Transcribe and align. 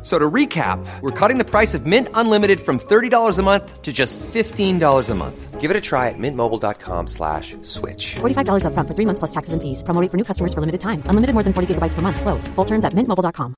F- 0.00 0.04
So 0.04 0.18
to 0.18 0.30
recap, 0.30 0.78
we're 1.02 1.10
cutting 1.10 1.38
the 1.38 1.44
price 1.44 1.74
of 1.74 1.84
Mint 1.84 2.08
Unlimited 2.14 2.60
from 2.60 2.78
$30 2.78 3.38
a 3.38 3.42
month 3.42 3.82
to 3.82 3.92
just 3.92 4.18
$15 4.20 5.10
a 5.10 5.14
month. 5.14 5.60
Give 5.60 5.70
it 5.72 5.76
a 5.76 5.80
try 5.80 6.08
at 6.08 6.14
mintmobile.com 6.18 7.08
slash 7.08 7.56
switch. 7.62 8.14
$45 8.20 8.62
upfront 8.64 8.86
for 8.86 8.94
three 8.94 9.04
months 9.06 9.18
plus 9.18 9.32
taxes 9.32 9.52
and 9.52 9.60
fees. 9.60 9.82
Promo 9.82 10.00
for 10.10 10.16
new 10.16 10.24
customers 10.24 10.54
for 10.54 10.60
limited 10.60 10.80
time. 10.80 11.02
Unlimited 11.10 11.34
more 11.34 11.42
than 11.42 11.52
40 11.52 11.74
gigabytes 11.74 11.94
per 11.94 12.00
month. 12.02 12.20
Slows. 12.20 12.46
Full 12.54 12.64
terms 12.64 12.84
at 12.84 12.94
mintmobile.com. 12.94 13.54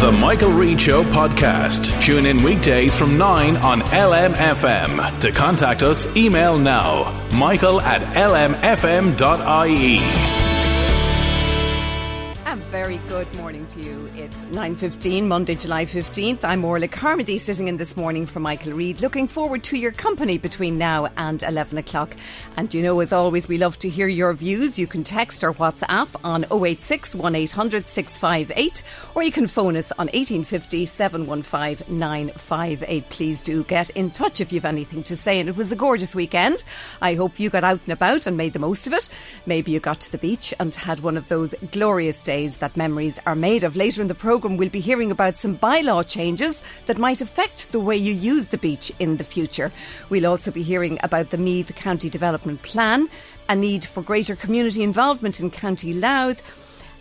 The 0.00 0.10
Michael 0.12 0.52
Reade 0.52 0.80
Show 0.80 1.04
podcast. 1.04 2.00
Tune 2.02 2.24
in 2.24 2.42
weekdays 2.42 2.96
from 2.96 3.18
9 3.18 3.58
on 3.58 3.82
LMFM. 3.82 5.20
To 5.20 5.30
contact 5.30 5.82
us, 5.82 6.06
email 6.16 6.56
now 6.58 7.12
michael 7.36 7.82
at 7.82 8.00
lmfm.ie. 8.16 9.20
A 12.50 12.56
very 12.56 12.96
good 13.06 13.32
morning 13.36 13.64
to 13.68 13.80
you. 13.80 14.09
It's 14.32 14.44
9.15, 14.44 15.24
Monday, 15.24 15.56
July 15.56 15.86
15th. 15.86 16.44
I'm 16.44 16.64
Orla 16.64 16.86
Carmody 16.86 17.36
sitting 17.36 17.66
in 17.66 17.78
this 17.78 17.96
morning 17.96 18.26
for 18.26 18.38
Michael 18.38 18.74
Reade. 18.74 19.00
Looking 19.00 19.26
forward 19.26 19.64
to 19.64 19.76
your 19.76 19.90
company 19.90 20.38
between 20.38 20.78
now 20.78 21.08
and 21.16 21.42
11 21.42 21.78
o'clock. 21.78 22.14
And 22.56 22.72
you 22.72 22.80
know, 22.80 23.00
as 23.00 23.12
always, 23.12 23.48
we 23.48 23.58
love 23.58 23.76
to 23.80 23.88
hear 23.88 24.06
your 24.06 24.32
views. 24.34 24.78
You 24.78 24.86
can 24.86 25.02
text 25.02 25.42
or 25.42 25.52
WhatsApp 25.52 26.08
on 26.22 26.44
086 26.44 27.16
1800 27.16 27.88
658 27.88 28.84
or 29.16 29.24
you 29.24 29.32
can 29.32 29.48
phone 29.48 29.76
us 29.76 29.90
on 29.92 30.06
1850 30.06 30.86
715 30.86 31.98
958. 31.98 33.08
Please 33.10 33.42
do 33.42 33.64
get 33.64 33.90
in 33.90 34.12
touch 34.12 34.40
if 34.40 34.52
you've 34.52 34.64
anything 34.64 35.02
to 35.04 35.16
say. 35.16 35.40
And 35.40 35.48
it 35.48 35.56
was 35.56 35.72
a 35.72 35.76
gorgeous 35.76 36.14
weekend. 36.14 36.62
I 37.02 37.14
hope 37.14 37.40
you 37.40 37.50
got 37.50 37.64
out 37.64 37.80
and 37.84 37.92
about 37.92 38.28
and 38.28 38.36
made 38.36 38.52
the 38.52 38.60
most 38.60 38.86
of 38.86 38.92
it. 38.92 39.08
Maybe 39.44 39.72
you 39.72 39.80
got 39.80 39.98
to 40.02 40.12
the 40.12 40.18
beach 40.18 40.54
and 40.60 40.72
had 40.72 41.00
one 41.00 41.16
of 41.16 41.26
those 41.26 41.52
glorious 41.72 42.22
days 42.22 42.58
that 42.58 42.76
memories 42.76 43.18
are 43.26 43.34
made 43.34 43.64
of. 43.64 43.74
Later 43.74 44.02
in 44.02 44.06
the 44.06 44.19
programme, 44.20 44.58
we'll 44.58 44.68
be 44.68 44.80
hearing 44.80 45.10
about 45.10 45.38
some 45.38 45.56
bylaw 45.56 46.06
changes 46.06 46.62
that 46.84 46.98
might 46.98 47.22
affect 47.22 47.72
the 47.72 47.80
way 47.80 47.96
you 47.96 48.12
use 48.12 48.48
the 48.48 48.58
beach 48.58 48.92
in 48.98 49.16
the 49.16 49.24
future. 49.24 49.72
We'll 50.10 50.26
also 50.26 50.50
be 50.50 50.62
hearing 50.62 50.98
about 51.02 51.30
the 51.30 51.38
Meath 51.38 51.74
County 51.74 52.10
Development 52.10 52.60
Plan, 52.62 53.08
a 53.48 53.56
need 53.56 53.82
for 53.82 54.02
greater 54.02 54.36
community 54.36 54.82
involvement 54.82 55.40
in 55.40 55.50
County 55.50 55.94
Louth 55.94 56.42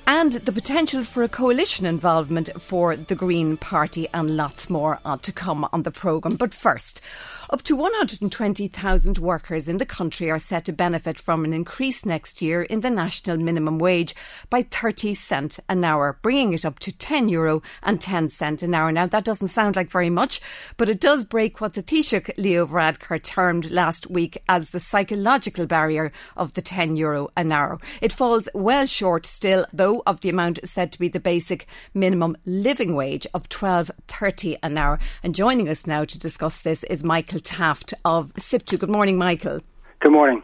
and 0.08 0.32
the 0.32 0.52
potential 0.52 1.04
for 1.04 1.22
a 1.22 1.30
coalition 1.30 1.86
involvement 1.86 2.50
for 2.60 2.96
the 2.96 3.16
Green 3.16 3.58
Party 3.58 4.08
and 4.14 4.36
lots 4.36 4.70
more 4.70 4.98
to 5.22 5.32
come 5.32 5.68
on 5.72 5.84
the 5.84 5.92
programme. 5.92 6.36
But 6.36 6.54
first, 6.54 7.02
up 7.52 7.64
to 7.64 7.76
120,000 7.76 9.18
workers 9.18 9.68
in 9.68 9.78
the 9.78 9.86
country 9.86 10.30
are 10.30 10.38
set 10.38 10.66
to 10.66 10.72
benefit 10.72 11.18
from 11.18 11.44
an 11.44 11.52
increase 11.52 12.06
next 12.06 12.44
year 12.44 12.62
in 12.62 12.82
the 12.82 12.90
national 12.92 13.38
minimum 13.38 13.80
wage 13.80 14.14
by 14.52 14.62
30 14.62 15.16
cent 15.16 15.60
an 15.68 15.84
hour, 15.84 16.20
bringing 16.22 16.54
it 16.54 16.64
up 16.64 16.78
to 16.78 16.96
10 16.96 17.28
euro 17.28 17.64
and 17.82 18.00
10 18.00 18.30
cent 18.30 18.62
an 18.62 18.76
hour. 18.76 18.92
Now, 18.92 19.08
that 19.08 19.24
doesn't 19.24 19.48
sound 19.48 19.76
like 19.76 19.90
very 19.90 20.12
much, 20.12 20.42
but 20.78 20.90
it 20.90 21.00
does 21.00 21.24
break 21.24 21.60
what 21.60 21.74
the 21.74 21.82
Taoiseach 21.82 22.32
Leo 22.38 22.68
Varadkar 22.68 23.22
termed 23.24 23.72
last 23.72 24.08
week 24.10 24.44
as 24.48 24.70
the 24.70 24.80
psychological 24.80 25.66
barrier 25.66 26.12
of 26.38 26.54
the 26.54 26.62
10 26.62 26.98
euro 26.98 27.30
an 27.36 27.52
hour. 27.52 27.80
It 28.00 28.14
falls 28.14 28.48
well 28.54 28.86
short 28.86 29.26
still, 29.26 29.66
though, 29.74 30.04
of 30.06 30.22
the 30.22 30.30
amount 30.30 30.60
said 30.66 30.92
to 30.92 31.00
be 31.00 31.08
the 31.08 31.20
basic 31.20 31.66
minimum 31.96 32.38
living 32.46 32.96
wage 32.96 33.26
of 33.34 33.50
12.30 33.50 34.58
an 34.62 34.78
hour. 34.78 35.00
And 35.24 35.34
joining 35.34 35.68
us 35.68 35.88
now 35.88 36.04
to 36.04 36.20
discuss 36.20 36.62
this 36.62 36.84
is 36.84 37.04
Michael 37.04 37.39
Taft 37.40 37.94
of 38.06 38.34
SIPTU. 38.34 38.80
Good 38.80 38.90
morning, 38.90 39.18
Michael. 39.18 39.62
Good 40.00 40.12
morning. 40.12 40.44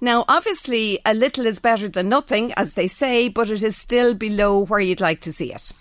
Now, 0.00 0.24
obviously, 0.28 0.98
a 1.04 1.14
little 1.14 1.46
is 1.46 1.60
better 1.60 1.88
than 1.88 2.08
nothing, 2.08 2.52
as 2.54 2.72
they 2.72 2.88
say, 2.88 3.28
but 3.28 3.50
it 3.50 3.62
is 3.62 3.76
still 3.76 4.14
below 4.14 4.64
where 4.64 4.80
you'd 4.80 5.00
like 5.00 5.20
to 5.20 5.32
see 5.32 5.52
it. 5.52 5.72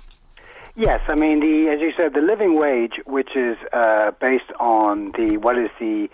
Yes, 0.75 1.01
I 1.07 1.15
mean 1.15 1.39
the 1.41 1.69
as 1.69 1.81
you 1.81 1.91
said, 1.97 2.13
the 2.13 2.21
living 2.21 2.57
wage, 2.57 2.93
which 3.05 3.35
is 3.35 3.57
uh, 3.73 4.11
based 4.21 4.51
on 4.59 5.11
the 5.17 5.37
what 5.37 5.57
is 5.57 5.69
the 5.79 6.07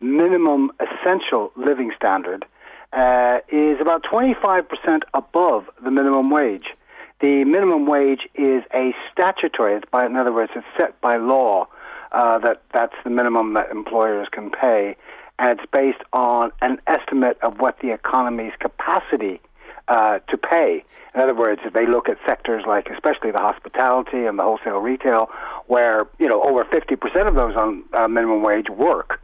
minimum 0.00 0.70
essential 0.78 1.50
living 1.56 1.90
standard, 1.96 2.44
uh, 2.92 3.38
is 3.48 3.80
about 3.80 4.04
twenty 4.08 4.34
five 4.40 4.68
percent 4.68 5.02
above 5.14 5.64
the 5.82 5.90
minimum 5.90 6.30
wage. 6.30 6.66
The 7.20 7.44
minimum 7.44 7.86
wage 7.86 8.20
is 8.34 8.62
a 8.72 8.94
statutory. 9.10 9.76
It's 9.76 9.90
by, 9.90 10.06
in 10.06 10.14
other 10.16 10.32
words, 10.32 10.52
it's 10.54 10.66
set 10.76 11.00
by 11.00 11.16
law 11.16 11.66
uh, 12.14 12.38
that 12.38 12.62
that's 12.72 12.94
the 13.02 13.10
minimum 13.10 13.54
that 13.54 13.70
employers 13.70 14.28
can 14.30 14.50
pay, 14.50 14.96
and 15.38 15.58
it's 15.58 15.70
based 15.70 16.02
on 16.12 16.52
an 16.62 16.80
estimate 16.86 17.38
of 17.42 17.58
what 17.58 17.80
the 17.80 17.92
economy's 17.92 18.52
capacity 18.60 19.40
uh, 19.88 20.20
to 20.30 20.38
pay. 20.38 20.84
In 21.14 21.20
other 21.20 21.34
words, 21.34 21.60
if 21.64 21.72
they 21.72 21.86
look 21.86 22.08
at 22.08 22.16
sectors 22.24 22.64
like, 22.66 22.88
especially 22.88 23.30
the 23.30 23.38
hospitality 23.38 24.24
and 24.26 24.38
the 24.38 24.42
wholesale 24.42 24.78
retail, 24.78 25.28
where 25.66 26.06
you 26.18 26.28
know 26.28 26.42
over 26.42 26.64
50% 26.64 27.28
of 27.28 27.34
those 27.34 27.56
on 27.56 27.82
uh, 27.92 28.08
minimum 28.08 28.42
wage 28.42 28.70
work, 28.70 29.20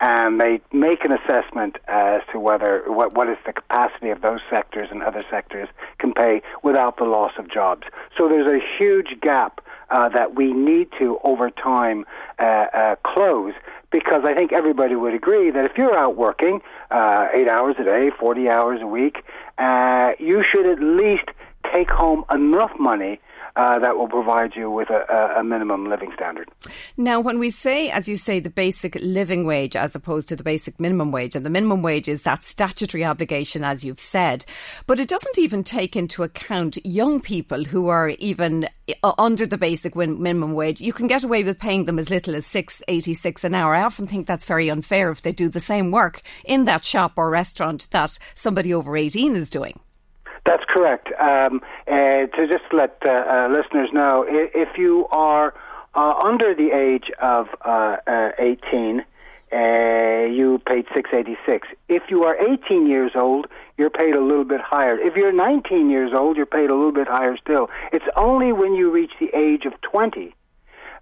and 0.00 0.40
they 0.40 0.60
make 0.72 1.04
an 1.04 1.12
assessment 1.12 1.78
as 1.86 2.22
to 2.32 2.40
whether 2.40 2.82
what, 2.88 3.14
what 3.14 3.28
is 3.28 3.38
the 3.46 3.52
capacity 3.52 4.10
of 4.10 4.20
those 4.20 4.40
sectors 4.50 4.88
and 4.90 5.02
other 5.02 5.24
sectors 5.30 5.68
can 5.98 6.12
pay 6.12 6.42
without 6.64 6.96
the 6.96 7.04
loss 7.04 7.32
of 7.38 7.48
jobs. 7.48 7.84
So 8.18 8.28
there's 8.28 8.48
a 8.48 8.60
huge 8.78 9.20
gap 9.20 9.60
uh, 9.90 10.08
that 10.08 10.34
we 10.34 10.52
need 10.52 10.88
to 10.98 11.18
over 11.24 11.50
time 11.50 12.04
uh, 12.38 12.42
uh, 12.42 12.96
close 13.04 13.54
because 13.90 14.22
I 14.24 14.34
think 14.34 14.52
everybody 14.52 14.94
would 14.94 15.14
agree 15.14 15.50
that 15.50 15.64
if 15.64 15.72
you're 15.76 15.96
out 15.96 16.16
working 16.16 16.60
uh, 16.90 17.28
eight 17.34 17.48
hours 17.48 17.76
a 17.78 17.84
day, 17.84 18.10
40 18.18 18.48
hours 18.48 18.80
a 18.82 18.86
week, 18.86 19.18
uh, 19.58 20.12
you 20.18 20.42
should 20.50 20.66
at 20.66 20.80
least 20.80 21.28
take 21.72 21.90
home 21.90 22.24
enough 22.30 22.72
money 22.78 23.20
uh, 23.56 23.78
that 23.78 23.96
will 23.96 24.08
provide 24.08 24.56
you 24.56 24.70
with 24.70 24.88
a, 24.88 25.34
a, 25.38 25.44
minimum 25.44 25.88
living 25.88 26.10
standard. 26.14 26.48
Now, 26.96 27.20
when 27.20 27.38
we 27.38 27.50
say, 27.50 27.90
as 27.90 28.08
you 28.08 28.16
say, 28.16 28.40
the 28.40 28.48
basic 28.48 28.94
living 29.02 29.44
wage 29.44 29.76
as 29.76 29.94
opposed 29.94 30.28
to 30.28 30.36
the 30.36 30.42
basic 30.42 30.80
minimum 30.80 31.12
wage, 31.12 31.36
and 31.36 31.44
the 31.44 31.50
minimum 31.50 31.82
wage 31.82 32.08
is 32.08 32.22
that 32.22 32.44
statutory 32.44 33.04
obligation, 33.04 33.62
as 33.62 33.84
you've 33.84 34.00
said, 34.00 34.44
but 34.86 34.98
it 34.98 35.08
doesn't 35.08 35.38
even 35.38 35.62
take 35.64 35.96
into 35.96 36.22
account 36.22 36.78
young 36.86 37.20
people 37.20 37.64
who 37.64 37.88
are 37.88 38.10
even 38.10 38.68
uh, 39.02 39.12
under 39.18 39.46
the 39.46 39.58
basic 39.58 39.94
minimum 39.94 40.54
wage. 40.54 40.80
You 40.80 40.94
can 40.94 41.06
get 41.06 41.24
away 41.24 41.44
with 41.44 41.58
paying 41.58 41.84
them 41.84 41.98
as 41.98 42.08
little 42.08 42.34
as 42.34 42.46
six 42.46 42.82
eighty 42.88 43.12
six 43.12 43.44
an 43.44 43.54
hour. 43.54 43.74
I 43.74 43.82
often 43.82 44.06
think 44.06 44.26
that's 44.26 44.46
very 44.46 44.70
unfair 44.70 45.10
if 45.10 45.22
they 45.22 45.32
do 45.32 45.48
the 45.48 45.60
same 45.60 45.90
work 45.90 46.22
in 46.44 46.64
that 46.64 46.84
shop 46.84 47.12
or 47.16 47.28
restaurant 47.28 47.88
that 47.90 48.18
somebody 48.34 48.72
over 48.72 48.96
eighteen 48.96 49.36
is 49.36 49.50
doing. 49.50 49.78
That's 50.44 50.64
correct. 50.68 51.08
Um, 51.20 51.60
uh, 51.86 52.26
to 52.26 52.46
just 52.48 52.64
let 52.72 52.96
uh, 53.04 53.10
uh, 53.10 53.48
listeners 53.48 53.90
know, 53.92 54.24
if 54.28 54.76
you 54.76 55.06
are 55.10 55.54
uh, 55.94 56.14
under 56.14 56.54
the 56.54 56.70
age 56.72 57.10
of 57.20 57.46
uh, 57.64 57.96
uh, 58.06 58.30
18, 58.38 59.04
you 59.52 60.60
paid 60.66 60.86
686. 60.94 61.68
If 61.88 62.04
you 62.08 62.24
are 62.24 62.36
18 62.36 62.86
years 62.86 63.12
old, 63.14 63.46
you're 63.76 63.90
paid 63.90 64.14
a 64.14 64.20
little 64.20 64.44
bit 64.44 64.60
higher. 64.60 64.98
If 64.98 65.14
you're 65.14 65.32
19 65.32 65.90
years 65.90 66.12
old, 66.14 66.36
you're 66.36 66.46
paid 66.46 66.70
a 66.70 66.74
little 66.74 66.92
bit 66.92 67.06
higher 67.06 67.36
still. 67.36 67.68
It's 67.92 68.04
only 68.16 68.52
when 68.52 68.74
you 68.74 68.90
reach 68.90 69.12
the 69.20 69.30
age 69.36 69.64
of 69.66 69.80
20 69.82 70.34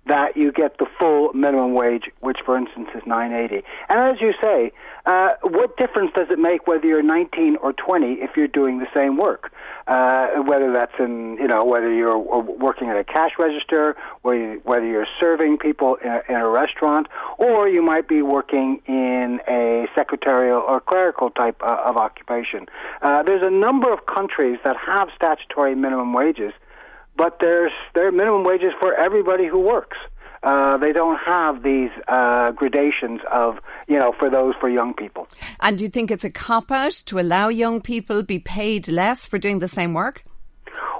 that 0.07 0.37
you 0.37 0.51
get 0.51 0.79
the 0.79 0.87
full 0.99 1.33
minimum 1.35 1.75
wage, 1.75 2.05
which, 2.21 2.39
for 2.45 2.57
instance, 2.57 2.89
is 2.95 3.03
980. 3.07 3.65
And 3.89 4.15
as 4.15 4.21
you 4.21 4.33
say, 4.41 4.73
uh, 5.07 5.31
what 5.43 5.77
difference 5.77 6.11
does 6.15 6.29
it 6.31 6.39
make 6.39 6.67
whether 6.67 6.87
you're 6.87 7.03
19 7.03 7.57
or 7.63 7.73
20 7.73 8.15
if 8.15 8.31
you're 8.37 8.49
doing 8.49 8.79
the 8.79 8.87
same 8.95 9.17
work? 9.17 9.53
Uh, 9.87 10.29
whether 10.47 10.73
that's 10.73 10.95
in, 10.99 11.37
you 11.41 11.49
know, 11.49 11.65
whether 11.65 11.93
you're 11.93 12.19
working 12.19 12.89
at 12.89 12.97
a 12.97 13.05
cash 13.05 13.33
register, 13.39 13.97
whether 14.23 14.87
you're 14.87 15.07
serving 15.19 15.59
people 15.59 15.97
in 15.97 16.35
a, 16.37 16.49
restaurant, 16.49 17.07
or 17.39 17.69
you 17.69 17.83
might 17.83 18.09
be 18.09 18.23
working 18.23 18.81
in 18.87 19.41
a 19.49 19.87
secretarial 19.95 20.61
or 20.61 20.81
clerical 20.81 21.31
type 21.31 21.61
uh, 21.63 21.77
of 21.85 21.97
occupation. 21.97 22.67
Uh, 23.03 23.23
there's 23.23 23.43
a 23.43 23.51
number 23.51 23.93
of 23.93 24.07
countries 24.07 24.59
that 24.65 24.77
have 24.77 25.09
statutory 25.15 25.75
minimum 25.75 26.13
wages 26.13 26.53
but 27.21 27.37
there's 27.39 27.73
there 27.95 28.09
are 28.09 28.13
minimum 28.13 28.45
wages 28.45 28.73
for 28.81 28.95
everybody 28.95 29.47
who 29.47 29.61
works. 29.61 29.99
Uh, 30.43 30.79
they 30.79 30.91
don't 30.91 31.19
have 31.19 31.63
these 31.63 31.91
uh, 32.09 32.51
gradations 32.53 33.21
of 33.31 33.59
you 33.89 33.99
know 33.99 34.15
for 34.19 34.31
those 34.31 34.55
for 34.59 34.71
young 34.71 34.95
people. 34.95 35.29
And 35.61 35.77
do 35.77 35.85
you 35.85 35.91
think 35.91 36.11
it's 36.11 36.25
a 36.25 36.31
cop 36.31 36.71
out 36.71 36.93
to 37.09 37.21
allow 37.21 37.49
young 37.49 37.83
people 37.83 38.23
be 38.23 38.39
paid 38.39 38.89
less 38.89 39.27
for 39.27 39.37
doing 39.37 39.59
the 39.59 39.69
same 39.69 39.93
work? 39.93 40.25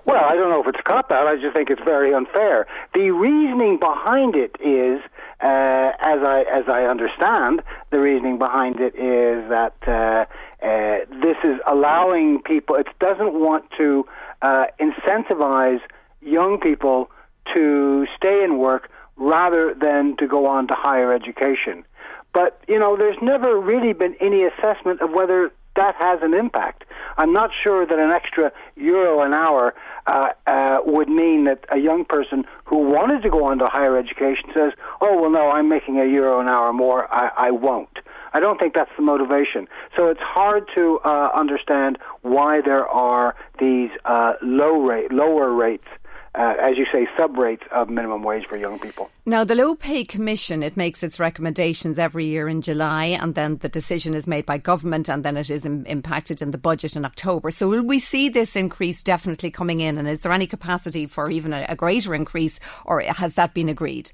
Well, 0.05 0.23
I 0.23 0.35
don't 0.35 0.51
know 0.51 0.61
if 0.61 0.67
it's 0.67 0.81
a 0.81 0.83
cop 0.83 1.11
out. 1.11 1.27
I 1.27 1.37
just 1.37 1.55
think 1.55 1.71
it's 1.71 1.83
very 1.83 2.13
unfair. 2.13 2.67
The 2.93 3.11
reasoning 3.13 3.79
behind 3.79 4.35
it 4.35 4.55
is, 4.61 5.01
uh, 5.41 5.93
as 6.13 6.21
I 6.37 6.45
as 6.53 6.65
I 6.69 6.83
understand, 6.83 7.63
the 7.91 7.99
reasoning 7.99 8.37
behind 8.37 8.79
it 8.79 8.95
is 8.95 9.49
that 9.49 9.77
uh, 9.89 10.27
uh, 10.63 11.07
this 11.25 11.39
is 11.45 11.57
allowing 11.67 12.43
people. 12.43 12.77
It 12.77 12.89
doesn't 12.99 13.33
want 13.33 13.65
to 13.79 14.05
uh, 14.43 14.67
incentivize 14.79 15.81
young 16.21 16.59
people 16.61 17.11
to 17.55 18.07
stay 18.17 18.43
in 18.45 18.59
work 18.59 18.91
rather 19.17 19.75
than 19.75 20.17
to 20.19 20.27
go 20.27 20.47
on 20.47 20.69
to 20.69 20.75
higher 20.75 21.13
education. 21.13 21.85
But, 22.33 22.61
you 22.69 22.79
know, 22.79 22.97
there's 22.97 23.19
never 23.21 23.59
really 23.59 23.93
been 23.93 24.15
any 24.21 24.45
assessment 24.45 25.01
of 25.01 25.11
whether 25.11 25.51
that 25.77 25.95
has 25.97 26.21
an 26.23 26.35
impact. 26.35 26.85
I'm 27.17 27.33
not 27.33 27.51
sure 27.63 27.87
that 27.87 27.99
an 27.99 28.11
extra 28.11 28.53
euro 28.77 29.23
an 29.23 29.33
hour 29.33 29.75
uh, 30.07 30.29
uh, 30.47 30.79
would 30.85 31.09
mean 31.09 31.45
that 31.45 31.65
a 31.71 31.79
young 31.79 32.05
person 32.05 32.45
who 32.65 32.79
wanted 32.79 33.23
to 33.23 33.31
go 33.31 33.45
on 33.45 33.59
to 33.59 33.67
higher 33.67 33.99
education 33.99 34.51
says, 34.55 34.73
oh, 35.01 35.21
well, 35.21 35.31
no, 35.31 35.51
I'm 35.51 35.69
making 35.69 35.99
a 35.99 36.07
euro 36.07 36.41
an 36.41 36.49
hour 36.49 36.73
more, 36.73 37.13
I, 37.13 37.49
I 37.49 37.51
won't. 37.51 37.99
I 38.33 38.41
don't 38.41 38.59
think 38.59 38.75
that's 38.75 38.91
the 38.97 39.03
motivation. 39.03 39.67
So 39.97 40.07
it's 40.07 40.21
hard 40.21 40.69
to 40.75 41.01
uh, 41.05 41.31
understand 41.35 41.99
why 42.23 42.61
there 42.65 42.87
are 42.87 43.35
these 43.59 43.91
uh, 44.05 44.35
low 44.43 44.81
rate, 44.83 45.13
lower 45.13 45.53
rates 45.53 45.89
uh, 46.35 46.55
as 46.63 46.77
you 46.79 46.87
say, 46.93 47.09
sub 47.17 47.37
rates 47.37 47.65
of 47.73 47.89
minimum 47.89 48.23
wage 48.23 48.47
for 48.47 48.57
young 48.57 48.79
people. 48.79 49.11
Now, 49.27 49.43
the 49.43 49.57
Low 49.57 49.75
Pay 49.75 50.05
Commission, 50.05 50.63
it 50.63 50.77
makes 50.77 51.03
its 51.03 51.19
recommendations 51.19 51.99
every 51.99 52.27
year 52.27 52.49
in 52.49 52.63
July, 52.63 53.07
and 53.07 53.35
then 53.35 53.57
the 53.59 53.69
decision 53.69 54.15
is 54.15 54.27
made 54.27 54.47
by 54.47 54.57
government, 54.57 55.09
and 55.09 55.25
then 55.25 55.37
it 55.37 55.51
is 55.51 55.67
Im- 55.67 55.87
impacted 55.87 56.41
in 56.41 56.53
the 56.53 56.59
budget 56.59 56.95
in 56.95 57.05
October. 57.05 57.51
So, 57.51 57.69
will 57.69 57.83
we 57.83 57.99
see 57.99 58.29
this 58.29 58.55
increase 58.55 59.03
definitely 59.03 59.51
coming 59.51 59.81
in? 59.81 59.99
And 59.99 60.07
is 60.07 60.21
there 60.21 60.33
any 60.33 60.47
capacity 60.47 61.07
for 61.07 61.31
even 61.31 61.53
a, 61.53 61.67
a 61.69 61.75
greater 61.75 62.15
increase, 62.15 62.61
or 62.85 63.01
has 63.01 63.35
that 63.35 63.53
been 63.53 63.69
agreed? 63.69 64.13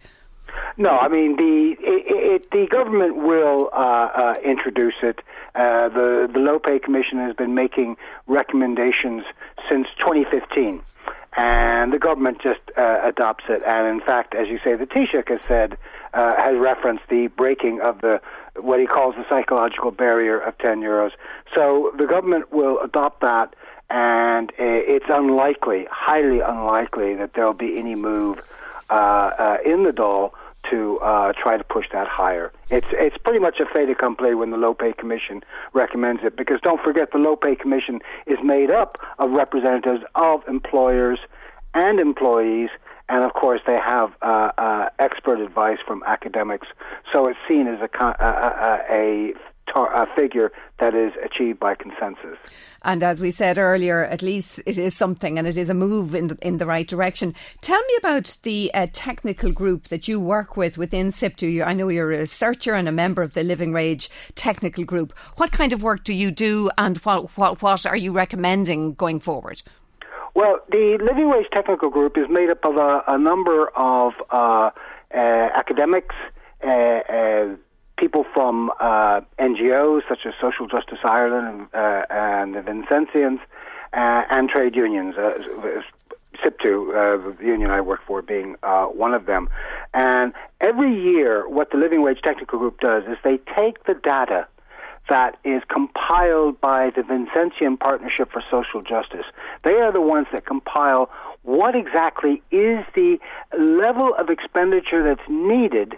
No, 0.79 0.91
I 0.91 1.09
mean 1.09 1.37
the 1.37 1.75
it, 1.81 2.43
it, 2.43 2.51
the 2.51 2.67
government 2.71 3.17
will 3.17 3.71
uh, 3.73 3.77
uh, 3.77 4.35
introduce 4.45 4.95
it. 5.03 5.21
Uh, 5.55 5.89
the 5.89 6.29
the 6.33 6.39
Low 6.39 6.59
Pay 6.59 6.79
Commission 6.79 7.19
has 7.19 7.35
been 7.35 7.55
making 7.55 7.97
recommendations 8.27 9.25
since 9.69 9.87
2015 9.99 10.83
and 11.37 11.93
the 11.93 11.99
government 11.99 12.41
just 12.43 12.61
uh, 12.77 13.01
adopts 13.05 13.45
it. 13.49 13.63
And 13.67 13.87
in 13.87 14.01
fact, 14.01 14.35
as 14.35 14.49
you 14.49 14.59
say, 14.65 14.75
the 14.75 14.87
Taoiseach 14.87 15.29
has 15.29 15.41
said, 15.47 15.77
uh, 16.15 16.35
has 16.37 16.57
referenced 16.59 17.05
the 17.11 17.27
breaking 17.29 17.81
of 17.83 18.01
the 18.01 18.21
what 18.59 18.81
he 18.81 18.87
calls 18.87 19.15
the 19.17 19.25
psychological 19.29 19.91
barrier 19.91 20.39
of 20.39 20.57
10 20.59 20.81
euros. 20.81 21.11
So 21.55 21.93
the 21.99 22.07
government 22.07 22.51
will 22.53 22.81
adopt 22.81 23.21
that, 23.21 23.55
and 23.91 24.51
it's 24.59 25.05
unlikely, 25.11 25.87
highly 25.91 26.41
unlikely, 26.41 27.17
that 27.17 27.35
there'll 27.35 27.53
be 27.53 27.79
any 27.79 27.95
move 27.95 28.39
uh, 28.89 28.95
uh 28.95 29.57
in 29.65 29.83
the 29.83 29.91
Dáil 29.91 30.33
to 30.71 30.99
uh, 30.99 31.33
try 31.41 31.57
to 31.57 31.65
push 31.65 31.87
that 31.93 32.09
higher. 32.09 32.53
It's 32.71 32.87
it's 32.93 33.17
pretty 33.19 33.39
much 33.39 33.61
a 33.61 33.67
fait 33.67 33.91
accompli 33.91 34.35
when 34.35 34.51
the 34.51 34.57
Low 34.57 34.75
Pay 34.75 34.93
Commission 34.93 35.43
recommends 35.73 36.23
it 36.25 36.37
because 36.37 36.61
don't 36.63 36.81
forget 36.83 37.13
the 37.13 37.19
Low 37.19 37.37
Pay 37.37 37.57
Commission 37.57 38.01
is 38.27 38.39
made 38.43 38.71
up 38.71 38.99
of 39.19 39.31
representatives 39.33 40.03
of 40.15 40.41
employers 40.49 41.19
and 41.75 42.01
employees, 42.01 42.71
and 43.09 43.25
of 43.25 43.35
course 43.35 43.61
they 43.67 43.79
have 43.79 44.11
uh, 44.23 44.51
uh, 44.59 44.89
expert 44.99 45.41
advice 45.41 45.79
from 45.87 46.03
academics. 46.07 46.67
So 47.13 47.27
it's 47.27 47.39
seen 47.49 47.67
as 47.69 47.81
a 47.81 48.05
a, 48.05 48.81
a, 48.91 49.35
a 49.75 50.07
figure 50.15 50.53
that 50.79 50.95
is 50.95 51.13
achieved 51.25 51.61
by 51.61 51.75
consensus. 51.75 52.39
And 52.83 53.03
as 53.03 53.21
we 53.21 53.31
said 53.31 53.59
earlier, 53.59 54.05
at 54.05 54.23
least 54.23 54.61
it 54.65 54.79
is 54.79 54.95
something 54.95 55.39
and 55.39 55.47
it 55.47 55.57
is 55.57 55.69
a 55.69 55.75
move 55.75 56.15
in 56.15 56.29
the, 56.29 56.39
in 56.41 56.59
the 56.59 56.67
right 56.67 56.87
direction. 56.87 57.35
Tell 57.61 57.81
me 57.81 57.95
about 57.99 58.37
the 58.43 58.71
uh, 58.75 58.87
technical 58.93 59.51
group 59.53 59.89
that 59.89 60.07
you 60.07 60.21
work 60.21 60.57
with 60.57 60.79
within 60.79 61.09
SIPTU. 61.09 61.53
You 61.53 61.65
I 61.65 61.73
know 61.73 61.89
you're 61.89 62.13
a 62.13 62.19
researcher 62.19 62.75
and 62.75 62.89
a 62.89 62.93
member 62.93 63.23
of 63.23 63.33
the 63.33 63.43
Living 63.43 63.73
Wage 63.73 64.09
technical 64.35 64.85
group. 64.85 65.19
What 65.37 65.53
kind 65.53 65.73
of 65.73 65.83
work 65.83 66.05
do 66.05 66.15
you 66.15 66.31
do 66.31 66.71
and 66.79 66.97
what, 66.99 67.37
what, 67.37 67.61
what 67.61 67.87
are 67.87 67.97
you 67.97 68.13
recommending 68.13 68.95
going 68.95 69.21
forward? 69.21 69.63
Well, 70.35 70.61
the 70.71 70.99
Living 71.03 71.31
Wage 71.31 71.47
Technical 71.51 71.89
Group 71.89 72.19
is 72.19 72.27
made 72.29 72.51
up 72.51 72.65
of 72.65 72.77
a, 72.77 73.03
a 73.09 73.19
number 73.19 73.71
of 73.75 74.13
uh, 74.31 74.71
uh, 75.15 75.19
academics, 75.19 76.15
uh, 76.63 76.69
uh 76.69 77.57
people 77.97 78.25
from 78.35 78.71
uh, 78.81 79.21
NGOs 79.39 80.03
such 80.09 80.21
as 80.27 80.35
Social 80.41 80.67
Justice 80.67 80.99
Ireland 81.05 81.69
and, 81.73 81.75
uh, 81.75 82.07
and 82.11 82.55
the 82.55 82.61
Vincentians, 82.61 83.41
uh, 83.93 84.23
and 84.31 84.49
trade 84.49 84.75
unions. 84.77 85.17
Uh, 85.17 85.83
SIPTU, 86.45 86.91
uh, 86.91 87.37
the 87.39 87.45
union 87.47 87.71
I 87.71 87.81
work 87.81 88.01
for, 88.07 88.21
being 88.21 88.57
uh, 88.63 88.85
one 88.87 89.15
of 89.15 89.25
them. 89.25 89.49
And 89.95 90.35
every 90.61 90.95
year, 90.95 91.49
what 91.49 91.71
the 91.71 91.79
Living 91.79 92.03
Wage 92.03 92.21
Technical 92.23 92.59
Group 92.59 92.81
does 92.81 93.05
is 93.05 93.17
they 93.25 93.39
take 93.55 93.85
the 93.85 93.95
data 93.95 94.47
that 95.09 95.39
is 95.45 95.63
compiled 95.69 96.61
by 96.61 96.91
the 96.91 97.03
Vincentian 97.03 97.79
Partnership 97.79 98.31
for 98.33 98.43
Social 98.51 98.83
Justice. 98.83 99.25
They 99.63 99.75
are 99.75 99.93
the 99.93 100.01
ones 100.01 100.27
that 100.33 100.47
compile 100.47 101.09
what 101.43 101.77
exactly 101.77 102.43
is 102.51 102.85
the 102.95 103.19
level 103.57 104.15
of 104.19 104.31
expenditure 104.31 105.03
that's 105.05 105.29
needed 105.29 105.97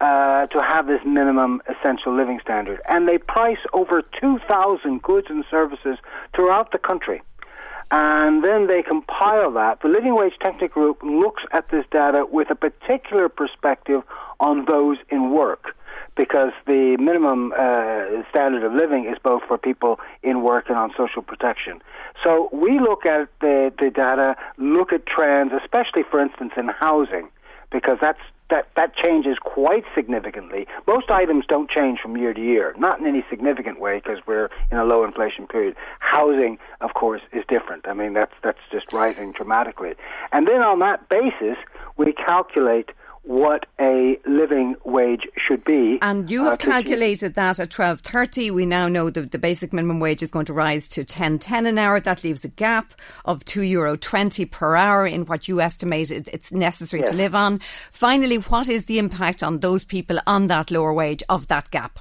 uh, 0.00 0.46
to 0.46 0.60
have 0.62 0.86
this 0.86 1.00
minimum 1.06 1.62
essential 1.68 2.14
living 2.14 2.38
standard. 2.42 2.80
And 2.88 3.08
they 3.08 3.18
price 3.18 3.58
over 3.72 4.02
2,000 4.20 5.02
goods 5.02 5.28
and 5.30 5.44
services 5.50 5.98
throughout 6.34 6.72
the 6.72 6.78
country. 6.78 7.22
And 7.90 8.42
then 8.42 8.66
they 8.66 8.82
compile 8.82 9.52
that. 9.52 9.80
The 9.80 9.88
Living 9.88 10.16
Wage 10.16 10.34
Technical 10.40 10.68
Group 10.68 11.02
looks 11.02 11.44
at 11.52 11.68
this 11.70 11.84
data 11.90 12.26
with 12.30 12.50
a 12.50 12.56
particular 12.56 13.28
perspective 13.28 14.02
on 14.40 14.64
those 14.64 14.98
in 15.08 15.30
work 15.30 15.76
because 16.16 16.52
the 16.66 16.96
minimum 16.98 17.52
uh, 17.52 18.22
standard 18.30 18.64
of 18.64 18.72
living 18.72 19.04
is 19.04 19.18
both 19.22 19.42
for 19.46 19.56
people 19.58 20.00
in 20.22 20.42
work 20.42 20.68
and 20.68 20.76
on 20.76 20.90
social 20.96 21.22
protection. 21.22 21.80
So 22.24 22.48
we 22.52 22.80
look 22.80 23.06
at 23.06 23.28
the, 23.40 23.72
the 23.78 23.90
data, 23.90 24.34
look 24.56 24.92
at 24.92 25.06
trends, 25.06 25.52
especially, 25.52 26.02
for 26.10 26.20
instance, 26.20 26.52
in 26.56 26.68
housing, 26.68 27.28
because 27.70 27.98
that's 28.00 28.20
that 28.50 28.68
that 28.76 28.94
changes 28.94 29.36
quite 29.40 29.84
significantly. 29.94 30.66
Most 30.86 31.10
items 31.10 31.44
don't 31.48 31.68
change 31.70 32.00
from 32.00 32.16
year 32.16 32.32
to 32.32 32.40
year, 32.40 32.74
not 32.78 33.00
in 33.00 33.06
any 33.06 33.24
significant 33.28 33.80
way 33.80 33.96
because 33.98 34.18
we're 34.26 34.48
in 34.70 34.78
a 34.78 34.84
low 34.84 35.04
inflation 35.04 35.46
period. 35.46 35.74
Housing, 35.98 36.58
of 36.80 36.94
course, 36.94 37.22
is 37.32 37.44
different. 37.48 37.86
I 37.88 37.94
mean, 37.94 38.12
that's 38.12 38.34
that's 38.42 38.60
just 38.70 38.92
rising 38.92 39.32
dramatically. 39.32 39.94
And 40.32 40.46
then 40.46 40.62
on 40.62 40.78
that 40.80 41.08
basis, 41.08 41.56
we 41.96 42.12
calculate 42.12 42.90
what 43.26 43.66
a 43.80 44.18
living 44.24 44.76
wage 44.84 45.26
should 45.36 45.64
be. 45.64 45.98
And 46.00 46.30
you 46.30 46.44
have 46.44 46.54
uh, 46.54 46.56
calculated 46.56 47.34
that 47.34 47.58
at 47.58 47.70
twelve 47.70 48.00
thirty. 48.00 48.50
We 48.52 48.66
now 48.66 48.86
know 48.88 49.10
that 49.10 49.32
the 49.32 49.38
basic 49.38 49.72
minimum 49.72 49.98
wage 49.98 50.22
is 50.22 50.30
going 50.30 50.46
to 50.46 50.52
rise 50.52 50.86
to 50.88 51.04
ten 51.04 51.38
ten 51.38 51.66
an 51.66 51.76
hour. 51.76 51.98
That 51.98 52.22
leaves 52.22 52.44
a 52.44 52.48
gap 52.48 52.94
of 53.24 53.44
two 53.44 53.62
euro 53.62 53.96
twenty 53.96 54.44
per 54.44 54.76
hour 54.76 55.06
in 55.06 55.26
what 55.26 55.48
you 55.48 55.60
estimate 55.60 56.10
it's 56.10 56.52
necessary 56.52 57.00
yes. 57.00 57.10
to 57.10 57.16
live 57.16 57.34
on. 57.34 57.60
Finally, 57.90 58.36
what 58.36 58.68
is 58.68 58.84
the 58.84 58.98
impact 58.98 59.42
on 59.42 59.58
those 59.58 59.82
people 59.82 60.20
on 60.26 60.46
that 60.46 60.70
lower 60.70 60.92
wage 60.92 61.22
of 61.28 61.48
that 61.48 61.70
gap? 61.70 61.98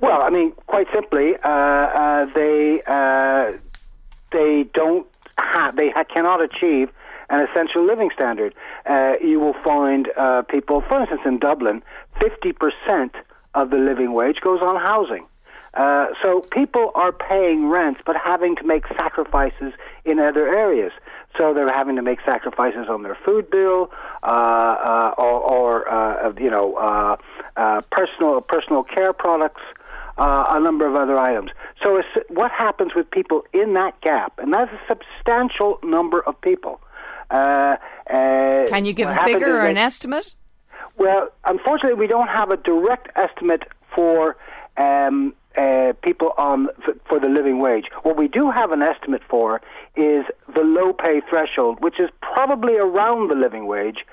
Well, 0.00 0.22
I 0.22 0.30
mean, 0.30 0.52
quite 0.66 0.86
simply, 0.94 1.34
uh, 1.44 1.48
uh, 1.48 2.26
they 2.34 2.82
uh, 2.86 3.52
they 4.32 4.64
don't 4.72 5.06
have, 5.36 5.76
they 5.76 5.90
ha- 5.90 6.04
cannot 6.04 6.40
achieve 6.40 6.90
an 7.30 7.46
essential 7.48 7.84
living 7.84 8.10
standard. 8.14 8.54
Uh, 8.88 9.14
you 9.22 9.40
will 9.40 9.56
find 9.64 10.08
uh, 10.16 10.42
people, 10.42 10.82
for 10.88 11.00
instance, 11.00 11.22
in 11.24 11.38
Dublin, 11.38 11.82
50% 12.20 13.10
of 13.54 13.70
the 13.70 13.76
living 13.76 14.12
wage 14.12 14.40
goes 14.42 14.60
on 14.60 14.76
housing. 14.76 15.26
Uh, 15.74 16.06
so 16.22 16.40
people 16.52 16.90
are 16.94 17.12
paying 17.12 17.68
rents 17.68 18.00
but 18.06 18.16
having 18.16 18.56
to 18.56 18.64
make 18.64 18.86
sacrifices 18.88 19.74
in 20.06 20.18
other 20.18 20.48
areas. 20.48 20.92
So 21.36 21.52
they're 21.52 21.72
having 21.72 21.96
to 21.96 22.02
make 22.02 22.20
sacrifices 22.24 22.86
on 22.88 23.02
their 23.02 23.16
food 23.24 23.50
bill 23.50 23.90
uh, 24.22 24.26
uh, 24.26 25.14
or, 25.18 25.40
or 25.40 25.88
uh, 25.88 26.32
you 26.38 26.50
know 26.50 26.76
uh, 26.76 27.16
uh, 27.56 27.82
personal 27.92 28.40
personal 28.40 28.84
care 28.84 29.12
products, 29.12 29.60
a 30.16 30.58
number 30.60 30.86
of 30.88 30.94
other 30.94 31.18
items. 31.18 31.50
So 31.82 32.00
what 32.30 32.50
happens 32.50 32.92
with 32.96 33.10
people 33.10 33.42
in 33.52 33.74
that 33.74 34.00
gap, 34.00 34.38
and 34.38 34.54
that's 34.54 34.72
a 34.72 34.80
substantial 34.88 35.78
number 35.82 36.20
of 36.22 36.40
people. 36.40 36.80
Can 38.68 38.84
you 38.84 38.92
give 38.92 39.08
a 39.08 39.24
figure 39.24 39.56
or 39.56 39.66
an 39.66 39.78
estimate? 39.78 40.34
Well, 40.98 41.28
unfortunately, 41.44 41.98
we 41.98 42.06
don't 42.06 42.28
have 42.28 42.50
a 42.50 42.56
direct 42.56 43.08
estimate 43.16 43.64
for 43.94 44.36
um, 44.76 45.34
uh, 45.56 45.92
people 46.02 46.32
on 46.36 46.68
for 47.08 47.18
the 47.20 47.28
living 47.28 47.60
wage. 47.60 47.86
What 48.02 48.16
we 48.16 48.28
do 48.28 48.50
have 48.50 48.72
an 48.72 48.82
estimate 48.82 49.22
for 49.28 49.60
is 49.96 50.24
the 50.54 50.60
low 50.60 50.92
pay 50.92 51.20
threshold, 51.28 51.78
which 51.80 51.98
is 51.98 52.10
probably 52.20 52.76
around 52.76 53.30
the 53.30 53.34
living 53.34 53.66
wage, 53.66 54.04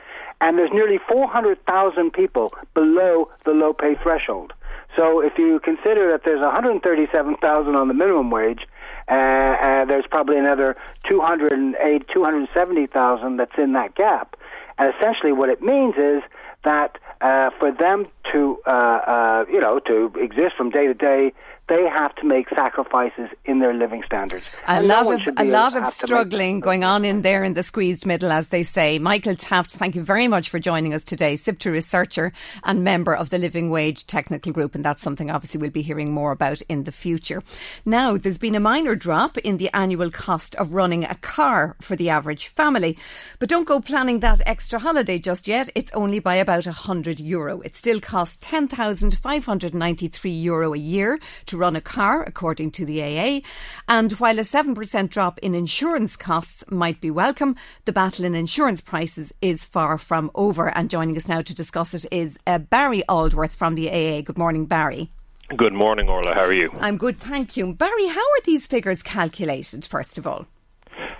and 0.41 0.57
there's 0.57 0.71
nearly 0.73 0.99
400,000 1.07 2.11
people 2.11 2.53
below 2.73 3.29
the 3.45 3.51
low 3.51 3.73
pay 3.73 3.95
threshold. 4.01 4.53
So 4.95 5.21
if 5.21 5.37
you 5.37 5.59
consider 5.63 6.11
that 6.11 6.21
there's 6.23 6.41
137,000 6.41 7.75
on 7.75 7.87
the 7.87 7.93
minimum 7.93 8.29
wage, 8.29 8.67
uh, 9.13 9.55
uh, 9.65 9.85
there's 9.85 10.05
probably 10.09 10.37
another 10.37 10.75
208, 11.09 12.07
270,000 12.11 13.37
that's 13.37 13.57
in 13.57 13.73
that 13.73 13.95
gap. 13.95 14.35
And 14.77 14.93
essentially, 14.93 15.31
what 15.31 15.49
it 15.49 15.61
means 15.61 15.95
is 15.97 16.23
that 16.63 16.97
uh, 17.21 17.51
for 17.59 17.71
them 17.71 18.07
to, 18.31 18.57
uh, 18.65 18.69
uh, 18.69 19.45
you 19.51 19.59
know, 19.59 19.79
to 19.79 20.11
exist 20.19 20.55
from 20.57 20.71
day 20.71 20.87
to 20.87 20.93
day, 20.93 21.31
they 21.69 21.87
have 21.87 22.13
to 22.15 22.25
make 22.25 22.49
sacrifices 22.49 23.29
in 23.45 23.59
their 23.59 23.73
living 23.73 24.03
standards. 24.05 24.43
A 24.67 24.71
and 24.71 24.87
lot 24.87 25.05
no 25.05 25.13
of 25.13 25.21
a 25.37 25.45
lot 25.45 25.75
of 25.75 25.87
struggling 25.87 26.59
going 26.59 26.83
on 26.83 27.05
in 27.05 27.21
there 27.21 27.43
in 27.43 27.53
the 27.53 27.63
squeezed 27.63 28.05
middle, 28.05 28.31
as 28.31 28.49
they 28.49 28.63
say. 28.63 28.99
Michael 28.99 29.35
Taft, 29.35 29.71
thank 29.71 29.95
you 29.95 30.03
very 30.03 30.27
much 30.27 30.49
for 30.49 30.59
joining 30.59 30.93
us 30.93 31.05
today. 31.05 31.35
SIPTU 31.35 31.71
researcher 31.71 32.33
and 32.65 32.83
member 32.83 33.15
of 33.15 33.29
the 33.29 33.37
Living 33.37 33.69
Wage 33.69 34.05
Technical 34.05 34.51
Group, 34.51 34.75
and 34.75 34.83
that's 34.83 35.01
something 35.01 35.31
obviously 35.31 35.61
we'll 35.61 35.71
be 35.71 35.81
hearing 35.81 36.11
more 36.11 36.31
about 36.31 36.61
in 36.63 36.83
the 36.83 36.91
future. 36.91 37.41
Now, 37.85 38.17
there's 38.17 38.37
been 38.37 38.55
a 38.55 38.59
minor 38.59 38.95
drop 38.95 39.37
in 39.37 39.57
the 39.57 39.69
annual 39.73 40.11
cost 40.11 40.55
of 40.55 40.73
running 40.73 41.05
a 41.05 41.15
car 41.15 41.77
for 41.79 41.95
the 41.95 42.09
average 42.09 42.47
family, 42.47 42.97
but 43.39 43.47
don't 43.47 43.67
go 43.67 43.79
planning 43.79 44.19
that 44.19 44.41
extra 44.45 44.79
holiday 44.79 45.17
just 45.17 45.47
yet. 45.47 45.69
It's 45.75 45.93
only 45.93 46.19
by 46.19 46.35
about 46.35 46.65
100 46.65 47.21
euro. 47.21 47.61
It 47.61 47.77
still 47.77 48.01
costs 48.01 48.37
10,593 48.41 50.31
euro 50.31 50.73
a 50.73 50.77
year 50.77 51.19
to 51.45 51.52
run 51.57 51.75
a 51.75 51.81
car, 51.81 52.23
according 52.23 52.71
to 52.71 52.85
the 52.85 53.01
AA. 53.01 53.41
And 53.87 54.11
while 54.13 54.39
a 54.39 54.43
7% 54.43 55.09
drop 55.09 55.39
in 55.39 55.55
insurance 55.55 56.15
costs 56.15 56.63
might 56.69 57.01
be 57.01 57.11
welcome, 57.11 57.55
the 57.85 57.93
battle 57.93 58.25
in 58.25 58.35
insurance 58.35 58.81
prices 58.81 59.33
is 59.41 59.65
far 59.65 59.97
from 59.97 60.31
over. 60.35 60.69
And 60.75 60.89
joining 60.89 61.17
us 61.17 61.27
now 61.27 61.41
to 61.41 61.55
discuss 61.55 61.93
it 61.93 62.05
is 62.11 62.37
uh, 62.47 62.59
Barry 62.59 63.03
Aldworth 63.09 63.55
from 63.55 63.75
the 63.75 63.89
AA. 63.89 64.21
Good 64.21 64.37
morning, 64.37 64.65
Barry. 64.65 65.09
Good 65.55 65.73
morning, 65.73 66.09
Orla. 66.09 66.33
How 66.33 66.45
are 66.45 66.53
you? 66.53 66.71
I'm 66.79 66.97
good, 66.97 67.17
thank 67.17 67.57
you. 67.57 67.73
Barry, 67.73 68.07
how 68.07 68.21
are 68.21 68.41
these 68.45 68.65
figures 68.65 69.03
calculated, 69.03 69.85
first 69.85 70.17
of 70.17 70.25
all? 70.25 70.47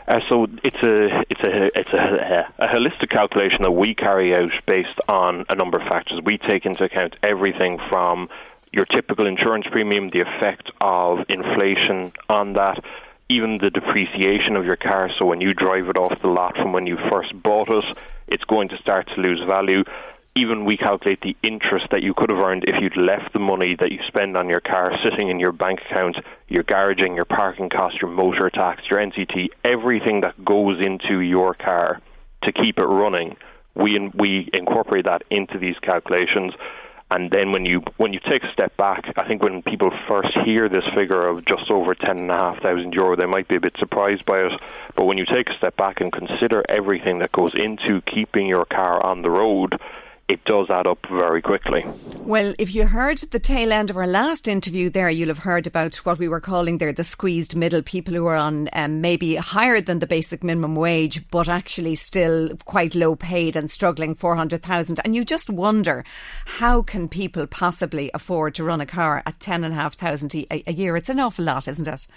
Uh, 0.08 0.20
so 0.28 0.48
it's 0.64 0.84
a 0.84 1.24
it's 1.30 1.42
a 1.44 1.80
it's 1.80 1.94
a, 1.94 2.46
a, 2.60 2.68
holistic 2.68 3.10
calculation 3.10 3.62
that 3.62 3.72
we 3.72 3.96
carry 3.96 4.36
out 4.36 4.52
based 4.68 5.00
on 5.08 5.46
a 5.50 5.56
number 5.56 5.80
of 5.80 5.88
factors. 5.88 6.20
We 6.24 6.38
take 6.38 6.66
into 6.66 6.84
account 6.84 7.16
everything 7.24 7.80
from 7.90 8.28
your 8.74 8.86
typical 8.86 9.28
insurance 9.28 9.66
premium, 9.72 10.10
the 10.10 10.22
effect 10.22 10.72
of 10.82 11.20
inflation 11.30 12.12
on 12.28 12.54
that, 12.54 12.84
even 13.30 13.60
the 13.62 13.70
depreciation 13.70 14.56
of 14.56 14.66
your 14.66 14.76
car. 14.76 15.12
So 15.18 15.26
when 15.26 15.40
you 15.40 15.54
drive 15.54 15.90
it 15.90 15.96
off 15.96 16.20
the 16.22 16.28
lot 16.28 16.56
from 16.56 16.74
when 16.74 16.88
you 16.88 16.98
first 17.10 17.32
bought 17.42 17.70
it, 17.70 17.86
it's 18.28 18.44
going 18.46 18.70
to 18.70 18.78
start 18.80 19.08
to 19.16 19.22
lose 19.22 19.42
value. 19.48 19.84
Even 20.36 20.66
we 20.66 20.76
calculate 20.76 21.22
the 21.22 21.38
interest 21.44 21.86
that 21.92 22.02
you 22.02 22.16
could 22.16 22.32
have 22.32 22.40
earned 22.40 22.66
if 22.68 22.82
you'd 22.82 22.98
left 22.98 23.32
the 23.34 23.40
money 23.40 23.76
that 23.80 23.92
you 23.92 24.00
spend 24.08 24.36
on 24.36 24.50
your 24.50 24.60
car 24.60 24.92
sitting 25.04 25.30
in 25.30 25.40
your 25.40 25.52
bank 25.52 25.80
account, 25.86 26.18
your 26.48 26.64
garaging, 26.64 27.16
your 27.16 27.26
parking 27.26 27.70
cost, 27.70 28.02
your 28.02 28.10
motor 28.10 28.50
tax, 28.50 28.82
your 28.90 29.00
NCT, 29.00 29.50
everything 29.64 30.22
that 30.22 30.44
goes 30.44 30.82
into 30.82 31.20
your 31.20 31.54
car 31.54 32.02
to 32.42 32.52
keep 32.52 32.80
it 32.80 32.86
running. 32.86 33.38
We 33.76 34.10
we 34.16 34.50
incorporate 34.52 35.06
that 35.06 35.22
into 35.30 35.60
these 35.60 35.78
calculations. 35.84 36.54
And 37.14 37.30
then 37.30 37.52
when 37.52 37.64
you 37.64 37.84
when 37.98 38.12
you 38.12 38.20
take 38.20 38.44
a 38.44 38.52
step 38.52 38.76
back, 38.76 39.14
I 39.18 39.28
think 39.28 39.44
when 39.44 39.62
people 39.62 39.92
first 40.08 40.36
hear 40.44 40.68
this 40.68 40.84
figure 40.96 41.28
of 41.28 41.46
just 41.46 41.70
over 41.70 41.94
ten 41.94 42.18
and 42.18 42.32
a 42.32 42.34
half 42.34 42.60
thousand 42.64 42.96
euro, 42.96 43.16
they 43.16 43.28
might 43.28 43.48
be 43.48 43.56
a 43.56 43.60
bit 43.60 43.76
surprised 43.78 44.26
by 44.26 44.40
it. 44.40 44.60
But 44.96 45.06
when 45.06 45.20
you 45.20 45.26
take 45.28 45.48
a 45.48 45.56
step 45.56 45.78
back 45.78 46.02
and 46.02 46.12
consider 46.12 46.64
everything 46.68 47.20
that 47.20 47.32
goes 47.32 47.54
into 47.54 48.02
keeping 48.02 48.48
your 48.48 48.66
car 48.66 49.06
on 49.06 49.22
the 49.22 49.30
road, 49.30 49.80
it 50.30 50.44
does 50.46 50.70
add 50.70 50.88
up 50.88 51.00
very 51.10 51.42
quickly. 51.42 51.86
Well, 52.20 52.54
if 52.58 52.74
you 52.74 52.88
heard 52.88 53.18
the 53.18 53.40
tail 53.40 53.74
end 53.74 53.90
of 53.90 53.98
our 53.98 54.08
last 54.08 54.48
interview 54.48 54.90
there, 54.90 55.10
you'll 55.10 55.28
have 55.28 55.40
heard 55.40 55.68
about 55.68 55.98
what 55.98 56.18
we 56.18 56.30
were 56.30 56.40
calling 56.40 56.78
there 56.78 56.94
the 56.94 57.04
squeezed 57.04 57.56
middle 57.56 57.82
people 57.82 58.14
who 58.14 58.26
are 58.28 58.36
on 58.36 58.70
um, 58.72 59.02
maybe 59.02 59.36
higher 59.36 59.82
than 59.82 60.00
the 60.00 60.08
basic 60.08 60.44
minimum 60.44 60.76
wage, 60.76 61.30
but 61.30 61.50
actually 61.50 61.96
still 61.96 62.56
quite 62.66 62.96
low 62.96 63.16
paid 63.16 63.58
and 63.58 63.70
struggling 63.70 64.16
400,000. 64.16 65.02
And 65.04 65.14
you 65.14 65.26
just 65.26 65.50
wonder 65.50 66.06
how 66.46 66.82
can 66.82 67.10
people 67.10 67.46
possibly 67.46 68.10
afford 68.14 68.56
to 68.56 68.64
run 68.64 68.80
a 68.80 68.86
car 68.86 69.24
at 69.26 69.40
10,500 69.42 70.48
a, 70.50 70.64
a 70.68 70.74
year? 70.74 70.96
It's 70.96 71.10
an 71.10 71.20
awful 71.20 71.46
lot, 71.46 71.68
isn't 71.68 71.88
it? 71.88 72.08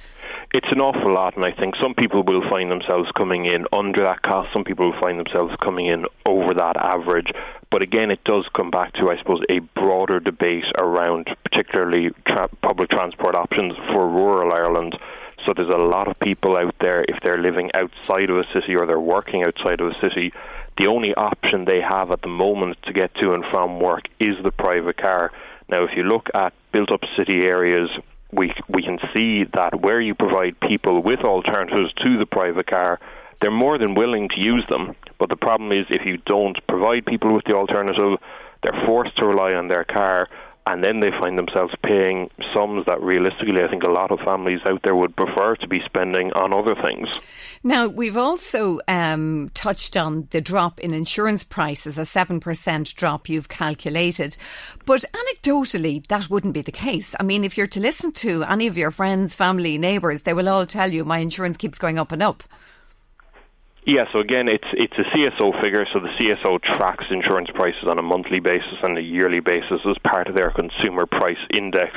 It's 0.52 0.68
an 0.70 0.80
awful 0.80 1.12
lot, 1.12 1.34
and 1.36 1.44
I 1.44 1.50
think 1.50 1.75
some 1.82 1.94
people 1.94 2.22
will 2.22 2.48
find 2.48 2.70
themselves 2.70 3.10
coming 3.16 3.46
in 3.46 3.66
under 3.72 4.02
that 4.04 4.22
cost. 4.22 4.52
Some 4.52 4.62
people 4.62 4.90
will 4.90 5.00
find 5.00 5.18
themselves 5.18 5.52
coming 5.62 5.86
in 5.86 6.06
over 6.25 6.54
that 6.54 6.76
average. 6.76 7.32
But 7.70 7.82
again, 7.82 8.11
it 8.11 8.23
does 8.25 8.46
come 8.54 8.70
back 8.70 8.94
to, 8.94 9.11
I 9.11 9.18
suppose, 9.18 9.42
a 9.49 9.58
broader 9.58 10.20
debate 10.20 10.64
around 10.76 11.28
particularly 11.44 12.11
tra- 12.26 12.49
public 12.62 12.90
transport 12.90 13.35
options 13.35 13.76
for 13.88 14.08
rural 14.08 14.52
Ireland. 14.52 14.96
So 15.44 15.52
there's 15.54 15.68
a 15.68 15.85
lot 15.85 16.08
of 16.08 16.18
people 16.18 16.56
out 16.56 16.75
there, 16.80 17.04
if 17.08 17.20
they're 17.23 17.38
living 17.38 17.70
outside 17.75 18.30
of 18.30 18.38
a 18.38 18.44
city 18.52 18.75
or 18.75 18.87
they're 18.87 19.00
working 19.00 19.42
outside 19.42 19.80
of 19.80 19.92
a 19.92 20.00
city, 20.00 20.32
the 20.78 20.87
only 20.87 21.14
option 21.14 21.64
they 21.64 21.80
have 21.80 22.11
at 22.11 22.23
the 22.23 22.28
moment 22.28 22.78
to 22.85 22.92
get 22.92 23.14
to 23.16 23.32
and 23.32 23.44
from 23.44 23.80
work 23.80 24.04
is 24.20 24.37
the 24.42 24.50
private 24.50 24.96
car. 24.96 25.32
Now, 25.68 25.85
if 25.85 25.90
you 25.96 26.02
look 26.02 26.28
at 26.35 26.52
built 26.73 26.92
up 26.92 27.00
city 27.16 27.42
areas, 27.42 27.90
we, 28.32 28.52
we 28.68 28.82
can 28.82 28.99
see 29.12 29.44
that 29.54 29.80
where 29.80 30.00
you 30.00 30.14
provide 30.14 30.58
people 30.61 31.02
with 31.02 31.20
alternatives 31.20 31.92
to 32.02 32.18
the 32.18 32.26
private 32.26 32.66
car, 32.66 33.00
they're 33.40 33.50
more 33.50 33.78
than 33.78 33.95
willing 33.95 34.28
to 34.31 34.40
use 34.40 34.64
them. 34.69 34.95
But 35.19 35.28
the 35.28 35.37
problem 35.37 35.73
is 35.73 35.87
if 35.90 36.07
you 36.07 36.19
don't 36.19 36.59
provide 36.69 37.07
people 37.07 37.35
with 37.35 37.45
the 37.45 37.55
alternative, 37.55 38.19
they're 38.62 38.83
forced 38.87 39.16
to 39.19 39.26
rely 39.26 39.52
on 39.52 39.69
their 39.69 39.85
car 39.85 40.28
and 40.66 40.83
then 40.83 40.99
they 40.99 41.11
find 41.11 41.38
themselves 41.38 41.73
paying 41.85 42.28
sums 42.52 42.87
that 42.87 43.00
realistically 43.00 43.62
I 43.62 43.69
think 43.69 43.85
a 43.85 43.88
lot 43.88 44.11
of 44.11 44.19
families 44.19 44.59
out 44.66 44.81
there 44.83 44.97
would 44.97 45.14
prefer 45.14 45.55
to 45.57 45.69
be 45.69 45.81
spending 45.85 46.33
on 46.33 46.52
other 46.52 46.75
things. 46.75 47.09
Now, 47.62 47.87
we've 47.87 48.16
also 48.16 48.81
um, 48.88 49.50
touched 49.55 49.97
on 49.97 50.26
the 50.31 50.40
drop 50.40 50.81
in 50.81 50.93
insurance 50.93 51.45
prices, 51.45 51.99
a 51.99 52.02
7% 52.02 52.95
drop 52.97 53.28
you've 53.28 53.49
calculated. 53.49 54.37
But 54.85 55.05
anecdotally, 55.12 56.05
that 56.09 56.28
wouldn't 56.28 56.55
be 56.55 56.62
the 56.62 56.73
case. 56.73 57.14
I 57.19 57.23
mean, 57.23 57.45
if 57.45 57.57
you're 57.57 57.69
to 57.69 57.81
listen 57.81 58.11
to 58.12 58.43
any 58.43 58.66
of 58.66 58.76
your 58.76 58.90
friends, 58.90 59.37
family, 59.37 59.78
neighbours, 59.78 60.23
they 60.23 60.35
will 60.35 60.49
all 60.49 60.66
tell 60.66 60.93
you 60.93 61.05
my 61.05 61.19
insurance 61.19 61.57
keeps 61.57 61.78
going 61.78 61.99
up 61.99 62.11
and 62.11 62.25
up. 62.25 62.43
Yeah, 63.87 64.07
so 64.12 64.19
again, 64.19 64.49
it's 64.49 64.66
it's 64.73 64.99
a 64.99 65.05
CSO 65.16 65.61
figure. 65.61 65.87
So 65.93 66.00
the 66.00 66.09
CSO 66.09 66.61
tracks 66.61 67.07
insurance 67.11 67.50
prices 67.55 67.85
on 67.87 68.00
a 68.00 68.02
monthly 68.02 68.40
basis 68.40 68.78
and 68.83 68.99
a 68.99 69.00
yearly 69.00 69.38
basis 69.38 69.81
as 69.88 69.97
part 69.99 70.26
of 70.26 70.35
their 70.35 70.50
consumer 70.50 71.07
price 71.07 71.38
index, 71.55 71.93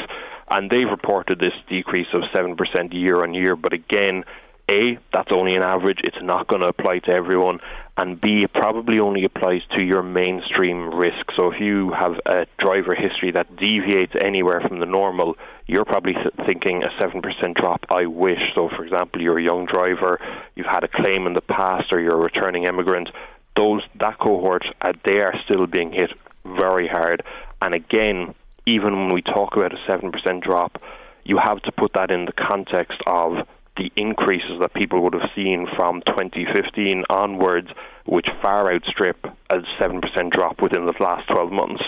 and 0.51 0.69
they've 0.69 0.87
reported 0.87 1.39
this 1.39 1.53
decrease 1.67 2.13
of 2.13 2.21
seven 2.31 2.55
percent 2.55 2.93
year 2.93 3.23
on 3.23 3.33
year. 3.33 3.55
But 3.55 3.73
again, 3.73 4.23
a, 4.69 4.99
that's 5.11 5.31
only 5.31 5.55
an 5.55 5.63
average. 5.63 6.01
It's 6.03 6.21
not 6.21 6.47
going 6.47 6.61
to 6.61 6.67
apply 6.67 6.99
to 6.99 7.11
everyone. 7.11 7.57
And 7.97 8.21
B, 8.21 8.43
it 8.43 8.53
probably 8.53 8.99
only 8.99 9.25
applies 9.25 9.61
to 9.75 9.81
your 9.81 10.03
mainstream 10.03 10.93
risk. 10.93 11.25
So 11.35 11.51
if 11.51 11.59
you 11.59 11.91
have 11.91 12.13
a 12.27 12.45
driver 12.59 12.93
history 12.93 13.31
that 13.31 13.55
deviates 13.57 14.13
anywhere 14.19 14.61
from 14.61 14.79
the 14.79 14.85
normal, 14.85 15.37
you're 15.69 15.85
probably 15.85 16.15
thinking 16.47 16.81
a 16.83 16.89
7% 17.01 17.53
drop, 17.53 17.81
I 17.91 18.07
wish. 18.07 18.39
So, 18.55 18.69
for 18.69 18.83
example, 18.83 19.21
you're 19.21 19.37
a 19.37 19.43
young 19.43 19.67
driver, 19.67 20.19
you've 20.55 20.65
had 20.65 20.83
a 20.83 20.87
claim 20.87 21.27
in 21.27 21.33
the 21.33 21.41
past, 21.41 21.93
or 21.93 21.99
you're 21.99 22.15
a 22.15 22.17
returning 22.17 22.63
immigrant. 22.63 23.09
Those 23.55 23.83
that 23.99 24.17
cohort, 24.17 24.65
uh, 24.81 24.93
they 25.05 25.19
are 25.19 25.35
still 25.45 25.67
being 25.67 25.91
hit 25.91 26.09
very 26.43 26.87
hard. 26.87 27.21
And 27.61 27.75
again, 27.75 28.33
even 28.65 28.97
when 28.97 29.13
we 29.13 29.21
talk 29.21 29.55
about 29.55 29.71
a 29.73 29.77
7% 29.87 30.41
drop, 30.41 30.81
you 31.23 31.37
have 31.37 31.61
to 31.61 31.71
put 31.71 31.93
that 31.93 32.09
in 32.09 32.25
the 32.25 32.31
context 32.31 32.97
of 33.05 33.47
the 33.77 33.91
increases 33.95 34.59
that 34.61 34.73
people 34.73 35.03
would 35.03 35.13
have 35.13 35.29
seen 35.35 35.67
from 35.75 36.01
2015 36.07 37.03
onwards, 37.11 37.67
which 38.07 38.27
far 38.41 38.73
outstrip 38.73 39.23
a 39.51 39.59
7% 39.79 40.31
drop 40.31 40.61
within 40.63 40.85
the 40.85 40.93
last 40.99 41.27
12 41.27 41.51
months. 41.51 41.83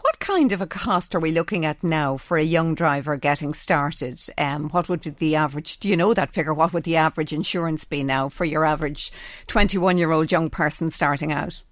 What 0.00 0.18
kind 0.18 0.52
of 0.52 0.60
a 0.60 0.66
cost 0.66 1.14
are 1.14 1.20
we 1.20 1.32
looking 1.32 1.64
at 1.64 1.82
now 1.82 2.16
for 2.16 2.36
a 2.36 2.42
young 2.42 2.74
driver 2.74 3.16
getting 3.16 3.54
started? 3.54 4.20
Um, 4.38 4.68
what 4.70 4.88
would 4.88 5.02
be 5.02 5.10
the 5.10 5.36
average? 5.36 5.78
Do 5.78 5.88
you 5.88 5.96
know 5.96 6.14
that 6.14 6.32
figure? 6.32 6.54
What 6.54 6.72
would 6.72 6.84
the 6.84 6.96
average 6.96 7.32
insurance 7.32 7.84
be 7.84 8.02
now 8.02 8.28
for 8.28 8.44
your 8.44 8.64
average 8.64 9.12
21 9.46 9.98
year 9.98 10.12
old 10.12 10.32
young 10.32 10.50
person 10.50 10.90
starting 10.90 11.32
out? 11.32 11.62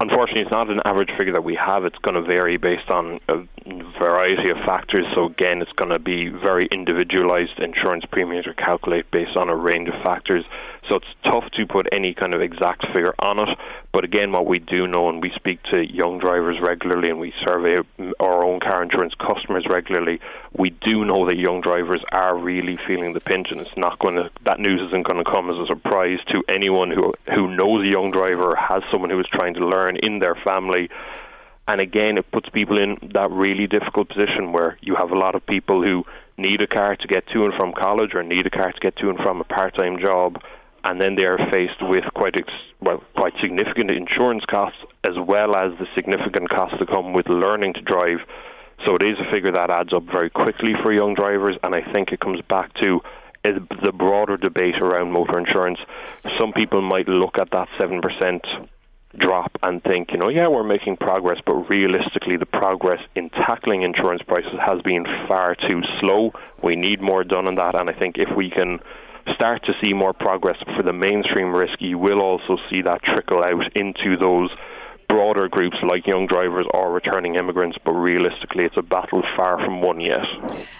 Unfortunately, 0.00 0.42
it's 0.42 0.50
not 0.52 0.70
an 0.70 0.80
average 0.84 1.10
figure 1.18 1.32
that 1.32 1.42
we 1.42 1.56
have. 1.56 1.84
It's 1.84 1.98
going 1.98 2.14
to 2.14 2.22
vary 2.22 2.56
based 2.56 2.88
on 2.88 3.18
a 3.28 3.42
variety 3.98 4.48
of 4.48 4.56
factors. 4.64 5.04
So, 5.12 5.26
again, 5.26 5.60
it's 5.60 5.72
going 5.72 5.90
to 5.90 5.98
be 5.98 6.28
very 6.28 6.68
individualized. 6.70 7.58
Insurance 7.58 8.04
premiums 8.10 8.46
are 8.46 8.54
calculated 8.54 9.10
based 9.10 9.36
on 9.36 9.48
a 9.48 9.56
range 9.56 9.88
of 9.88 10.00
factors. 10.04 10.44
So 10.88 10.96
it's 10.96 11.06
tough 11.22 11.44
to 11.52 11.66
put 11.66 11.86
any 11.92 12.14
kind 12.14 12.32
of 12.32 12.40
exact 12.40 12.86
figure 12.86 13.14
on 13.18 13.38
it. 13.38 13.48
But 13.92 14.04
again, 14.04 14.32
what 14.32 14.46
we 14.46 14.58
do 14.58 14.86
know, 14.86 15.08
and 15.08 15.20
we 15.20 15.30
speak 15.34 15.62
to 15.70 15.82
young 15.82 16.18
drivers 16.18 16.58
regularly, 16.62 17.10
and 17.10 17.18
we 17.18 17.34
survey 17.44 17.80
our 18.20 18.44
own 18.44 18.60
car 18.60 18.82
insurance 18.82 19.12
customers 19.14 19.66
regularly, 19.68 20.20
we 20.56 20.70
do 20.70 21.04
know 21.04 21.26
that 21.26 21.36
young 21.36 21.60
drivers 21.60 22.02
are 22.10 22.36
really 22.36 22.76
feeling 22.76 23.12
the 23.12 23.20
pinch, 23.20 23.48
and 23.50 23.60
it's 23.60 23.76
not 23.76 23.98
going 23.98 24.14
to. 24.14 24.30
That 24.44 24.60
news 24.60 24.80
isn't 24.88 25.06
going 25.06 25.22
to 25.22 25.30
come 25.30 25.50
as 25.50 25.56
a 25.58 25.66
surprise 25.66 26.18
to 26.28 26.42
anyone 26.48 26.90
who 26.90 27.12
who 27.34 27.54
knows 27.54 27.84
a 27.84 27.88
young 27.88 28.10
driver, 28.10 28.56
has 28.56 28.82
someone 28.90 29.10
who 29.10 29.20
is 29.20 29.26
trying 29.30 29.54
to 29.54 29.66
learn 29.66 29.96
in 29.96 30.20
their 30.20 30.36
family. 30.36 30.88
And 31.66 31.82
again, 31.82 32.16
it 32.16 32.30
puts 32.30 32.48
people 32.48 32.78
in 32.78 32.96
that 33.12 33.30
really 33.30 33.66
difficult 33.66 34.08
position 34.08 34.52
where 34.52 34.78
you 34.80 34.94
have 34.96 35.10
a 35.10 35.18
lot 35.18 35.34
of 35.34 35.44
people 35.44 35.82
who 35.82 36.04
need 36.38 36.62
a 36.62 36.66
car 36.66 36.96
to 36.96 37.06
get 37.06 37.26
to 37.28 37.44
and 37.44 37.52
from 37.52 37.74
college 37.74 38.14
or 38.14 38.22
need 38.22 38.46
a 38.46 38.50
car 38.50 38.72
to 38.72 38.80
get 38.80 38.96
to 38.96 39.10
and 39.10 39.18
from 39.18 39.40
a 39.42 39.44
part-time 39.44 39.98
job 39.98 40.40
and 40.84 41.00
then 41.00 41.16
they 41.16 41.24
are 41.24 41.38
faced 41.50 41.80
with 41.82 42.04
quite 42.14 42.36
ex- 42.36 42.52
well, 42.80 43.02
quite 43.16 43.34
significant 43.40 43.90
insurance 43.90 44.44
costs 44.44 44.78
as 45.04 45.14
well 45.18 45.56
as 45.56 45.72
the 45.78 45.86
significant 45.94 46.48
costs 46.50 46.76
that 46.78 46.88
come 46.88 47.12
with 47.12 47.28
learning 47.28 47.74
to 47.74 47.80
drive. 47.80 48.18
So 48.84 48.94
it 48.94 49.02
is 49.02 49.18
a 49.18 49.30
figure 49.30 49.52
that 49.52 49.70
adds 49.70 49.92
up 49.92 50.04
very 50.04 50.30
quickly 50.30 50.74
for 50.82 50.92
young 50.92 51.14
drivers, 51.14 51.56
and 51.62 51.74
I 51.74 51.82
think 51.92 52.12
it 52.12 52.20
comes 52.20 52.40
back 52.42 52.72
to 52.74 53.00
the 53.42 53.92
broader 53.92 54.36
debate 54.36 54.76
around 54.80 55.12
motor 55.12 55.38
insurance. 55.38 55.78
Some 56.38 56.52
people 56.52 56.82
might 56.82 57.08
look 57.08 57.38
at 57.38 57.50
that 57.50 57.68
seven 57.78 58.00
percent 58.00 58.44
drop 59.16 59.52
and 59.62 59.82
think, 59.82 60.12
you 60.12 60.18
know, 60.18 60.28
yeah, 60.28 60.48
we're 60.48 60.64
making 60.64 60.96
progress, 60.96 61.38
but 61.44 61.54
realistically, 61.54 62.36
the 62.36 62.46
progress 62.46 63.00
in 63.14 63.30
tackling 63.30 63.82
insurance 63.82 64.22
prices 64.22 64.58
has 64.64 64.82
been 64.82 65.04
far 65.26 65.54
too 65.54 65.80
slow. 66.00 66.32
We 66.62 66.76
need 66.76 67.00
more 67.00 67.24
done 67.24 67.46
on 67.46 67.54
that, 67.56 67.74
and 67.74 67.88
I 67.88 67.94
think 67.94 68.16
if 68.18 68.34
we 68.36 68.50
can 68.50 68.80
start 69.34 69.64
to 69.64 69.72
see 69.82 69.92
more 69.92 70.12
progress 70.12 70.56
for 70.76 70.82
the 70.82 70.92
mainstream 70.92 71.52
risk, 71.54 71.80
you 71.80 71.98
will 71.98 72.20
also 72.20 72.56
see 72.70 72.82
that 72.82 73.02
trickle 73.02 73.42
out 73.42 73.76
into 73.76 74.16
those 74.16 74.50
broader 75.08 75.48
groups 75.48 75.76
like 75.82 76.06
young 76.06 76.26
drivers 76.26 76.66
or 76.72 76.92
returning 76.92 77.34
immigrants, 77.34 77.78
but 77.84 77.92
realistically, 77.92 78.64
it's 78.64 78.76
a 78.76 78.82
battle 78.82 79.22
far 79.36 79.58
from 79.58 79.80
won 79.80 80.00
yet. 80.00 80.24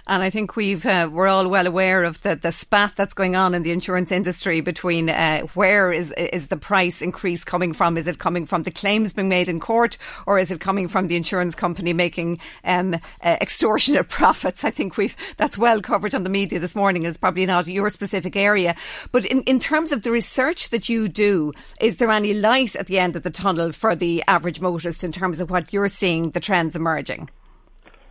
And 0.06 0.22
I 0.22 0.30
think 0.30 0.54
we've 0.54 0.84
uh, 0.84 1.08
we're 1.12 1.26
all 1.26 1.48
well 1.48 1.66
aware 1.66 2.04
of 2.04 2.20
the, 2.22 2.36
the 2.36 2.52
spat 2.52 2.94
that's 2.94 3.14
going 3.14 3.34
on 3.34 3.54
in 3.54 3.62
the 3.62 3.72
insurance 3.72 4.12
industry 4.12 4.60
between 4.60 5.08
uh, 5.08 5.42
where 5.54 5.92
is 5.92 6.12
is 6.12 6.48
the 6.48 6.56
price 6.56 7.00
increase 7.00 7.42
coming 7.42 7.72
from? 7.72 7.96
Is 7.96 8.06
it 8.06 8.18
coming 8.18 8.46
from 8.46 8.62
the 8.62 8.70
claims 8.70 9.12
being 9.12 9.28
made 9.28 9.48
in 9.48 9.60
court, 9.60 9.96
or 10.26 10.38
is 10.38 10.50
it 10.50 10.60
coming 10.60 10.88
from 10.88 11.08
the 11.08 11.16
insurance 11.16 11.54
company 11.54 11.92
making 11.92 12.38
um, 12.64 12.94
uh, 12.94 13.36
extortionate 13.40 14.08
profits? 14.08 14.62
I 14.62 14.70
think 14.70 14.96
we've 14.96 15.16
that's 15.38 15.56
well 15.56 15.80
covered 15.80 16.14
on 16.14 16.22
the 16.22 16.30
media 16.30 16.58
this 16.58 16.76
morning. 16.76 17.04
Is 17.04 17.16
probably 17.16 17.46
not 17.46 17.66
your 17.66 17.88
specific 17.88 18.36
area, 18.36 18.76
but 19.10 19.24
in 19.24 19.42
in 19.44 19.58
terms 19.58 19.90
of 19.90 20.02
the 20.02 20.10
research 20.10 20.68
that 20.70 20.88
you 20.88 21.08
do, 21.08 21.52
is 21.80 21.96
there 21.96 22.10
any 22.10 22.34
light 22.34 22.76
at 22.76 22.88
the 22.88 22.98
end 22.98 23.16
of 23.16 23.22
the 23.22 23.30
tunnel 23.30 23.72
for 23.72 23.96
the 23.96 24.17
average 24.26 24.60
motorist 24.60 25.04
in 25.04 25.12
terms 25.12 25.40
of 25.40 25.50
what 25.50 25.72
you're 25.72 25.88
seeing 25.88 26.30
the 26.30 26.40
trends 26.40 26.74
emerging? 26.74 27.30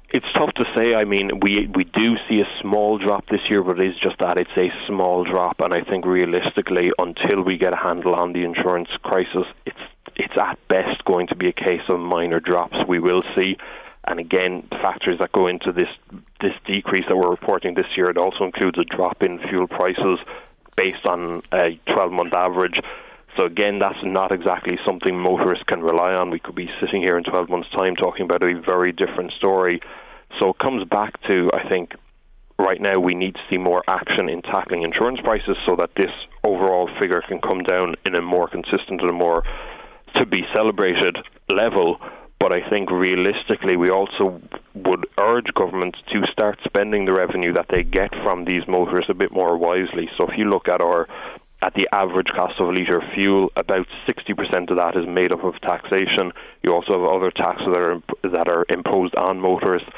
It's 0.09 0.25
tough 0.33 0.53
to 0.55 0.63
say. 0.73 0.95
I 0.95 1.03
mean, 1.03 1.41
we 1.41 1.67
we 1.75 1.83
do 1.83 2.15
see 2.29 2.39
a 2.39 2.61
small 2.61 2.97
drop 2.97 3.25
this 3.29 3.41
year, 3.49 3.61
but 3.61 3.77
it 3.79 3.89
is 3.89 3.99
just 4.01 4.19
that 4.19 4.37
it's 4.37 4.55
a 4.55 4.69
small 4.87 5.25
drop, 5.25 5.59
and 5.59 5.73
I 5.73 5.81
think 5.81 6.05
realistically, 6.05 6.91
until 6.97 7.41
we 7.41 7.57
get 7.57 7.73
a 7.73 7.75
handle 7.75 8.15
on 8.15 8.31
the 8.31 8.45
insurance 8.45 8.89
crisis, 9.03 9.45
it's 9.65 9.77
it's 10.15 10.37
at 10.37 10.57
best 10.69 11.03
going 11.03 11.27
to 11.27 11.35
be 11.35 11.49
a 11.49 11.53
case 11.53 11.81
of 11.89 11.99
minor 11.99 12.39
drops. 12.39 12.77
We 12.87 12.99
will 12.99 13.21
see, 13.35 13.57
and 14.05 14.19
again, 14.19 14.65
the 14.71 14.77
factors 14.77 15.19
that 15.19 15.33
go 15.33 15.47
into 15.47 15.73
this 15.73 15.89
this 16.39 16.53
decrease 16.65 17.05
that 17.09 17.17
we're 17.17 17.29
reporting 17.29 17.73
this 17.73 17.97
year, 17.97 18.09
it 18.09 18.17
also 18.17 18.45
includes 18.45 18.77
a 18.77 18.85
drop 18.85 19.21
in 19.21 19.39
fuel 19.49 19.67
prices 19.67 20.19
based 20.77 21.05
on 21.05 21.41
a 21.51 21.77
12 21.87 22.11
month 22.13 22.33
average. 22.33 22.79
So 23.37 23.45
again, 23.45 23.77
that's 23.77 24.03
not 24.03 24.31
exactly 24.31 24.77
something 24.83 25.17
motorists 25.17 25.63
can 25.67 25.81
rely 25.81 26.13
on. 26.13 26.31
We 26.31 26.39
could 26.39 26.55
be 26.55 26.69
sitting 26.81 27.01
here 27.01 27.17
in 27.17 27.23
12 27.23 27.49
months' 27.49 27.69
time 27.69 27.95
talking 27.95 28.23
about 28.23 28.41
a 28.41 28.59
very 28.59 28.91
different 28.91 29.31
story. 29.37 29.79
So 30.39 30.49
it 30.49 30.57
comes 30.57 30.83
back 30.89 31.21
to, 31.27 31.51
I 31.53 31.69
think, 31.69 31.91
right 32.57 32.81
now 32.81 32.99
we 32.99 33.13
need 33.13 33.35
to 33.35 33.41
see 33.47 33.57
more 33.57 33.83
action 33.87 34.27
in 34.27 34.41
tackling 34.41 34.81
insurance 34.81 35.19
prices 35.23 35.55
so 35.67 35.75
that 35.75 35.91
this 35.95 36.09
overall 36.43 36.89
figure 36.99 37.21
can 37.27 37.39
come 37.39 37.61
down 37.61 37.95
in 38.05 38.15
a 38.15 38.21
more 38.21 38.47
consistent 38.47 39.01
and 39.01 39.09
a 39.09 39.13
more 39.13 39.43
to 40.15 40.25
be 40.25 40.41
celebrated 40.51 41.17
level. 41.47 41.97
But 42.39 42.51
I 42.51 42.67
think 42.67 42.89
realistically, 42.89 43.77
we 43.77 43.91
also 43.91 44.41
would 44.73 45.07
urge 45.17 45.47
governments 45.55 45.99
to 46.11 46.21
start 46.31 46.59
spending 46.63 47.05
the 47.05 47.13
revenue 47.13 47.53
that 47.53 47.67
they 47.69 47.83
get 47.83 48.11
from 48.23 48.45
these 48.45 48.63
motorists 48.67 49.09
a 49.09 49.15
bit 49.15 49.31
more 49.31 49.57
wisely. 49.57 50.09
So 50.17 50.25
if 50.25 50.37
you 50.37 50.45
look 50.49 50.67
at 50.67 50.81
our 50.81 51.07
at 51.61 51.73
the 51.73 51.87
average 51.91 52.27
cost 52.35 52.59
of 52.59 52.69
a 52.69 52.71
litre 52.71 52.99
of 52.99 53.13
fuel, 53.13 53.51
about 53.55 53.87
60% 54.07 54.69
of 54.69 54.77
that 54.77 54.95
is 54.95 55.07
made 55.07 55.31
up 55.31 55.43
of 55.43 55.59
taxation. 55.61 56.31
You 56.61 56.73
also 56.73 56.93
have 56.93 57.03
other 57.03 57.31
taxes 57.31 57.67
that 57.67 57.75
are 57.75 58.01
that 58.23 58.47
are 58.47 58.65
imposed 58.69 59.15
on 59.15 59.39
motorists. 59.39 59.89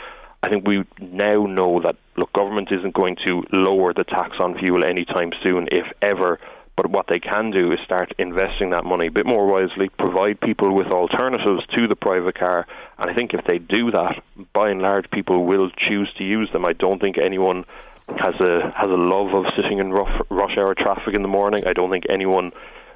I 0.42 0.50
think 0.50 0.66
we 0.66 0.86
now 1.02 1.46
know 1.46 1.82
that 1.82 1.98
look, 2.16 2.32
government 2.32 2.70
isn't 2.72 2.94
going 2.94 3.18
to 3.26 3.44
lower 3.52 3.94
the 3.94 4.06
tax 4.06 4.38
on 4.40 4.58
fuel 4.58 4.86
anytime 4.86 5.32
soon, 5.44 5.68
if 5.72 5.86
ever. 6.02 6.40
But 6.80 6.92
what 6.92 7.08
they 7.10 7.20
can 7.20 7.52
do 7.52 7.74
is 7.74 7.80
start 7.84 8.14
investing 8.18 8.70
that 8.70 8.86
money 8.86 9.08
a 9.08 9.12
bit 9.12 9.26
more 9.26 9.46
wisely, 9.46 9.90
provide 10.00 10.40
people 10.40 10.74
with 10.74 10.88
alternatives 10.88 11.66
to 11.76 11.90
the 11.90 11.96
private 11.98 12.40
car. 12.40 12.66
And 12.98 13.12
I 13.12 13.14
think 13.14 13.34
if 13.34 13.44
they 13.46 13.58
do 13.58 13.92
that, 13.92 14.24
by 14.54 14.70
and 14.70 14.82
large, 14.82 15.12
people 15.12 15.46
will 15.46 15.70
choose 15.72 16.10
to 16.18 16.24
use 16.24 16.50
them. 16.54 16.64
I 16.64 16.72
don't 16.72 17.02
think 17.02 17.18
anyone 17.18 17.66
has 18.08 18.36
a 18.40 18.72
has 18.78 18.90
a 18.90 18.96
love 18.96 19.34
of 19.36 19.44
sitting 19.58 19.80
in 19.80 19.92
rough, 19.92 20.26
rush 20.30 20.58
hour 20.58 20.74
traffic 20.74 21.14
in 21.14 21.22
the 21.22 21.28
morning. 21.28 21.68
I 21.68 21.74
don't 21.74 21.92
think 21.92 22.06
anyone 22.10 22.54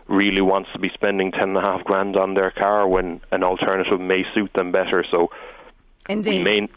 really 0.07 0.41
wants 0.41 0.69
to 0.71 0.79
be 0.79 0.89
spending 0.93 1.33
ten 1.33 1.49
and 1.49 1.57
a 1.57 1.61
half 1.61 1.83
grand 1.83 2.15
on 2.15 2.35
their 2.35 2.51
car 2.51 2.87
when 2.87 3.19
an 3.33 3.43
alternative 3.43 3.99
may 3.99 4.23
suit 4.33 4.51
them 4.55 4.71
better. 4.71 5.03
So, 5.11 5.27
indeed. 6.07 6.45
May, 6.45 6.69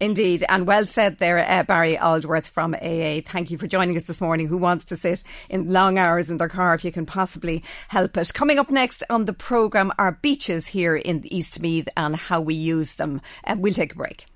Indeed, 0.00 0.44
and 0.48 0.66
well 0.66 0.86
said 0.86 1.18
there, 1.18 1.38
uh, 1.38 1.62
Barry 1.62 1.96
Aldworth 1.96 2.48
from 2.48 2.74
AA. 2.74 3.20
Thank 3.24 3.50
you 3.50 3.58
for 3.58 3.66
joining 3.66 3.96
us 3.96 4.04
this 4.04 4.20
morning. 4.20 4.48
Who 4.48 4.58
wants 4.58 4.84
to 4.86 4.96
sit 4.96 5.22
in 5.48 5.72
long 5.72 5.98
hours 5.98 6.30
in 6.30 6.38
their 6.38 6.48
car 6.48 6.74
if 6.74 6.84
you 6.84 6.92
can 6.92 7.06
possibly 7.06 7.62
help 7.88 8.16
it? 8.16 8.34
Coming 8.34 8.58
up 8.58 8.70
next 8.70 9.04
on 9.10 9.26
the 9.26 9.32
programme 9.32 9.92
are 9.98 10.18
beaches 10.22 10.66
here 10.66 10.96
in 10.96 11.24
East 11.26 11.42
Eastmeath 11.52 11.88
and 11.96 12.16
how 12.16 12.40
we 12.40 12.54
use 12.54 12.94
them. 12.94 13.20
Uh, 13.44 13.56
we'll 13.58 13.74
take 13.74 13.92
a 13.92 13.96
break. 13.96 14.26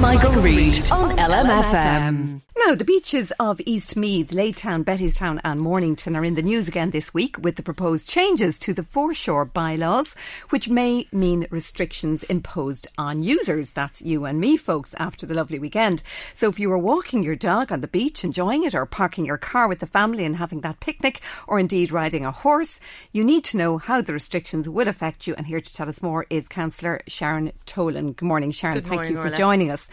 Michael, 0.00 0.30
Michael 0.30 0.42
Reade 0.42 0.90
on 0.90 1.16
LMFM. 1.16 2.40
Now, 2.66 2.74
the 2.74 2.84
beaches 2.84 3.30
of 3.38 3.58
Eastmeath, 3.58 4.28
Laytown, 4.28 4.84
Bettystown, 4.84 5.38
and 5.44 5.60
Mornington 5.60 6.16
are 6.16 6.24
in 6.24 6.32
the 6.32 6.42
news 6.42 6.66
again 6.66 6.90
this 6.90 7.12
week 7.12 7.36
with 7.38 7.56
the 7.56 7.62
proposed 7.62 8.08
changes 8.08 8.58
to 8.60 8.72
the 8.72 8.82
foreshore 8.82 9.44
bylaws, 9.44 10.14
which 10.48 10.68
may 10.68 11.06
mean 11.12 11.46
restrictions 11.50 12.22
imposed 12.22 12.88
on 12.96 13.22
users. 13.22 13.72
That's 13.72 14.00
you 14.00 14.24
and 14.24 14.40
me, 14.40 14.56
folks, 14.56 14.94
after 14.98 15.26
the 15.26 15.34
lovely 15.34 15.58
weekend. 15.58 16.02
So, 16.32 16.48
if 16.48 16.58
you 16.58 16.70
were 16.70 16.78
walking 16.78 17.22
your 17.22 17.36
dog 17.36 17.70
on 17.70 17.82
the 17.82 17.88
beach, 17.88 18.24
enjoying 18.24 18.64
it, 18.64 18.74
or 18.74 18.86
parking 18.86 19.26
your 19.26 19.36
car 19.36 19.68
with 19.68 19.80
the 19.80 19.86
family 19.86 20.24
and 20.24 20.36
having 20.36 20.62
that 20.62 20.80
picnic, 20.80 21.20
or 21.46 21.58
indeed 21.58 21.92
riding 21.92 22.24
a 22.24 22.32
horse, 22.32 22.80
you 23.12 23.24
need 23.24 23.44
to 23.44 23.58
know 23.58 23.76
how 23.76 24.00
the 24.00 24.14
restrictions 24.14 24.68
will 24.68 24.88
affect 24.88 25.26
you. 25.26 25.34
And 25.34 25.46
here 25.46 25.60
to 25.60 25.74
tell 25.74 25.88
us 25.88 26.02
more 26.02 26.24
is 26.30 26.48
Councillor 26.48 27.02
Sharon 27.08 27.52
Tolan. 27.66 28.16
Good 28.16 28.26
morning, 28.26 28.52
Sharon. 28.52 28.76
Good 28.76 28.84
Thank 28.84 28.94
morning, 28.94 29.12
you 29.12 29.18
for 29.18 29.24
Orla. 29.24 29.36
joining 29.36 29.70
us. 29.70 29.83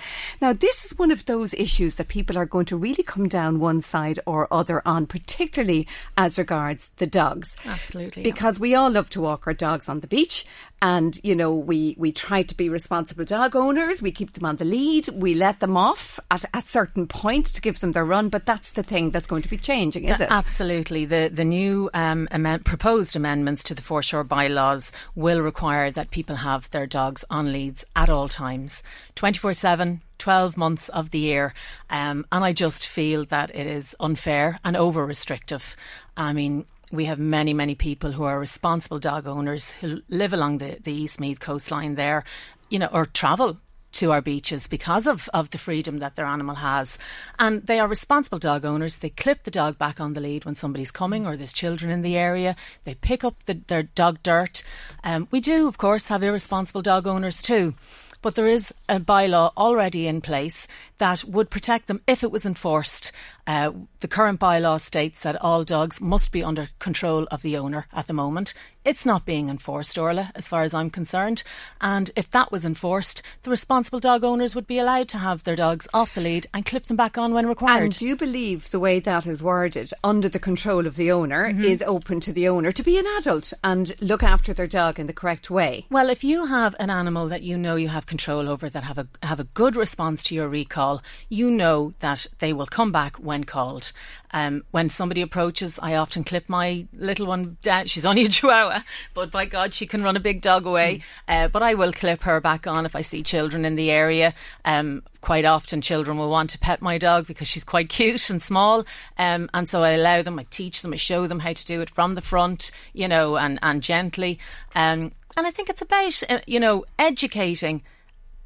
Now, 0.41 0.53
this 0.53 0.85
is 0.85 0.97
one 0.97 1.11
of 1.11 1.25
those 1.25 1.53
issues 1.53 1.95
that 1.95 2.07
people 2.07 2.37
are 2.37 2.45
going 2.45 2.65
to 2.65 2.77
really 2.77 3.03
come 3.03 3.27
down 3.27 3.59
one 3.59 3.81
side 3.81 4.19
or 4.25 4.47
other 4.51 4.81
on, 4.85 5.05
particularly 5.05 5.87
as 6.17 6.37
regards 6.37 6.89
the 6.97 7.07
dogs. 7.07 7.55
Absolutely. 7.65 8.23
Because 8.23 8.57
yeah. 8.57 8.61
we 8.61 8.75
all 8.75 8.91
love 8.91 9.09
to 9.11 9.21
walk 9.21 9.47
our 9.47 9.53
dogs 9.53 9.89
on 9.89 9.99
the 9.99 10.07
beach 10.07 10.45
and, 10.81 11.19
you 11.23 11.35
know, 11.35 11.53
we, 11.53 11.95
we 11.99 12.11
try 12.11 12.41
to 12.41 12.55
be 12.55 12.67
responsible 12.67 13.23
dog 13.23 13.55
owners. 13.55 14.01
We 14.01 14.11
keep 14.11 14.33
them 14.33 14.45
on 14.45 14.55
the 14.55 14.65
lead. 14.65 15.09
We 15.09 15.35
let 15.35 15.59
them 15.59 15.77
off 15.77 16.19
at 16.31 16.43
a 16.55 16.61
certain 16.61 17.05
point 17.05 17.45
to 17.47 17.61
give 17.61 17.79
them 17.79 17.91
their 17.91 18.03
run. 18.03 18.29
But 18.29 18.47
that's 18.47 18.71
the 18.71 18.81
thing 18.81 19.11
that's 19.11 19.27
going 19.27 19.43
to 19.43 19.49
be 19.49 19.57
changing, 19.57 20.05
is 20.05 20.19
it? 20.19 20.29
Absolutely. 20.31 21.05
The, 21.05 21.29
the 21.31 21.45
new 21.45 21.91
um, 21.93 22.27
amend- 22.31 22.65
proposed 22.65 23.15
amendments 23.15 23.63
to 23.65 23.75
the 23.75 23.81
foreshore 23.83 24.23
bylaws 24.23 24.91
will 25.13 25.41
require 25.41 25.91
that 25.91 26.09
people 26.09 26.37
have 26.37 26.69
their 26.71 26.87
dogs 26.87 27.23
on 27.29 27.53
leads 27.53 27.85
at 27.95 28.09
all 28.09 28.27
times, 28.27 28.81
24 29.15 29.53
7 29.53 30.01
12 30.17 30.55
months 30.55 30.87
of 30.89 31.09
the 31.09 31.17
year. 31.17 31.51
Um, 31.89 32.27
and 32.31 32.45
I 32.45 32.51
just 32.51 32.87
feel 32.87 33.25
that 33.25 33.49
it 33.55 33.65
is 33.65 33.95
unfair 33.99 34.59
and 34.63 34.77
over 34.77 35.03
restrictive. 35.03 35.75
I 36.15 36.31
mean, 36.33 36.65
we 36.91 37.05
have 37.05 37.19
many, 37.19 37.53
many 37.53 37.75
people 37.75 38.11
who 38.11 38.23
are 38.23 38.39
responsible 38.39 38.99
dog 38.99 39.27
owners 39.27 39.71
who 39.71 40.01
live 40.09 40.33
along 40.33 40.57
the, 40.59 40.77
the 40.83 41.03
Eastmeath 41.03 41.39
coastline 41.39 41.95
there 41.95 42.23
you 42.71 42.79
know, 42.79 42.89
or 42.91 43.05
travel 43.05 43.57
to 43.91 44.11
our 44.11 44.21
beaches 44.21 44.67
because 44.67 45.05
of, 45.05 45.29
of 45.33 45.49
the 45.49 45.57
freedom 45.57 45.99
that 45.99 46.15
their 46.15 46.25
animal 46.25 46.55
has. 46.55 46.97
And 47.37 47.67
they 47.67 47.77
are 47.77 47.87
responsible 47.87 48.39
dog 48.39 48.63
owners. 48.65 48.95
They 48.95 49.09
clip 49.09 49.43
the 49.43 49.51
dog 49.51 49.77
back 49.77 49.99
on 49.99 50.13
the 50.13 50.21
lead 50.21 50.45
when 50.45 50.55
somebody's 50.55 50.91
coming 50.91 51.27
or 51.27 51.35
there's 51.35 51.51
children 51.53 51.91
in 51.91 52.01
the 52.01 52.17
area. 52.17 52.55
They 52.85 52.95
pick 52.95 53.25
up 53.25 53.43
the, 53.43 53.59
their 53.67 53.83
dog 53.83 54.23
dirt. 54.23 54.63
Um, 55.03 55.27
we 55.29 55.41
do, 55.41 55.67
of 55.67 55.77
course, 55.77 56.07
have 56.07 56.23
irresponsible 56.23 56.81
dog 56.81 57.05
owners 57.05 57.41
too. 57.41 57.75
But 58.21 58.35
there 58.35 58.47
is 58.47 58.73
a 58.87 58.99
bylaw 58.99 59.51
already 59.57 60.07
in 60.07 60.21
place 60.21 60.67
that 61.01 61.23
would 61.23 61.49
protect 61.49 61.87
them 61.87 61.99
if 62.05 62.23
it 62.23 62.31
was 62.31 62.45
enforced. 62.45 63.11
Uh, 63.47 63.71
the 64.01 64.07
current 64.07 64.39
bylaw 64.39 64.79
states 64.79 65.19
that 65.21 65.41
all 65.41 65.63
dogs 65.63 65.99
must 65.99 66.31
be 66.31 66.43
under 66.43 66.69
control 66.77 67.27
of 67.31 67.41
the 67.41 67.57
owner 67.57 67.87
at 67.91 68.05
the 68.05 68.13
moment. 68.13 68.53
It's 68.83 69.05
not 69.05 69.25
being 69.25 69.49
enforced, 69.49 69.97
Orla, 69.97 70.31
as 70.33 70.47
far 70.47 70.63
as 70.63 70.73
I'm 70.73 70.89
concerned. 70.89 71.43
And 71.81 72.09
if 72.15 72.29
that 72.31 72.51
was 72.51 72.65
enforced, 72.65 73.21
the 73.43 73.51
responsible 73.51 73.99
dog 73.99 74.23
owners 74.23 74.55
would 74.55 74.65
be 74.65 74.79
allowed 74.79 75.07
to 75.09 75.19
have 75.19 75.43
their 75.43 75.55
dogs 75.55 75.87
off 75.93 76.15
the 76.15 76.21
lead 76.21 76.47
and 76.51 76.65
clip 76.65 76.85
them 76.85 76.97
back 76.97 77.17
on 77.17 77.33
when 77.33 77.45
required. 77.45 77.83
And 77.83 77.97
do 77.97 78.07
you 78.07 78.15
believe 78.15 78.71
the 78.71 78.79
way 78.79 78.99
that 78.99 79.27
is 79.27 79.43
worded, 79.43 79.91
under 80.03 80.29
the 80.29 80.39
control 80.39 80.87
of 80.87 80.95
the 80.95 81.11
owner, 81.11 81.51
mm-hmm. 81.51 81.63
is 81.63 81.83
open 81.83 82.21
to 82.21 82.33
the 82.33 82.47
owner 82.47 82.71
to 82.71 82.83
be 82.83 82.97
an 82.97 83.05
adult 83.17 83.53
and 83.63 83.95
look 84.01 84.23
after 84.23 84.51
their 84.53 84.67
dog 84.67 84.99
in 84.99 85.05
the 85.07 85.13
correct 85.13 85.51
way? 85.51 85.85
Well, 85.89 86.09
if 86.09 86.23
you 86.23 86.45
have 86.47 86.75
an 86.79 86.89
animal 86.89 87.27
that 87.27 87.43
you 87.43 87.57
know 87.57 87.75
you 87.75 87.89
have 87.89 88.07
control 88.07 88.49
over 88.49 88.69
that 88.69 88.83
have 88.83 88.97
a 88.97 89.07
have 89.21 89.39
a 89.39 89.45
good 89.45 89.75
response 89.75 90.23
to 90.23 90.35
your 90.35 90.47
recall, 90.47 90.90
you 91.29 91.51
know 91.51 91.91
that 91.99 92.27
they 92.39 92.51
will 92.51 92.65
come 92.65 92.91
back 92.91 93.15
when 93.17 93.43
called. 93.43 93.91
Um, 94.33 94.63
when 94.71 94.89
somebody 94.89 95.21
approaches, 95.21 95.77
I 95.81 95.95
often 95.95 96.23
clip 96.23 96.47
my 96.47 96.87
little 96.93 97.27
one 97.27 97.57
down. 97.61 97.87
She's 97.87 98.05
only 98.05 98.23
a 98.23 98.29
chihuahua, 98.29 98.81
but 99.13 99.31
by 99.31 99.45
God, 99.45 99.73
she 99.73 99.85
can 99.85 100.03
run 100.03 100.15
a 100.15 100.21
big 100.21 100.41
dog 100.41 100.65
away. 100.65 101.01
Mm. 101.27 101.45
Uh, 101.45 101.47
but 101.49 101.61
I 101.61 101.73
will 101.73 101.91
clip 101.91 102.23
her 102.23 102.39
back 102.39 102.65
on 102.65 102.85
if 102.85 102.95
I 102.95 103.01
see 103.01 103.23
children 103.23 103.65
in 103.65 103.75
the 103.75 103.91
area. 103.91 104.33
Um, 104.63 105.03
quite 105.19 105.45
often, 105.45 105.81
children 105.81 106.17
will 106.17 106.29
want 106.29 106.49
to 106.51 106.59
pet 106.59 106.81
my 106.81 106.97
dog 106.97 107.27
because 107.27 107.47
she's 107.47 107.63
quite 107.63 107.89
cute 107.89 108.29
and 108.29 108.41
small. 108.41 108.85
Um, 109.17 109.49
and 109.53 109.67
so 109.67 109.83
I 109.83 109.91
allow 109.91 110.21
them, 110.21 110.39
I 110.39 110.45
teach 110.49 110.81
them, 110.81 110.93
I 110.93 110.97
show 110.97 111.27
them 111.27 111.39
how 111.39 111.53
to 111.53 111.65
do 111.65 111.81
it 111.81 111.89
from 111.89 112.15
the 112.15 112.21
front, 112.21 112.71
you 112.93 113.07
know, 113.07 113.37
and, 113.37 113.59
and 113.61 113.83
gently. 113.83 114.39
Um, 114.75 115.11
and 115.37 115.47
I 115.47 115.51
think 115.51 115.69
it's 115.69 115.81
about, 115.81 116.23
uh, 116.29 116.39
you 116.47 116.59
know, 116.59 116.85
educating 116.97 117.83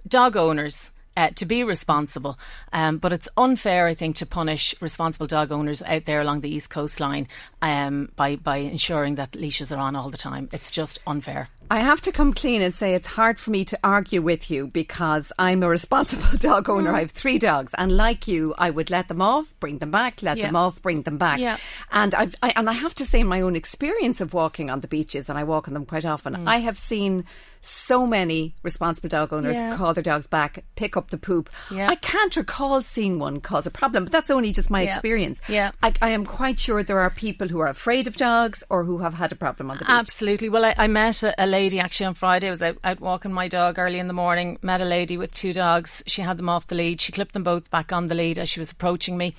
dog 0.08 0.36
owners 0.36 0.92
uh, 1.18 1.30
to 1.36 1.46
be 1.46 1.64
responsible. 1.64 2.38
Um, 2.74 2.98
but 2.98 3.14
it's 3.14 3.30
unfair, 3.38 3.88
I 3.88 3.94
think, 3.94 4.16
to 4.18 4.26
punish 4.26 4.76
responsible 4.82 5.28
dog 5.28 5.52
owners 5.52 5.82
out 5.84 6.06
there 6.06 6.22
along 6.22 6.42
the 6.42 6.50
east 6.50 6.70
coastline 6.70 7.28
um, 7.62 8.12
by 8.16 8.36
by 8.36 8.58
ensuring 8.58 9.16
that 9.16 9.36
leashes 9.36 9.72
are 9.72 9.80
on 9.80 9.96
all 9.96 10.10
the 10.10 10.18
time. 10.18 10.50
It's 10.52 10.72
just 10.72 11.00
unfair. 11.08 11.50
I 11.70 11.80
have 11.80 12.00
to 12.02 12.12
come 12.12 12.34
clean 12.34 12.62
and 12.62 12.76
say 12.76 12.94
it's 12.94 13.08
hard 13.08 13.40
for 13.40 13.50
me 13.50 13.66
to 13.66 13.80
argue 13.84 14.22
with 14.22 14.52
you 14.52 14.68
because 14.68 15.32
I'm 15.40 15.64
a 15.64 15.70
responsible 15.70 16.38
dog 16.38 16.70
owner. 16.70 16.92
Mm. 16.92 16.96
I 16.96 17.00
have 17.00 17.12
three 17.12 17.40
dogs, 17.40 17.74
and 17.78 17.92
like 17.92 18.28
you, 18.28 18.54
I 18.58 18.70
would 18.70 18.92
let 18.92 19.08
them 19.08 19.22
off, 19.22 19.54
bring 19.60 19.80
them 19.80 19.90
back, 19.90 20.22
let 20.22 20.38
yeah. 20.38 20.46
them 20.46 20.56
off, 20.56 20.82
bring 20.82 21.02
them 21.02 21.18
back. 21.18 21.40
Yeah. 21.40 21.58
And 21.92 22.14
I've, 22.14 22.36
I 22.44 22.54
and 22.56 22.70
I 22.70 22.74
have 22.74 22.94
to 22.96 23.06
say, 23.06 23.24
my 23.24 23.42
own 23.42 23.56
experience 23.56 24.22
of 24.22 24.34
walking 24.34 24.70
on 24.70 24.82
the 24.82 24.88
beaches, 24.88 25.28
and 25.28 25.40
I 25.40 25.44
walk 25.44 25.68
on 25.68 25.74
them 25.74 25.86
quite 25.86 26.06
often. 26.06 26.36
Mm. 26.36 26.48
I 26.48 26.58
have 26.58 26.78
seen 26.78 27.26
so 27.66 28.06
many 28.06 28.56
responsible 28.64 29.10
dog 29.10 29.34
owners 29.34 29.58
yeah. 29.58 29.76
call 29.76 29.94
their 29.94 30.04
dogs 30.04 30.28
back, 30.28 30.64
pick 30.76 30.96
up 30.96 31.10
the 31.10 31.18
poop. 31.18 31.50
Yeah. 31.72 31.90
I 31.90 31.96
can't 31.96 32.36
recall 32.36 32.82
seeing 32.82 33.20
one 33.20 33.42
cause 33.42 33.66
a 33.66 33.72
problem, 33.72 34.06
but 34.06 34.12
that's 34.12 34.30
only 34.30 34.52
just 34.52 34.70
my 34.70 34.82
yeah. 34.82 34.90
experience. 34.90 35.42
Yeah. 35.48 35.72
I, 35.82 35.94
I, 36.02 36.10
am 36.10 36.26
quite 36.26 36.60
sure 36.60 36.84
there 36.84 37.00
are 37.00 37.10
people 37.10 37.48
who 37.48 37.60
are 37.60 37.68
afraid 37.68 38.08
of 38.08 38.16
dogs 38.16 38.64
or 38.70 38.84
who 38.84 39.00
have 39.00 39.16
had 39.16 39.32
a 39.32 39.36
problem 39.36 39.72
on 39.72 39.78
the 39.78 39.86
beach. 39.86 39.90
Absolutely. 39.90 40.50
Well, 40.50 40.66
I, 40.66 40.76
I 40.78 40.88
met 40.88 41.24
a, 41.24 41.34
a, 41.44 41.48
lady 41.48 41.80
actually 41.80 42.08
on 42.08 42.14
Friday. 42.14 42.48
I 42.48 42.52
was 42.52 42.62
out, 42.62 42.78
out 42.84 43.00
walking 43.00 43.34
my 43.34 43.48
dog 43.48 43.80
early 43.80 44.00
in 44.00 44.08
the 44.08 44.14
morning, 44.14 44.58
met 44.62 44.82
a 44.82 44.86
lady 44.86 45.18
with 45.18 45.34
two 45.34 45.54
dogs. 45.54 46.04
She 46.06 46.22
had 46.22 46.38
them 46.38 46.50
off 46.50 46.68
the 46.68 46.76
lead. 46.76 47.02
She 47.02 47.12
clipped 47.12 47.34
them 47.34 47.44
both 47.44 47.70
back 47.72 47.92
on 47.92 48.08
the 48.08 48.16
lead 48.16 48.40
as 48.40 48.50
she 48.50 48.60
was 48.60 48.72
approaching 48.72 49.18
me 49.18 49.36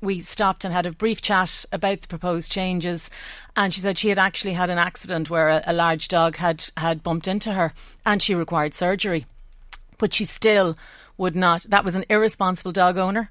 we 0.00 0.20
stopped 0.20 0.64
and 0.64 0.72
had 0.72 0.86
a 0.86 0.92
brief 0.92 1.20
chat 1.20 1.64
about 1.72 2.02
the 2.02 2.08
proposed 2.08 2.50
changes. 2.50 3.10
And 3.56 3.72
she 3.72 3.80
said 3.80 3.98
she 3.98 4.08
had 4.08 4.18
actually 4.18 4.54
had 4.54 4.70
an 4.70 4.78
accident 4.78 5.30
where 5.30 5.48
a, 5.48 5.62
a 5.66 5.72
large 5.72 6.08
dog 6.08 6.36
had, 6.36 6.64
had 6.76 7.02
bumped 7.02 7.28
into 7.28 7.52
her 7.52 7.72
and 8.04 8.22
she 8.22 8.34
required 8.34 8.74
surgery. 8.74 9.26
But 9.98 10.14
she 10.14 10.24
still 10.24 10.76
would 11.18 11.36
not, 11.36 11.64
that 11.68 11.84
was 11.84 11.94
an 11.94 12.06
irresponsible 12.08 12.72
dog 12.72 12.96
owner 12.96 13.30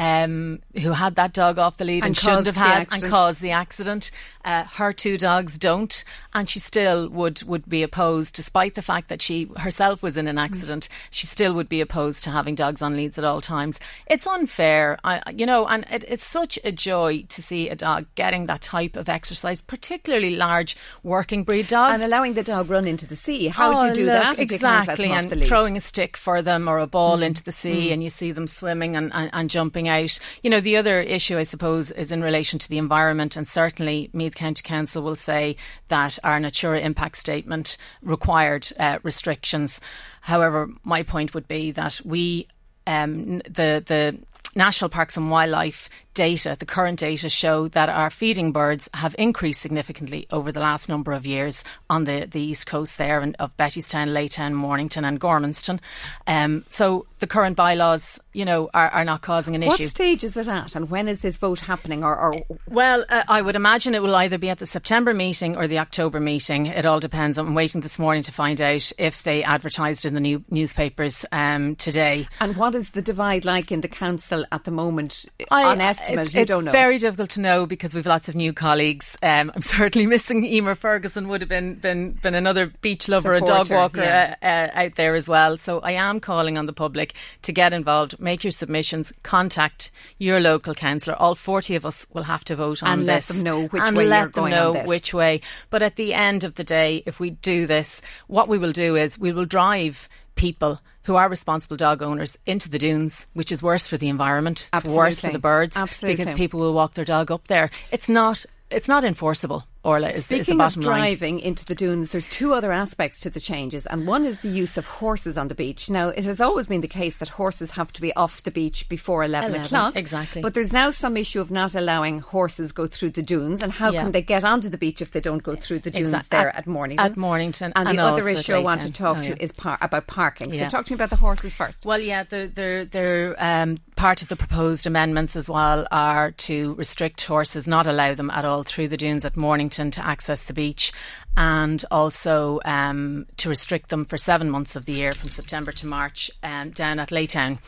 um, 0.00 0.60
who 0.80 0.92
had 0.92 1.16
that 1.16 1.34
dog 1.34 1.58
off 1.58 1.76
the 1.76 1.84
lead 1.84 1.98
and, 1.98 2.06
and 2.06 2.16
shouldn't 2.16 2.46
have 2.46 2.56
had 2.56 2.88
and 2.90 3.02
caused 3.04 3.42
the 3.42 3.50
accident. 3.50 4.10
Uh, 4.42 4.64
her 4.64 4.94
two 4.94 5.18
dogs 5.18 5.58
don't, 5.58 6.02
and 6.32 6.48
she 6.48 6.58
still 6.58 7.10
would 7.10 7.42
would 7.42 7.68
be 7.68 7.82
opposed, 7.82 8.34
despite 8.34 8.74
the 8.74 8.80
fact 8.80 9.08
that 9.08 9.20
she 9.20 9.50
herself 9.58 10.02
was 10.02 10.16
in 10.16 10.26
an 10.26 10.38
accident. 10.38 10.88
Mm. 10.90 11.08
She 11.10 11.26
still 11.26 11.52
would 11.52 11.68
be 11.68 11.82
opposed 11.82 12.24
to 12.24 12.30
having 12.30 12.54
dogs 12.54 12.80
on 12.80 12.96
leads 12.96 13.18
at 13.18 13.24
all 13.24 13.42
times. 13.42 13.78
It's 14.06 14.26
unfair, 14.26 14.98
I, 15.04 15.20
you 15.32 15.44
know, 15.44 15.66
and 15.66 15.84
it, 15.90 16.06
it's 16.08 16.24
such 16.24 16.58
a 16.64 16.72
joy 16.72 17.24
to 17.28 17.42
see 17.42 17.68
a 17.68 17.76
dog 17.76 18.06
getting 18.14 18.46
that 18.46 18.62
type 18.62 18.96
of 18.96 19.10
exercise, 19.10 19.60
particularly 19.60 20.34
large 20.34 20.78
working 21.02 21.44
breed 21.44 21.66
dogs, 21.66 22.00
and 22.00 22.10
allowing 22.10 22.32
the 22.32 22.42
dog 22.42 22.70
run 22.70 22.88
into 22.88 23.06
the 23.06 23.16
sea. 23.16 23.48
How 23.48 23.72
oh, 23.72 23.82
would 23.82 23.88
you 23.88 24.06
do 24.06 24.06
look, 24.06 24.22
that? 24.22 24.38
Exactly, 24.38 25.10
and 25.10 25.44
throwing 25.44 25.76
a 25.76 25.80
stick 25.82 26.16
for 26.16 26.40
them 26.40 26.66
or 26.66 26.78
a 26.78 26.86
ball 26.86 27.18
mm. 27.18 27.24
into 27.24 27.44
the 27.44 27.52
sea, 27.52 27.88
mm. 27.88 27.92
and 27.92 28.02
you 28.02 28.08
see 28.08 28.32
them 28.32 28.46
swimming 28.46 28.96
and, 28.96 29.12
and, 29.12 29.28
and 29.34 29.50
jumping 29.50 29.89
out. 29.90 30.18
You 30.42 30.48
know, 30.50 30.60
the 30.60 30.76
other 30.76 31.00
issue, 31.00 31.36
I 31.36 31.42
suppose, 31.42 31.90
is 31.90 32.12
in 32.12 32.22
relation 32.22 32.58
to 32.60 32.68
the 32.68 32.78
environment, 32.78 33.36
and 33.36 33.48
certainly 33.48 34.08
Meath 34.12 34.34
County 34.34 34.62
Council 34.62 35.02
will 35.02 35.16
say 35.16 35.56
that 35.88 36.18
our 36.24 36.40
Natura 36.40 36.80
impact 36.80 37.16
statement 37.16 37.76
required 38.00 38.68
uh, 38.78 38.98
restrictions. 39.02 39.80
However, 40.22 40.70
my 40.84 41.02
point 41.02 41.34
would 41.34 41.48
be 41.48 41.72
that 41.72 42.00
we 42.04 42.48
um, 42.86 43.38
the 43.38 43.82
the 43.84 44.18
National 44.54 44.88
Parks 44.88 45.16
and 45.16 45.30
Wildlife 45.30 45.88
data, 46.14 46.56
the 46.58 46.66
current 46.66 46.98
data, 46.98 47.28
show 47.28 47.68
that 47.68 47.88
our 47.88 48.10
feeding 48.10 48.52
birds 48.52 48.88
have 48.94 49.14
increased 49.18 49.60
significantly 49.60 50.26
over 50.30 50.52
the 50.52 50.60
last 50.60 50.88
number 50.88 51.12
of 51.12 51.26
years 51.26 51.64
on 51.88 52.04
the, 52.04 52.26
the 52.30 52.40
east 52.40 52.66
coast 52.66 52.98
there 52.98 53.20
of 53.38 53.56
Bettystown, 53.56 54.08
Laytown, 54.08 54.52
Mornington, 54.52 55.04
and 55.04 55.20
Gormanston. 55.20 55.80
Um, 56.26 56.64
so 56.68 57.06
the 57.18 57.26
current 57.26 57.56
bylaws, 57.56 58.18
you 58.32 58.44
know, 58.44 58.70
are, 58.72 58.88
are 58.88 59.04
not 59.04 59.20
causing 59.22 59.54
an 59.54 59.62
what 59.62 59.74
issue. 59.74 59.84
What 59.84 59.90
stage 59.90 60.24
is 60.24 60.36
it 60.36 60.48
at, 60.48 60.74
and 60.74 60.90
when 60.90 61.08
is 61.08 61.20
this 61.20 61.36
vote 61.36 61.60
happening? 61.60 62.02
Or, 62.02 62.16
or 62.16 62.42
well, 62.68 63.04
uh, 63.08 63.22
I 63.28 63.42
would 63.42 63.56
imagine 63.56 63.94
it 63.94 64.02
will 64.02 64.14
either 64.14 64.38
be 64.38 64.48
at 64.48 64.58
the 64.58 64.66
September 64.66 65.12
meeting 65.12 65.56
or 65.56 65.68
the 65.68 65.78
October 65.78 66.20
meeting. 66.20 66.66
It 66.66 66.86
all 66.86 67.00
depends. 67.00 67.38
I'm 67.38 67.54
waiting 67.54 67.82
this 67.82 67.98
morning 67.98 68.22
to 68.24 68.32
find 68.32 68.60
out 68.60 68.90
if 68.98 69.22
they 69.22 69.42
advertised 69.42 70.04
in 70.04 70.14
the 70.14 70.20
new 70.20 70.44
newspapers 70.50 71.24
um, 71.32 71.76
today. 71.76 72.28
And 72.40 72.56
what 72.56 72.74
is 72.74 72.90
the 72.92 73.02
divide 73.02 73.44
like 73.44 73.70
in 73.70 73.80
the 73.80 73.88
council 73.88 74.44
at 74.50 74.64
the 74.64 74.70
moment 74.70 75.26
I, 75.50 75.64
on 75.64 75.80
estimate? 76.00 76.34
It's, 76.34 76.50
it's 76.50 76.72
very 76.72 76.98
difficult 76.98 77.30
to 77.30 77.40
know 77.40 77.66
because 77.66 77.94
we've 77.94 78.06
lots 78.06 78.28
of 78.28 78.34
new 78.34 78.52
colleagues. 78.52 79.16
Um, 79.22 79.50
I'm 79.54 79.62
certainly 79.80 80.06
missing 80.06 80.44
Emer 80.44 80.74
Ferguson. 80.74 81.28
Would 81.28 81.42
have 81.42 81.48
been 81.48 81.74
been 81.74 82.12
been 82.12 82.34
another 82.34 82.66
beach 82.80 83.08
lover, 83.08 83.36
Supporter, 83.36 83.54
a 83.54 83.64
dog 83.64 83.70
walker 83.70 84.00
yeah. 84.00 84.36
uh, 84.42 84.46
uh, 84.46 84.84
out 84.84 84.94
there 84.96 85.14
as 85.14 85.28
well. 85.28 85.56
So 85.56 85.80
I 85.80 85.92
am 85.92 86.20
calling 86.20 86.58
on 86.58 86.66
the 86.66 86.72
public 86.72 87.14
to 87.42 87.52
get 87.52 87.72
involved, 87.72 88.18
make 88.20 88.44
your 88.44 88.50
submissions, 88.50 89.12
contact 89.22 89.90
your 90.18 90.40
local 90.40 90.74
councillor. 90.74 91.16
All 91.16 91.34
40 91.34 91.76
of 91.76 91.86
us 91.86 92.06
will 92.12 92.24
have 92.24 92.44
to 92.44 92.56
vote 92.56 92.82
on 92.82 93.00
and 93.00 93.08
this. 93.08 93.30
let 93.30 93.36
them 93.36 93.44
know 93.44 93.66
which 93.68 93.82
and 93.82 93.96
way 93.96 94.06
let 94.06 94.32
them 94.32 94.50
know 94.50 94.84
which 94.84 95.14
way. 95.14 95.40
But 95.70 95.82
at 95.82 95.96
the 95.96 96.14
end 96.14 96.44
of 96.44 96.54
the 96.54 96.64
day, 96.64 97.02
if 97.06 97.20
we 97.20 97.30
do 97.30 97.66
this, 97.66 98.02
what 98.26 98.48
we 98.48 98.58
will 98.58 98.72
do 98.72 98.96
is 98.96 99.18
we 99.18 99.32
will 99.32 99.44
drive 99.44 100.08
people 100.34 100.80
who 101.04 101.16
are 101.16 101.28
responsible 101.28 101.76
dog 101.76 102.02
owners 102.02 102.38
into 102.46 102.68
the 102.68 102.78
dunes, 102.78 103.26
which 103.32 103.52
is 103.52 103.62
worse 103.62 103.86
for 103.86 103.96
the 103.96 104.08
environment. 104.08 104.68
It's 104.72 104.84
worse 104.84 105.20
for 105.20 105.30
the 105.30 105.38
birds 105.38 105.76
Absolutely. 105.76 106.16
because 106.16 106.36
people 106.36 106.60
will 106.60 106.74
walk 106.74 106.94
their 106.94 107.04
dog 107.04 107.30
up 107.30 107.46
there. 107.46 107.70
It's 107.90 108.08
not 108.08 108.44
it's 108.70 108.88
not 108.88 109.04
enforceable. 109.04 109.64
Orla 109.82 110.10
is, 110.10 110.24
Speaking 110.24 110.40
is 110.40 110.46
the 110.48 110.54
bottom 110.56 110.80
of 110.80 110.84
driving 110.84 111.36
line. 111.36 111.44
into 111.44 111.64
the 111.64 111.74
dunes, 111.74 112.12
there's 112.12 112.28
two 112.28 112.52
other 112.52 112.70
aspects 112.70 113.20
to 113.20 113.30
the 113.30 113.40
changes, 113.40 113.86
and 113.86 114.06
one 114.06 114.26
is 114.26 114.40
the 114.40 114.48
use 114.48 114.76
of 114.76 114.86
horses 114.86 115.38
on 115.38 115.48
the 115.48 115.54
beach. 115.54 115.88
Now, 115.88 116.08
it 116.08 116.26
has 116.26 116.38
always 116.38 116.66
been 116.66 116.82
the 116.82 116.88
case 116.88 117.16
that 117.16 117.30
horses 117.30 117.70
have 117.72 117.90
to 117.94 118.02
be 118.02 118.14
off 118.14 118.42
the 118.42 118.50
beach 118.50 118.90
before 118.90 119.24
11, 119.24 119.50
11 119.50 119.66
o'clock. 119.66 119.96
Exactly. 119.96 120.42
But 120.42 120.52
there's 120.52 120.74
now 120.74 120.90
some 120.90 121.16
issue 121.16 121.40
of 121.40 121.50
not 121.50 121.74
allowing 121.74 122.18
horses 122.20 122.72
go 122.72 122.86
through 122.86 123.10
the 123.10 123.22
dunes, 123.22 123.62
and 123.62 123.72
how 123.72 123.90
yeah. 123.90 124.02
can 124.02 124.12
they 124.12 124.20
get 124.20 124.44
onto 124.44 124.68
the 124.68 124.76
beach 124.76 125.00
if 125.00 125.12
they 125.12 125.20
don't 125.20 125.42
go 125.42 125.54
through 125.54 125.78
the 125.78 125.90
dunes 125.90 126.08
exactly. 126.08 126.36
there 126.36 126.50
at, 126.50 126.56
at, 126.56 126.66
Mornington? 126.66 127.06
At 127.06 127.16
Mornington. 127.16 127.72
And, 127.74 127.88
and 127.88 127.98
the 127.98 128.02
other 128.02 128.28
issue 128.28 128.52
I 128.52 128.58
want 128.58 128.82
to 128.82 128.92
talk 128.92 129.18
oh, 129.18 129.22
to 129.22 129.28
yeah. 129.30 129.36
is 129.40 129.52
par- 129.52 129.78
about 129.80 130.06
parking. 130.06 130.52
Yeah. 130.52 130.68
So 130.68 130.76
talk 130.76 130.86
to 130.86 130.92
me 130.92 130.96
about 130.96 131.10
the 131.10 131.16
horses 131.16 131.56
first. 131.56 131.86
Well, 131.86 132.00
yeah, 132.00 132.24
they're, 132.24 132.48
they're, 132.48 132.84
they're 132.84 133.36
um, 133.38 133.78
part 133.96 134.20
of 134.20 134.28
the 134.28 134.36
proposed 134.36 134.86
amendments 134.86 135.36
as 135.36 135.48
well 135.48 135.86
are 135.90 136.32
to 136.32 136.74
restrict 136.74 137.24
horses, 137.24 137.66
not 137.66 137.86
allow 137.86 138.12
them 138.12 138.28
at 138.28 138.44
all 138.44 138.62
through 138.62 138.88
the 138.88 138.98
dunes 138.98 139.24
at 139.24 139.38
Mornington 139.38 139.69
to 139.70 140.06
access 140.06 140.44
the 140.44 140.52
beach 140.52 140.92
and 141.36 141.84
also 141.90 142.60
um, 142.64 143.26
to 143.36 143.48
restrict 143.48 143.88
them 143.88 144.04
for 144.04 144.18
seven 144.18 144.50
months 144.50 144.76
of 144.76 144.84
the 144.86 144.92
year 144.92 145.12
from 145.12 145.28
September 145.28 145.72
to 145.72 145.86
March 145.86 146.30
um, 146.42 146.70
down 146.70 146.98
at 146.98 147.10
Laytown. 147.10 147.58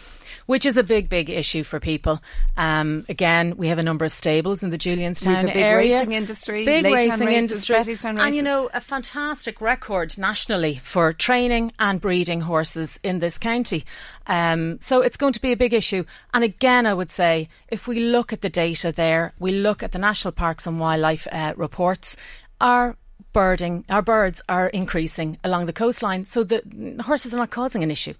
Which 0.53 0.67
is 0.67 0.77
a 0.77 0.83
big, 0.83 1.09
big 1.09 1.31
issue 1.31 1.62
for 1.62 1.81
people. 1.81 2.23
Um, 2.59 3.07
again, 3.09 3.57
we 3.57 3.69
have 3.69 3.79
a 3.79 3.83
number 3.83 4.05
of 4.05 4.12
stables 4.12 4.62
in 4.62 4.69
the 4.69 4.77
Julianstown 4.77 5.47
big 5.47 5.57
area. 5.57 5.95
racing 5.95 6.12
industry, 6.12 6.67
big 6.67 6.85
racing 6.85 7.27
races, 7.27 7.71
industry, 7.71 7.97
and 8.05 8.37
you 8.37 8.43
know 8.43 8.69
a 8.75 8.83
fantastic 8.83 9.62
record 9.62 10.19
nationally 10.19 10.79
for 10.83 11.15
training 11.15 11.73
and 11.79 12.03
breeding 12.03 12.43
horses 12.43 13.01
in 13.03 13.21
this 13.21 13.38
county. 13.38 13.87
Um, 14.27 14.79
so 14.83 15.01
it's 15.01 15.17
going 15.17 15.33
to 15.33 15.41
be 15.41 15.53
a 15.53 15.57
big 15.57 15.73
issue. 15.73 16.05
And 16.35 16.45
again, 16.45 16.85
I 16.85 16.93
would 16.93 17.11
say 17.11 17.49
if 17.69 17.88
we 17.88 18.01
look 18.01 18.35
at 18.35 18.43
the 18.43 18.51
data 18.51 18.93
there, 18.93 19.33
we 19.38 19.53
look 19.53 19.83
at 19.83 19.93
the 19.93 19.99
National 19.99 20.33
Parks 20.33 20.67
and 20.67 20.79
Wildlife 20.79 21.27
uh, 21.33 21.55
reports, 21.57 22.15
our 22.61 22.99
birding, 23.33 23.87
our 23.88 24.03
birds 24.03 24.43
are 24.51 24.69
increasing 24.69 25.38
along 25.45 25.65
the 25.65 25.73
coastline, 25.73 26.27
so 26.27 26.45
the 26.45 26.61
horses 27.07 27.33
are 27.33 27.38
not 27.38 27.49
causing 27.49 27.83
an 27.83 27.91
issue. 27.91 28.12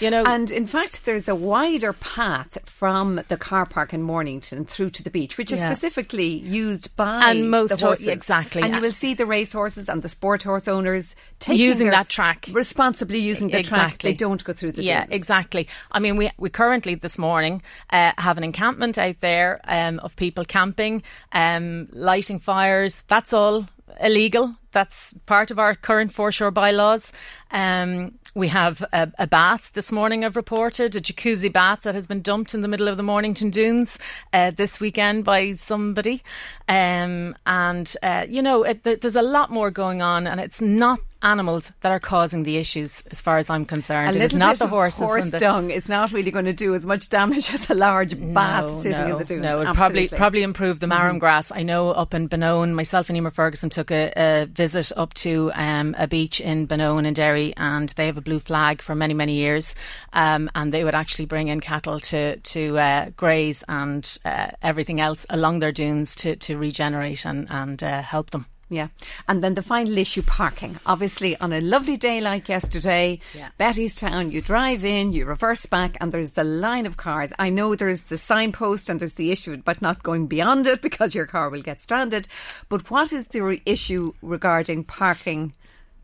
You 0.00 0.10
know, 0.10 0.24
And 0.24 0.50
in 0.50 0.66
fact, 0.66 1.04
there's 1.04 1.28
a 1.28 1.34
wider 1.34 1.92
path 1.92 2.58
from 2.66 3.20
the 3.28 3.36
car 3.36 3.64
park 3.66 3.94
in 3.94 4.02
Mornington 4.02 4.64
through 4.66 4.90
to 4.90 5.02
the 5.02 5.10
beach, 5.10 5.38
which 5.38 5.52
is 5.52 5.58
Yeah. 5.60 5.70
specifically 5.72 6.28
used 6.28 6.94
by 6.96 7.20
And 7.30 7.50
most 7.50 7.80
horses. 7.80 8.08
exactly. 8.08 8.62
And 8.62 8.74
you 8.74 8.80
will 8.80 8.92
see 8.92 9.14
the 9.14 9.26
race 9.26 9.52
horses 9.52 9.88
and 9.88 10.02
the 10.02 10.08
sport 10.08 10.42
horse 10.42 10.68
owners 10.68 11.14
taking 11.38 11.64
Using 11.64 11.90
that 11.90 12.08
track. 12.08 12.48
responsibly 12.52 13.18
using 13.18 13.48
the 13.48 13.62
track. 13.62 13.98
They 13.98 14.12
don't 14.12 14.42
go 14.44 14.52
through 14.52 14.72
the 14.72 14.82
yeah, 14.84 15.04
dunes. 15.04 15.14
exactly. 15.14 15.68
I 15.92 15.98
mean, 16.00 16.16
we 16.16 16.30
we 16.38 16.50
currently 16.50 16.94
this 16.94 17.18
morning 17.18 17.62
uh, 17.90 18.12
have 18.18 18.38
an 18.38 18.44
encampment 18.44 18.98
out 18.98 19.20
there 19.20 19.60
um, 19.64 19.98
of 20.00 20.14
people 20.16 20.44
camping, 20.44 21.02
um, 21.32 21.88
lighting 21.92 22.38
fires. 22.38 23.02
That's 23.08 23.32
all 23.32 23.66
illegal. 24.00 24.56
That's 24.72 25.14
part 25.26 25.50
of 25.50 25.58
our 25.58 25.74
current 25.74 26.12
foreshore 26.12 26.50
bylaws. 26.50 27.12
Um, 27.50 28.18
we 28.34 28.48
have 28.48 28.82
a, 28.92 29.10
a 29.18 29.26
bath 29.26 29.70
this 29.72 29.90
morning. 29.90 30.24
I've 30.24 30.36
reported 30.36 30.94
a 30.94 31.00
jacuzzi 31.00 31.50
bath 31.50 31.82
that 31.82 31.94
has 31.94 32.06
been 32.06 32.20
dumped 32.20 32.52
in 32.52 32.60
the 32.60 32.68
middle 32.68 32.88
of 32.88 32.98
the 32.98 33.02
Mornington 33.02 33.50
Dunes 33.50 33.98
uh, 34.32 34.50
this 34.50 34.78
weekend 34.78 35.24
by 35.24 35.52
somebody, 35.52 36.22
um, 36.68 37.34
and 37.46 37.96
uh, 38.02 38.26
you 38.28 38.42
know 38.42 38.62
it, 38.62 38.82
there, 38.82 38.96
there's 38.96 39.16
a 39.16 39.22
lot 39.22 39.50
more 39.50 39.70
going 39.70 40.02
on, 40.02 40.26
and 40.26 40.40
it's 40.40 40.60
not 40.60 41.00
animals 41.26 41.72
that 41.80 41.90
are 41.90 42.00
causing 42.00 42.44
the 42.44 42.56
issues, 42.56 43.02
as 43.10 43.20
far 43.20 43.38
as 43.38 43.50
I'm 43.50 43.64
concerned. 43.64 44.16
A 44.16 44.18
It 44.18 44.24
is 44.24 44.34
not 44.34 44.58
the 44.58 44.68
horses 44.68 45.00
horse 45.00 45.22
and 45.22 45.32
the 45.32 45.38
dung 45.38 45.70
is 45.70 45.88
not 45.88 46.12
really 46.12 46.30
going 46.30 46.44
to 46.44 46.52
do 46.52 46.74
as 46.74 46.86
much 46.86 47.08
damage 47.08 47.52
as 47.54 47.68
a 47.68 47.74
large 47.74 48.14
bath 48.32 48.64
no, 48.64 48.80
sitting 48.80 49.08
no, 49.08 49.12
in 49.12 49.18
the 49.18 49.24
dunes. 49.24 49.42
No, 49.42 49.60
it'll 49.62 49.74
probably. 49.74 50.06
Mm-hmm. 50.06 50.16
probably 50.16 50.42
improve 50.42 50.80
the 50.80 50.86
marram 50.86 51.18
grass. 51.18 51.50
I 51.50 51.62
know 51.62 51.90
up 51.90 52.14
in 52.14 52.28
Benone, 52.28 52.72
myself 52.72 53.08
and 53.08 53.16
Emer 53.16 53.30
Ferguson 53.30 53.70
took 53.70 53.90
a, 53.90 54.12
a 54.16 54.46
visit 54.46 54.92
up 54.96 55.14
to 55.14 55.50
um, 55.54 55.94
a 55.98 56.06
beach 56.06 56.40
in 56.40 56.66
Benone 56.68 57.06
in 57.06 57.14
Derry, 57.14 57.52
and 57.56 57.88
they 57.90 58.06
have 58.06 58.16
a 58.16 58.22
blue 58.22 58.40
flag 58.40 58.80
for 58.80 58.94
many 58.94 59.14
many 59.14 59.34
years, 59.34 59.74
um, 60.12 60.48
and 60.54 60.72
they 60.72 60.84
would 60.84 60.94
actually 60.94 61.26
bring 61.26 61.48
in 61.48 61.60
cattle 61.60 61.98
to 62.00 62.36
to 62.36 62.78
uh, 62.78 63.10
graze 63.16 63.64
and 63.68 64.18
uh, 64.24 64.48
everything 64.62 65.00
else 65.00 65.26
along 65.30 65.58
their 65.58 65.72
dunes 65.72 66.14
to 66.16 66.36
to 66.36 66.56
regenerate 66.56 67.24
and 67.24 67.48
and 67.50 67.82
uh, 67.82 68.02
help 68.02 68.30
them. 68.30 68.46
Yeah. 68.68 68.88
And 69.28 69.44
then 69.44 69.54
the 69.54 69.62
final 69.62 69.96
issue 69.96 70.22
parking. 70.22 70.76
Obviously, 70.86 71.36
on 71.38 71.52
a 71.52 71.60
lovely 71.60 71.96
day 71.96 72.20
like 72.20 72.48
yesterday, 72.48 73.20
Yeah. 73.32 73.50
Bettystown, 73.60 74.32
you 74.32 74.40
drive 74.40 74.84
in, 74.84 75.12
you 75.12 75.24
reverse 75.24 75.66
back, 75.66 75.96
and 76.00 76.10
there's 76.10 76.32
the 76.32 76.42
line 76.42 76.84
of 76.84 76.96
cars. 76.96 77.32
I 77.38 77.48
know 77.50 77.76
there's 77.76 78.00
the 78.02 78.18
signpost 78.18 78.90
and 78.90 78.98
there's 78.98 79.12
the 79.14 79.30
issue 79.30 79.52
about 79.52 79.80
not 79.82 80.02
going 80.02 80.26
beyond 80.26 80.66
it 80.66 80.82
because 80.88 81.14
your 81.14 81.26
car 81.26 81.48
will 81.48 81.62
get 81.62 81.80
stranded. 81.82 82.26
But 82.68 82.90
what 82.90 83.12
is 83.12 83.28
the 83.28 83.40
re- 83.42 83.62
issue 83.66 84.14
regarding 84.20 84.82
parking? 84.84 85.52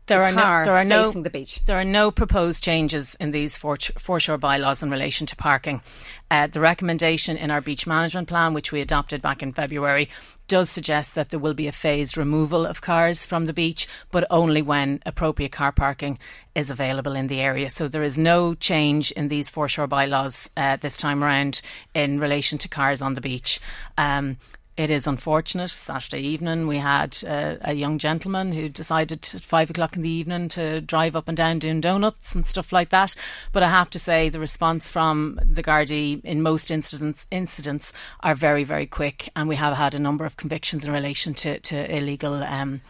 There 0.07 0.19
the 0.19 0.25
are 0.25 0.31
no, 0.31 0.63
there 0.65 0.75
are 0.75 0.83
no, 0.83 1.03
facing 1.03 1.23
the 1.23 1.29
beach. 1.29 1.61
There 1.65 1.79
are 1.79 1.85
no 1.85 2.11
proposed 2.11 2.63
changes 2.63 3.15
in 3.19 3.31
these 3.31 3.57
foreshore 3.57 4.37
bylaws 4.37 4.83
in 4.83 4.91
relation 4.91 5.25
to 5.27 5.35
parking. 5.35 5.81
Uh, 6.29 6.47
the 6.47 6.59
recommendation 6.59 7.37
in 7.37 7.51
our 7.51 7.61
beach 7.61 7.87
management 7.87 8.27
plan, 8.27 8.53
which 8.53 8.71
we 8.71 8.81
adopted 8.81 9.21
back 9.21 9.41
in 9.41 9.53
February, 9.53 10.09
does 10.47 10.69
suggest 10.69 11.15
that 11.15 11.29
there 11.29 11.39
will 11.39 11.53
be 11.53 11.67
a 11.67 11.71
phased 11.71 12.17
removal 12.17 12.65
of 12.65 12.81
cars 12.81 13.25
from 13.25 13.45
the 13.45 13.53
beach, 13.53 13.87
but 14.11 14.27
only 14.29 14.61
when 14.61 15.01
appropriate 15.05 15.53
car 15.53 15.71
parking 15.71 16.19
is 16.53 16.69
available 16.69 17.15
in 17.15 17.27
the 17.27 17.39
area. 17.39 17.69
So 17.69 17.87
there 17.87 18.03
is 18.03 18.17
no 18.17 18.55
change 18.55 19.11
in 19.11 19.29
these 19.29 19.49
foreshore 19.49 19.87
bylaws 19.87 20.49
uh, 20.57 20.75
this 20.75 20.97
time 20.97 21.23
around 21.23 21.61
in 21.93 22.19
relation 22.19 22.57
to 22.59 22.67
cars 22.67 23.01
on 23.01 23.13
the 23.13 23.21
beach. 23.21 23.61
Um, 23.97 24.37
it 24.75 24.89
is 24.89 25.05
unfortunate. 25.05 25.69
Saturday 25.69 26.21
evening, 26.21 26.67
we 26.67 26.77
had 26.77 27.17
uh, 27.27 27.55
a 27.61 27.73
young 27.73 27.99
gentleman 27.99 28.51
who 28.51 28.69
decided 28.69 29.27
at 29.33 29.43
five 29.43 29.69
o'clock 29.69 29.95
in 29.95 30.01
the 30.01 30.09
evening 30.09 30.47
to 30.49 30.81
drive 30.81 31.15
up 31.15 31.27
and 31.27 31.37
down 31.37 31.59
doing 31.59 31.79
donuts 31.79 32.33
and 32.33 32.45
stuff 32.45 32.71
like 32.71 32.89
that. 32.89 33.15
But 33.51 33.63
I 33.63 33.69
have 33.69 33.89
to 33.91 33.99
say, 33.99 34.29
the 34.29 34.39
response 34.39 34.89
from 34.89 35.39
the 35.43 35.63
Gardaí 35.63 36.23
in 36.25 36.41
most 36.41 36.71
incidents 36.71 37.27
incidents 37.29 37.93
are 38.21 38.35
very, 38.35 38.63
very 38.63 38.87
quick, 38.87 39.29
and 39.35 39.47
we 39.47 39.55
have 39.57 39.77
had 39.77 39.93
a 39.93 39.99
number 39.99 40.25
of 40.25 40.37
convictions 40.37 40.85
in 40.85 40.91
relation 40.91 41.33
to 41.35 41.59
to 41.59 41.95
illegal. 41.95 42.35
Um, 42.35 42.81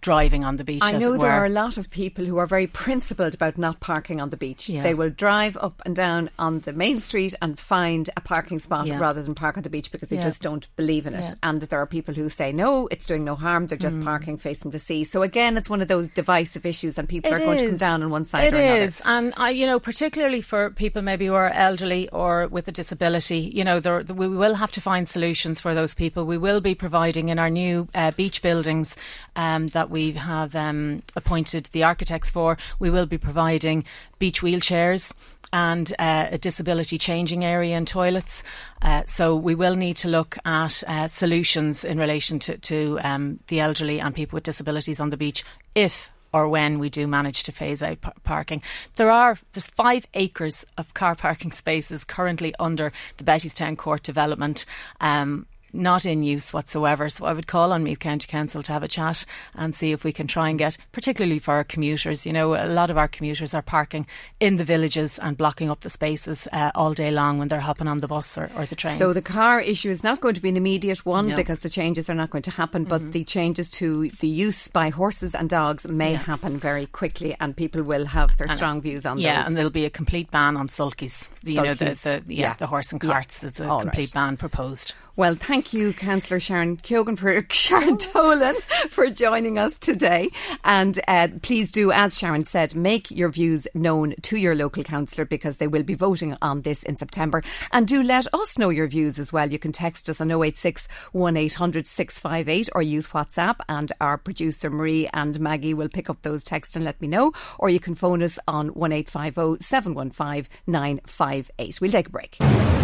Driving 0.00 0.44
on 0.44 0.56
the 0.56 0.64
beach. 0.64 0.80
I 0.84 0.92
know 0.92 1.16
there 1.16 1.32
are 1.32 1.44
a 1.44 1.48
lot 1.50 1.76
of 1.76 1.90
people 1.90 2.24
who 2.24 2.38
are 2.38 2.46
very 2.46 2.68
principled 2.68 3.34
about 3.34 3.58
not 3.58 3.80
parking 3.80 4.20
on 4.20 4.30
the 4.30 4.36
beach. 4.36 4.68
Yeah. 4.68 4.82
They 4.82 4.94
will 4.94 5.10
drive 5.10 5.56
up 5.56 5.82
and 5.84 5.96
down 5.96 6.30
on 6.38 6.60
the 6.60 6.72
main 6.72 7.00
street 7.00 7.34
and 7.42 7.58
find 7.58 8.08
a 8.16 8.20
parking 8.20 8.60
spot 8.60 8.86
Yeah. 8.86 8.98
rather 9.00 9.22
than 9.24 9.34
park 9.34 9.56
on 9.56 9.64
the 9.64 9.70
beach 9.70 9.90
because 9.90 10.08
they 10.08 10.16
Yeah. 10.16 10.22
just 10.22 10.40
don't 10.40 10.68
believe 10.76 11.06
in 11.08 11.14
it. 11.14 11.26
And 11.42 11.60
there 11.62 11.80
are 11.80 11.86
people 11.86 12.14
who 12.14 12.28
say, 12.28 12.52
no, 12.52 12.86
it's 12.92 13.08
doing 13.08 13.24
no 13.24 13.34
harm. 13.34 13.66
They're 13.66 13.76
Mm. 13.76 13.82
just 13.82 14.00
parking 14.00 14.36
facing 14.38 14.70
the 14.70 14.78
sea. 14.78 15.02
So 15.02 15.22
again, 15.22 15.56
it's 15.56 15.68
one 15.68 15.82
of 15.82 15.88
those 15.88 16.08
divisive 16.10 16.64
issues 16.64 16.96
and 16.96 17.08
people 17.08 17.32
are 17.32 17.38
It 17.38 17.44
going 17.44 17.58
to 17.58 17.66
come 17.70 17.76
down 17.76 18.02
on 18.04 18.10
one 18.10 18.24
side 18.24 18.44
It 18.44 18.54
or 18.54 18.58
another. 18.60 18.82
is, 18.84 19.02
and 19.04 19.34
I, 19.36 19.50
you 19.50 19.66
know, 19.66 19.80
particularly 19.80 20.42
for 20.42 20.70
people 20.70 21.02
maybe 21.02 21.26
who 21.26 21.34
are 21.34 21.50
elderly 21.50 22.08
or 22.10 22.46
with 22.46 22.68
a 22.68 22.72
disability, 22.72 23.50
you 23.52 23.64
know, 23.64 23.80
there, 23.80 24.04
we 24.14 24.28
will 24.28 24.54
have 24.54 24.70
to 24.72 24.80
find 24.80 25.08
solutions 25.08 25.60
for 25.60 25.74
those 25.74 25.92
people. 25.92 26.24
We 26.24 26.38
will 26.38 26.60
be 26.60 26.76
providing 26.76 27.30
in 27.30 27.38
our 27.40 27.50
new 27.50 27.88
uh, 27.96 28.12
beach 28.12 28.42
buildings 28.42 28.94
um, 29.34 29.66
that 29.68 29.87
we 29.90 30.12
have 30.12 30.54
um, 30.54 31.02
appointed 31.16 31.66
the 31.72 31.84
architects 31.84 32.30
for. 32.30 32.58
We 32.78 32.90
will 32.90 33.06
be 33.06 33.18
providing 33.18 33.84
beach 34.18 34.40
wheelchairs 34.40 35.12
and 35.52 35.92
uh, 35.98 36.28
a 36.30 36.38
disability 36.38 36.98
changing 36.98 37.44
area 37.44 37.76
and 37.76 37.86
toilets. 37.86 38.42
Uh, 38.82 39.04
so 39.06 39.34
we 39.34 39.54
will 39.54 39.76
need 39.76 39.96
to 39.96 40.08
look 40.08 40.36
at 40.44 40.82
uh, 40.86 41.08
solutions 41.08 41.84
in 41.84 41.98
relation 41.98 42.38
to, 42.40 42.58
to 42.58 42.98
um, 43.02 43.40
the 43.48 43.60
elderly 43.60 44.00
and 44.00 44.14
people 44.14 44.36
with 44.36 44.44
disabilities 44.44 45.00
on 45.00 45.10
the 45.10 45.16
beach 45.16 45.44
if 45.74 46.10
or 46.32 46.48
when 46.48 46.78
we 46.78 46.90
do 46.90 47.06
manage 47.06 47.42
to 47.44 47.52
phase 47.52 47.82
out 47.82 48.00
par- 48.00 48.12
parking. 48.22 48.62
There 48.96 49.10
are 49.10 49.38
there's 49.52 49.68
five 49.68 50.06
acres 50.14 50.64
of 50.76 50.92
car 50.94 51.14
parking 51.14 51.52
spaces 51.52 52.04
currently 52.04 52.54
under 52.58 52.92
the 53.16 53.24
Bettystown 53.24 53.76
Court 53.78 54.02
development. 54.02 54.66
Um, 55.00 55.46
not 55.72 56.06
in 56.06 56.22
use 56.22 56.52
whatsoever. 56.52 57.08
So 57.08 57.26
I 57.26 57.32
would 57.32 57.46
call 57.46 57.72
on 57.72 57.82
Meath 57.82 57.98
County 57.98 58.26
Council 58.26 58.62
to 58.62 58.72
have 58.72 58.82
a 58.82 58.88
chat 58.88 59.24
and 59.54 59.74
see 59.74 59.92
if 59.92 60.04
we 60.04 60.12
can 60.12 60.26
try 60.26 60.48
and 60.48 60.58
get, 60.58 60.76
particularly 60.92 61.38
for 61.38 61.54
our 61.54 61.64
commuters. 61.64 62.24
You 62.26 62.32
know, 62.32 62.54
a 62.54 62.66
lot 62.66 62.90
of 62.90 62.96
our 62.98 63.08
commuters 63.08 63.54
are 63.54 63.62
parking 63.62 64.06
in 64.40 64.56
the 64.56 64.64
villages 64.64 65.18
and 65.18 65.36
blocking 65.36 65.70
up 65.70 65.80
the 65.80 65.90
spaces 65.90 66.48
uh, 66.52 66.70
all 66.74 66.94
day 66.94 67.10
long 67.10 67.38
when 67.38 67.48
they're 67.48 67.60
hopping 67.60 67.88
on 67.88 67.98
the 67.98 68.08
bus 68.08 68.36
or, 68.38 68.50
or 68.56 68.66
the 68.66 68.76
train. 68.76 68.96
So 68.98 69.12
the 69.12 69.22
car 69.22 69.60
issue 69.60 69.90
is 69.90 70.02
not 70.04 70.20
going 70.20 70.34
to 70.34 70.40
be 70.42 70.48
an 70.48 70.56
immediate 70.56 71.04
one 71.04 71.26
No. 71.26 71.30
Mm-hmm. 71.32 71.36
because 71.36 71.58
the 71.60 71.68
changes 71.70 72.08
are 72.10 72.14
not 72.14 72.30
going 72.30 72.42
to 72.42 72.50
happen, 72.50 72.84
but 72.84 73.12
the 73.12 73.24
changes 73.24 73.70
to 73.72 74.08
the 74.20 74.28
use 74.28 74.68
by 74.68 74.90
horses 74.90 75.34
and 75.34 75.48
dogs 75.50 75.86
may 75.86 76.14
happen 76.14 76.56
very 76.58 76.86
quickly, 76.86 77.36
and 77.40 77.56
people 77.56 77.82
will 77.82 78.06
have 78.06 78.36
their 78.36 78.48
strong 78.48 78.80
views 78.80 79.04
on 79.06 79.18
yeah, 79.18 79.38
those. 79.38 79.46
and 79.48 79.56
there'll 79.56 79.70
be 79.70 79.84
a 79.84 79.90
complete 79.90 80.30
ban 80.30 80.56
on 80.56 80.68
sulkies. 80.68 81.28
The, 81.42 81.52
you 81.52 81.62
know, 81.62 81.74
the, 81.74 81.84
the 82.02 82.22
yeah, 82.34 82.48
Yeah. 82.48 82.54
the 82.54 82.66
horse 82.66 82.92
and 82.92 83.02
Yeah. 83.02 83.12
carts. 83.12 83.38
There's 83.40 83.60
a 83.60 83.68
All 83.68 83.78
right. 83.78 83.82
complete 83.82 84.12
ban 84.12 84.36
proposed. 84.36 84.94
Well, 85.18 85.34
thank 85.34 85.72
you, 85.72 85.92
Councillor 85.94 86.38
Sharon 86.38 86.76
Keoghan, 86.76 87.18
for 87.18 87.44
Sharon 87.50 87.96
Tolan 87.96 88.54
for 88.88 89.10
joining 89.10 89.58
us 89.58 89.76
today. 89.76 90.28
And 90.62 91.00
uh, 91.08 91.26
please 91.42 91.72
do, 91.72 91.90
as 91.90 92.16
Sharon 92.16 92.46
said, 92.46 92.76
make 92.76 93.10
your 93.10 93.28
views 93.28 93.66
known 93.74 94.14
to 94.22 94.36
your 94.36 94.54
local 94.54 94.84
councillor 94.84 95.24
because 95.24 95.56
they 95.56 95.66
will 95.66 95.82
be 95.82 95.94
voting 95.94 96.36
on 96.40 96.62
this 96.62 96.84
in 96.84 96.96
September. 96.96 97.42
And 97.72 97.88
do 97.88 98.00
let 98.00 98.32
us 98.32 98.58
know 98.58 98.68
your 98.68 98.86
views 98.86 99.18
as 99.18 99.32
well. 99.32 99.50
You 99.50 99.58
can 99.58 99.72
text 99.72 100.08
us 100.08 100.20
on 100.20 100.30
086 100.30 100.86
1800 101.10 101.88
658 101.88 102.68
or 102.76 102.82
use 102.82 103.08
WhatsApp, 103.08 103.56
and 103.68 103.90
our 104.00 104.18
producer 104.18 104.70
Marie 104.70 105.08
and 105.12 105.40
Maggie 105.40 105.74
will 105.74 105.88
pick 105.88 106.08
up 106.08 106.22
those 106.22 106.44
texts 106.44 106.76
and 106.76 106.84
let 106.84 107.02
me 107.02 107.08
know. 107.08 107.32
Or 107.58 107.70
you 107.70 107.80
can 107.80 107.96
phone 107.96 108.22
us 108.22 108.38
on 108.46 108.68
1850 108.68 109.64
715 109.64 110.48
958. 110.68 111.80
We'll 111.80 111.90
take 111.90 112.06
a 112.06 112.10
break. 112.10 112.38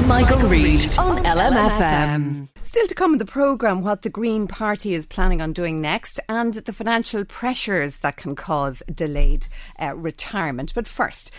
Michael 0.08 0.48
Reade 0.48 0.98
on 0.98 1.22
LMFM. 1.22 2.23
Still 2.62 2.86
to 2.86 2.94
come 2.94 3.12
in 3.12 3.18
the 3.18 3.24
programme, 3.24 3.82
what 3.82 4.02
the 4.02 4.10
Green 4.10 4.46
Party 4.46 4.94
is 4.94 5.06
planning 5.06 5.40
on 5.40 5.52
doing 5.52 5.80
next 5.80 6.20
and 6.28 6.54
the 6.54 6.72
financial 6.72 7.24
pressures 7.24 7.98
that 7.98 8.16
can 8.16 8.34
cause 8.34 8.82
delayed 8.92 9.46
uh, 9.80 9.94
retirement. 9.94 10.72
But 10.74 10.88
first, 10.88 11.30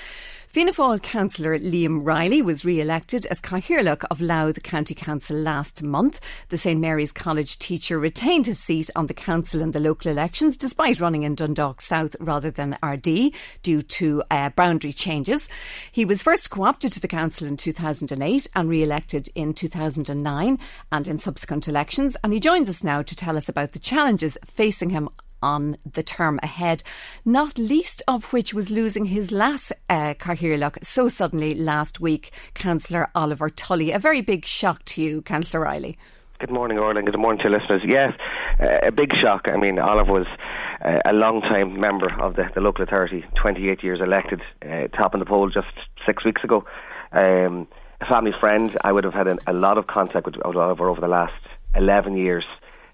Fianna 0.55 0.71
Fáil 0.71 1.01
councillor 1.03 1.59
Liam 1.59 2.05
Reilly 2.05 2.41
was 2.41 2.63
re-elected 2.63 3.25
as 3.25 3.41
Cathaoirleach 3.41 4.05
of 4.09 4.21
Louth 4.21 4.63
County 4.63 4.95
Council 4.95 5.35
last 5.35 5.83
month. 5.83 6.21
The 6.47 6.57
St 6.57 6.79
Mary's 6.79 7.11
College 7.11 7.59
teacher 7.59 7.99
retained 7.99 8.45
his 8.45 8.57
seat 8.57 8.89
on 8.95 9.07
the 9.07 9.13
council 9.13 9.61
in 9.61 9.71
the 9.71 9.81
local 9.81 10.09
elections 10.09 10.55
despite 10.55 11.01
running 11.01 11.23
in 11.23 11.35
Dundalk 11.35 11.81
South 11.81 12.15
rather 12.21 12.51
than 12.51 12.77
Ardee 12.81 13.33
due 13.63 13.81
to 13.81 14.23
uh, 14.31 14.49
boundary 14.51 14.93
changes. 14.93 15.49
He 15.91 16.05
was 16.05 16.23
first 16.23 16.49
co-opted 16.49 16.93
to 16.93 17.01
the 17.01 17.09
council 17.09 17.47
in 17.47 17.57
2008 17.57 18.47
and 18.55 18.69
re-elected 18.69 19.27
in 19.35 19.53
2009 19.55 20.57
and 20.89 21.07
in 21.09 21.17
subsequent 21.17 21.67
elections 21.67 22.15
and 22.23 22.31
he 22.31 22.39
joins 22.39 22.69
us 22.69 22.81
now 22.81 23.01
to 23.01 23.13
tell 23.13 23.35
us 23.35 23.49
about 23.49 23.73
the 23.73 23.79
challenges 23.79 24.37
facing 24.45 24.91
him 24.91 25.09
on 25.45 25.77
the 25.93 26.01
term 26.01 26.39
ahead, 26.41 26.81
not 27.23 27.60
least 27.60 28.01
of 28.08 28.34
which 28.34 28.53
was 28.53 28.71
losing 28.71 29.05
his 29.05 29.31
last 29.31 29.71
uh, 29.89 30.15
Cathaoirleach 30.15 30.84
so 30.84 31.08
suddenly 31.08 31.53
last 31.53 31.99
week, 31.99 32.31
Councillor 32.55 33.10
Oliver 33.13 33.49
Tully. 33.49 33.91
A 33.91 33.99
very 33.99 34.21
big 34.21 34.43
shock 34.43 34.84
to 34.86 35.03
you, 35.03 35.21
Councillor 35.21 35.63
Reilly. 35.63 35.97
Good 36.39 36.51
morning, 36.51 36.79
Orling. 36.79 37.05
Good 37.05 37.17
morning 37.17 37.41
to 37.43 37.49
your 37.49 37.60
listeners. 37.60 37.81
Yes, 37.86 38.12
uh, 38.60 38.88
a 38.88 38.91
big 38.91 39.12
shock. 39.21 39.43
I 39.45 39.55
mean, 39.55 39.77
Oliver 39.79 40.12
was 40.12 40.27
uh, 40.84 40.99
a 41.05 41.13
long 41.13 41.41
time 41.41 41.79
member 41.79 42.12
of 42.19 42.36
the, 42.36 42.49
the, 42.55 42.60
local 42.60 42.84
authority, 42.84 43.23
28 43.41 43.84
years 43.84 44.01
elected, 44.01 44.41
uh, 44.62 44.88
top 44.88 45.13
in 45.13 45.19
the 45.19 45.25
poll 45.25 45.49
just 45.49 45.67
six 46.05 46.25
weeks 46.25 46.43
ago. 46.43 46.65
Um, 47.12 47.67
a 48.01 48.05
family 48.08 48.34
friend. 48.39 48.75
I 48.84 48.91
would 48.91 49.03
have 49.03 49.13
had 49.13 49.27
a, 49.27 49.38
a 49.47 49.53
lot 49.53 49.77
of 49.77 49.88
contact 49.88 50.25
with 50.25 50.36
Oliver 50.43 50.89
over 50.89 50.99
the 50.99 51.08
last 51.08 51.34
11 51.75 52.17
years 52.17 52.43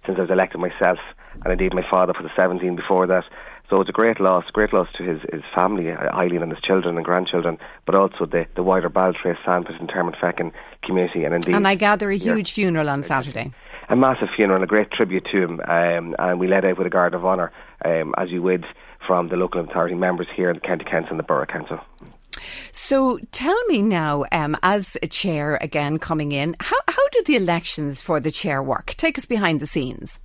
since 0.06 0.18
I 0.18 0.22
was 0.22 0.30
elected 0.30 0.60
myself 0.60 1.00
and 1.44 1.52
indeed 1.52 1.74
my 1.74 1.88
father 1.90 2.14
for 2.14 2.24
the 2.24 2.30
17 2.36 2.76
before 2.76 3.08
that. 3.08 3.24
So 3.70 3.80
it's 3.80 3.90
a 3.90 3.94
great 3.94 4.20
loss, 4.20 4.44
great 4.52 4.74
loss 4.74 4.90
to 4.98 5.04
his, 5.04 5.22
his 5.32 5.44
family, 5.56 5.92
uh, 5.92 6.14
Eileen 6.14 6.42
and 6.42 6.52
his 6.52 6.62
children 6.62 6.98
and 6.98 7.06
grandchildren, 7.06 7.58
but 7.86 7.96
also 7.96 8.26
the, 8.26 8.46
the 8.56 8.64
wider 8.64 8.90
Baltray, 8.90 9.38
Sandpit 9.46 9.80
and 9.80 9.90
Termonfeckin 9.90 10.52
community. 10.84 11.24
And 11.24 11.34
indeed, 11.34 11.56
and 11.56 11.66
I 11.66 11.76
gather 11.76 12.12
a 12.12 12.18
huge 12.18 12.50
yeah, 12.50 12.66
funeral 12.66 12.90
on 12.90 13.02
Saturday. 13.02 13.54
A 13.88 13.96
massive 13.96 14.28
funeral, 14.36 14.56
and 14.56 14.64
a 14.64 14.68
great 14.68 14.92
tribute 14.92 15.26
to 15.32 15.42
him, 15.42 15.62
um, 15.62 16.16
and 16.20 16.40
we 16.40 16.48
led 16.48 16.66
out 16.66 16.78
with 16.78 16.88
a 16.88 16.90
guard 16.90 17.14
of 17.14 17.26
honour, 17.26 17.52
um, 17.86 18.14
as 18.18 18.30
you 18.30 18.42
would 18.42 18.66
from 19.08 19.30
the 19.30 19.38
local 19.38 19.62
authority 19.62 19.96
members 19.96 20.28
here 20.36 20.50
in 20.50 20.56
the 20.56 20.62
County 20.62 20.84
Council 20.84 21.12
and 21.12 21.20
the 21.20 21.24
Borough 21.24 21.46
Council. 21.46 21.80
So 22.74 23.20
tell 23.32 23.60
me 23.68 23.82
now, 23.82 24.26
um, 24.34 24.58
as 24.64 24.98
a 25.02 25.08
chair 25.08 25.58
again 25.62 25.98
coming 25.98 26.34
in, 26.34 26.56
how, 26.60 26.78
how 26.88 27.08
do 27.10 27.24
the 27.26 27.36
elections 27.38 28.02
for 28.02 28.20
the 28.20 28.32
chair 28.32 28.62
work? 28.62 28.94
Take 28.98 29.18
us 29.18 29.26
behind 29.26 29.60
the 29.60 29.68
scenes 29.68 30.20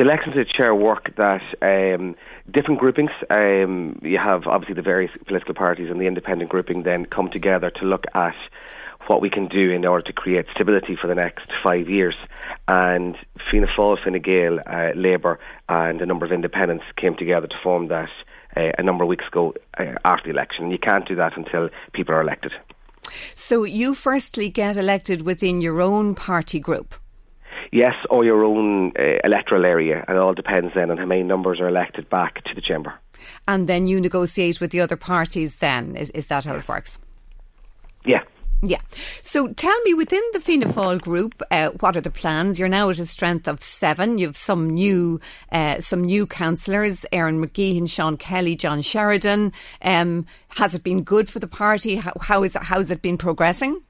the 0.00 0.32
to 0.32 0.44
chair 0.46 0.74
work 0.74 1.14
that 1.16 1.42
um, 1.60 2.16
different 2.50 2.80
groupings, 2.80 3.10
um, 3.28 4.00
you 4.02 4.16
have 4.16 4.46
obviously 4.46 4.74
the 4.74 4.80
various 4.80 5.10
political 5.26 5.52
parties 5.52 5.90
and 5.90 6.00
the 6.00 6.06
independent 6.06 6.50
grouping 6.50 6.84
then 6.84 7.04
come 7.04 7.28
together 7.28 7.70
to 7.70 7.84
look 7.84 8.04
at 8.14 8.34
what 9.08 9.20
we 9.20 9.28
can 9.28 9.46
do 9.46 9.70
in 9.70 9.84
order 9.84 10.02
to 10.02 10.12
create 10.14 10.46
stability 10.54 10.96
for 10.96 11.06
the 11.06 11.14
next 11.14 11.50
five 11.62 11.90
years. 11.90 12.14
And 12.66 13.14
Fianna 13.50 13.66
Fáil, 13.66 14.02
Fine 14.02 14.22
Gael, 14.22 14.60
uh, 14.60 14.92
Labour 14.94 15.38
and 15.68 16.00
a 16.00 16.06
number 16.06 16.24
of 16.24 16.32
independents 16.32 16.84
came 16.96 17.14
together 17.14 17.46
to 17.46 17.56
form 17.62 17.88
that 17.88 18.08
uh, 18.56 18.70
a 18.78 18.82
number 18.82 19.04
of 19.04 19.08
weeks 19.08 19.26
ago 19.26 19.52
uh, 19.78 19.96
after 20.06 20.24
the 20.24 20.30
election. 20.30 20.64
And 20.64 20.72
you 20.72 20.78
can't 20.78 21.06
do 21.06 21.16
that 21.16 21.36
until 21.36 21.68
people 21.92 22.14
are 22.14 22.22
elected. 22.22 22.52
So 23.36 23.64
you 23.64 23.92
firstly 23.92 24.48
get 24.48 24.78
elected 24.78 25.20
within 25.22 25.60
your 25.60 25.82
own 25.82 26.14
party 26.14 26.58
group? 26.58 26.94
Yes, 27.72 27.94
or 28.10 28.24
your 28.24 28.44
own 28.44 28.92
uh, 28.98 29.18
electoral 29.22 29.64
area. 29.64 30.04
And 30.08 30.16
it 30.16 30.20
all 30.20 30.34
depends 30.34 30.72
then 30.74 30.90
on 30.90 30.98
how 30.98 31.06
many 31.06 31.22
numbers 31.22 31.60
are 31.60 31.68
elected 31.68 32.10
back 32.10 32.42
to 32.44 32.54
the 32.54 32.60
chamber. 32.60 32.94
And 33.46 33.68
then 33.68 33.86
you 33.86 34.00
negotiate 34.00 34.60
with 34.60 34.72
the 34.72 34.80
other 34.80 34.96
parties 34.96 35.56
then? 35.56 35.94
Is, 35.94 36.10
is 36.10 36.26
that 36.26 36.44
how 36.44 36.56
it 36.56 36.66
works? 36.68 36.98
Yeah. 38.04 38.22
Yeah. 38.62 38.80
So 39.22 39.48
tell 39.54 39.80
me, 39.82 39.94
within 39.94 40.22
the 40.32 40.40
Fianna 40.40 40.66
Fáil 40.66 41.00
group, 41.00 41.40
uh, 41.50 41.70
what 41.80 41.96
are 41.96 42.02
the 42.02 42.10
plans? 42.10 42.58
You're 42.58 42.68
now 42.68 42.90
at 42.90 42.98
a 42.98 43.06
strength 43.06 43.48
of 43.48 43.62
seven. 43.62 44.18
You've 44.18 44.36
some 44.36 44.68
new, 44.68 45.18
uh, 45.50 45.80
some 45.80 46.04
new 46.04 46.26
councillors: 46.26 47.06
Erin 47.10 47.42
McGreehan, 47.42 47.88
Sean 47.88 48.18
Kelly, 48.18 48.56
John 48.56 48.82
Sheridan. 48.82 49.52
Um, 49.80 50.26
has 50.50 50.74
it 50.74 50.82
been 50.82 51.04
good 51.04 51.30
for 51.30 51.38
the 51.38 51.48
party? 51.48 51.96
How, 51.96 52.12
how 52.20 52.42
is 52.42 52.54
it, 52.54 52.62
how's 52.62 52.90
it 52.90 53.00
been 53.00 53.16
progressing? 53.16 53.80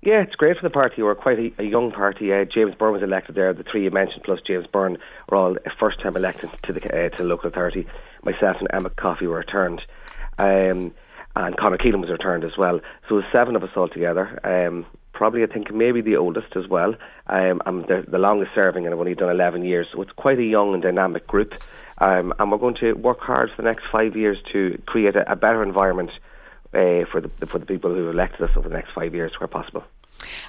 Yeah, 0.00 0.22
it's 0.22 0.36
great 0.36 0.56
for 0.56 0.62
the 0.62 0.72
party. 0.72 1.02
We're 1.02 1.16
quite 1.16 1.38
a, 1.38 1.52
a 1.58 1.64
young 1.64 1.90
party. 1.90 2.32
Uh, 2.32 2.44
James 2.44 2.74
Byrne 2.76 2.92
was 2.92 3.02
elected 3.02 3.34
there. 3.34 3.52
The 3.52 3.64
three 3.64 3.82
you 3.82 3.90
mentioned, 3.90 4.22
plus 4.22 4.40
James 4.46 4.66
Byrne, 4.66 4.98
were 5.28 5.36
all 5.36 5.56
first 5.80 6.00
time 6.00 6.16
elected 6.16 6.50
to 6.64 6.72
the 6.72 6.84
uh, 6.84 7.08
to 7.08 7.16
the 7.18 7.24
local 7.24 7.48
authority. 7.48 7.86
Myself 8.22 8.58
and 8.60 8.68
Emma 8.72 8.90
Coffey 8.90 9.26
were 9.26 9.38
returned. 9.38 9.82
Um, 10.38 10.94
and 11.34 11.56
Conor 11.56 11.78
Keelan 11.78 12.00
was 12.00 12.10
returned 12.10 12.44
as 12.44 12.56
well. 12.56 12.80
So 13.08 13.18
there's 13.18 13.32
seven 13.32 13.56
of 13.56 13.62
us 13.62 13.70
all 13.76 13.88
together. 13.88 14.38
Um, 14.44 14.86
probably, 15.12 15.42
I 15.42 15.46
think, 15.46 15.72
maybe 15.72 16.00
the 16.00 16.16
oldest 16.16 16.56
as 16.56 16.68
well. 16.68 16.94
Um, 17.26 17.60
I'm 17.66 17.82
the, 17.82 18.04
the 18.08 18.18
longest 18.18 18.52
serving, 18.54 18.84
and 18.84 18.94
I've 18.94 19.00
only 19.00 19.14
done 19.14 19.30
11 19.30 19.64
years. 19.64 19.88
So 19.92 20.02
it's 20.02 20.12
quite 20.12 20.38
a 20.38 20.44
young 20.44 20.74
and 20.74 20.82
dynamic 20.82 21.26
group. 21.26 21.54
Um, 21.98 22.32
and 22.38 22.50
we're 22.50 22.58
going 22.58 22.76
to 22.76 22.92
work 22.94 23.20
hard 23.20 23.50
for 23.50 23.62
the 23.62 23.68
next 23.68 23.84
five 23.90 24.16
years 24.16 24.38
to 24.52 24.80
create 24.86 25.16
a, 25.16 25.30
a 25.30 25.36
better 25.36 25.62
environment 25.62 26.10
uh, 26.74 27.04
for 27.10 27.20
the 27.20 27.46
for 27.46 27.58
the 27.58 27.66
people 27.66 27.94
who 27.94 28.10
elected 28.10 28.42
us 28.42 28.56
over 28.56 28.68
the 28.68 28.74
next 28.74 28.92
five 28.92 29.14
years, 29.14 29.32
where 29.38 29.48
possible. 29.48 29.84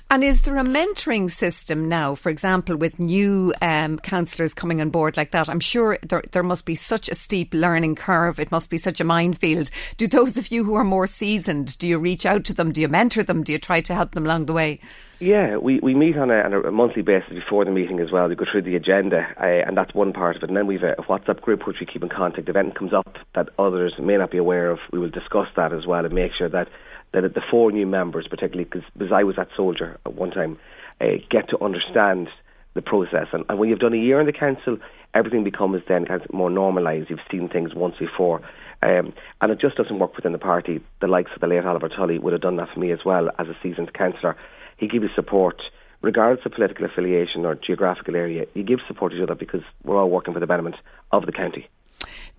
And 0.09 0.23
is 0.23 0.41
there 0.41 0.57
a 0.57 0.63
mentoring 0.63 1.29
system 1.29 1.87
now, 1.87 2.15
for 2.15 2.29
example, 2.29 2.75
with 2.75 2.99
new 2.99 3.53
um, 3.61 3.99
councillors 3.99 4.53
coming 4.53 4.81
on 4.81 4.89
board 4.89 5.17
like 5.17 5.31
that? 5.31 5.49
I'm 5.49 5.59
sure 5.59 5.97
there, 6.01 6.23
there 6.31 6.43
must 6.43 6.65
be 6.65 6.75
such 6.75 7.09
a 7.09 7.15
steep 7.15 7.53
learning 7.53 7.95
curve. 7.95 8.39
It 8.39 8.51
must 8.51 8.69
be 8.69 8.77
such 8.77 8.99
a 8.99 9.03
minefield. 9.03 9.69
Do 9.97 10.07
those 10.07 10.37
of 10.37 10.51
you 10.51 10.63
who 10.63 10.75
are 10.75 10.83
more 10.83 11.07
seasoned, 11.07 11.77
do 11.77 11.87
you 11.87 11.99
reach 11.99 12.25
out 12.25 12.45
to 12.45 12.53
them? 12.53 12.71
Do 12.71 12.81
you 12.81 12.87
mentor 12.87 13.23
them? 13.23 13.43
Do 13.43 13.51
you 13.51 13.59
try 13.59 13.81
to 13.81 13.95
help 13.95 14.13
them 14.13 14.25
along 14.25 14.45
the 14.45 14.53
way? 14.53 14.79
Yeah, 15.19 15.57
we, 15.57 15.81
we 15.81 15.95
meet 15.95 16.17
on 16.17 16.31
a, 16.31 16.35
on 16.35 16.53
a 16.53 16.71
monthly 16.71 17.01
basis 17.01 17.33
before 17.33 17.65
the 17.65 17.71
meeting 17.71 17.99
as 17.99 18.09
well. 18.09 18.29
We 18.29 18.35
go 18.35 18.45
through 18.49 18.61
the 18.61 18.77
agenda, 18.77 19.27
uh, 19.37 19.67
and 19.67 19.75
that's 19.75 19.93
one 19.93 20.13
part 20.13 20.37
of 20.37 20.43
it. 20.43 20.49
And 20.49 20.55
then 20.55 20.65
we 20.65 20.75
have 20.75 20.83
a, 20.97 21.01
WhatsApp 21.03 21.41
group 21.41 21.67
which 21.67 21.77
we 21.81 21.85
keep 21.85 22.03
in 22.03 22.09
contact. 22.09 22.47
If 22.47 22.55
anything 22.55 22.75
comes 22.75 22.93
up 22.93 23.17
that 23.35 23.49
others 23.59 23.93
may 23.99 24.15
not 24.15 24.31
be 24.31 24.37
aware 24.37 24.71
of, 24.71 24.79
we 24.93 24.99
will 24.99 25.09
discuss 25.09 25.47
that 25.57 25.73
as 25.73 25.85
well 25.85 26.05
and 26.05 26.13
make 26.13 26.31
sure 26.37 26.47
that 26.47 26.69
that 27.13 27.21
the 27.33 27.41
four 27.49 27.71
new 27.71 27.87
members, 27.87 28.27
particularly 28.29 28.65
because 28.65 29.11
I 29.11 29.23
was 29.23 29.35
that 29.35 29.49
soldier 29.55 29.99
at 30.05 30.13
one 30.13 30.31
time, 30.31 30.59
uh, 31.01 31.05
get 31.29 31.49
to 31.49 31.63
understand 31.63 32.29
the 32.75 32.81
process. 32.81 33.27
And, 33.33 33.45
and, 33.49 33.57
when 33.57 33.69
you've 33.69 33.79
done 33.79 33.93
a 33.93 33.97
year 33.97 34.19
in 34.19 34.25
the 34.25 34.33
council, 34.33 34.77
everything 35.13 35.43
becomes 35.43 35.81
then 35.87 36.05
kind 36.05 36.21
of 36.21 36.31
more 36.33 36.49
normalised. 36.49 37.09
You've 37.09 37.19
seen 37.31 37.49
things 37.49 37.73
once 37.73 37.95
before. 37.97 38.41
Um, 38.81 39.13
and 39.41 39.51
it 39.51 39.59
just 39.59 39.75
doesn't 39.75 39.99
work 39.99 40.15
within 40.15 40.31
the 40.31 40.37
party. 40.37 40.81
The 41.01 41.07
likes 41.07 41.31
of 41.33 41.41
the 41.41 41.47
late 41.47 41.65
Oliver 41.65 41.89
Tully 41.89 42.19
would 42.19 42.33
have 42.33 42.41
done 42.41 42.57
that 42.57 42.69
for 42.73 42.79
me 42.79 42.91
as 42.91 42.99
well 43.05 43.29
as 43.37 43.47
a 43.47 43.57
seasoned 43.61 43.93
councillor. 43.93 44.37
He 44.77 44.87
gives 44.87 45.03
you 45.03 45.09
support, 45.15 45.61
regardless 46.01 46.45
of 46.45 46.53
political 46.53 46.85
affiliation 46.85 47.45
or 47.45 47.55
geographical 47.55 48.15
area. 48.15 48.45
You 48.53 48.63
give 48.63 48.79
support 48.87 49.11
to 49.11 49.17
each 49.17 49.23
other 49.23 49.35
because 49.35 49.61
we're 49.83 49.97
all 49.97 50.09
working 50.09 50.33
for 50.33 50.39
the 50.39 50.47
betterment 50.47 50.75
of 51.11 51.25
the 51.25 51.33
county. 51.33 51.67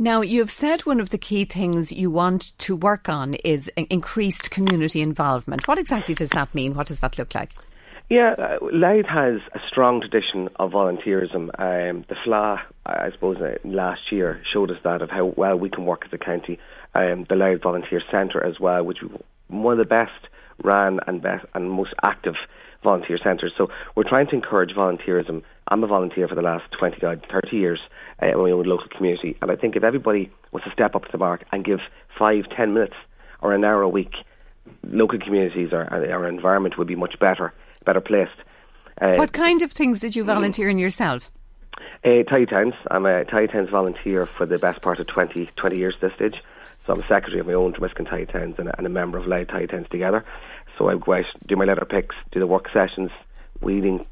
Now, 0.01 0.23
you've 0.23 0.51
said 0.51 0.87
one 0.87 0.99
of 0.99 1.11
the 1.11 1.19
key 1.19 1.45
things 1.45 1.93
you 1.93 2.11
want 2.11 2.57
to 2.61 2.75
work 2.75 3.11
on 3.11 3.35
is 3.35 3.71
increased 3.77 4.51
community 4.51 5.03
involvement. 5.03 5.69
What 5.69 5.77
exactly 5.77 6.15
does 6.15 6.31
that 6.31 6.55
mean? 6.55 6.73
What 6.73 6.87
does 6.87 7.01
that 7.01 7.19
look 7.19 7.35
like? 7.35 7.51
Yeah, 8.09 8.35
uh, 8.39 8.57
Louth 8.73 9.05
has 9.05 9.43
a 9.55 9.59
strong 9.69 10.01
tradition 10.01 10.49
of 10.57 10.71
volunteerism. 10.71 11.51
Um, 11.61 12.07
the 12.09 12.17
Fleadh, 12.27 12.61
I 12.87 13.11
suppose, 13.13 13.43
uh, 13.43 13.57
last 13.63 14.01
year 14.11 14.43
showed 14.51 14.71
us 14.71 14.79
that 14.85 15.03
of 15.03 15.11
how 15.11 15.35
well 15.37 15.59
we 15.59 15.69
can 15.69 15.85
work 15.85 16.05
as 16.07 16.13
a 16.15 16.19
county. 16.19 16.59
Um, 16.95 17.27
the 17.29 17.37
Louth 17.37 17.61
Volunteer 17.63 18.01
Centre 18.11 18.43
as 18.43 18.59
well, 18.59 18.83
which 18.83 19.01
one 19.49 19.79
of 19.79 19.79
the 19.79 19.85
best 19.85 20.33
ran 20.65 21.01
and 21.07 21.21
best 21.21 21.45
and 21.55 21.71
most 21.71 21.93
active 22.03 22.37
volunteer 22.83 23.19
centres. 23.23 23.53
So 23.59 23.69
we're 23.95 24.09
trying 24.09 24.29
to 24.29 24.35
encourage 24.35 24.71
volunteerism. 24.75 25.43
I'm 25.69 25.85
a 25.85 25.87
volunteer 25.87 26.27
for 26.27 26.35
the 26.35 26.43
last 26.43 26.65
20, 26.79 26.97
30 27.01 27.57
years 27.57 27.81
uh, 28.23 28.27
my 28.27 28.51
own 28.51 28.65
local 28.65 28.89
community. 28.89 29.37
And 29.43 29.51
I 29.51 29.57
think 29.57 29.77
if 29.77 29.85
everybody 29.85 30.31
was 30.53 30.63
to 30.65 30.71
step 30.73 30.95
up 30.95 31.05
to 31.05 31.13
the 31.13 31.19
mark 31.19 31.45
and 31.53 31.65
give 31.65 31.81
five, 32.19 32.45
ten 32.57 32.75
minutes 32.75 32.97
or 33.41 33.53
an 33.53 33.65
hour 33.65 33.83
a 33.83 33.89
week, 33.89 34.15
local 34.85 35.19
communities 35.19 35.73
or 35.73 35.93
our 35.93 36.29
environment 36.29 36.79
would 36.79 36.87
be 36.87 36.97
much 36.97 37.19
better, 37.19 37.53
better 37.85 38.01
placed. 38.01 38.33
Uh, 39.01 39.15
what 39.15 39.33
kind 39.33 39.63
of 39.63 39.73
things 39.73 40.01
did 40.01 40.15
you 40.15 40.25
volunteer 40.25 40.69
in 40.69 40.79
yourself? 40.79 41.31
Uh, 42.05 42.23
Tidy 42.29 42.47
Towns. 42.47 42.75
I'm 42.91 43.07
a 43.07 43.25
Tidy 43.25 43.47
Towns 43.47 43.71
volunteer 43.71 44.27
for 44.27 44.45
the 44.45 44.59
best 44.59 44.83
part 44.83 45.01
of 45.01 45.07
20, 45.07 45.51
20 45.57 45.79
years 45.79 45.95
at 45.97 46.01
this 46.01 46.13
stage. 46.15 46.43
So 46.87 46.93
I'm 46.93 47.01
a 47.01 47.09
secretary 47.09 47.41
of 47.41 47.47
my 47.47 47.55
own 47.55 47.73
Dromiskin 47.73 48.09
Tidy 48.09 48.27
Towns 48.27 48.57
and 48.59 48.69
a, 48.69 48.77
and 48.77 48.87
a 48.87 48.91
member 48.91 49.19
of 49.19 49.27
Louth 49.27 49.49
Tidy 49.49 49.67
Towns 49.67 49.87
together. 49.91 50.25
So 50.77 50.89
I 50.89 50.97
go 50.97 51.15
out, 51.15 51.25
do 51.47 51.57
my 51.57 51.65
letter 51.65 51.85
picks, 51.85 52.17
do 52.33 52.41
the 52.41 52.47
work 52.47 52.69
sessions, 52.73 53.11
weeding, 53.61 54.05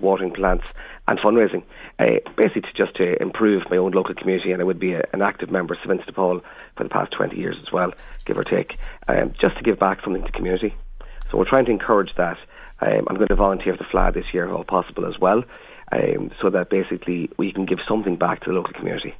watering 0.00 0.32
plants, 0.32 0.64
and 1.06 1.18
fundraising. 1.18 1.62
Uh, 1.98 2.20
basically, 2.36 2.62
to 2.62 2.72
just 2.74 2.96
to 2.96 3.20
improve 3.20 3.62
my 3.70 3.76
own 3.76 3.92
local 3.92 4.14
community, 4.14 4.52
and 4.52 4.60
I 4.60 4.64
would 4.64 4.78
be 4.78 4.92
a, 4.92 5.02
an 5.12 5.22
active 5.22 5.50
member 5.50 5.74
of 5.74 5.80
St 5.84 6.14
Paul 6.14 6.40
for 6.76 6.84
the 6.84 6.90
past 6.90 7.12
20 7.12 7.36
years 7.36 7.56
as 7.60 7.72
well, 7.72 7.92
give 8.24 8.38
or 8.38 8.44
take, 8.44 8.76
um, 9.08 9.32
just 9.40 9.56
to 9.56 9.62
give 9.62 9.78
back 9.78 10.02
something 10.02 10.22
to 10.22 10.28
the 10.28 10.36
community. 10.36 10.74
So 11.30 11.38
we're 11.38 11.48
trying 11.48 11.66
to 11.66 11.72
encourage 11.72 12.14
that. 12.16 12.38
Um, 12.80 13.06
I'm 13.08 13.16
going 13.16 13.28
to 13.28 13.34
volunteer 13.34 13.76
for 13.76 13.82
the 13.82 13.90
Fleadh 13.90 14.14
this 14.14 14.32
year, 14.32 14.44
if 14.44 14.52
all 14.52 14.64
possible, 14.64 15.06
as 15.06 15.18
well, 15.18 15.42
um, 15.90 16.30
so 16.40 16.50
that 16.50 16.70
basically 16.70 17.30
we 17.36 17.52
can 17.52 17.66
give 17.66 17.78
something 17.88 18.16
back 18.16 18.40
to 18.44 18.50
the 18.50 18.56
local 18.56 18.72
community. 18.72 19.14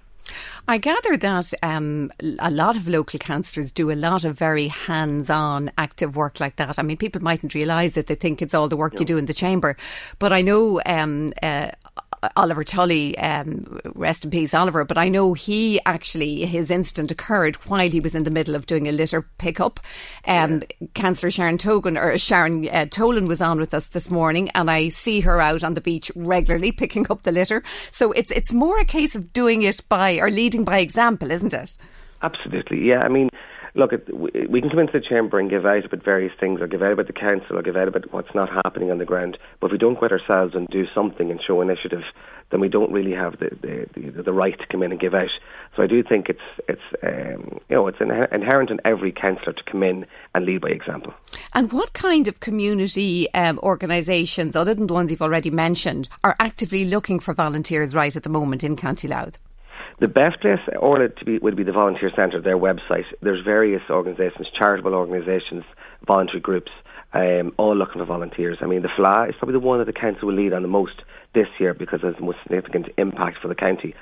I 0.67 0.79
gather 0.79 1.17
that 1.17 1.53
um, 1.63 2.13
a 2.39 2.51
lot 2.51 2.77
of 2.77 2.89
local 2.89 3.19
councillors 3.19 3.73
do 3.73 3.91
a 3.91 3.95
lot 3.95 4.25
of 4.25 4.39
very 4.39 4.69
hands 4.69 5.31
on 5.31 5.71
active 5.79 6.17
work 6.17 6.41
like 6.41 6.57
that. 6.57 6.79
I 6.79 6.83
mean, 6.83 6.97
people 6.97 7.23
mightn't 7.23 7.55
realise 7.55 7.97
it, 7.97 8.07
they 8.07 8.15
think 8.15 8.43
it's 8.43 8.55
all 8.55 8.69
the 8.69 8.77
work 8.77 8.99
you 8.99 9.07
do 9.07 9.17
in 9.17 9.27
the 9.27 9.35
chamber. 9.35 9.77
But 10.19 10.33
I 10.33 10.43
know 10.43 10.81
um, 10.85 11.33
uh, 11.43 11.71
Oliver 12.37 12.65
Tully, 12.65 13.17
um, 13.19 13.81
rest 13.95 14.25
in 14.25 14.31
peace, 14.31 14.55
Oliver. 14.55 14.85
But 14.85 14.99
I 14.99 15.09
know 15.09 15.35
he 15.35 15.81
actually 15.87 16.45
his 16.47 16.71
incident 16.71 17.11
occurred 17.11 17.57
while 17.67 17.89
he 17.91 18.01
was 18.01 18.15
in 18.15 18.25
the 18.25 18.31
middle 18.31 18.55
of 18.55 18.67
doing 18.67 18.89
a 18.89 18.93
litter 18.93 19.23
pickup. 19.39 19.81
Um, 20.27 20.63
yeah. 20.81 20.87
Councillor 20.95 21.31
Sharon 21.31 21.59
Togan 21.59 21.97
or 21.97 22.19
Sharon 22.19 22.69
uh, 22.69 22.87
Tolan 22.87 23.29
was 23.29 23.41
on 23.41 23.59
with 23.59 23.75
us 23.75 23.89
this 23.89 24.11
morning, 24.11 24.51
and 24.51 24.71
I 24.71 24.89
see 24.89 25.21
her 25.21 25.41
out 25.41 25.65
on 25.65 25.75
the 25.75 25.81
beach 25.81 26.11
regularly 26.15 26.73
picking 26.73 27.07
up 27.11 27.23
the 27.23 27.33
litter. 27.33 27.63
So 27.91 28.13
it's 28.13 28.31
it's 28.31 28.53
more 28.53 28.79
a 28.79 28.85
case 28.85 29.15
of 29.15 29.33
doing 29.33 29.63
it 29.63 29.81
by 29.89 30.19
or 30.19 30.31
leading 30.31 30.65
by 30.65 30.79
example, 30.79 31.31
isn't 31.31 31.55
it? 31.55 31.77
Absolutely, 32.23 32.85
yeah. 32.85 33.01
I 33.01 33.09
mean, 33.09 33.31
look, 33.79 33.93
we 33.93 34.61
can 34.61 34.71
come 34.71 34.81
into 34.81 34.93
the 34.93 35.05
chamber 35.09 35.39
and 35.39 35.49
give 35.49 35.65
out 35.65 35.85
about 35.85 36.05
various 36.05 36.33
things, 36.39 36.61
or 36.61 36.67
give 36.67 36.83
out 36.83 36.93
about 36.93 37.07
the 37.07 37.13
council, 37.13 37.57
or 37.57 37.63
give 37.63 37.77
out 37.77 37.89
about 37.89 38.13
what's 38.13 38.35
not 38.35 38.51
happening 38.51 38.91
on 38.91 38.99
the 38.99 39.05
ground. 39.05 39.39
But 39.61 39.69
if 39.69 39.73
we 39.73 39.79
don't 39.79 39.97
quit 39.97 40.13
ourselves 40.13 40.55
and 40.55 40.69
do 40.69 40.85
something 40.95 41.31
and 41.31 41.41
show 41.41 41.61
initiative, 41.63 42.03
then 42.51 42.61
we 42.61 42.69
don't 42.69 42.93
really 42.93 43.13
have 43.13 43.39
the 43.39 43.51
the, 43.63 43.87
the, 43.95 44.23
the 44.23 44.33
right 44.33 44.59
to 44.59 44.67
come 44.67 44.83
in 44.83 44.91
and 44.91 45.01
give 45.01 45.15
out. 45.15 45.31
So 45.77 45.83
I 45.83 45.87
do 45.87 46.03
think 46.03 46.29
it's 46.29 46.41
it's 46.69 46.81
um, 47.03 47.61
you 47.69 47.77
know 47.77 47.87
it's 47.87 48.01
inherent 48.01 48.71
in 48.71 48.81
every 48.85 49.13
councillor 49.13 49.53
to 49.53 49.63
come 49.71 49.83
in 49.83 50.07
and 50.35 50.45
lead 50.45 50.61
by 50.61 50.71
example. 50.71 51.15
And 51.55 51.73
what 51.73 51.93
kind 51.93 52.29
of 52.29 52.41
community 52.41 53.33
um, 53.33 53.59
organisations, 53.61 54.57
other 54.57 54.75
than 54.75 54.89
the 54.89 54.95
ones 54.95 55.11
you've 55.11 55.23
already 55.23 55.51
mentioned, 55.51 56.09
are 56.25 56.37
actively 56.41 56.85
looking 56.85 57.21
for 57.21 57.33
volunteers 57.33 57.95
right 57.95 58.15
at 58.15 58.25
the 58.25 58.29
moment 58.29 58.65
in 58.65 58.77
County 58.77 59.09
Louth? 59.09 59.39
The 60.01 60.07
best 60.07 60.41
place, 60.41 60.61
or 60.79 61.09
to 61.09 61.25
be, 61.25 61.39
would 61.39 61.57
be 61.57 61.65
the 61.65 61.73
Volunteer 61.73 62.13
Centre, 62.15 62.41
their 62.41 62.57
website. 62.57 63.05
There's 63.21 63.45
various 63.45 63.83
organisations, 63.91 64.47
charitable 64.57 64.95
organisations, 64.95 65.65
voluntary 66.07 66.39
groups, 66.39 66.71
um, 67.13 67.53
all 67.57 67.75
looking 67.75 68.01
for 68.01 68.05
volunteers. 68.05 68.59
I 68.61 68.67
mean, 68.67 68.83
the 68.83 68.89
Fleadh 68.97 69.31
is 69.31 69.35
probably 69.39 69.55
the 69.55 69.67
one 69.67 69.79
that 69.81 69.87
the 69.87 69.93
council 69.93 70.29
will 70.29 70.37
lead 70.37 70.53
on 70.53 70.63
the 70.63 70.69
most 70.69 71.03
this 71.35 71.49
year 71.59 71.75
because 71.75 72.01
it's 72.05 72.17
the 72.17 72.25
most 72.25 72.39
significant 72.45 72.87
impact 72.97 73.39
for 73.43 73.49
the 73.49 73.57
county. 73.57 73.97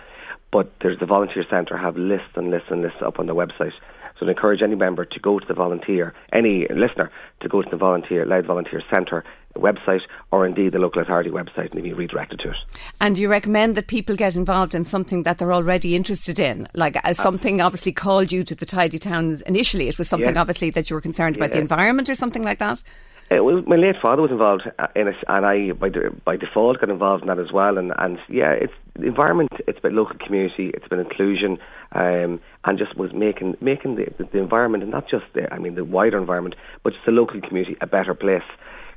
But 0.52 0.70
there's 0.82 0.98
the 0.98 1.06
Volunteer 1.06 1.46
Centre 1.48 1.78
have 1.78 1.96
lists 1.96 2.34
and 2.34 2.50
lists 2.50 2.68
and 2.70 2.82
lists 2.82 2.98
up 3.00 3.18
on 3.18 3.24
their 3.24 3.34
website. 3.34 3.72
So 4.18 4.26
I 4.26 4.30
encourage 4.30 4.62
any 4.62 4.74
member 4.74 5.06
to 5.06 5.20
go 5.20 5.38
to 5.38 5.46
the 5.46 5.54
volunteer, 5.54 6.14
any 6.32 6.66
listener 6.68 7.10
to 7.40 7.48
go 7.48 7.62
to 7.62 7.68
the 7.70 7.76
volunteer 7.76 8.26
Louth 8.26 8.46
Volunteer 8.46 8.82
Centre 8.90 9.24
website 9.58 10.02
or 10.30 10.46
indeed 10.46 10.72
the 10.72 10.78
local 10.78 11.02
authority 11.02 11.30
website 11.30 11.72
and 11.72 11.82
be 11.82 11.92
redirected 11.92 12.40
to 12.40 12.50
it. 12.50 12.56
And 13.00 13.16
do 13.16 13.22
you 13.22 13.28
recommend 13.28 13.76
that 13.76 13.86
people 13.86 14.16
get 14.16 14.36
involved 14.36 14.74
in 14.74 14.84
something 14.84 15.22
that 15.24 15.38
they're 15.38 15.52
already 15.52 15.94
interested 15.96 16.38
in, 16.38 16.68
like 16.74 16.96
as 17.04 17.16
something 17.16 17.60
obviously 17.60 17.92
called 17.92 18.32
you 18.32 18.44
to 18.44 18.54
the 18.54 18.66
Tidy 18.66 18.98
Towns 18.98 19.42
initially. 19.42 19.88
It 19.88 19.98
was 19.98 20.08
something 20.08 20.34
yeah. 20.34 20.40
obviously 20.40 20.70
that 20.70 20.90
you 20.90 20.94
were 20.94 21.00
concerned 21.00 21.36
yeah. 21.36 21.44
about 21.44 21.52
the 21.52 21.60
environment 21.60 22.08
or 22.08 22.14
something 22.14 22.42
like 22.42 22.58
that. 22.58 22.82
Uh, 23.28 23.42
well, 23.42 23.60
my 23.66 23.74
late 23.74 23.96
father 24.00 24.22
was 24.22 24.30
involved 24.30 24.62
uh, 24.78 24.86
in 24.94 25.08
it, 25.08 25.16
and 25.26 25.44
I, 25.44 25.72
by, 25.72 25.88
de- 25.88 26.10
by 26.24 26.36
default, 26.36 26.78
got 26.78 26.90
involved 26.90 27.22
in 27.22 27.28
that 27.28 27.40
as 27.40 27.50
well. 27.52 27.76
And, 27.76 27.92
and 27.98 28.18
yeah, 28.28 28.52
it's 28.52 28.72
the 28.94 29.06
environment. 29.06 29.50
It's 29.66 29.80
about 29.80 29.94
local 29.94 30.16
community. 30.24 30.70
It's 30.72 30.86
about 30.86 31.00
inclusion, 31.00 31.58
um, 31.90 32.40
and 32.64 32.78
just 32.78 32.96
was 32.96 33.12
making 33.12 33.56
making 33.60 33.96
the, 33.96 34.06
the, 34.16 34.28
the 34.30 34.38
environment, 34.38 34.84
and 34.84 34.92
not 34.92 35.08
just 35.10 35.24
the, 35.34 35.52
I 35.52 35.58
mean, 35.58 35.74
the 35.74 35.84
wider 35.84 36.18
environment, 36.18 36.54
but 36.84 36.92
just 36.92 37.04
the 37.04 37.10
local 37.10 37.40
community 37.40 37.76
a 37.80 37.86
better 37.88 38.14
place. 38.14 38.46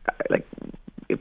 Uh, 0.10 0.24
like 0.30 0.46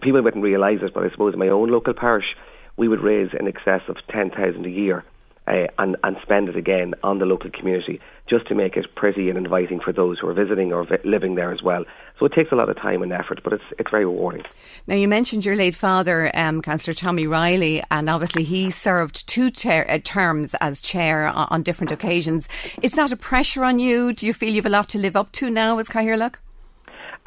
people 0.00 0.22
wouldn't 0.22 0.42
realise 0.42 0.80
it, 0.82 0.94
but 0.94 1.04
I 1.04 1.10
suppose 1.10 1.34
in 1.34 1.38
my 1.38 1.48
own 1.48 1.70
local 1.70 1.94
parish, 1.94 2.36
we 2.76 2.88
would 2.88 3.00
raise 3.00 3.30
in 3.38 3.46
excess 3.48 3.82
of 3.88 3.96
ten 4.08 4.30
thousand 4.30 4.66
a 4.66 4.70
year 4.70 5.04
uh, 5.48 5.66
and, 5.78 5.96
and 6.04 6.16
spend 6.22 6.48
it 6.48 6.56
again 6.56 6.94
on 7.02 7.18
the 7.18 7.24
local 7.24 7.50
community 7.50 8.00
just 8.28 8.46
to 8.46 8.54
make 8.54 8.76
it 8.76 8.86
pretty 8.94 9.30
and 9.30 9.38
inviting 9.38 9.80
for 9.80 9.92
those 9.92 10.18
who 10.18 10.28
are 10.28 10.34
visiting 10.34 10.72
or 10.72 10.84
vi- 10.84 10.98
living 11.04 11.34
there 11.34 11.50
as 11.50 11.62
well. 11.62 11.84
So 12.18 12.26
it 12.26 12.32
takes 12.32 12.52
a 12.52 12.54
lot 12.54 12.68
of 12.68 12.76
time 12.76 13.02
and 13.02 13.12
effort, 13.12 13.40
but 13.42 13.54
it's 13.54 13.64
it's 13.78 13.90
very 13.90 14.04
rewarding. 14.04 14.44
Now 14.86 14.96
you 14.96 15.08
mentioned 15.08 15.44
your 15.44 15.56
late 15.56 15.74
father, 15.74 16.30
um, 16.34 16.60
Councillor 16.62 16.94
Tommy 16.94 17.26
Reilly, 17.26 17.82
and 17.90 18.10
obviously 18.10 18.44
he 18.44 18.70
served 18.70 19.26
two 19.28 19.50
ter- 19.50 19.86
uh, 19.88 19.98
terms 20.04 20.54
as 20.60 20.80
chair 20.80 21.26
on, 21.28 21.48
on, 21.50 21.62
different 21.62 21.92
occasions. 21.92 22.48
Is 22.82 22.92
that 22.92 23.12
a 23.12 23.16
pressure 23.16 23.64
on 23.64 23.78
you? 23.78 24.12
Do 24.12 24.26
you 24.26 24.32
feel 24.32 24.52
you've 24.52 24.66
a 24.66 24.70
lot 24.70 24.88
to 24.90 24.98
live 24.98 25.16
up 25.16 25.32
to 25.32 25.48
now 25.48 25.78
as 25.78 25.88
Cathaoirleach? 25.88 26.34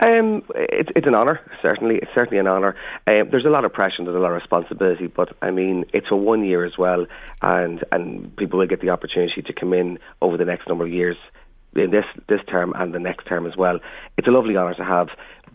Um, 0.04 0.44
it's 0.56 0.90
it's 0.96 1.06
an 1.06 1.14
honour, 1.14 1.40
certainly. 1.62 1.98
It's 1.98 2.12
certainly 2.16 2.40
an 2.40 2.48
honour. 2.48 2.76
Um, 3.06 3.30
there's 3.30 3.46
a 3.46 3.50
lot 3.50 3.66
of 3.66 3.72
pressure, 3.72 3.96
and 4.00 4.08
there's 4.08 4.18
a 4.18 4.20
lot 4.20 4.32
of 4.32 4.42
responsibility, 4.42 5.06
but 5.06 5.30
I 5.44 5.52
mean, 5.52 5.86
it's 5.94 6.08
a 6.10 6.16
one 6.16 6.44
year 6.44 6.66
as 6.66 6.78
well, 6.78 7.06
and 7.42 7.84
and 7.92 8.36
people 8.36 8.58
will 8.58 8.68
get 8.68 8.82
the 8.82 8.90
opportunity 8.90 9.44
to 9.44 9.54
come 9.54 9.74
in 9.74 10.00
over 10.22 10.38
the 10.38 10.46
next 10.46 10.68
number 10.68 10.86
of 10.86 10.92
years, 10.92 11.18
in 11.76 11.92
this 11.92 12.06
this 12.28 12.40
term 12.50 12.74
and 12.76 12.94
the 12.94 13.00
next 13.00 13.26
term 13.26 13.46
as 13.46 13.56
well. 13.56 13.80
It's 14.18 14.28
a 14.28 14.32
lovely 14.32 14.58
honour 14.58 14.74
to 14.74 14.84
have, 14.84 15.10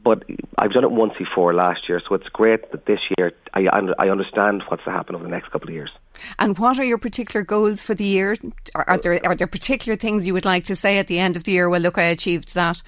but 0.04 0.22
I've 0.58 0.70
done 0.70 0.84
it 0.84 0.92
once 0.92 1.14
before 1.18 1.52
last 1.52 1.88
year, 1.88 2.00
so 2.08 2.14
it's 2.14 2.28
great 2.28 2.70
that 2.70 2.86
this 2.86 3.00
year 3.18 3.32
I 3.52 3.66
I 3.98 4.08
understand 4.08 4.62
what's 4.68 4.84
to 4.84 4.92
happen 4.92 5.16
over 5.16 5.24
the 5.24 5.30
next 5.30 5.50
couple 5.50 5.68
of 5.68 5.74
years. 5.74 5.90
And 6.38 6.56
what 6.56 6.78
are 6.78 6.84
your 6.84 6.98
particular 6.98 7.44
goals 7.44 7.82
for 7.82 7.94
the 7.94 8.06
year? 8.06 8.36
Are, 8.76 8.84
are 8.90 8.98
there 8.98 9.20
are 9.26 9.34
there 9.34 9.48
particular 9.48 9.96
things 9.96 10.24
you 10.24 10.34
would 10.34 10.44
like 10.44 10.64
to 10.64 10.76
say 10.76 10.98
at 10.98 11.08
the 11.08 11.18
end 11.18 11.36
of 11.36 11.42
the 11.42 11.50
year? 11.50 11.68
Well, 11.68 11.80
look, 11.80 11.98
I 11.98 12.04
achieved 12.04 12.54
that. 12.54 12.80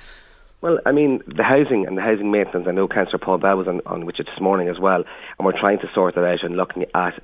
Well, 0.60 0.80
I 0.84 0.90
mean, 0.90 1.22
the 1.24 1.44
housing 1.44 1.86
and 1.86 1.96
the 1.96 2.02
housing 2.02 2.32
maintenance, 2.32 2.66
I 2.68 2.72
know 2.72 2.88
Councillor 2.88 3.20
Paul 3.22 3.38
Bell 3.38 3.56
was 3.56 3.68
on, 3.68 3.80
on 3.86 4.06
which 4.06 4.18
this 4.18 4.40
morning 4.40 4.68
as 4.68 4.80
well, 4.80 5.04
and 5.38 5.46
we're 5.46 5.58
trying 5.58 5.78
to 5.78 5.86
sort 5.94 6.16
that 6.16 6.24
out 6.24 6.42
and 6.42 6.56
looking 6.56 6.84
at 6.96 7.14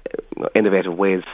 innovative 0.54 0.96
ways. 0.96 1.24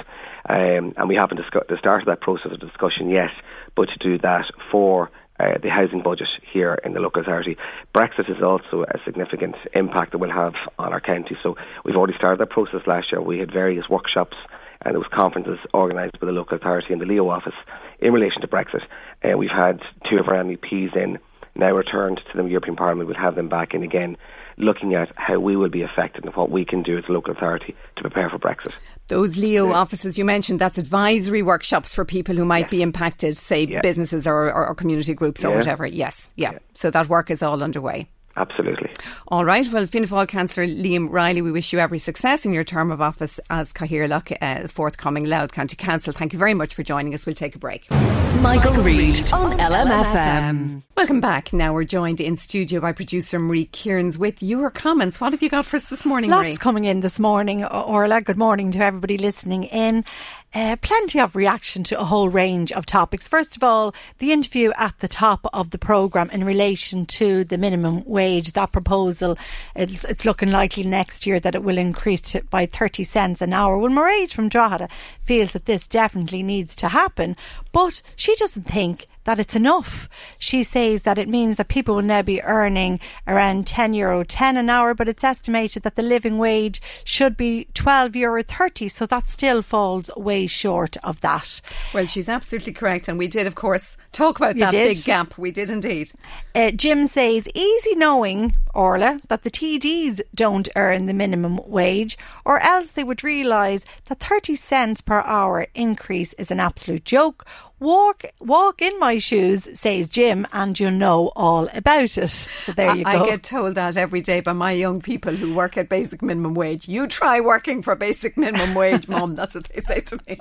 Um, 0.48 0.94
and 0.96 1.08
we 1.08 1.16
haven't 1.16 1.36
discuss- 1.36 1.64
started 1.78 2.08
that 2.08 2.22
process 2.22 2.52
of 2.52 2.60
discussion 2.60 3.10
yet, 3.10 3.28
but 3.76 3.90
to 3.90 3.98
do 3.98 4.16
that 4.18 4.46
for 4.72 5.10
uh, 5.38 5.58
the 5.62 5.68
housing 5.68 6.02
budget 6.02 6.28
here 6.50 6.78
in 6.84 6.94
the 6.94 7.00
local 7.00 7.20
authority. 7.20 7.58
Brexit 7.94 8.30
is 8.30 8.42
also 8.42 8.84
a 8.84 8.98
significant 9.04 9.56
impact 9.74 10.12
that 10.12 10.18
will 10.18 10.32
have 10.32 10.54
on 10.78 10.94
our 10.94 11.00
county. 11.00 11.36
So 11.42 11.56
we've 11.84 11.96
already 11.96 12.16
started 12.16 12.40
that 12.40 12.50
process 12.50 12.80
last 12.86 13.12
year. 13.12 13.20
We 13.20 13.38
had 13.38 13.52
various 13.52 13.88
workshops 13.90 14.36
and 14.82 14.94
there 14.94 15.00
was 15.00 15.08
conferences 15.12 15.58
organised 15.74 16.18
by 16.18 16.26
the 16.26 16.32
local 16.32 16.56
authority 16.56 16.92
and 16.92 17.00
the 17.00 17.06
Leo 17.06 17.28
office 17.28 17.54
in 18.00 18.12
relation 18.12 18.40
to 18.40 18.48
Brexit. 18.48 18.82
Uh, 19.22 19.36
we've 19.36 19.50
had 19.50 19.80
two 20.10 20.18
of 20.18 20.28
our 20.28 20.42
MEPs 20.42 20.96
in 20.96 21.18
now 21.54 21.72
returned 21.72 22.20
to 22.30 22.42
the 22.42 22.48
European 22.48 22.76
Parliament, 22.76 23.08
we'll 23.08 23.18
have 23.18 23.34
them 23.34 23.48
back 23.48 23.74
in 23.74 23.82
again, 23.82 24.16
looking 24.56 24.94
at 24.94 25.08
how 25.16 25.38
we 25.38 25.56
will 25.56 25.68
be 25.68 25.82
affected 25.82 26.24
and 26.24 26.34
what 26.34 26.50
we 26.50 26.64
can 26.64 26.82
do 26.82 26.98
as 26.98 27.04
a 27.08 27.12
local 27.12 27.32
authority 27.32 27.74
to 27.96 28.02
prepare 28.02 28.28
for 28.28 28.38
Brexit. 28.38 28.74
Those 29.08 29.36
Leo 29.36 29.68
yeah. 29.68 29.74
offices 29.74 30.18
you 30.18 30.24
mentioned, 30.24 30.60
that's 30.60 30.78
advisory 30.78 31.42
workshops 31.42 31.94
for 31.94 32.04
people 32.04 32.36
who 32.36 32.44
might 32.44 32.70
be 32.70 32.82
impacted, 32.82 33.36
say 33.36 33.80
businesses 33.80 34.26
or, 34.26 34.52
or, 34.52 34.68
or, 34.68 34.74
community 34.74 35.14
groups 35.14 35.44
or 35.44 35.50
whatever. 35.54 35.86
Yes, 35.86 36.30
yeah. 36.36 36.58
So 36.74 36.90
that 36.90 37.08
work 37.08 37.30
is 37.30 37.42
all 37.42 37.62
underway. 37.62 38.08
Absolutely. 38.40 38.90
All 39.28 39.44
right. 39.44 39.70
Well, 39.70 39.86
Fianna 39.86 40.06
Fáil 40.06 40.26
Councillor 40.26 40.66
Liam 40.66 41.10
Reilly, 41.10 41.42
we 41.42 41.52
wish 41.52 41.74
you 41.74 41.78
every 41.78 41.98
success 41.98 42.46
in 42.46 42.54
your 42.54 42.64
term 42.64 42.90
of 42.90 43.02
office 43.02 43.38
as 43.50 43.70
Cathaoirleach, 43.74 44.34
uh, 44.40 44.66
forthcoming 44.68 45.26
Louth 45.26 45.52
County 45.52 45.76
Council. 45.76 46.14
Thank 46.14 46.32
you 46.32 46.38
very 46.38 46.54
much 46.54 46.74
for 46.74 46.82
joining 46.82 47.12
us. 47.12 47.26
We'll 47.26 47.34
take 47.34 47.54
a 47.54 47.58
break. 47.58 47.90
Michael, 47.90 48.70
Michael 48.70 48.82
Reade 48.82 49.30
on 49.32 49.58
LMFM. 49.58 50.82
Welcome 50.96 51.20
back. 51.20 51.52
Now 51.52 51.74
we're 51.74 51.84
joined 51.84 52.20
in 52.20 52.36
studio 52.36 52.80
by 52.80 52.92
producer 52.92 53.38
Marie 53.38 53.66
Kearns 53.66 54.16
with 54.18 54.42
your 54.42 54.70
comments. 54.70 55.20
What 55.20 55.32
have 55.32 55.42
you 55.42 55.50
got 55.50 55.66
for 55.66 55.76
us 55.76 55.84
this 55.84 56.06
morning, 56.06 56.30
Lots 56.30 56.44
Marie? 56.44 56.56
coming 56.56 56.84
in 56.86 57.00
this 57.00 57.18
morning, 57.20 57.64
Orla. 57.64 58.22
Good 58.22 58.38
morning 58.38 58.72
to 58.72 58.78
everybody 58.82 59.18
listening 59.18 59.64
in. 59.64 60.04
Uh, 60.52 60.74
plenty 60.82 61.20
of 61.20 61.36
reaction 61.36 61.84
to 61.84 62.00
a 62.00 62.04
whole 62.04 62.28
range 62.28 62.72
of 62.72 62.84
topics. 62.84 63.28
First 63.28 63.54
of 63.54 63.62
all, 63.62 63.94
the 64.18 64.32
interview 64.32 64.72
at 64.76 64.98
the 64.98 65.06
top 65.06 65.46
of 65.52 65.70
the 65.70 65.78
programme 65.78 66.28
in 66.30 66.42
relation 66.42 67.06
to 67.06 67.44
the 67.44 67.56
minimum 67.56 68.02
wage, 68.04 68.52
that 68.54 68.72
proposal, 68.72 69.38
it's, 69.76 70.04
it's 70.04 70.24
looking 70.24 70.50
likely 70.50 70.82
next 70.82 71.24
year 71.24 71.38
that 71.38 71.54
it 71.54 71.62
will 71.62 71.78
increase 71.78 72.34
by 72.50 72.66
30 72.66 73.04
cents 73.04 73.40
an 73.40 73.52
hour. 73.52 73.78
Well, 73.78 73.92
Mairead 73.92 74.32
from 74.32 74.48
Drogheda 74.48 74.88
feels 75.22 75.52
that 75.52 75.66
this 75.66 75.86
definitely 75.86 76.42
needs 76.42 76.74
to 76.76 76.88
happen, 76.88 77.36
but 77.70 78.02
she 78.16 78.34
doesn't 78.34 78.64
think 78.64 79.06
that 79.30 79.38
it's 79.38 79.54
enough. 79.54 80.08
She 80.40 80.64
says 80.64 81.04
that 81.04 81.16
it 81.16 81.28
means 81.28 81.56
that 81.56 81.68
people 81.68 81.94
will 81.94 82.02
now 82.02 82.20
be 82.20 82.42
earning 82.42 82.98
around 83.28 83.64
10 83.64 83.94
euro 83.94 84.24
10 84.24 84.56
an 84.56 84.68
hour, 84.68 84.92
but 84.92 85.08
it's 85.08 85.22
estimated 85.22 85.84
that 85.84 85.94
the 85.94 86.02
living 86.02 86.36
wage 86.36 86.82
should 87.04 87.36
be 87.36 87.68
12 87.74 88.16
euro 88.16 88.42
30, 88.42 88.88
so 88.88 89.06
that 89.06 89.30
still 89.30 89.62
falls 89.62 90.10
way 90.16 90.48
short 90.48 90.96
of 91.04 91.20
that. 91.20 91.60
Well, 91.94 92.08
she's 92.08 92.28
absolutely 92.28 92.72
correct, 92.72 93.06
and 93.06 93.18
we 93.18 93.28
did, 93.28 93.46
of 93.46 93.54
course, 93.54 93.96
talk 94.10 94.36
about 94.40 94.56
you 94.56 94.62
that 94.62 94.72
did. 94.72 94.96
big 94.96 95.04
gap. 95.04 95.38
We 95.38 95.52
did 95.52 95.70
indeed. 95.70 96.10
Uh, 96.52 96.72
Jim 96.72 97.06
says, 97.06 97.46
easy 97.54 97.94
knowing 97.94 98.56
Orla, 98.74 99.20
that 99.28 99.42
the 99.42 99.50
TDs 99.50 100.20
don't 100.34 100.68
earn 100.76 101.06
the 101.06 101.14
minimum 101.14 101.60
wage, 101.66 102.18
or 102.44 102.60
else 102.60 102.92
they 102.92 103.04
would 103.04 103.24
realise 103.24 103.84
that 104.06 104.20
30 104.20 104.56
cents 104.56 105.00
per 105.00 105.20
hour 105.20 105.66
increase 105.74 106.32
is 106.34 106.50
an 106.50 106.60
absolute 106.60 107.04
joke. 107.04 107.46
Walk, 107.80 108.24
walk 108.40 108.82
in 108.82 108.98
my 108.98 109.16
shoes, 109.16 109.66
says 109.78 110.10
Jim, 110.10 110.46
and 110.52 110.78
you'll 110.78 110.90
know 110.90 111.32
all 111.34 111.66
about 111.74 112.18
it. 112.18 112.28
So 112.28 112.72
there 112.72 112.94
you 112.94 113.04
I, 113.06 113.16
go. 113.16 113.24
I 113.24 113.30
get 113.30 113.42
told 113.42 113.74
that 113.76 113.96
every 113.96 114.20
day 114.20 114.40
by 114.40 114.52
my 114.52 114.72
young 114.72 115.00
people 115.00 115.34
who 115.34 115.54
work 115.54 115.78
at 115.78 115.88
basic 115.88 116.20
minimum 116.20 116.54
wage. 116.54 116.88
You 116.88 117.06
try 117.06 117.40
working 117.40 117.80
for 117.80 117.96
basic 117.96 118.36
minimum 118.36 118.74
wage, 118.74 119.08
mum. 119.08 119.34
That's 119.34 119.54
what 119.54 119.64
they 119.64 119.80
say 119.80 120.00
to 120.00 120.20
me. 120.28 120.38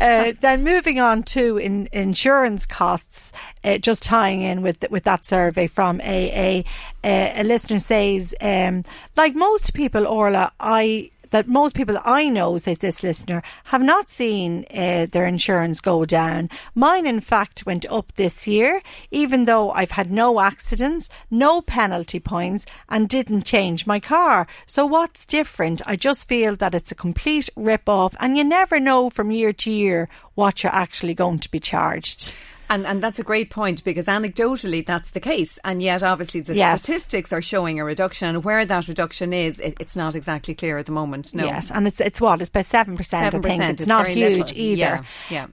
uh, 0.00 0.32
then 0.40 0.62
moving 0.62 1.00
on 1.00 1.24
to 1.24 1.56
in, 1.56 1.88
insurance 1.92 2.64
costs, 2.64 3.32
uh, 3.64 3.78
just 3.78 4.02
tying 4.02 4.42
in 4.42 4.62
with 4.62 4.88
with 4.90 5.04
that 5.04 5.24
survey 5.24 5.66
from 5.66 6.00
AA, 6.00 6.62
uh, 7.02 7.32
a 7.34 7.42
listener 7.44 7.80
says, 7.80 8.34
um, 8.40 8.84
like 9.16 9.34
most 9.34 9.74
people, 9.74 10.06
Orla, 10.06 10.52
I 10.60 11.10
that 11.32 11.48
most 11.48 11.74
people 11.74 11.98
I 12.04 12.28
know, 12.28 12.56
says 12.58 12.78
this 12.78 13.02
listener, 13.02 13.42
have 13.64 13.82
not 13.82 14.10
seen 14.10 14.64
uh, 14.72 15.06
their 15.10 15.26
insurance 15.26 15.80
go 15.80 16.04
down. 16.04 16.48
Mine, 16.74 17.06
in 17.06 17.20
fact, 17.20 17.66
went 17.66 17.84
up 17.90 18.12
this 18.14 18.46
year, 18.46 18.80
even 19.10 19.44
though 19.46 19.70
I've 19.70 19.90
had 19.90 20.10
no 20.10 20.40
accidents, 20.40 21.08
no 21.30 21.60
penalty 21.60 22.20
points, 22.20 22.64
and 22.88 23.08
didn't 23.08 23.44
change 23.44 23.86
my 23.86 23.98
car. 23.98 24.46
So 24.66 24.86
what's 24.86 25.26
different? 25.26 25.82
I 25.86 25.96
just 25.96 26.28
feel 26.28 26.54
that 26.56 26.74
it's 26.74 26.92
a 26.92 26.94
complete 26.94 27.48
rip 27.56 27.88
off, 27.88 28.14
and 28.20 28.36
you 28.36 28.44
never 28.44 28.78
know 28.78 29.10
from 29.10 29.30
year 29.30 29.52
to 29.52 29.70
year 29.70 30.08
what 30.34 30.62
you're 30.62 30.72
actually 30.72 31.14
going 31.14 31.40
to 31.40 31.50
be 31.50 31.60
charged. 31.60 32.34
And, 32.72 32.86
and 32.86 33.02
that's 33.02 33.18
a 33.18 33.22
great 33.22 33.50
point 33.50 33.84
because 33.84 34.06
anecdotally 34.06 34.84
that's 34.86 35.10
the 35.10 35.20
case. 35.20 35.58
And 35.62 35.82
yet, 35.82 36.02
obviously, 36.02 36.40
the 36.40 36.54
Yes. 36.54 36.82
statistics 36.82 37.30
are 37.32 37.42
showing 37.42 37.78
a 37.78 37.84
reduction. 37.84 38.28
And 38.28 38.44
where 38.44 38.64
that 38.64 38.88
reduction 38.88 39.32
is, 39.32 39.60
it, 39.60 39.76
it's 39.78 39.94
not 39.96 40.14
exactly 40.14 40.54
clear 40.54 40.78
at 40.78 40.86
the 40.86 40.92
moment. 40.92 41.34
No. 41.34 41.44
Yes, 41.44 41.70
and 41.70 41.86
it's 41.86 42.00
it's 42.00 42.20
what 42.20 42.40
it's 42.40 42.48
about 42.48 42.66
seven 42.66 42.96
percent. 42.96 43.34
I 43.34 43.38
think 43.40 43.62
it's, 43.62 43.82
it's 43.82 43.86
not 43.86 44.06
huge 44.08 44.38
little. 44.38 44.56
either. 44.58 44.78
Yeah, 44.78 45.02
yeah. 45.30 45.46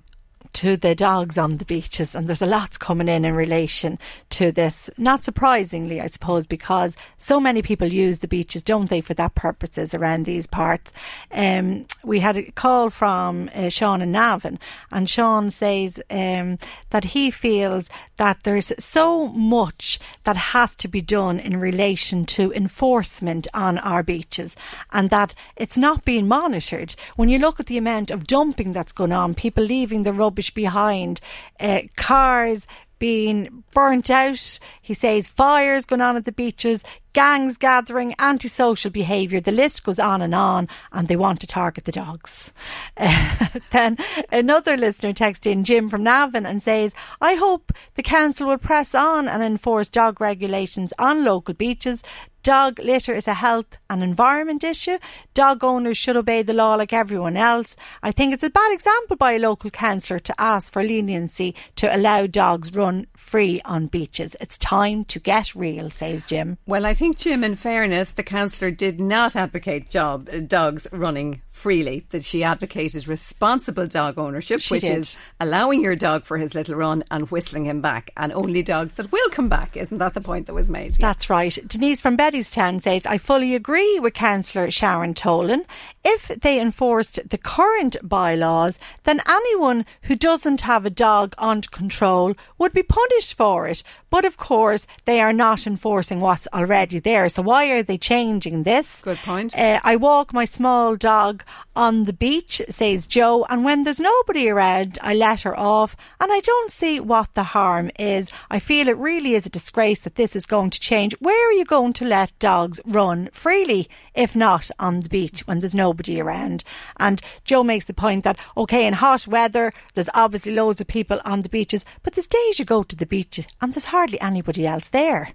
To 0.53 0.75
the 0.75 0.95
dogs 0.95 1.37
on 1.37 1.55
the 1.55 1.63
beaches, 1.63 2.15
and 2.15 2.27
there's 2.27 2.41
a 2.41 2.45
lot 2.45 2.79
coming 2.79 3.07
in 3.07 3.23
in 3.23 3.33
relation 3.33 3.97
to 4.31 4.51
this. 4.51 4.89
Not 4.97 5.23
surprisingly, 5.23 6.01
I 6.01 6.07
suppose, 6.07 6.47
because 6.47 6.97
so 7.17 7.39
many 7.39 7.61
people 7.61 7.87
use 7.87 8.19
the 8.19 8.27
beaches, 8.27 8.63
don't 8.63 8.89
they, 8.89 8.99
for 8.99 9.13
that 9.13 9.35
purposes 9.35 9.93
around 9.93 10.25
these 10.25 10.47
parts. 10.47 10.91
Um, 11.31 11.85
we 12.03 12.19
had 12.19 12.35
a 12.35 12.51
call 12.51 12.89
from 12.89 13.49
uh, 13.55 13.69
Sean 13.69 14.01
and 14.01 14.11
Navan, 14.11 14.59
and 14.91 15.09
Sean 15.09 15.51
says 15.51 16.01
um, 16.09 16.57
that 16.89 17.05
he 17.05 17.31
feels 17.31 17.89
that 18.17 18.43
there's 18.43 18.73
so 18.83 19.27
much 19.27 19.97
that 20.25 20.35
has 20.35 20.75
to 20.77 20.87
be 20.89 21.01
done 21.01 21.39
in 21.39 21.57
relation 21.57 22.25
to 22.25 22.51
enforcement 22.51 23.47
on 23.53 23.77
our 23.77 24.03
beaches, 24.03 24.57
and 24.91 25.09
that 25.09 25.35
it's 25.55 25.77
not 25.77 26.03
being 26.03 26.27
monitored. 26.27 26.95
When 27.15 27.29
you 27.29 27.37
look 27.37 27.61
at 27.61 27.67
the 27.67 27.77
amount 27.77 28.11
of 28.11 28.27
dumping 28.27 28.73
that's 28.73 28.91
going 28.91 29.13
on, 29.13 29.35
people 29.35 29.63
leaving 29.63 30.03
the 30.03 30.11
rubbish 30.11 30.38
behind, 30.53 31.21
uh, 31.59 31.81
cars 31.95 32.67
being 32.99 33.63
burnt 33.73 34.09
out. 34.09 34.59
He 34.81 34.93
says 34.93 35.27
fires 35.27 35.85
going 35.85 36.01
on 36.01 36.17
at 36.17 36.25
the 36.25 36.31
beaches, 36.31 36.83
gangs 37.13 37.57
gathering, 37.57 38.13
antisocial 38.19 38.91
behaviour. 38.91 39.39
The 39.39 39.51
list 39.51 39.83
goes 39.83 39.99
on 39.99 40.21
and 40.21 40.35
on, 40.35 40.67
and 40.91 41.07
they 41.07 41.15
want 41.15 41.39
to 41.41 41.47
target 41.47 41.85
the 41.85 41.91
dogs. 41.91 42.53
Uh, 42.97 43.47
then 43.71 43.97
another 44.31 44.77
listener 44.77 45.13
texted 45.13 45.51
in, 45.51 45.63
Jim 45.63 45.89
from 45.89 46.03
Navan, 46.03 46.45
and 46.45 46.61
says, 46.61 46.93
I 47.21 47.35
hope 47.35 47.71
the 47.95 48.03
council 48.03 48.47
will 48.47 48.57
press 48.57 48.93
on 48.93 49.27
and 49.27 49.41
enforce 49.41 49.89
dog 49.89 50.21
regulations 50.21 50.93
on 50.99 51.23
local 51.23 51.53
beaches. 51.53 52.03
Dog 52.49 52.79
litter 52.79 53.13
is 53.13 53.27
a 53.27 53.35
health 53.35 53.77
and 53.91 54.01
environment 54.01 54.63
issue. 54.63 54.97
Dog 55.35 55.63
owners 55.63 55.97
should 55.97 56.17
obey 56.17 56.41
the 56.41 56.51
law 56.51 56.73
like 56.73 56.91
everyone 56.91 57.37
else. 57.37 57.75
I 58.01 58.11
think 58.11 58.33
it's 58.33 58.41
a 58.41 58.49
bad 58.49 58.73
example 58.73 59.17
by 59.17 59.33
a 59.33 59.37
local 59.37 59.69
councillor 59.69 60.17
to 60.17 60.41
ask 60.41 60.73
for 60.73 60.81
leniency 60.81 61.53
to 61.75 61.95
allow 61.95 62.25
dogs 62.25 62.73
run 62.73 63.05
free 63.15 63.61
on 63.65 63.85
beaches. 63.85 64.35
It's 64.41 64.57
time 64.57 65.05
to 65.05 65.19
get 65.19 65.53
real, 65.53 65.91
says 65.91 66.23
Jim. 66.23 66.57
Well, 66.65 66.87
I 66.87 66.95
think, 66.95 67.19
Jim, 67.19 67.43
in 67.43 67.55
fairness, 67.55 68.09
the 68.09 68.23
councillor 68.23 68.71
did 68.71 68.99
not 68.99 69.35
advocate 69.35 69.91
job, 69.91 70.27
dogs 70.47 70.87
running 70.91 71.43
freely, 71.59 72.05
that 72.11 72.23
she 72.23 72.43
advocated 72.43 73.07
responsible 73.07 73.85
dog 73.85 74.17
ownership, 74.17 74.61
She 74.61 74.75
which 74.75 74.83
did. 74.83 74.97
is 74.97 75.17
allowing 75.41 75.83
your 75.83 75.95
dog 75.95 76.23
for 76.23 76.37
his 76.37 76.55
little 76.55 76.75
run 76.75 77.03
and 77.11 77.29
whistling 77.29 77.65
him 77.65 77.81
back, 77.81 78.11
and 78.15 78.31
only 78.31 78.63
dogs 78.63 78.93
that 78.93 79.11
will 79.11 79.29
come 79.29 79.49
back. 79.49 79.75
Isn't 79.75 79.97
that 79.97 80.13
the 80.13 80.21
point 80.21 80.47
that 80.47 80.53
was 80.53 80.69
made? 80.69 80.95
That's 80.95 81.29
right. 81.29 81.57
Denise 81.67 81.99
from 81.99 82.15
Bettystown 82.15 82.81
says, 82.81 83.05
I 83.05 83.17
fully 83.17 83.55
agree 83.55 83.99
with 83.99 84.13
Councillor 84.13 84.71
Sharon 84.71 85.13
Tolan. 85.13 85.65
If 86.05 86.29
they 86.29 86.61
enforced 86.61 87.29
the 87.29 87.37
current 87.37 87.97
bylaws, 88.01 88.79
then 89.03 89.19
anyone 89.27 89.85
who 90.03 90.15
doesn't 90.15 90.61
have 90.61 90.85
a 90.85 90.89
dog 90.89 91.35
under 91.37 91.67
control 91.67 92.35
would 92.57 92.71
be 92.71 92.83
punished 92.83 93.33
for 93.33 93.67
it. 93.67 93.83
But 94.09 94.25
of 94.25 94.37
course, 94.37 94.87
they 95.05 95.21
are 95.21 95.33
not 95.33 95.67
enforcing 95.67 96.19
what's 96.19 96.47
already 96.53 96.99
there. 96.99 97.29
So 97.29 97.41
why 97.41 97.67
are 97.67 97.83
they 97.83 97.97
changing 97.97 98.63
this? 98.63 99.01
Good 99.01 99.19
point. 99.19 99.57
Uh, 99.57 99.79
I 99.83 99.95
walk 99.95 100.33
my 100.33 100.45
small 100.45 100.95
dog 100.95 101.43
on 101.75 102.05
the 102.05 102.13
beach, 102.13 102.61
says 102.69 103.07
Joe, 103.07 103.45
and 103.49 103.63
when 103.63 103.83
there's 103.83 103.99
nobody 103.99 104.49
around, 104.49 104.97
I 105.01 105.13
let 105.13 105.41
her 105.41 105.57
off, 105.57 105.95
and 106.19 106.31
I 106.31 106.39
don't 106.41 106.71
see 106.71 106.99
what 106.99 107.33
the 107.35 107.43
harm 107.43 107.91
is. 107.99 108.29
I 108.49 108.59
feel 108.59 108.87
it 108.87 108.97
really 108.97 109.33
is 109.35 109.45
a 109.45 109.49
disgrace 109.49 110.01
that 110.01 110.15
this 110.15 110.35
is 110.35 110.45
going 110.45 110.71
to 110.71 110.79
change. 110.79 111.15
Where 111.19 111.49
are 111.49 111.53
you 111.53 111.65
going 111.65 111.93
to 111.93 112.05
let 112.05 112.37
dogs 112.39 112.81
run 112.85 113.29
freely, 113.31 113.89
if 114.13 114.35
not 114.35 114.71
on 114.79 115.01
the 115.01 115.09
beach 115.09 115.47
when 115.47 115.59
there's 115.59 115.75
nobody 115.75 116.19
around? 116.19 116.63
And 116.99 117.21
Joe 117.45 117.63
makes 117.63 117.85
the 117.85 117.93
point 117.93 118.23
that, 118.23 118.39
okay, 118.57 118.87
in 118.87 118.93
hot 118.93 119.27
weather, 119.27 119.71
there's 119.93 120.09
obviously 120.13 120.53
loads 120.53 120.81
of 120.81 120.87
people 120.87 121.21
on 121.23 121.43
the 121.43 121.49
beaches, 121.49 121.85
but 122.03 122.13
there's 122.13 122.27
days 122.27 122.59
you 122.59 122.65
go 122.65 122.83
to 122.83 122.95
the 122.95 123.05
beaches 123.05 123.47
and 123.61 123.73
there's 123.73 123.85
hardly 123.85 123.98
anybody 124.21 124.65
else 124.65 124.89
there. 124.89 125.29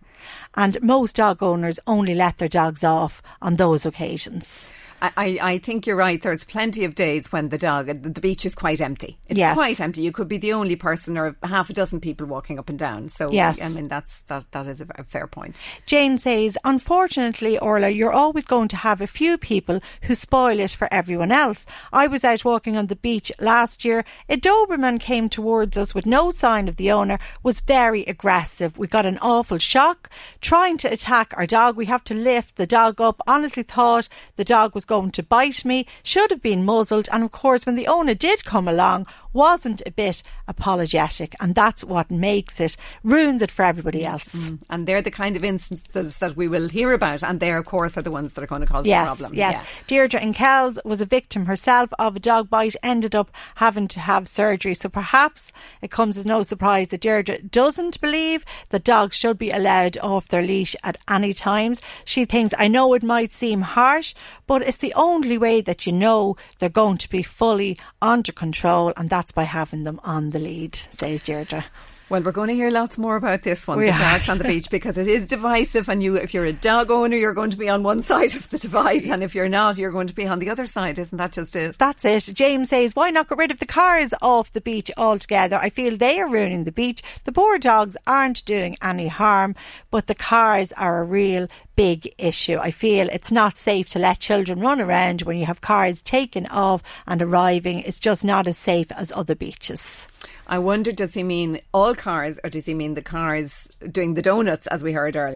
And 0.55 0.81
most 0.83 1.17
dog 1.17 1.43
owners 1.43 1.79
only 1.87 2.15
let 2.15 2.39
their 2.39 2.49
dogs 2.49 2.83
off 2.83 3.23
on 3.43 3.57
those 3.57 3.85
occasions. 3.85 4.73
I, 5.03 5.39
I 5.41 5.59
think 5.59 5.87
you're 5.87 5.97
right. 5.97 6.21
There's 6.21 6.45
plenty 6.45 6.85
of 6.85 6.95
days 6.95 7.31
when 7.31 7.51
the 7.51 7.59
dog, 7.59 7.87
the, 7.87 8.21
beach 8.21 8.47
is 8.47 8.55
quite 8.55 8.81
empty. 8.81 9.19
It's 9.29 9.39
Yes. 9.39 9.55
quite 9.55 9.79
empty. 9.81 10.01
You 10.03 10.13
could 10.13 10.29
be 10.29 10.39
the 10.39 10.53
only 10.55 10.77
person 10.77 11.19
or 11.19 11.37
half 11.43 11.69
a 11.69 11.73
dozen 11.73 12.01
people 12.01 12.27
walking 12.27 12.59
up 12.59 12.69
and 12.71 12.79
down. 12.79 13.09
So, 13.11 13.31
Yes. 13.31 13.61
I 13.63 13.69
mean, 13.69 13.89
that's 13.89 14.23
that, 14.23 14.51
that 14.53 14.67
is 14.67 14.81
a, 14.81 14.87
a 14.97 15.05
fair 15.05 15.27
point. 15.27 15.59
Jane 15.85 16.17
says, 16.17 16.57
unfortunately, 16.65 17.59
Orla, 17.59 17.89
you're 17.91 18.13
always 18.13 18.47
going 18.47 18.69
to 18.69 18.77
have 18.77 19.01
a 19.01 19.07
few 19.07 19.37
people 19.37 19.81
who 20.03 20.15
spoil 20.15 20.59
it 20.61 20.71
for 20.71 20.89
everyone 20.93 21.33
else. 21.33 21.67
I 21.93 22.07
was 22.07 22.25
out 22.25 22.45
walking 22.45 22.77
on 22.77 22.87
the 22.87 22.97
beach 22.97 23.33
last 23.41 23.85
year. 23.85 24.05
A 24.29 24.37
Doberman 24.37 25.01
came 25.01 25.29
towards 25.29 25.77
us 25.77 25.95
with 25.95 26.07
no 26.07 26.31
sign 26.31 26.69
of 26.69 26.77
the 26.77 26.91
owner, 26.93 27.19
was 27.43 27.61
very 27.61 28.05
aggressive. 28.05 28.79
We 28.79 28.87
got 28.87 29.07
an 29.07 29.19
awful 29.21 29.59
shock. 29.59 30.11
Trying 30.41 30.77
to 30.79 30.93
attack 30.93 31.35
our 31.37 31.47
dog, 31.47 31.77
we 31.77 31.87
have 31.87 32.05
to 32.05 32.15
lift 32.15 32.57
the 32.57 32.67
dog 32.67 33.01
up. 33.01 33.21
Honestly 33.27 33.63
thought 33.65 34.09
the 34.37 34.45
dog 34.45 34.75
was 34.75 34.84
going 34.85 35.11
to 35.13 35.23
bite 35.23 35.65
me, 35.65 35.87
should 36.03 36.31
have 36.31 36.43
been 36.43 36.65
muzzled. 36.65 37.09
And 37.13 37.25
of 37.25 37.33
course, 37.33 37.67
when 37.67 37.77
the 37.77 37.87
owner 37.87 38.15
did 38.15 38.45
come 38.45 38.69
along, 38.69 39.07
wasn't 39.33 39.83
a 39.85 39.91
bit 39.91 40.23
apologetic. 40.49 41.35
And 41.41 41.55
that's 41.55 41.85
what 41.85 42.11
makes 42.11 42.61
it, 42.61 42.77
ruins 43.03 43.43
it 43.43 43.51
for 43.51 43.65
everybody 43.65 44.03
mm, 44.03 44.07
else. 44.07 44.49
Mm. 44.49 44.63
And 44.71 44.87
they're 44.87 45.03
the 45.03 45.11
kind 45.11 45.37
of 45.37 45.45
instances 45.45 46.19
that 46.19 46.37
we 46.37 46.49
will 46.49 46.69
hear 46.69 46.93
about, 46.93 47.23
and 47.23 47.41
they, 47.41 47.53
of 47.53 47.65
course, 47.67 47.99
are 47.99 48.03
the 48.03 48.11
ones 48.11 48.33
that 48.35 48.45
are 48.45 48.47
going 48.47 48.61
to 48.61 48.67
cause 48.67 48.87
problems. 48.87 48.89
Yes, 48.89 49.19
the 49.19 49.23
problem. 49.25 49.39
yes. 49.39 49.55
Yeah. 49.55 49.65
Deirdre 49.87 50.23
in 50.23 50.33
Kells 50.33 50.79
was 50.85 51.01
a 51.01 51.07
victim 51.07 51.47
herself 51.47 51.93
of 51.99 52.17
a 52.17 52.21
dog 52.21 52.49
bite, 52.49 52.77
ended 52.83 53.15
up 53.15 53.31
having 53.57 53.89
to 53.89 54.01
have 54.01 54.29
surgery. 54.29 54.75
So 54.75 54.89
perhaps 54.89 55.53
it 55.83 55.91
comes 55.91 56.17
as 56.17 56.25
no 56.25 56.43
surprise 56.43 56.89
that 56.89 57.01
Deirdre 57.01 57.43
doesn't 57.43 58.01
believe 58.01 58.45
that 58.71 58.85
dogs 58.85 59.17
should 59.17 59.39
be 59.39 59.51
allowed 59.51 59.99
off 59.99 60.29
their 60.29 60.43
leash 60.43 60.77
at 60.85 60.99
any 61.09 61.35
times. 61.35 61.81
She 62.05 62.25
thinks, 62.25 62.55
I 62.59 62.69
know 62.69 62.95
it 62.95 63.03
might 63.03 63.33
seem 63.33 63.63
harsh, 63.63 64.15
but 64.47 64.63
it's 64.75 64.81
the 64.81 64.95
only 64.95 65.39
way 65.39 65.61
that 65.61 65.87
you 65.87 65.93
know 65.93 66.37
they're 66.59 66.69
going 66.69 66.99
to 66.99 67.09
be 67.09 67.23
fully 67.23 67.79
under 68.03 68.33
control, 68.33 68.93
and 68.97 69.09
that's 69.09 69.31
by 69.31 69.45
having 69.45 69.85
them 69.85 70.01
on 70.03 70.31
the 70.31 70.41
lead, 70.41 70.75
says 70.75 71.23
Deirdre. 71.23 71.67
Well, 72.11 72.23
we're 72.23 72.33
going 72.33 72.49
to 72.49 72.55
hear 72.55 72.71
lots 72.71 72.99
more 72.99 73.17
about 73.17 73.43
this 73.43 73.67
one, 73.67 73.79
We 73.79 73.87
the 73.87 73.93
are. 73.93 73.99
dogs 73.99 74.29
on 74.29 74.37
the 74.39 74.45
beach, 74.45 74.69
because 74.69 74.99
it 74.99 75.07
is 75.07 75.27
divisive. 75.27 75.89
And 75.89 76.03
you, 76.03 76.17
if 76.17 76.35
you're 76.35 76.45
a 76.45 76.53
dog 76.53 76.91
owner, 76.91 77.17
you're 77.17 77.33
going 77.33 77.51
to 77.51 77.57
be 77.57 77.69
on 77.71 77.83
one 77.83 78.03
side 78.11 78.35
of 78.37 78.51
the 78.51 78.59
divide, 78.59 79.05
and 79.07 79.23
if 79.23 79.35
you're 79.35 79.49
not, 79.49 79.79
you're 79.79 79.91
going 79.91 80.09
to 80.09 80.15
be 80.15 80.27
on 80.27 80.39
the 80.39 80.51
other 80.51 80.67
side. 80.67 80.99
Isn't 80.99 81.17
that 81.17 81.33
just 81.33 81.57
it? 81.57 81.79
That's 81.79 82.05
it. 82.05 82.31
James 82.35 82.69
says, 82.69 82.95
why 82.95 83.11
not 83.11 83.29
get 83.29 83.39
rid 83.39 83.51
of 83.51 83.59
the 83.59 83.67
cars 83.67 84.13
off 84.21 84.53
the 84.53 84.61
beach 84.61 84.91
altogether? 84.99 85.57
I 85.57 85.71
feel 85.71 85.97
they 85.97 86.21
are 86.21 86.29
ruining 86.29 86.65
the 86.65 86.73
beach. 86.73 87.03
The 87.25 87.33
poor 87.33 87.59
dogs 87.59 87.97
aren't 88.07 88.45
doing 88.45 88.77
any 88.83 89.09
harm, 89.09 89.55
but 89.91 90.07
the 90.07 90.15
cars 90.15 90.73
are 90.73 91.01
a 91.01 91.05
real 91.05 91.49
big 91.75 92.13
issue. 92.19 92.59
I 92.61 92.71
feel 92.71 93.09
it's 93.09 93.33
not 93.33 93.57
safe 93.57 93.89
to 93.91 93.99
let 93.99 94.19
children 94.21 94.61
run 94.61 94.81
around 94.81 95.23
when 95.23 95.39
you 95.39 95.47
have 95.47 95.61
cars 95.63 96.03
taking 96.03 96.47
off 96.49 96.83
and 97.07 97.21
arriving. 97.23 97.81
It's 97.81 97.99
just 97.99 98.25
not 98.25 98.47
as 98.47 98.59
safe 98.59 98.93
as 98.93 99.11
other 99.11 99.35
beaches. 99.35 100.07
I 100.47 100.59
wonder, 100.59 100.93
does 100.93 101.15
he 101.15 101.23
mean 101.23 101.61
all 101.73 101.95
cars, 101.95 102.39
or 102.45 102.51
does 102.51 102.67
he 102.67 102.75
mean 102.75 102.95
the 102.95 103.03
cars 103.03 103.69
doing 103.91 104.15
the 104.15 104.23
donuts, 104.23 104.67
as 104.67 104.85
we 104.85 104.93
heard 104.93 105.17
earlier? 105.17 105.35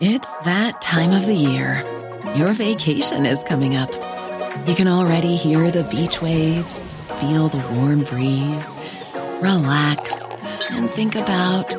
It's 0.00 0.38
that 0.42 0.80
time 0.80 1.12
of 1.12 1.26
the 1.26 1.34
year. 1.34 1.82
Your 2.36 2.52
vacation 2.52 3.26
is 3.26 3.42
coming 3.44 3.76
up. 3.76 3.92
You 4.66 4.74
can 4.74 4.88
already 4.88 5.36
hear 5.36 5.70
the 5.70 5.84
beach 5.84 6.22
waves, 6.22 6.94
feel 7.20 7.48
the 7.48 7.58
warm 7.74 8.04
breeze, 8.04 8.78
relax, 9.42 10.44
and 10.70 10.88
think 10.88 11.16
about 11.16 11.76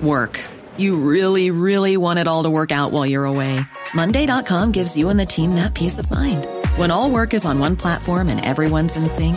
work. 0.00 0.40
You 0.76 0.96
really, 0.96 1.50
really 1.50 1.96
want 1.96 2.18
it 2.18 2.26
all 2.26 2.42
to 2.42 2.50
work 2.50 2.72
out 2.72 2.90
while 2.92 3.06
you're 3.06 3.24
away. 3.24 3.60
Monday.com 3.94 4.72
gives 4.72 4.96
you 4.96 5.08
and 5.08 5.20
the 5.20 5.26
team 5.26 5.54
that 5.54 5.74
peace 5.74 5.98
of 5.98 6.10
mind. 6.10 6.46
When 6.76 6.90
all 6.90 7.10
work 7.10 7.32
is 7.32 7.44
on 7.44 7.58
one 7.58 7.76
platform 7.76 8.28
and 8.28 8.44
everyone's 8.44 8.96
in 8.96 9.08
sync, 9.08 9.36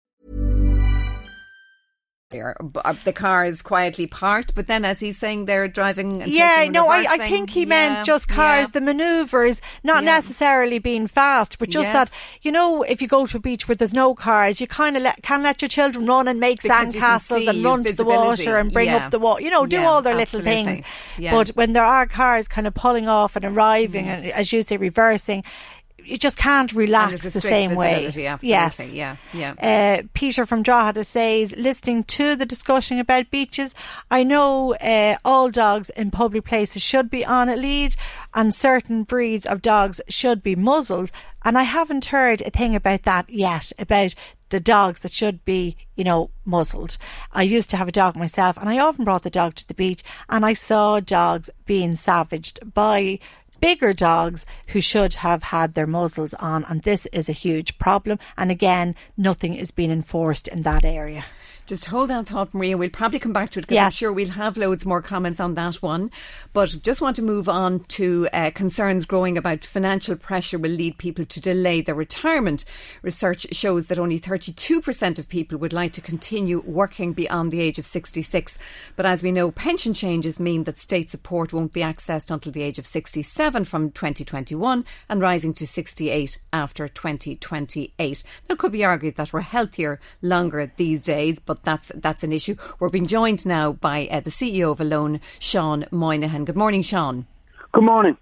Uh, 2.33 2.93
the 3.03 3.13
car 3.13 3.45
is 3.45 3.61
quietly 3.61 4.07
parked, 4.07 4.55
but 4.55 4.67
then, 4.67 4.85
as 4.85 4.99
he's 4.99 5.17
saying, 5.17 5.45
they're 5.45 5.67
driving. 5.67 6.21
And 6.23 6.31
yeah, 6.31 6.67
no, 6.71 6.87
I, 6.87 7.05
I 7.09 7.17
think 7.29 7.49
he 7.49 7.61
Yeah, 7.61 7.65
meant 7.67 8.05
just 8.05 8.27
cars, 8.27 8.67
yeah. 8.67 8.71
the 8.73 8.81
manoeuvres, 8.81 9.61
not 9.83 10.03
Yeah. 10.03 10.11
necessarily 10.15 10.79
being 10.79 11.07
fast, 11.07 11.59
but 11.59 11.69
just 11.69 11.91
that, 11.93 12.09
you 12.41 12.51
know, 12.51 12.83
if 12.83 13.01
you 13.01 13.07
go 13.07 13.25
to 13.25 13.37
a 13.37 13.39
beach 13.39 13.67
where 13.67 13.75
there's 13.75 13.93
no 13.93 14.13
cars, 14.15 14.61
you 14.61 14.67
kind 14.67 14.95
of 14.97 15.03
let, 15.03 15.21
can 15.23 15.43
let 15.43 15.61
your 15.61 15.69
children 15.69 16.05
run 16.05 16.27
and 16.27 16.39
make 16.39 16.61
sandcastles 16.61 17.47
and 17.49 17.63
run 17.65 17.83
to 17.83 17.93
the 17.95 18.03
water 18.05 18.57
and 18.57 18.71
bring 18.73 18.89
up 19.05 19.11
the 19.11 19.19
water, 19.19 19.41
you 19.43 19.49
know, 19.49 19.65
do 19.65 19.81
all 19.83 20.01
their 20.01 20.15
little 20.15 20.39
things. 20.41 20.81
But 21.31 21.49
when 21.49 21.73
there 21.73 21.83
are 21.85 22.05
cars 22.07 22.47
kind 22.47 22.67
of 22.67 22.73
pulling 22.73 23.07
off 23.09 23.35
and 23.35 23.45
arriving, 23.45 24.07
and 24.07 24.25
as 24.31 24.53
you 24.53 24.63
say, 24.63 24.77
reversing, 24.77 25.43
you 26.03 26.17
just 26.17 26.37
can't 26.37 26.71
relax 26.73 27.31
the 27.33 27.41
same 27.41 27.75
way. 27.75 28.05
absolutely. 28.05 28.49
Yes. 28.49 28.93
Yeah, 28.93 29.15
yeah. 29.33 29.53
Uh, 29.59 30.07
Peter 30.13 30.45
from 30.45 30.63
Drogheda 30.63 31.03
says, 31.03 31.55
listening 31.57 32.03
to 32.05 32.35
the 32.35 32.45
discussion 32.45 32.99
about 32.99 33.31
beaches, 33.31 33.75
I 34.09 34.23
know 34.23 34.75
uh, 34.75 35.17
all 35.23 35.49
dogs 35.49 35.89
in 35.91 36.11
public 36.11 36.45
places 36.45 36.81
should 36.81 37.09
be 37.09 37.25
on 37.25 37.49
a 37.49 37.55
lead 37.55 37.95
and 38.33 38.53
certain 38.53 39.03
breeds 39.03 39.45
of 39.45 39.61
dogs 39.61 40.01
should 40.07 40.43
be 40.43 40.55
muzzled. 40.55 41.11
And 41.43 41.57
I 41.57 41.63
haven't 41.63 42.05
heard 42.05 42.41
a 42.41 42.49
thing 42.51 42.75
about 42.75 43.03
that 43.03 43.29
yet, 43.29 43.71
about 43.79 44.13
the 44.51 44.59
dogs 44.59 44.99
that 44.99 45.11
should 45.11 45.43
be, 45.43 45.75
you 45.95 46.03
know, 46.03 46.29
muzzled. 46.45 46.97
I 47.31 47.43
used 47.43 47.69
to 47.71 47.77
have 47.77 47.87
a 47.87 47.91
dog 47.91 48.15
myself 48.15 48.57
and 48.57 48.69
I 48.69 48.79
often 48.79 49.05
brought 49.05 49.23
the 49.23 49.29
dog 49.29 49.55
to 49.55 49.67
the 49.67 49.73
beach 49.73 50.03
and 50.29 50.45
I 50.45 50.53
saw 50.53 50.99
dogs 50.99 51.49
being 51.65 51.95
savaged 51.95 52.73
by 52.73 53.19
bigger 53.61 53.93
dogs 53.93 54.45
who 54.69 54.81
should 54.81 55.13
have 55.15 55.43
had 55.43 55.73
their 55.73 55.87
muzzles 55.87 56.33
on, 56.33 56.65
and 56.65 56.81
this 56.81 57.05
is 57.13 57.29
a 57.29 57.33
huge 57.33 57.77
problem. 57.77 58.19
And 58.37 58.51
again, 58.51 58.95
nothing 59.15 59.53
is 59.53 59.71
being 59.71 59.91
enforced 59.91 60.47
in 60.49 60.63
that 60.63 60.83
area. 60.83 61.23
Just 61.67 61.85
hold 61.85 62.09
that 62.09 62.27
thought, 62.27 62.53
Maria. 62.53 62.77
We'll 62.77 62.89
probably 62.89 63.19
come 63.19 63.33
back 63.33 63.51
to 63.51 63.59
it 63.59 63.67
because 63.67 63.77
I'm 63.77 63.91
sure 63.91 64.11
we'll 64.11 64.29
have 64.29 64.57
loads 64.57 64.85
more 64.85 65.01
comments 65.01 65.39
on 65.39 65.55
that 65.55 65.75
one. 65.75 66.11
But 66.53 66.75
just 66.81 67.01
want 67.01 67.15
to 67.17 67.21
move 67.21 67.47
on 67.47 67.81
to 67.85 68.27
uh, 68.33 68.51
concerns 68.51 69.05
growing 69.05 69.37
about 69.37 69.63
financial 69.63 70.15
pressure 70.15 70.57
will 70.57 70.71
lead 70.71 70.97
people 70.97 71.25
to 71.25 71.39
delay 71.39 71.81
their 71.81 71.95
retirement. 71.95 72.65
Research 73.01 73.47
shows 73.51 73.85
that 73.87 73.99
only 73.99 74.19
32% 74.19 75.19
of 75.19 75.29
people 75.29 75.57
would 75.57 75.73
like 75.73 75.93
to 75.93 76.01
continue 76.01 76.61
working 76.65 77.13
beyond 77.13 77.51
the 77.51 77.61
age 77.61 77.79
of 77.79 77.85
66. 77.85 78.57
But 78.95 79.05
as 79.05 79.23
we 79.23 79.31
know, 79.31 79.51
pension 79.51 79.93
changes 79.93 80.39
mean 80.39 80.65
that 80.65 80.77
state 80.77 81.09
support 81.11 81.53
won't 81.53 81.73
be 81.73 81.81
accessed 81.81 82.31
until 82.31 82.51
the 82.51 82.63
age 82.63 82.79
of 82.79 82.87
67 82.87 83.65
from 83.65 83.91
2021 83.91 84.85
and 85.09 85.21
rising 85.21 85.53
to 85.53 85.67
68 85.67 86.39
after 86.51 86.87
2028. 86.87 88.23
Now, 88.49 88.53
it 88.53 88.59
could 88.59 88.71
be 88.71 88.85
argued 88.85 89.15
that 89.15 89.31
we're 89.31 89.41
healthier 89.41 89.99
longer 90.21 90.71
these 90.75 91.01
days, 91.01 91.39
but 91.39 91.50
that's 91.63 91.91
that's 91.95 92.23
an 92.23 92.33
issue. 92.33 92.55
We're 92.79 92.89
being 92.89 93.05
joined 93.05 93.45
now 93.45 93.73
by 93.73 94.07
uh, 94.11 94.19
the 94.19 94.29
CEO 94.29 94.71
of 94.71 94.81
Alone, 94.81 95.21
Sean 95.39 95.85
Moynihan. 95.91 96.45
Good 96.45 96.57
morning, 96.57 96.81
Sean. 96.81 97.25
Good 97.71 97.83
morning. 97.83 98.17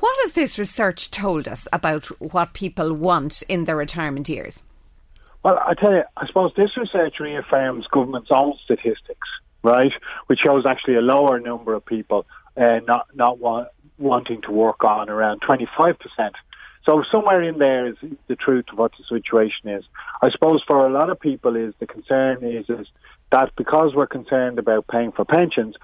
What 0.00 0.16
has 0.22 0.32
this 0.32 0.58
research 0.58 1.10
told 1.10 1.48
us 1.48 1.66
about 1.72 2.06
what 2.20 2.52
people 2.52 2.94
want 2.94 3.42
in 3.48 3.64
their 3.64 3.76
retirement 3.76 4.28
years? 4.28 4.62
Well, 5.42 5.58
I 5.64 5.74
tell 5.74 5.92
you, 5.92 6.02
I 6.16 6.26
suppose 6.26 6.52
this 6.56 6.76
research 6.76 7.16
reaffirms 7.18 7.86
government's 7.88 8.30
own 8.30 8.54
statistics, 8.64 9.28
right, 9.62 9.92
which 10.26 10.40
shows 10.40 10.66
actually 10.66 10.96
a 10.96 11.00
lower 11.00 11.40
number 11.40 11.74
of 11.74 11.84
people 11.84 12.26
uh, 12.56 12.80
not 12.86 13.06
not 13.14 13.38
wa- 13.38 13.66
wanting 13.98 14.42
to 14.42 14.52
work 14.52 14.84
on 14.84 15.08
around 15.08 15.40
25%. 15.42 15.96
So 16.88 17.02
somewhere 17.12 17.42
in 17.42 17.58
there 17.58 17.86
is 17.86 17.96
the 18.28 18.36
truth 18.36 18.64
of 18.72 18.78
what 18.78 18.92
the 18.92 19.04
situation 19.04 19.68
is. 19.68 19.84
I 20.22 20.30
suppose 20.30 20.62
for 20.66 20.86
a 20.86 20.90
lot 20.90 21.10
of 21.10 21.20
people 21.20 21.54
is 21.54 21.74
the 21.80 21.86
concern 21.86 22.42
is 22.42 22.64
is 22.70 22.86
that 23.30 23.54
because 23.56 23.94
we're 23.94 24.06
concerned 24.06 24.58
about 24.58 24.86
paying 24.88 25.12
for 25.12 25.26
pensions, 25.26 25.74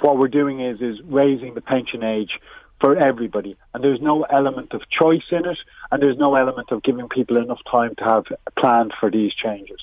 what 0.00 0.16
we're 0.16 0.28
doing 0.28 0.60
is 0.60 0.80
is 0.80 1.00
raising 1.06 1.54
the 1.54 1.60
pension 1.60 2.04
age 2.04 2.38
for 2.80 2.96
everybody, 2.96 3.56
and 3.72 3.82
there's 3.82 4.00
no 4.00 4.22
element 4.24 4.74
of 4.74 4.82
choice 4.90 5.26
in 5.32 5.44
it, 5.44 5.58
and 5.90 6.00
there's 6.00 6.18
no 6.18 6.36
element 6.36 6.70
of 6.70 6.84
giving 6.84 7.08
people 7.08 7.36
enough 7.36 7.60
time 7.68 7.94
to 7.98 8.04
have 8.04 8.24
planned 8.56 8.92
for 9.00 9.10
these 9.10 9.32
changes. 9.34 9.80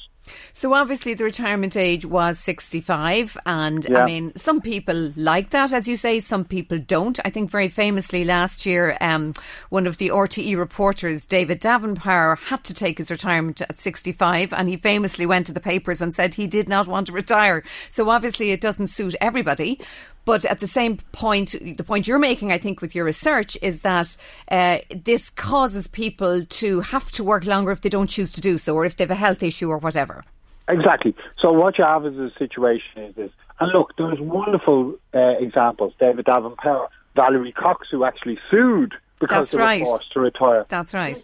So 0.53 0.73
obviously 0.73 1.13
the 1.13 1.23
retirement 1.23 1.75
age 1.75 2.05
was 2.05 2.39
65 2.39 3.37
and 3.45 3.85
Yeah. 3.89 3.99
I 3.99 4.05
mean 4.05 4.33
some 4.35 4.61
people 4.61 5.13
like 5.15 5.49
that 5.51 5.73
as 5.73 5.87
you 5.87 5.95
say 5.95 6.19
some 6.19 6.45
people 6.45 6.77
don't. 6.77 7.19
I 7.25 7.29
think 7.29 7.49
very 7.49 7.69
famously 7.69 8.23
last 8.23 8.65
year 8.65 8.97
um, 9.01 9.33
one 9.69 9.87
of 9.87 9.97
the 9.97 10.09
RTE 10.09 10.57
reporters 10.57 11.25
David 11.25 11.61
Davin-Power 11.61 12.35
had 12.35 12.63
to 12.65 12.73
take 12.73 12.97
his 12.97 13.11
retirement 13.11 13.61
at 13.61 13.79
65 13.79 14.53
and 14.53 14.69
he 14.69 14.77
famously 14.77 15.25
went 15.25 15.47
to 15.47 15.53
the 15.53 15.59
papers 15.59 16.01
and 16.01 16.13
said 16.15 16.33
he 16.33 16.47
did 16.47 16.69
not 16.69 16.87
want 16.87 17.07
to 17.07 17.13
retire. 17.13 17.63
So 17.89 18.09
obviously 18.09 18.51
it 18.51 18.61
doesn't 18.61 18.87
suit 18.87 19.15
everybody 19.21 19.79
but 20.25 20.45
at 20.45 20.59
the 20.59 20.67
same 20.67 20.97
point, 21.11 21.55
the 21.77 21.83
point 21.83 22.07
you're 22.07 22.19
making, 22.19 22.51
I 22.51 22.57
think, 22.57 22.81
with 22.81 22.95
your 22.95 23.05
research 23.05 23.57
is 23.61 23.81
that 23.81 24.15
uh, 24.49 24.79
this 24.93 25.29
causes 25.29 25.87
people 25.87 26.45
to 26.45 26.81
have 26.81 27.11
to 27.11 27.23
work 27.23 27.45
longer 27.45 27.71
if 27.71 27.81
they 27.81 27.89
don't 27.89 28.07
choose 28.07 28.31
to 28.33 28.41
do 28.41 28.57
so, 28.57 28.75
or 28.75 28.85
if 28.85 28.97
they 28.97 29.03
have 29.03 29.11
a 29.11 29.15
health 29.15 29.41
issue 29.41 29.69
or 29.69 29.77
whatever. 29.77 30.23
Exactly. 30.67 31.15
So 31.41 31.51
what 31.51 31.77
you 31.77 31.83
have 31.83 32.05
is 32.05 32.17
a 32.17 32.31
situation 32.37 33.03
is 33.03 33.15
this, 33.15 33.31
and 33.59 33.71
look, 33.73 33.95
there's 33.97 34.19
wonderful 34.19 34.95
uh, 35.13 35.19
examples. 35.39 35.93
David 35.99 36.25
Davin-Power, 36.25 36.87
Valerie 37.15 37.51
Cox, 37.51 37.87
who 37.91 38.03
actually 38.05 38.39
sued 38.49 38.93
because 39.19 39.37
That's 39.37 39.51
they 39.51 39.57
right. 39.57 39.81
were 39.81 39.85
forced 39.85 40.11
to 40.13 40.19
retire. 40.19 40.65
That's 40.69 40.93
right. 40.93 41.15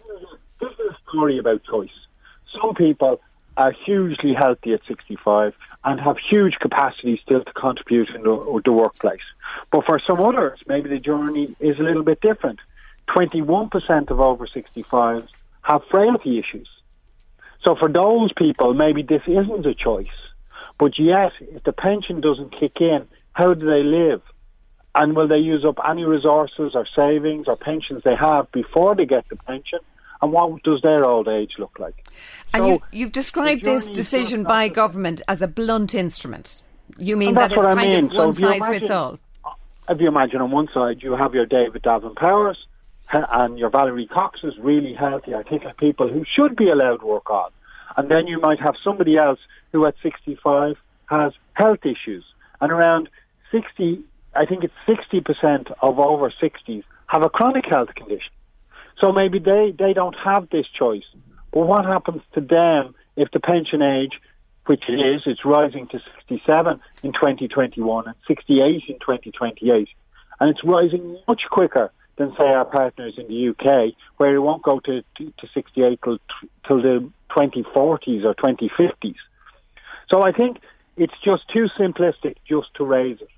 This 0.60 0.70
is 0.72 0.90
a 0.90 0.96
story 1.08 1.38
about 1.38 1.62
choice. 1.64 1.90
Some 2.60 2.74
people 2.74 3.20
are 3.56 3.72
hugely 3.72 4.34
healthy 4.34 4.72
at 4.72 4.80
65 4.86 5.54
and 5.88 5.98
have 5.98 6.18
huge 6.18 6.56
capacity 6.60 7.18
still 7.24 7.42
to 7.42 7.52
contribute 7.54 8.10
in 8.10 8.22
the, 8.22 8.60
the 8.62 8.72
workplace. 8.72 9.26
But 9.72 9.86
for 9.86 9.98
some 10.06 10.20
others, 10.20 10.60
maybe 10.66 10.90
the 10.90 10.98
journey 10.98 11.56
is 11.60 11.78
a 11.78 11.82
little 11.82 12.02
bit 12.02 12.20
different. 12.20 12.58
21% 13.08 14.10
of 14.10 14.20
over 14.20 14.46
65s 14.46 15.28
have 15.62 15.80
frailty 15.90 16.38
issues. 16.38 16.68
So 17.64 17.74
for 17.74 17.88
those 17.88 18.34
people, 18.34 18.74
maybe 18.74 19.02
this 19.02 19.22
isn't 19.26 19.64
a 19.64 19.74
choice. 19.74 20.18
But 20.78 20.98
yet, 20.98 21.32
if 21.40 21.64
the 21.64 21.72
pension 21.72 22.20
doesn't 22.20 22.52
kick 22.52 22.82
in, 22.82 23.08
how 23.32 23.54
do 23.54 23.64
they 23.64 23.82
live? 23.82 24.20
And 24.94 25.16
will 25.16 25.26
they 25.26 25.38
use 25.38 25.64
up 25.64 25.78
any 25.88 26.04
resources 26.04 26.72
or 26.74 26.86
savings 26.94 27.48
or 27.48 27.56
pensions 27.56 28.02
they 28.04 28.14
have 28.14 28.52
before 28.52 28.94
they 28.94 29.06
get 29.06 29.26
the 29.30 29.36
pension? 29.36 29.78
And 30.22 30.32
what 30.32 30.62
does 30.62 30.80
their 30.82 31.04
old 31.04 31.28
age 31.28 31.52
look 31.58 31.78
like? 31.78 32.08
And 32.52 32.62
So 32.62 32.66
you, 32.66 32.82
you've 32.92 33.12
described 33.12 33.64
this 33.64 33.86
decision 33.86 34.42
by 34.44 34.68
government 34.68 35.22
as 35.28 35.42
a 35.42 35.48
blunt 35.48 35.94
instrument. 35.94 36.62
You 36.96 37.16
mean 37.16 37.34
that 37.34 37.52
it's 37.52 37.56
what 37.56 37.66
I 37.66 37.74
kind 37.74 37.90
mean. 37.92 38.04
of 38.06 38.12
So 38.12 38.18
one 38.18 38.30
if 38.30 38.38
you 38.40 38.46
size 38.48 38.56
imagine- 38.56 38.80
fits 38.80 38.90
all? 38.90 39.18
if 39.90 40.00
you 40.00 40.08
imagine 40.08 40.40
on 40.40 40.50
one 40.50 40.68
side 40.74 41.02
you 41.02 41.12
have 41.16 41.34
your 41.34 41.46
David 41.46 41.82
Davin 41.82 42.14
Powers 42.16 42.58
and 43.12 43.58
your 43.58 43.70
Valerie 43.70 44.06
Cox 44.06 44.40
is 44.42 44.52
really 44.58 44.92
healthy, 44.92 45.32
articulate 45.34 45.76
people 45.78 46.08
who 46.08 46.24
should 46.36 46.56
be 46.56 46.68
allowed 46.68 46.98
to 46.98 47.06
work 47.06 47.30
on. 47.30 47.50
And 47.96 48.10
then 48.10 48.26
you 48.26 48.38
might 48.40 48.60
have 48.60 48.74
somebody 48.84 49.16
else 49.16 49.38
who 49.72 49.86
at 49.86 49.94
65 50.02 50.76
has 51.06 51.32
health 51.54 51.80
issues. 51.84 52.24
And 52.60 52.70
around 52.70 53.08
60, 53.50 54.00
I 54.36 54.44
think 54.44 54.62
it's 54.62 54.74
60% 54.86 55.72
of 55.80 55.98
over 55.98 56.30
60s 56.30 56.84
have 57.06 57.22
a 57.22 57.30
chronic 57.30 57.64
health 57.64 57.94
condition. 57.94 58.30
So 59.00 59.12
maybe 59.12 59.38
they, 59.38 59.74
they 59.78 59.92
don't 59.92 60.16
have 60.24 60.48
this 60.50 60.66
choice. 60.68 61.04
But 61.52 61.60
what 61.60 61.84
happens 61.84 62.22
to 62.34 62.40
them 62.40 62.94
if 63.16 63.30
the 63.32 63.40
pension 63.40 63.82
age, 63.82 64.20
which 64.66 64.84
it 64.88 64.94
is, 64.94 65.22
it's 65.26 65.44
rising 65.44 65.88
to 65.88 66.00
67 66.28 66.80
in 67.02 67.12
2021 67.12 68.06
and 68.06 68.14
68 68.26 68.82
in 68.88 68.98
2028, 68.98 69.88
and 70.40 70.50
it's 70.50 70.64
rising 70.64 71.18
much 71.26 71.42
quicker 71.50 71.90
than, 72.16 72.32
say, 72.36 72.44
our 72.44 72.64
partners 72.64 73.14
in 73.16 73.26
the 73.28 73.48
UK, 73.48 73.94
where 74.18 74.34
it 74.34 74.40
won't 74.40 74.62
go 74.62 74.80
to, 74.80 75.02
to, 75.16 75.32
to 75.38 75.48
68 75.52 75.98
till, 76.02 76.18
till 76.66 76.82
the 76.82 77.10
2040s 77.30 78.24
or 78.24 78.34
2050s. 78.34 79.14
So 80.10 80.22
I 80.22 80.32
think 80.32 80.58
it's 80.96 81.14
just 81.24 81.48
too 81.52 81.68
simplistic 81.78 82.36
just 82.48 82.74
to 82.74 82.84
raise 82.84 83.20
it. 83.20 83.28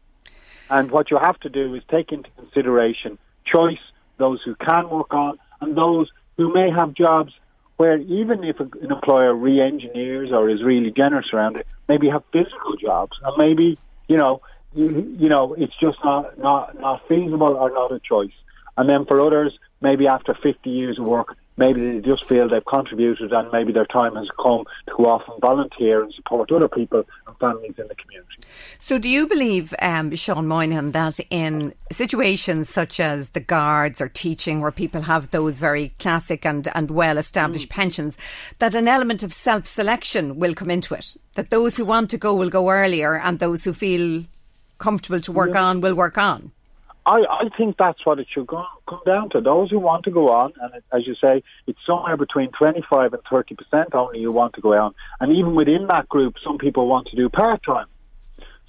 And 0.69 0.91
what 0.91 1.11
you 1.11 1.19
have 1.19 1.39
to 1.41 1.49
do 1.49 1.75
is 1.75 1.83
take 1.91 2.13
into 2.13 2.31
consideration 2.37 3.19
choice, 3.45 3.81
those 4.19 4.41
who 4.45 4.55
can 4.55 4.89
work 4.89 5.13
on, 5.13 5.39
and 5.61 5.77
those 5.77 6.09
who 6.37 6.53
may 6.53 6.71
have 6.71 6.95
jobs 6.95 7.33
where 7.77 7.97
even 7.97 8.45
if 8.45 8.61
an 8.61 8.71
employer 8.91 9.35
re-engineers 9.35 10.31
or 10.33 10.51
is 10.51 10.63
really 10.63 10.91
generous 10.91 11.27
around 11.33 11.57
it, 11.57 11.67
maybe 11.89 12.11
have 12.11 12.23
physical 12.33 12.77
jobs, 12.79 13.17
and 13.23 13.35
maybe 13.39 13.79
you 14.09 14.17
know, 14.17 14.43
you, 14.75 15.17
you 15.19 15.29
know, 15.29 15.55
it's 15.55 15.77
just 15.81 15.99
not 16.05 16.39
not 16.39 16.79
not 16.81 17.07
feasible 17.09 17.55
or 17.55 17.71
not 17.71 17.93
a 17.93 18.01
choice. 18.01 18.37
And 18.77 18.89
then 18.89 19.05
for 19.07 19.25
others, 19.25 19.59
maybe 19.81 20.07
after 20.07 20.35
50 20.35 20.69
years 20.69 20.99
of 20.99 21.05
work, 21.05 21.37
maybe 21.61 21.81
they 21.93 22.01
just 22.01 22.25
feel 22.25 22.49
they've 22.49 22.65
contributed 22.65 23.33
and 23.33 23.53
maybe 23.53 23.71
their 23.73 23.85
time 23.87 24.17
has 24.17 24.29
come 24.43 24.65
to 24.89 24.93
go 24.97 25.07
off 25.07 25.23
and 25.29 25.41
volunteer 25.41 26.03
and 26.03 26.13
support 26.15 26.51
other 26.51 26.67
people 26.69 27.05
and 27.27 27.37
families 27.39 27.75
in 27.79 27.87
the 27.87 27.95
community. 27.95 28.35
So, 28.81 28.99
do 28.99 29.09
you 29.09 29.29
believe, 29.29 29.73
um, 29.81 30.13
Sean 30.17 30.49
Moynihan, 30.49 30.91
that 30.93 31.21
in 31.31 31.73
situations 31.93 32.69
such 32.69 32.99
as 32.99 33.31
the 33.31 33.41
guards 33.41 34.01
or 34.01 34.09
teaching, 34.09 34.61
where 34.61 34.73
people 34.73 35.03
have 35.03 35.31
those 35.31 35.61
very 35.61 35.91
classic 36.01 36.45
and, 36.45 36.67
and 36.75 36.91
well 36.91 37.19
established 37.19 37.69
Mm. 37.69 37.77
pensions, 37.83 38.19
that 38.59 38.75
an 38.75 38.89
element 38.89 39.23
of 39.23 39.33
self 39.33 39.67
selection 39.67 40.39
will 40.41 40.55
come 40.55 40.71
into 40.71 40.95
it? 40.95 41.17
That 41.35 41.51
those 41.51 41.77
who 41.77 41.85
want 41.85 42.11
to 42.11 42.19
go 42.19 42.35
will 42.35 42.51
go 42.51 42.71
earlier, 42.71 43.15
and 43.17 43.39
those 43.39 43.65
who 43.65 43.73
feel 43.73 44.25
comfortable 44.79 45.21
to 45.21 45.33
work 45.33 45.51
Yeah. 45.55 45.65
on 45.65 45.81
will 45.83 45.95
work 45.95 46.17
on? 46.19 46.53
I, 47.07 47.23
I 47.31 47.49
think 47.57 47.77
that's 47.79 48.05
what 48.05 48.19
it 48.19 48.27
should 48.33 48.47
go, 48.47 48.65
come 48.89 49.01
down 49.07 49.31
to. 49.31 49.41
Those 49.41 49.71
who 49.71 49.79
want 49.79 50.05
to 50.05 50.11
go 50.11 50.31
on, 50.31 50.53
and 50.61 50.75
it, 50.75 50.85
as 50.93 51.07
you 51.07 51.15
say, 51.15 51.43
it's 51.67 51.79
somewhere 51.87 52.17
between 52.17 52.51
25 52.53 53.15
and 53.15 53.23
30 53.29 53.55
percent 53.55 53.95
only 53.95 54.23
who 54.23 54.33
want 54.33 54.55
to 54.55 54.61
go 54.61 54.75
on. 54.75 54.95
And 55.19 55.37
even 55.37 55.55
within 55.55 55.87
that 55.89 56.09
group, 56.09 56.35
some 56.45 56.59
people 56.59 56.87
want 56.87 57.09
to 57.09 57.17
do 57.17 57.29
part 57.29 57.63
time. 57.65 57.87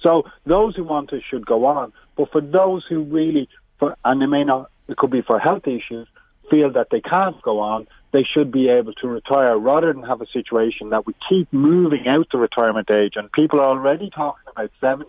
So 0.00 0.24
those 0.46 0.74
who 0.74 0.84
want 0.84 1.10
to 1.10 1.20
should 1.20 1.46
go 1.46 1.66
on. 1.66 1.92
But 2.16 2.32
for 2.32 2.40
those 2.40 2.84
who 2.88 3.02
really, 3.02 3.48
for, 3.78 3.96
and 4.04 4.20
they 4.20 4.26
may 4.26 4.44
not, 4.44 4.70
it 4.88 4.96
could 4.96 5.10
be 5.10 5.22
for 5.22 5.38
health 5.38 5.66
issues, 5.66 6.08
feel 6.50 6.72
that 6.72 6.88
they 6.90 7.00
can't 7.00 7.40
go 7.42 7.60
on, 7.60 7.86
they 8.12 8.24
should 8.24 8.50
be 8.50 8.68
able 8.68 8.92
to 8.94 9.08
retire 9.08 9.56
rather 9.56 9.92
than 9.92 10.02
have 10.02 10.20
a 10.20 10.26
situation 10.26 10.90
that 10.90 11.06
we 11.06 11.14
keep 11.28 11.50
moving 11.52 12.06
out 12.08 12.26
the 12.32 12.38
retirement 12.38 12.90
age. 12.90 13.12
And 13.16 13.30
people 13.32 13.60
are 13.60 13.68
already 13.68 14.10
talking 14.10 14.42
about 14.50 14.70
70 14.80 15.08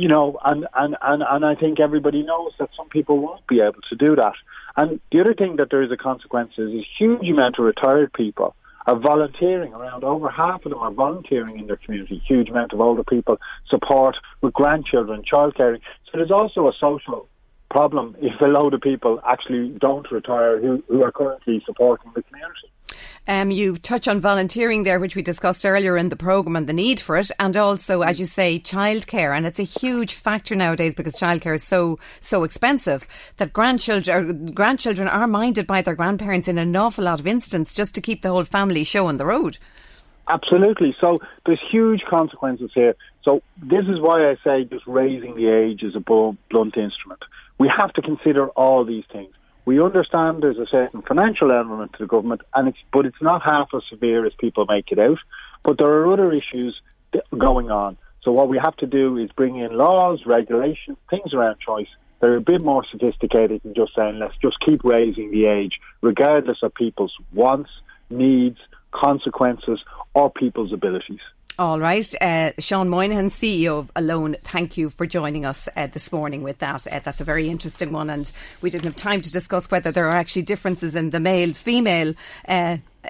you 0.00 0.08
know, 0.08 0.38
and, 0.44 0.66
and, 0.74 0.96
and, 1.02 1.22
and 1.22 1.44
I 1.44 1.54
think 1.54 1.78
everybody 1.78 2.22
knows 2.22 2.52
that 2.58 2.70
some 2.74 2.88
people 2.88 3.18
won't 3.18 3.46
be 3.46 3.60
able 3.60 3.82
to 3.90 3.96
do 3.96 4.16
that. 4.16 4.32
And 4.76 4.98
the 5.12 5.20
other 5.20 5.34
thing 5.34 5.56
that 5.56 5.68
there 5.70 5.82
is 5.82 5.92
a 5.92 5.96
consequence 5.96 6.52
is 6.56 6.72
a 6.72 6.86
huge 6.98 7.28
amount 7.28 7.58
of 7.58 7.66
retired 7.66 8.12
people 8.14 8.56
are 8.86 8.98
volunteering. 8.98 9.74
Around 9.74 10.04
over 10.04 10.30
half 10.30 10.64
of 10.64 10.70
them 10.70 10.80
are 10.80 10.90
volunteering 10.90 11.58
in 11.58 11.66
their 11.66 11.76
community. 11.76 12.22
Huge 12.26 12.48
amount 12.48 12.72
of 12.72 12.80
older 12.80 13.04
people 13.04 13.38
support 13.68 14.16
with 14.40 14.54
grandchildren, 14.54 15.22
childcare. 15.30 15.78
So 16.06 16.12
there's 16.14 16.30
also 16.30 16.66
a 16.66 16.72
social 16.72 17.28
problem 17.70 18.16
if 18.20 18.40
a 18.40 18.46
load 18.46 18.72
of 18.72 18.80
people 18.80 19.20
actually 19.28 19.68
don't 19.78 20.10
retire 20.10 20.58
who, 20.60 20.82
who 20.88 21.02
are 21.02 21.12
currently 21.12 21.62
supporting 21.66 22.10
the 22.14 22.22
community. 22.22 22.70
Um, 23.28 23.50
you 23.50 23.76
touch 23.76 24.08
on 24.08 24.20
volunteering 24.20 24.82
there, 24.82 24.98
which 24.98 25.14
we 25.14 25.22
discussed 25.22 25.64
earlier 25.64 25.96
in 25.96 26.08
the 26.08 26.16
programme 26.16 26.56
and 26.56 26.66
the 26.66 26.72
need 26.72 26.98
for 27.00 27.16
it, 27.16 27.30
and 27.38 27.56
also, 27.56 28.02
as 28.02 28.18
you 28.18 28.26
say, 28.26 28.58
childcare. 28.58 29.36
And 29.36 29.46
it's 29.46 29.60
a 29.60 29.64
huge 29.64 30.14
factor 30.14 30.56
nowadays 30.56 30.94
because 30.94 31.14
childcare 31.14 31.54
is 31.54 31.62
so 31.62 31.98
so 32.20 32.44
expensive 32.44 33.06
that 33.36 33.52
grandchildren 33.52 34.16
or 34.16 34.52
grandchildren 34.52 35.06
are 35.06 35.26
minded 35.26 35.66
by 35.66 35.82
their 35.82 35.94
grandparents 35.94 36.48
in 36.48 36.58
an 36.58 36.74
awful 36.74 37.04
lot 37.04 37.20
of 37.20 37.26
instances 37.26 37.74
just 37.74 37.94
to 37.94 38.00
keep 38.00 38.22
the 38.22 38.30
whole 38.30 38.44
family 38.44 38.84
show 38.84 39.06
on 39.06 39.16
the 39.16 39.26
road. 39.26 39.58
Absolutely. 40.28 40.94
So 41.00 41.18
there's 41.44 41.60
huge 41.70 42.02
consequences 42.08 42.70
here. 42.74 42.94
So 43.22 43.42
this 43.60 43.84
is 43.86 44.00
why 44.00 44.30
I 44.30 44.36
say 44.44 44.64
just 44.64 44.86
raising 44.86 45.34
the 45.34 45.48
age 45.48 45.82
is 45.82 45.96
a 45.96 46.00
blunt 46.00 46.76
instrument. 46.76 47.22
We 47.58 47.68
have 47.68 47.92
to 47.94 48.02
consider 48.02 48.48
all 48.50 48.84
these 48.84 49.04
things. 49.12 49.34
We 49.64 49.80
understand 49.80 50.42
there's 50.42 50.58
a 50.58 50.66
certain 50.66 51.02
financial 51.02 51.52
element 51.52 51.92
to 51.94 51.98
the 52.00 52.06
government, 52.06 52.42
and 52.54 52.68
it's 52.68 52.78
but 52.92 53.06
it's 53.06 53.20
not 53.20 53.42
half 53.42 53.68
as 53.74 53.82
severe 53.90 54.26
as 54.26 54.32
people 54.38 54.66
make 54.68 54.90
it 54.90 54.98
out. 54.98 55.18
But 55.62 55.78
there 55.78 55.88
are 55.88 56.12
other 56.12 56.32
issues 56.32 56.80
going 57.36 57.70
on. 57.70 57.96
So 58.22 58.32
what 58.32 58.48
we 58.48 58.58
have 58.58 58.76
to 58.76 58.86
do 58.86 59.16
is 59.16 59.30
bring 59.32 59.56
in 59.56 59.76
laws, 59.76 60.24
regulations, 60.26 60.98
things 61.08 61.32
around 61.32 61.58
choice. 61.60 61.88
They're 62.20 62.36
a 62.36 62.40
bit 62.40 62.62
more 62.62 62.84
sophisticated 62.90 63.62
than 63.62 63.74
just 63.74 63.94
saying 63.94 64.18
let's 64.18 64.36
just 64.42 64.58
keep 64.60 64.84
raising 64.84 65.30
the 65.30 65.46
age, 65.46 65.80
regardless 66.02 66.58
of 66.62 66.74
people's 66.74 67.14
wants, 67.32 67.70
needs, 68.10 68.58
consequences, 68.92 69.80
or 70.14 70.30
people's 70.30 70.72
abilities. 70.72 71.20
All 71.60 71.78
right. 71.78 72.10
Uh, 72.22 72.52
Sean 72.58 72.88
Moynihan, 72.88 73.28
CEO 73.28 73.80
of 73.80 73.92
Alone, 73.94 74.34
thank 74.44 74.78
you 74.78 74.88
for 74.88 75.04
joining 75.04 75.44
us 75.44 75.68
uh, 75.76 75.88
this 75.88 76.10
morning 76.10 76.42
with 76.42 76.60
that. 76.60 76.86
Uh, 76.86 77.00
that's 77.00 77.20
a 77.20 77.24
very 77.24 77.50
interesting 77.50 77.92
one, 77.92 78.08
and 78.08 78.32
we 78.62 78.70
didn't 78.70 78.86
have 78.86 78.96
time 78.96 79.20
to 79.20 79.30
discuss 79.30 79.70
whether 79.70 79.92
there 79.92 80.08
are 80.08 80.16
actually 80.16 80.40
differences 80.40 80.96
in 80.96 81.10
the 81.10 81.20
male 81.20 81.52
female. 81.52 82.14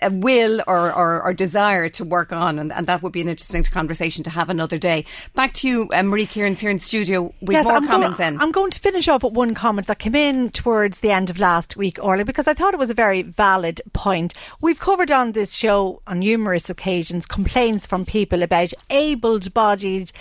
Uh, 0.01 0.09
will 0.13 0.63
or, 0.69 0.95
or, 0.95 1.21
or 1.21 1.35
desire 1.35 1.89
to 1.89 2.05
work 2.05 2.31
on, 2.31 2.61
and, 2.61 2.73
and 2.73 2.87
that 2.87 3.03
would 3.03 3.11
be 3.11 3.21
an 3.21 3.29
interesting 3.29 3.65
conversation 3.65 4.23
to 4.23 4.31
have 4.31 4.49
another 4.49 4.79
day. 4.79 5.05
Back 5.35 5.53
to 5.55 5.69
you, 5.69 5.89
uh, 5.93 6.05
Marie 6.05 6.27
Kearns 6.27 6.61
here 6.61 6.71
in 6.71 6.79
studio 6.79 7.35
with 7.41 7.55
yes, 7.57 7.67
more 7.67 7.75
I'm 7.75 7.89
comments. 7.89 8.17
Going, 8.17 8.35
then 8.35 8.41
I'm 8.41 8.53
going 8.53 8.71
to 8.71 8.79
finish 8.79 9.09
off 9.09 9.25
with 9.25 9.33
one 9.33 9.53
comment 9.53 9.89
that 9.89 9.99
came 9.99 10.15
in 10.15 10.51
towards 10.51 11.01
the 11.01 11.11
end 11.11 11.29
of 11.29 11.41
last 11.41 11.77
week, 11.77 11.99
Orla, 12.01 12.25
because 12.25 12.47
I 12.47 12.55
thought 12.55 12.73
it 12.73 12.79
was 12.79 12.91
a 12.91 12.95
very 12.95 13.23
valid 13.23 13.81
point. 13.93 14.33
We've 14.61 14.79
covered 14.79 15.11
on 15.11 15.33
this 15.33 15.55
show 15.55 16.03
on 16.07 16.21
numerous 16.21 16.71
occasions 16.71 17.27
complaints 17.27 17.85
from 17.85 18.05
people 18.05 18.45
about 18.45 18.73
able-bodied 18.91 20.13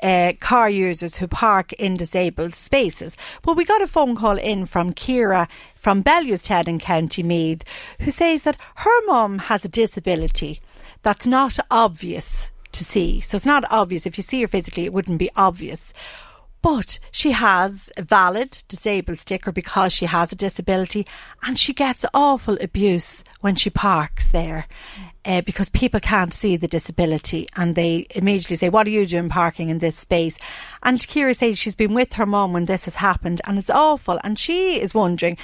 uh, 0.00 0.32
car 0.40 0.70
users 0.70 1.16
who 1.16 1.26
park 1.26 1.72
in 1.74 1.96
disabled 1.96 2.54
spaces. 2.54 3.16
But 3.42 3.56
we 3.56 3.64
got 3.64 3.82
a 3.82 3.86
phone 3.86 4.14
call 4.16 4.38
in 4.38 4.64
from 4.66 4.94
Kira 4.94 5.48
from 5.88 6.04
Bellewstown 6.04 6.68
in 6.68 6.78
County 6.78 7.22
Meath 7.22 7.62
who 8.00 8.10
says 8.10 8.42
that 8.42 8.60
her 8.74 9.06
mum 9.06 9.38
has 9.38 9.64
a 9.64 9.70
disability 9.70 10.60
that's 11.00 11.26
not 11.26 11.58
obvious 11.70 12.50
to 12.72 12.84
see. 12.84 13.20
So 13.20 13.38
it's 13.38 13.46
not 13.46 13.64
obvious. 13.70 14.04
If 14.04 14.18
you 14.18 14.22
see 14.22 14.42
her 14.42 14.48
physically, 14.48 14.84
it 14.84 14.92
wouldn't 14.92 15.18
be 15.18 15.30
obvious. 15.34 15.94
But 16.60 16.98
she 17.10 17.30
has 17.30 17.88
a 17.96 18.02
valid 18.02 18.62
disabled 18.68 19.18
sticker 19.18 19.50
because 19.50 19.94
she 19.94 20.04
has 20.04 20.30
a 20.30 20.36
disability 20.36 21.06
and 21.42 21.58
she 21.58 21.72
gets 21.72 22.04
awful 22.12 22.58
abuse 22.60 23.24
when 23.40 23.54
she 23.54 23.70
parks 23.70 24.30
there. 24.30 24.66
Uh, 25.24 25.42
because 25.42 25.68
people 25.68 26.00
can't 26.00 26.32
see 26.32 26.56
the 26.56 26.68
disability 26.68 27.46
and 27.54 27.74
they 27.74 28.06
immediately 28.14 28.56
say, 28.56 28.70
What 28.70 28.86
are 28.86 28.90
you 28.90 29.04
doing 29.04 29.28
parking 29.28 29.68
in 29.68 29.78
this 29.78 29.96
space? 29.96 30.38
And 30.82 31.00
Kira 31.00 31.36
says 31.36 31.58
she's 31.58 31.74
been 31.74 31.92
with 31.92 32.14
her 32.14 32.24
mum 32.24 32.52
when 32.52 32.64
this 32.64 32.86
has 32.86 32.94
happened 32.94 33.40
and 33.44 33.58
it's 33.58 33.68
awful. 33.68 34.18
And 34.24 34.38
she 34.38 34.80
is 34.80 34.94
wondering, 34.94 35.36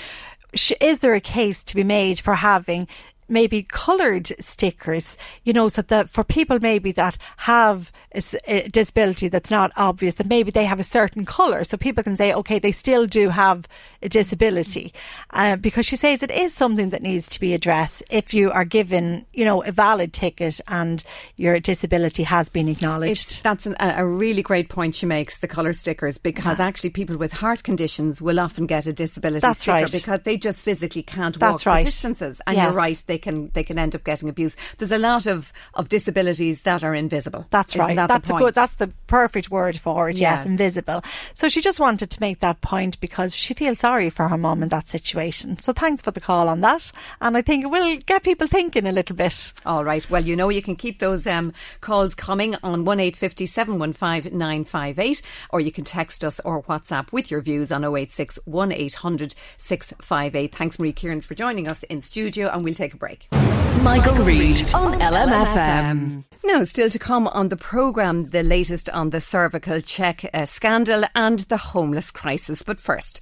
is 0.80 1.00
there 1.00 1.14
a 1.14 1.20
case 1.20 1.64
to 1.64 1.74
be 1.74 1.84
made 1.84 2.20
for 2.20 2.34
having 2.34 2.88
maybe 3.28 3.62
coloured 3.62 4.26
stickers, 4.40 5.16
you 5.44 5.52
know, 5.52 5.68
so 5.68 5.82
that 5.82 6.10
for 6.10 6.24
people 6.24 6.58
maybe 6.60 6.92
that 6.92 7.16
have 7.38 7.92
a, 8.14 8.22
a, 8.46 8.68
disability 8.68 9.28
that's 9.28 9.50
not 9.50 9.72
obvious, 9.76 10.14
that 10.14 10.26
maybe 10.26 10.50
they 10.50 10.64
have 10.64 10.80
a 10.80 10.84
certain 10.84 11.24
colour, 11.24 11.64
so 11.64 11.76
people 11.76 12.04
can 12.04 12.16
say, 12.16 12.32
okay, 12.32 12.58
they 12.58 12.72
still 12.72 13.06
do 13.06 13.28
have 13.30 13.66
a 14.02 14.08
disability, 14.08 14.92
uh, 15.30 15.56
because 15.56 15.86
she 15.86 15.96
says 15.96 16.22
it 16.22 16.30
is 16.30 16.54
something 16.54 16.90
that 16.90 17.02
needs 17.02 17.28
to 17.28 17.40
be 17.40 17.54
addressed 17.54 18.02
if 18.10 18.34
you 18.34 18.50
are 18.50 18.64
given, 18.64 19.26
you 19.32 19.44
know, 19.44 19.62
a 19.62 19.72
valid 19.72 20.12
ticket 20.12 20.60
and 20.68 21.04
your 21.36 21.58
disability 21.60 22.22
has 22.22 22.48
been 22.48 22.68
acknowledged. 22.68 23.10
It's, 23.10 23.40
that's 23.40 23.66
an, 23.66 23.76
a 23.80 24.06
really 24.06 24.42
great 24.42 24.68
point 24.68 24.94
she 24.94 25.06
makes, 25.06 25.38
the 25.38 25.48
colour 25.48 25.72
stickers, 25.72 26.18
because 26.18 26.58
yeah. 26.58 26.66
actually 26.66 26.90
people 26.90 27.16
with 27.16 27.32
heart 27.32 27.62
conditions 27.62 28.20
will 28.20 28.38
often 28.38 28.66
get 28.66 28.86
a 28.86 28.92
disability 28.92 29.40
that's 29.40 29.62
sticker 29.62 29.72
right. 29.78 29.92
because 29.92 30.20
they 30.20 30.36
just 30.36 30.62
physically 30.62 31.02
can't 31.02 31.38
that's 31.38 31.64
walk 31.64 31.74
right. 31.74 31.80
the 31.82 31.86
distances. 31.86 32.40
And 32.46 32.56
yes. 32.56 32.64
you're 32.64 32.74
right, 32.74 33.04
they 33.14 33.18
can 33.18 33.50
they 33.54 33.62
can 33.62 33.78
end 33.78 33.94
up 33.94 34.02
getting 34.02 34.28
abuse. 34.28 34.56
There's 34.78 34.90
a 34.90 34.98
lot 34.98 35.26
of, 35.26 35.52
of 35.74 35.88
disabilities 35.88 36.62
that 36.62 36.82
are 36.82 36.94
invisible. 36.94 37.46
That's 37.50 37.74
Isn't 37.76 37.86
right. 37.86 37.96
That 37.96 38.08
that's 38.08 38.28
a 38.28 38.34
good. 38.34 38.54
That's 38.54 38.74
the 38.74 38.90
perfect 39.06 39.50
word 39.50 39.76
for 39.78 40.10
it. 40.10 40.18
Yeah. 40.18 40.32
Yes, 40.32 40.46
invisible. 40.46 41.02
So 41.32 41.48
she 41.48 41.60
just 41.60 41.78
wanted 41.78 42.10
to 42.10 42.20
make 42.20 42.40
that 42.40 42.60
point 42.60 42.98
because 43.00 43.36
she 43.36 43.54
feels 43.54 43.78
sorry 43.78 44.10
for 44.10 44.28
her 44.28 44.36
mum 44.36 44.64
in 44.64 44.68
that 44.70 44.88
situation. 44.88 45.60
So 45.60 45.72
thanks 45.72 46.02
for 46.02 46.10
the 46.10 46.20
call 46.20 46.48
on 46.48 46.60
that, 46.62 46.90
and 47.20 47.36
I 47.36 47.42
think 47.42 47.62
it 47.62 47.68
will 47.68 47.96
get 47.98 48.24
people 48.24 48.48
thinking 48.48 48.86
a 48.86 48.92
little 48.92 49.14
bit. 49.14 49.52
All 49.64 49.84
right. 49.84 50.04
Well, 50.10 50.24
you 50.24 50.34
know 50.34 50.48
you 50.48 50.62
can 50.62 50.74
keep 50.74 50.98
those 50.98 51.24
um, 51.24 51.52
calls 51.80 52.16
coming 52.16 52.56
on 52.64 52.84
one 52.84 52.98
eight 52.98 53.16
fifty 53.16 53.46
seven 53.46 53.78
one 53.78 53.92
five 53.92 54.32
nine 54.32 54.64
five 54.64 54.98
eight, 54.98 55.22
or 55.50 55.60
you 55.60 55.70
can 55.70 55.84
text 55.84 56.24
us 56.24 56.40
or 56.40 56.64
WhatsApp 56.64 57.12
with 57.12 57.30
your 57.30 57.40
views 57.40 57.70
on 57.70 57.84
086 57.84 58.40
1800 58.44 59.36
658. 59.58 60.52
Thanks, 60.52 60.78
Marie 60.80 60.92
Kearns, 60.92 61.26
for 61.26 61.36
joining 61.36 61.68
us 61.68 61.84
in 61.84 62.02
studio, 62.02 62.48
and 62.48 62.64
we'll 62.64 62.74
take 62.74 62.94
a 62.94 62.96
break. 62.96 63.03
Michael, 63.04 63.82
Michael 63.82 64.24
Reade 64.24 64.72
on 64.72 64.98
LMFM. 64.98 66.24
Now, 66.42 66.64
still 66.64 66.88
to 66.88 66.98
come 66.98 67.26
on 67.28 67.48
the 67.48 67.56
programme, 67.56 68.28
the 68.28 68.42
latest 68.42 68.88
on 68.90 69.10
the 69.10 69.20
cervical 69.20 69.80
check 69.80 70.24
uh, 70.32 70.46
scandal 70.46 71.04
and 71.14 71.40
the 71.40 71.56
homeless 71.58 72.10
crisis. 72.10 72.62
But 72.62 72.80
first, 72.80 73.20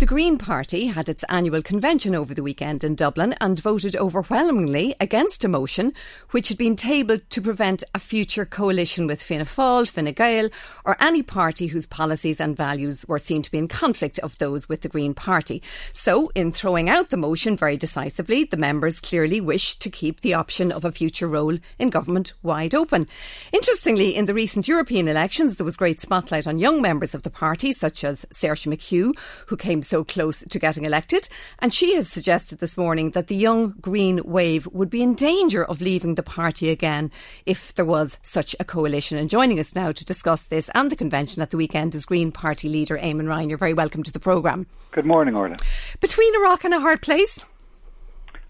the 0.00 0.06
Green 0.06 0.38
Party 0.38 0.86
had 0.86 1.10
its 1.10 1.26
annual 1.28 1.60
convention 1.60 2.14
over 2.14 2.32
the 2.32 2.42
weekend 2.42 2.82
in 2.84 2.94
Dublin 2.94 3.34
and 3.38 3.60
voted 3.60 3.94
overwhelmingly 3.94 4.94
against 4.98 5.44
a 5.44 5.48
motion 5.48 5.92
which 6.30 6.48
had 6.48 6.56
been 6.56 6.74
tabled 6.74 7.20
to 7.28 7.42
prevent 7.42 7.84
a 7.94 7.98
future 7.98 8.46
coalition 8.46 9.06
with 9.06 9.22
Fianna 9.22 9.44
Fáil, 9.44 9.86
Fine 9.86 10.14
Gael, 10.14 10.48
or 10.86 10.96
any 11.00 11.22
party 11.22 11.66
whose 11.66 11.84
policies 11.84 12.40
and 12.40 12.56
values 12.56 13.06
were 13.08 13.18
seen 13.18 13.42
to 13.42 13.50
be 13.50 13.58
in 13.58 13.68
conflict 13.68 14.18
of 14.20 14.38
those 14.38 14.70
with 14.70 14.80
the 14.80 14.88
Green 14.88 15.12
Party. 15.12 15.62
So, 15.92 16.30
in 16.34 16.50
throwing 16.50 16.88
out 16.88 17.10
the 17.10 17.18
motion 17.18 17.58
very 17.58 17.76
decisively, 17.76 18.44
the 18.44 18.56
members 18.56 19.00
clearly 19.00 19.42
wished 19.42 19.82
to 19.82 19.90
keep 19.90 20.22
the 20.22 20.32
option 20.32 20.72
of 20.72 20.86
a 20.86 20.92
future 20.92 21.28
role 21.28 21.58
in 21.78 21.90
government 21.90 22.32
wide 22.42 22.74
open. 22.74 23.06
Interestingly, 23.52 24.16
in 24.16 24.24
the 24.24 24.32
recent 24.32 24.66
European 24.66 25.08
elections, 25.08 25.56
there 25.56 25.66
was 25.66 25.76
great 25.76 26.00
spotlight 26.00 26.46
on 26.46 26.58
young 26.58 26.80
members 26.80 27.14
of 27.14 27.22
the 27.22 27.28
party, 27.28 27.74
such 27.74 28.02
as 28.02 28.24
Saoirse 28.32 28.66
McHugh, 28.66 29.12
who 29.48 29.58
came 29.58 29.82
so 29.90 30.04
close 30.04 30.44
to 30.48 30.58
getting 30.58 30.84
elected. 30.84 31.28
And 31.58 31.74
she 31.74 31.96
has 31.96 32.08
suggested 32.08 32.60
this 32.60 32.78
morning 32.78 33.10
that 33.10 33.26
the 33.26 33.34
young 33.34 33.74
Green 33.80 34.22
Wave 34.24 34.68
would 34.68 34.88
be 34.88 35.02
in 35.02 35.14
danger 35.14 35.64
of 35.64 35.80
leaving 35.80 36.14
the 36.14 36.22
party 36.22 36.70
again 36.70 37.10
if 37.44 37.74
there 37.74 37.84
was 37.84 38.16
such 38.22 38.54
a 38.60 38.64
coalition. 38.64 39.18
And 39.18 39.28
joining 39.28 39.58
us 39.58 39.74
now 39.74 39.90
to 39.90 40.04
discuss 40.04 40.46
this 40.46 40.70
and 40.74 40.90
the 40.90 40.96
convention 40.96 41.42
at 41.42 41.50
the 41.50 41.56
weekend 41.56 41.94
is 41.94 42.06
Green 42.06 42.30
Party 42.30 42.68
leader 42.68 42.96
Eamon 42.96 43.28
Ryan. 43.28 43.48
You're 43.48 43.58
very 43.58 43.74
welcome 43.74 44.04
to 44.04 44.12
the 44.12 44.20
programme. 44.20 44.66
Good 44.92 45.06
morning, 45.06 45.34
Orla. 45.34 45.56
Between 46.00 46.34
a 46.36 46.40
rock 46.40 46.64
and 46.64 46.72
a 46.72 46.80
hard 46.80 47.02
place? 47.02 47.44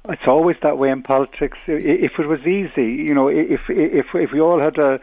It's 0.08 0.22
always 0.26 0.56
that 0.62 0.78
way 0.78 0.90
in 0.90 1.02
politics. 1.02 1.58
If 1.66 2.12
it 2.18 2.26
was 2.26 2.40
easy, 2.40 2.92
you 3.06 3.14
know, 3.14 3.28
if 3.28 3.60
if 3.68 4.06
if 4.14 4.32
we 4.32 4.40
all 4.40 4.58
had 4.58 4.78
a 4.78 4.98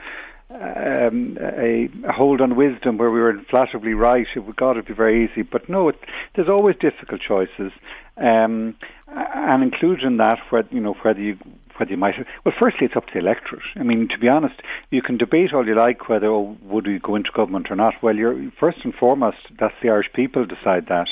um, 0.49 1.37
a, 1.41 1.89
a, 2.05 2.11
hold 2.11 2.41
on 2.41 2.55
wisdom 2.55 2.97
where 2.97 3.11
we 3.11 3.21
were 3.21 3.33
inflatably 3.33 3.97
right, 3.97 4.27
it 4.35 4.39
would 4.39 4.55
God 4.55 4.71
it'd 4.71 4.85
be 4.85 4.93
very 4.93 5.25
easy. 5.25 5.41
But 5.41 5.67
no, 5.67 5.89
it, 5.89 5.99
there's 6.35 6.49
always 6.49 6.75
difficult 6.77 7.21
choices, 7.21 7.71
um, 8.17 8.75
and 9.07 9.63
including 9.63 10.17
that, 10.17 10.39
where 10.49 10.63
you 10.71 10.79
know 10.79 10.93
whether 11.01 11.19
you 11.19 11.37
whether 11.77 11.91
you 11.91 11.97
might. 11.97 12.15
Well, 12.43 12.53
firstly, 12.57 12.85
it's 12.85 12.95
up 12.95 13.05
to 13.07 13.13
the 13.13 13.19
electorate. 13.19 13.63
I 13.75 13.83
mean, 13.83 14.07
to 14.09 14.17
be 14.17 14.27
honest, 14.27 14.55
you 14.91 15.01
can 15.01 15.17
debate 15.17 15.53
all 15.53 15.65
you 15.65 15.75
like 15.75 16.09
whether 16.09 16.27
oh, 16.27 16.57
would 16.63 16.87
we 16.87 16.99
go 16.99 17.15
into 17.15 17.29
government 17.33 17.67
or 17.69 17.75
not. 17.75 17.95
Well, 18.01 18.15
you're 18.15 18.51
first 18.59 18.79
and 18.83 18.93
foremost 18.93 19.37
that's 19.59 19.73
the 19.81 19.89
Irish 19.89 20.07
people 20.13 20.45
decide 20.45 20.87
that, 20.87 21.07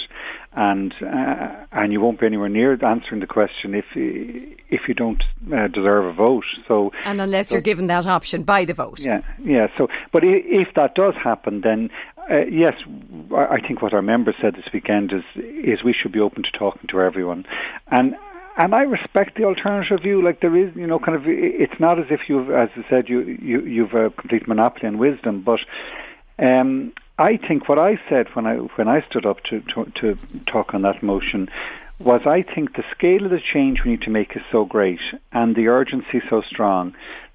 and 0.53 0.93
uh, 1.01 1.65
and 1.71 1.91
you 1.91 2.01
won't 2.01 2.19
be 2.19 2.25
anywhere 2.25 2.49
near 2.49 2.73
answering 2.85 3.21
the 3.21 3.27
question 3.27 3.73
if 3.73 3.85
if 3.95 4.81
you 4.87 4.93
don't 4.93 5.23
uh, 5.53 5.67
deserve 5.67 6.05
a 6.05 6.13
vote. 6.13 6.45
So 6.67 6.91
and 7.03 7.21
unless 7.21 7.49
so, 7.49 7.55
you're 7.55 7.61
given 7.61 7.87
that 7.87 8.05
option 8.05 8.43
by 8.43 8.65
the 8.65 8.73
vote. 8.73 8.99
Yeah, 8.99 9.21
yeah. 9.43 9.67
So, 9.77 9.87
but 10.11 10.23
if 10.23 10.69
that 10.75 10.95
does 10.95 11.13
happen, 11.21 11.61
then 11.61 11.89
uh, 12.29 12.45
yes, 12.49 12.73
I 13.35 13.59
think 13.65 13.81
what 13.81 13.93
our 13.93 14.01
members 14.01 14.35
said 14.41 14.55
this 14.55 14.65
weekend 14.73 15.11
is 15.11 15.23
is 15.35 15.83
we 15.83 15.93
should 15.93 16.11
be 16.11 16.19
open 16.19 16.43
to 16.43 16.57
talking 16.57 16.87
to 16.89 17.01
everyone, 17.01 17.45
and 17.91 18.15
and 18.57 18.73
I 18.73 18.81
respect 18.81 19.35
the 19.35 19.43
alternative 19.43 20.01
view. 20.01 20.23
Like 20.23 20.39
there 20.39 20.55
is, 20.55 20.75
you 20.75 20.87
know, 20.87 20.99
kind 20.99 21.15
of, 21.15 21.23
it's 21.27 21.79
not 21.79 21.99
as 21.99 22.05
if 22.09 22.21
you've, 22.29 22.49
as 22.49 22.69
I 22.75 22.89
said, 22.89 23.09
you, 23.09 23.21
you 23.21 23.61
you've 23.61 23.93
a 23.93 24.09
complete 24.11 24.47
monopoly 24.47 24.87
on 24.87 24.97
wisdom. 24.97 25.41
But 25.41 25.59
um, 26.39 26.93
I 27.17 27.37
think 27.37 27.67
what 27.67 27.79
I 27.79 27.99
said 28.09 28.27
when 28.33 28.45
I 28.45 28.55
when 28.55 28.87
I 28.87 29.05
stood 29.09 29.25
up 29.25 29.43
to, 29.49 29.61
to 29.61 29.91
to 30.01 30.17
talk 30.51 30.73
on 30.73 30.81
that 30.83 31.03
motion 31.03 31.49
was 31.99 32.21
I 32.25 32.43
think 32.43 32.75
the 32.75 32.83
scale 32.91 33.25
of 33.25 33.31
the 33.31 33.39
change 33.53 33.83
we 33.83 33.91
need 33.91 34.01
to 34.01 34.09
make 34.09 34.35
is 34.35 34.41
so 34.51 34.65
great 34.65 34.99
and 35.31 35.55
the 35.55 35.67
urgency 35.69 36.21
so 36.29 36.41
strong 36.41 36.93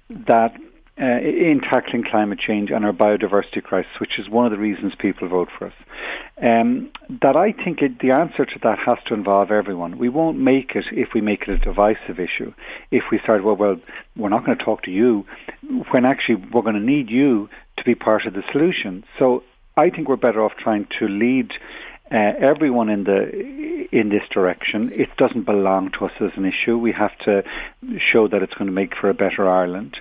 that 0.09 0.55
uh, 1.01 1.19
in 1.19 1.61
tackling 1.61 2.03
climate 2.03 2.39
change 2.39 2.69
and 2.69 2.85
our 2.85 2.93
biodiversity 2.93 3.63
crisis, 3.63 3.91
which 3.99 4.19
is 4.19 4.29
one 4.29 4.45
of 4.45 4.51
the 4.51 4.57
reasons 4.57 4.93
people 4.99 5.27
vote 5.27 5.49
for 5.57 5.67
us. 5.67 5.73
Um, 6.41 6.91
that 7.21 7.35
I 7.35 7.51
think 7.51 7.81
it, 7.81 7.99
the 7.99 8.11
answer 8.11 8.45
to 8.45 8.59
that 8.63 8.77
has 8.85 8.97
to 9.07 9.13
involve 9.13 9.51
everyone. 9.51 9.97
We 9.97 10.09
won't 10.09 10.37
make 10.37 10.75
it 10.75 10.85
if 10.91 11.09
we 11.13 11.21
make 11.21 11.43
it 11.43 11.49
a 11.49 11.57
divisive 11.57 12.19
issue. 12.19 12.53
If 12.91 13.03
we 13.11 13.19
start, 13.19 13.43
well, 13.43 13.55
well, 13.55 13.77
we're 14.15 14.29
not 14.29 14.45
going 14.45 14.57
to 14.57 14.63
talk 14.63 14.83
to 14.83 14.91
you, 14.91 15.25
when 15.91 16.05
actually 16.05 16.35
we're 16.35 16.61
going 16.61 16.75
to 16.75 16.81
need 16.81 17.09
you 17.09 17.49
to 17.77 17.83
be 17.83 17.95
part 17.95 18.25
of 18.25 18.33
the 18.33 18.43
solution. 18.51 19.03
So 19.17 19.43
I 19.75 19.89
think 19.89 20.07
we're 20.07 20.17
better 20.17 20.43
off 20.43 20.53
trying 20.57 20.87
to 20.99 21.07
lead 21.07 21.51
uh, 22.11 22.33
everyone 22.39 22.89
in 22.89 23.03
the 23.05 23.87
in 23.91 24.09
this 24.09 24.23
direction. 24.33 24.91
It 24.93 25.09
doesn't 25.17 25.45
belong 25.45 25.91
to 25.99 26.05
us 26.05 26.11
as 26.21 26.31
an 26.35 26.45
issue. 26.45 26.77
We 26.77 26.93
have 26.93 27.17
to 27.25 27.43
show 28.11 28.27
that 28.27 28.41
it's 28.41 28.53
going 28.53 28.67
to 28.67 28.73
make 28.73 28.95
for 28.95 29.09
a 29.09 29.13
better 29.13 29.49
Ireland. 29.49 29.97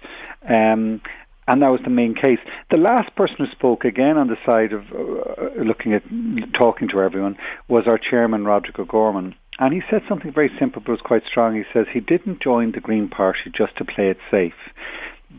Um, 0.49 1.01
and 1.49 1.63
that 1.63 1.69
was 1.69 1.81
the 1.83 1.91
main 1.91 2.15
case. 2.15 2.39
The 2.71 2.77
last 2.77 3.15
person 3.17 3.37
who 3.39 3.47
spoke 3.51 3.85
again 3.85 4.17
on 4.17 4.29
the 4.29 4.37
side 4.47 4.73
of 4.73 4.83
uh, 4.93 5.61
looking 5.61 5.95
at 5.95 6.03
talking 6.59 6.89
to 6.89 7.01
everyone 7.01 7.37
was 7.67 7.85
our 7.89 7.99
chairman, 7.99 8.45
Roderick 8.45 8.79
O'Gorman. 8.79 9.35
And 9.59 9.75
he 9.75 9.83
said 9.91 10.03
something 10.09 10.33
very 10.33 10.51
simple 10.59 10.81
but 10.85 10.93
was 10.93 11.01
quite 11.01 11.23
strong. 11.29 11.57
He 11.57 11.65
says 11.73 11.87
he 11.93 12.01
didn't 12.01 12.41
join 12.41 12.73
the 12.73 12.81
Green 12.81 13.09
Party 13.09 13.51
just 13.57 13.77
to 13.79 13.85
play 13.85 14.09
it 14.09 14.19
safe 14.31 14.55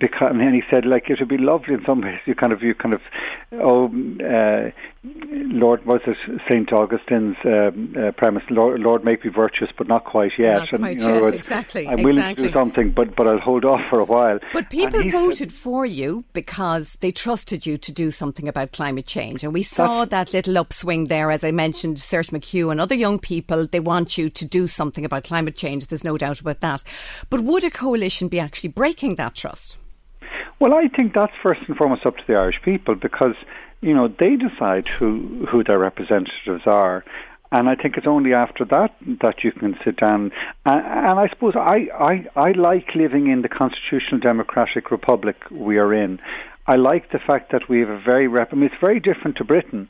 because 0.01 0.31
and 0.31 0.55
he 0.55 0.63
said 0.69 0.85
like 0.85 1.09
it 1.09 1.19
would 1.19 1.29
be 1.29 1.37
lovely 1.37 1.75
in 1.75 1.83
some 1.85 2.01
ways. 2.01 2.19
You 2.25 2.35
kind 2.35 2.51
of 2.51 2.61
you 2.61 2.73
kind 2.73 2.93
of 2.93 3.01
oh 3.53 3.85
uh, 3.85 4.71
Lord 5.03 5.85
was 5.85 6.01
it 6.05 6.17
Saint 6.49 6.73
Augustine's 6.73 7.37
uh, 7.45 7.71
uh, 7.99 8.11
premise 8.11 8.43
Lord, 8.49 8.79
Lord 8.81 9.05
make 9.05 9.23
me 9.23 9.31
virtuous 9.31 9.69
but 9.77 9.87
not 9.87 10.03
quite 10.03 10.31
yet. 10.37 10.57
Not 10.57 10.71
and 10.73 10.79
quite 10.81 10.97
you 10.99 11.07
know, 11.07 11.13
yet, 11.13 11.21
words, 11.21 11.37
exactly. 11.37 11.87
I'm 11.87 12.01
willing 12.01 12.17
exactly. 12.17 12.47
to 12.47 12.49
do 12.49 12.53
something 12.53 12.91
but 12.91 13.15
but 13.15 13.27
I'll 13.27 13.39
hold 13.39 13.63
off 13.63 13.81
for 13.89 13.99
a 13.99 14.05
while. 14.05 14.39
But 14.53 14.69
people 14.69 15.07
voted 15.09 15.37
said, 15.37 15.53
for 15.53 15.85
you 15.85 16.23
because 16.33 16.93
they 16.99 17.11
trusted 17.11 17.65
you 17.65 17.77
to 17.77 17.91
do 17.91 18.11
something 18.11 18.47
about 18.47 18.73
climate 18.73 19.05
change. 19.05 19.43
And 19.43 19.53
we 19.53 19.63
saw 19.63 20.05
that 20.05 20.33
little 20.33 20.57
upswing 20.57 21.07
there 21.07 21.31
as 21.31 21.43
I 21.43 21.51
mentioned 21.51 21.97
Saoirse 21.97 22.31
McHugh 22.31 22.71
and 22.71 22.81
other 22.81 22.95
young 22.95 23.19
people 23.19 23.67
they 23.67 23.79
want 23.79 24.17
you 24.17 24.29
to 24.29 24.45
do 24.45 24.67
something 24.67 25.05
about 25.05 25.23
climate 25.23 25.55
change. 25.55 25.87
There's 25.87 26.03
no 26.03 26.17
doubt 26.17 26.41
about 26.41 26.61
that. 26.61 26.83
But 27.29 27.41
would 27.41 27.63
a 27.63 27.69
coalition 27.69 28.27
be 28.27 28.39
actually 28.39 28.69
breaking 28.69 29.15
that 29.15 29.35
trust 29.35 29.77
well, 30.61 30.75
I 30.75 30.87
think 30.95 31.15
that's 31.15 31.33
first 31.41 31.61
and 31.67 31.75
foremost 31.75 32.05
up 32.05 32.17
to 32.17 32.23
the 32.27 32.35
Irish 32.35 32.61
people 32.63 32.93
because 32.93 33.33
you 33.81 33.95
know 33.95 34.07
they 34.07 34.35
decide 34.35 34.87
who 34.87 35.47
who 35.49 35.63
their 35.63 35.79
representatives 35.79 36.67
are. 36.67 37.03
And 37.53 37.67
I 37.67 37.75
think 37.75 37.97
it's 37.97 38.07
only 38.07 38.33
after 38.33 38.63
that 38.65 38.95
that 39.21 39.43
you 39.43 39.51
can 39.51 39.75
sit 39.83 39.97
down. 39.97 40.31
And, 40.65 40.85
and 40.85 41.19
I 41.19 41.27
suppose 41.27 41.53
I, 41.57 41.89
I, 41.93 42.25
I 42.39 42.51
like 42.53 42.95
living 42.95 43.27
in 43.27 43.41
the 43.41 43.49
constitutional 43.49 44.21
democratic 44.21 44.89
republic 44.89 45.35
we 45.51 45.77
are 45.77 45.93
in. 45.93 46.19
I 46.65 46.77
like 46.77 47.11
the 47.11 47.19
fact 47.19 47.51
that 47.51 47.67
we 47.67 47.81
have 47.81 47.89
a 47.89 47.99
very 47.99 48.29
rep. 48.29 48.53
I 48.53 48.55
mean, 48.55 48.65
it's 48.65 48.79
very 48.79 49.01
different 49.01 49.35
to 49.37 49.43
Britain, 49.43 49.89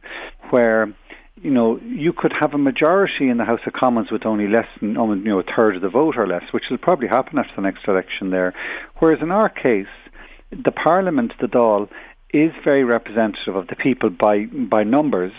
where 0.50 0.92
you 1.36 1.52
know 1.52 1.80
you 1.84 2.14
could 2.14 2.32
have 2.40 2.54
a 2.54 2.58
majority 2.58 3.28
in 3.30 3.38
the 3.38 3.46
House 3.46 3.60
of 3.68 3.74
Commons 3.74 4.10
with 4.10 4.26
only 4.26 4.48
less 4.48 4.68
than 4.80 4.96
you 4.96 5.16
know 5.18 5.40
a 5.40 5.44
third 5.44 5.76
of 5.76 5.82
the 5.82 5.90
vote 5.90 6.16
or 6.18 6.26
less, 6.26 6.44
which 6.52 6.64
will 6.72 6.78
probably 6.78 7.10
happen 7.10 7.38
after 7.38 7.56
the 7.58 7.62
next 7.62 7.88
election 7.88 8.32
there. 8.32 8.56
Whereas 9.00 9.20
in 9.22 9.32
our 9.32 9.50
case, 9.50 9.88
the 10.52 10.72
Parliament, 10.72 11.34
the 11.40 11.48
Dáil, 11.48 11.90
is 12.34 12.52
very 12.64 12.84
representative 12.84 13.56
of 13.56 13.68
the 13.68 13.76
people 13.76 14.10
by 14.10 14.46
by 14.46 14.84
numbers. 14.84 15.32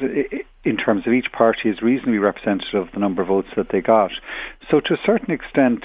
In 0.64 0.76
terms 0.76 1.06
of 1.06 1.12
each 1.12 1.32
party 1.32 1.70
is 1.70 1.82
reasonably 1.82 2.18
representative 2.18 2.82
of 2.82 2.88
the 2.92 3.00
number 3.00 3.22
of 3.22 3.28
votes 3.28 3.48
that 3.56 3.70
they 3.72 3.80
got. 3.80 4.12
So 4.70 4.78
to 4.80 4.94
a 4.94 4.98
certain 5.04 5.32
extent, 5.32 5.84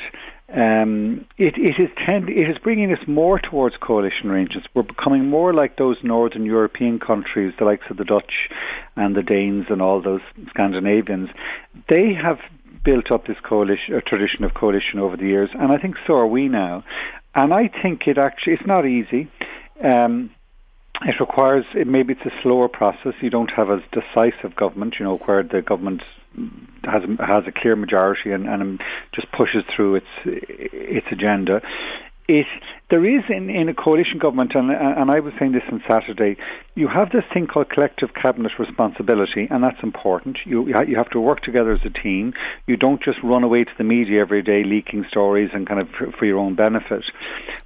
um, 0.54 1.26
it, 1.38 1.56
it 1.58 1.82
is 1.82 1.90
tend, 2.06 2.30
it 2.30 2.50
is 2.50 2.58
bringing 2.64 2.92
us 2.92 3.00
more 3.08 3.40
towards 3.40 3.76
coalition 3.82 4.30
arrangements. 4.30 4.68
We're 4.74 4.84
becoming 4.84 5.30
more 5.30 5.54
like 5.54 5.78
those 5.78 5.98
northern 6.04 6.46
European 6.46 7.00
countries, 7.00 7.54
the 7.60 7.66
likes 7.66 7.86
of 7.90 7.98
the 7.98 8.06
Dutch 8.06 8.50
and 8.96 9.16
the 9.16 9.24
Danes 9.24 9.66
and 9.70 9.82
all 9.82 10.02
those 10.02 10.22
Scandinavians. 10.50 11.30
They 11.90 12.14
have 12.14 12.38
built 12.86 13.12
up 13.12 13.28
this 13.28 13.38
coalition, 13.44 13.96
a 13.96 14.02
tradition 14.02 14.46
of 14.46 14.54
coalition 14.54 15.00
over 15.00 15.18
the 15.18 15.26
years, 15.26 15.50
and 15.54 15.72
I 15.72 15.78
think 15.78 15.96
so 16.06 16.14
are 16.14 16.28
we 16.28 16.48
now. 16.48 16.86
And 17.38 17.54
I 17.54 17.70
think 17.82 18.08
it 18.08 18.18
actually 18.18 18.54
it's 18.54 18.66
not 18.66 18.86
easy. 18.86 19.30
Um, 19.84 20.32
it 21.04 21.16
requires 21.20 21.66
it, 21.76 21.86
maybe 21.86 22.14
it's 22.14 22.26
a 22.26 22.42
slower 22.42 22.68
process. 22.68 23.14
You 23.22 23.30
don't 23.30 23.52
have 23.56 23.70
as 23.70 23.82
decisive 23.92 24.56
government, 24.56 24.96
you 25.00 25.06
know, 25.06 25.18
where 25.18 25.44
the 25.44 25.62
government 25.62 26.02
has 26.84 27.04
has 27.20 27.44
a 27.48 27.52
clear 27.52 27.76
majority 27.76 28.32
and, 28.32 28.48
and 28.48 28.82
just 29.14 29.32
pushes 29.32 29.64
through 29.76 29.96
its 29.98 30.08
its 30.26 31.06
agenda. 31.12 31.62
It 32.28 32.46
there 32.90 33.06
is 33.06 33.24
in, 33.30 33.50
in 33.50 33.68
a 33.68 33.74
coalition 33.74 34.18
government, 34.18 34.54
and, 34.56 34.72
and 34.72 35.12
I 35.12 35.20
was 35.20 35.34
saying 35.38 35.52
this 35.52 35.64
on 35.72 35.84
Saturday. 35.88 36.38
You 36.76 36.88
have 36.88 37.10
this 37.12 37.24
thing 37.34 37.48
called 37.48 37.70
collective 37.70 38.14
cabinet 38.14 38.54
responsibility, 38.60 39.48
and 39.50 39.64
that's 39.64 39.82
important. 39.84 40.38
You 40.46 40.68
you 40.68 40.96
have 40.96 41.10
to 41.12 41.20
work 41.20 41.42
together 41.42 41.72
as 41.72 41.82
a 41.86 41.90
team. 41.90 42.34
You 42.66 42.78
don't 42.78 43.02
just 43.02 43.20
run 43.24 43.44
away 43.44 43.64
to 43.64 43.72
the 43.78 43.84
media 43.84 44.22
every 44.22 44.42
day 44.42 44.64
leaking 44.66 45.06
stories 45.10 45.50
and 45.54 45.68
kind 45.68 45.82
of 45.82 45.90
for, 45.90 46.12
for 46.12 46.26
your 46.26 46.40
own 46.40 46.56
benefit. 46.56 47.04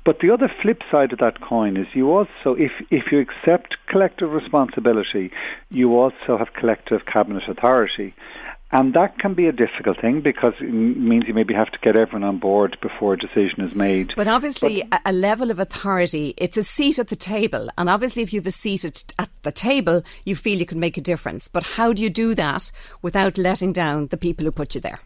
But 0.06 0.20
the 0.20 0.32
other 0.32 0.52
flip 0.62 0.82
side 0.92 1.14
of 1.14 1.20
that 1.20 1.42
coin 1.42 1.78
is 1.78 1.88
you 1.94 2.12
also, 2.12 2.56
if 2.58 2.72
if 2.90 3.12
you 3.12 3.20
accept 3.20 3.78
collective 3.88 4.32
responsibility, 4.32 5.32
you 5.70 5.96
also 5.96 6.38
have 6.38 6.54
collective 6.54 7.06
cabinet 7.06 7.44
authority. 7.48 8.14
And 8.74 8.94
that 8.94 9.20
can 9.20 9.34
be 9.34 9.48
a 9.48 9.52
difficult 9.52 10.00
thing 10.00 10.22
because 10.22 10.54
it 10.62 10.72
means 10.72 11.26
you 11.28 11.34
maybe 11.34 11.54
have 11.54 11.72
to 11.72 11.80
get 11.80 11.98
everyone 11.98 12.24
on 12.24 12.40
board 12.40 12.78
before 12.82 13.14
a 13.14 13.18
decision 13.18 13.62
is 13.62 13.76
made. 13.76 14.14
But 14.16 14.30
obviously, 14.30 14.84
but, 14.90 15.02
a 15.06 15.12
level 15.12 15.52
of 15.52 15.60
authority, 15.60 16.34
it's 16.38 16.56
a 16.56 16.64
seat 16.64 16.98
at 16.98 17.10
the 17.10 17.18
table. 17.18 17.68
And 17.78 17.90
obviously, 17.90 18.24
if 18.24 18.32
you 18.32 18.40
have 18.40 18.48
a 18.48 18.52
seat 18.52 18.86
at, 18.86 19.04
at 19.20 19.30
the 19.42 19.52
table, 19.52 20.04
you 20.24 20.38
feel 20.38 20.58
you 20.58 20.66
can 20.66 20.80
make 20.80 20.98
a 20.98 21.02
difference. 21.02 21.50
But 21.50 21.64
how 21.64 21.92
do 21.92 22.02
you 22.02 22.10
do 22.10 22.34
that 22.36 22.72
without 23.02 23.38
letting 23.38 23.74
down 23.74 24.08
the 24.08 24.18
people 24.18 24.46
who 24.46 24.52
put 24.52 24.74
you 24.74 24.80
there? 24.80 25.00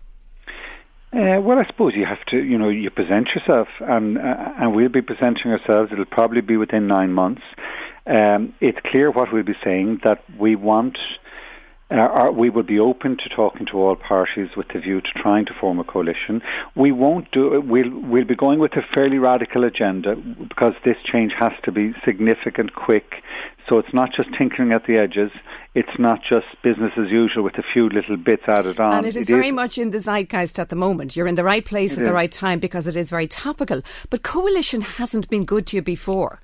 Uh, 1.11 1.41
well, 1.41 1.57
I 1.57 1.65
suppose 1.65 1.93
you 1.95 2.05
have 2.05 2.23
to, 2.27 2.37
you 2.37 2.57
know, 2.57 2.69
you 2.69 2.89
present 2.89 3.29
yourself, 3.33 3.69
and 3.79 4.17
uh, 4.17 4.51
and 4.59 4.75
we'll 4.75 4.89
be 4.89 5.01
presenting 5.01 5.49
ourselves. 5.49 5.91
It'll 5.93 6.03
probably 6.03 6.41
be 6.41 6.57
within 6.57 6.87
nine 6.87 7.13
months. 7.13 7.41
Um, 8.05 8.53
it's 8.59 8.77
clear 8.91 9.11
what 9.11 9.31
we'll 9.31 9.43
be 9.43 9.55
saying 9.63 10.01
that 10.03 10.23
we 10.37 10.55
want 10.55 10.97
uh, 11.91 12.31
we 12.35 12.49
will 12.49 12.63
be 12.63 12.79
open 12.79 13.15
to 13.17 13.29
talking 13.35 13.67
to 13.67 13.77
all 13.77 13.95
parties 13.95 14.49
with 14.57 14.67
the 14.73 14.79
view 14.79 15.01
to 15.01 15.07
trying 15.21 15.45
to 15.45 15.53
form 15.59 15.79
a 15.79 15.83
coalition. 15.83 16.41
We 16.75 16.91
won't 16.91 17.29
do. 17.31 17.61
We'll, 17.61 17.91
we'll 17.91 18.25
be 18.25 18.35
going 18.35 18.59
with 18.59 18.73
a 18.73 18.81
fairly 18.93 19.19
radical 19.19 19.63
agenda 19.63 20.15
because 20.15 20.73
this 20.83 20.97
change 21.11 21.33
has 21.39 21.51
to 21.63 21.71
be 21.71 21.93
significant, 22.03 22.73
quick. 22.73 23.21
So 23.69 23.77
it's 23.77 23.93
not 23.93 24.09
just 24.15 24.29
tinkering 24.37 24.71
at 24.71 24.85
the 24.87 24.97
edges. 24.97 25.31
It's 25.75 25.99
not 25.99 26.21
just 26.27 26.45
business 26.63 26.93
as 26.97 27.11
usual 27.11 27.43
with 27.43 27.57
a 27.57 27.63
few 27.73 27.89
little 27.89 28.17
bits 28.17 28.43
added 28.47 28.79
on. 28.79 28.93
And 28.93 29.05
it 29.05 29.15
is 29.15 29.29
it 29.29 29.33
very 29.33 29.49
is. 29.49 29.53
much 29.53 29.77
in 29.77 29.91
the 29.91 29.99
zeitgeist 29.99 30.57
at 30.57 30.69
the 30.69 30.75
moment. 30.75 31.15
You're 31.15 31.27
in 31.27 31.35
the 31.35 31.43
right 31.43 31.65
place 31.65 31.97
at 31.97 32.01
is. 32.01 32.07
the 32.07 32.13
right 32.13 32.31
time 32.31 32.59
because 32.59 32.87
it 32.87 32.95
is 32.95 33.09
very 33.09 33.27
topical. 33.27 33.81
But 34.09 34.23
coalition 34.23 34.81
hasn't 34.81 35.29
been 35.29 35.45
good 35.45 35.67
to 35.67 35.77
you 35.77 35.81
before. 35.83 36.41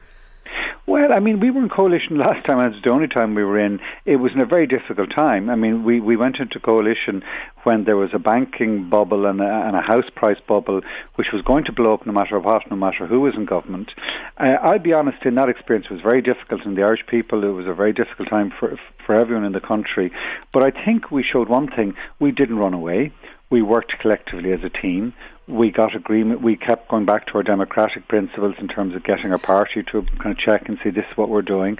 Well, 0.87 1.13
I 1.13 1.19
mean, 1.19 1.39
we 1.39 1.51
were 1.51 1.61
in 1.61 1.69
coalition 1.69 2.17
last 2.25 2.45
time, 2.45 2.59
and 2.59 2.73
it's 2.73 2.83
the 2.83 2.89
only 2.89 3.07
time 3.07 3.35
we 3.35 3.43
were 3.43 3.59
in. 3.59 3.79
It 4.05 4.17
was 4.17 4.31
in 4.33 4.39
a 4.39 4.45
very 4.45 4.67
difficult 4.67 5.09
time. 5.13 5.49
I 5.49 5.55
mean, 5.55 5.83
we, 5.83 5.99
we 5.99 6.17
went 6.17 6.37
into 6.39 6.59
coalition 6.59 7.21
when 7.63 7.83
there 7.83 7.97
was 7.97 8.09
a 8.13 8.19
banking 8.19 8.89
bubble 8.89 9.25
and 9.25 9.39
a, 9.39 9.43
and 9.43 9.75
a 9.75 9.81
house 9.81 10.09
price 10.15 10.39
bubble, 10.47 10.81
which 11.15 11.27
was 11.31 11.43
going 11.43 11.65
to 11.65 11.71
blow 11.71 11.93
up 11.93 12.05
no 12.05 12.11
matter 12.11 12.39
what, 12.39 12.69
no 12.69 12.75
matter 12.75 13.05
who 13.05 13.21
was 13.21 13.35
in 13.35 13.45
government. 13.45 13.91
Uh, 14.37 14.57
I'll 14.63 14.79
be 14.79 14.93
honest, 14.93 15.23
in 15.25 15.35
that 15.35 15.49
experience, 15.49 15.87
it 15.89 15.93
was 15.93 16.01
very 16.01 16.21
difficult, 16.21 16.61
and 16.65 16.75
the 16.75 16.83
Irish 16.83 17.05
people, 17.07 17.43
it 17.43 17.53
was 17.53 17.67
a 17.67 17.73
very 17.73 17.93
difficult 17.93 18.29
time 18.29 18.51
for 18.59 18.77
for 19.05 19.19
everyone 19.19 19.45
in 19.45 19.51
the 19.51 19.59
country. 19.59 20.11
But 20.53 20.63
I 20.63 20.71
think 20.71 21.11
we 21.11 21.23
showed 21.23 21.49
one 21.49 21.67
thing: 21.67 21.93
we 22.19 22.31
didn't 22.31 22.57
run 22.57 22.73
away. 22.73 23.11
We 23.49 23.61
worked 23.61 23.93
collectively 23.99 24.53
as 24.53 24.61
a 24.63 24.69
team 24.69 25.13
we 25.47 25.71
got 25.71 25.95
agreement. 25.95 26.41
We 26.41 26.55
kept 26.55 26.89
going 26.89 27.05
back 27.05 27.27
to 27.27 27.33
our 27.33 27.43
democratic 27.43 28.07
principles 28.07 28.55
in 28.59 28.67
terms 28.67 28.95
of 28.95 29.03
getting 29.03 29.31
our 29.31 29.39
party 29.39 29.83
to 29.91 30.03
kind 30.19 30.31
of 30.31 30.37
check 30.37 30.69
and 30.69 30.77
see 30.83 30.91
this 30.91 31.05
is 31.11 31.17
what 31.17 31.29
we're 31.29 31.41
doing. 31.41 31.77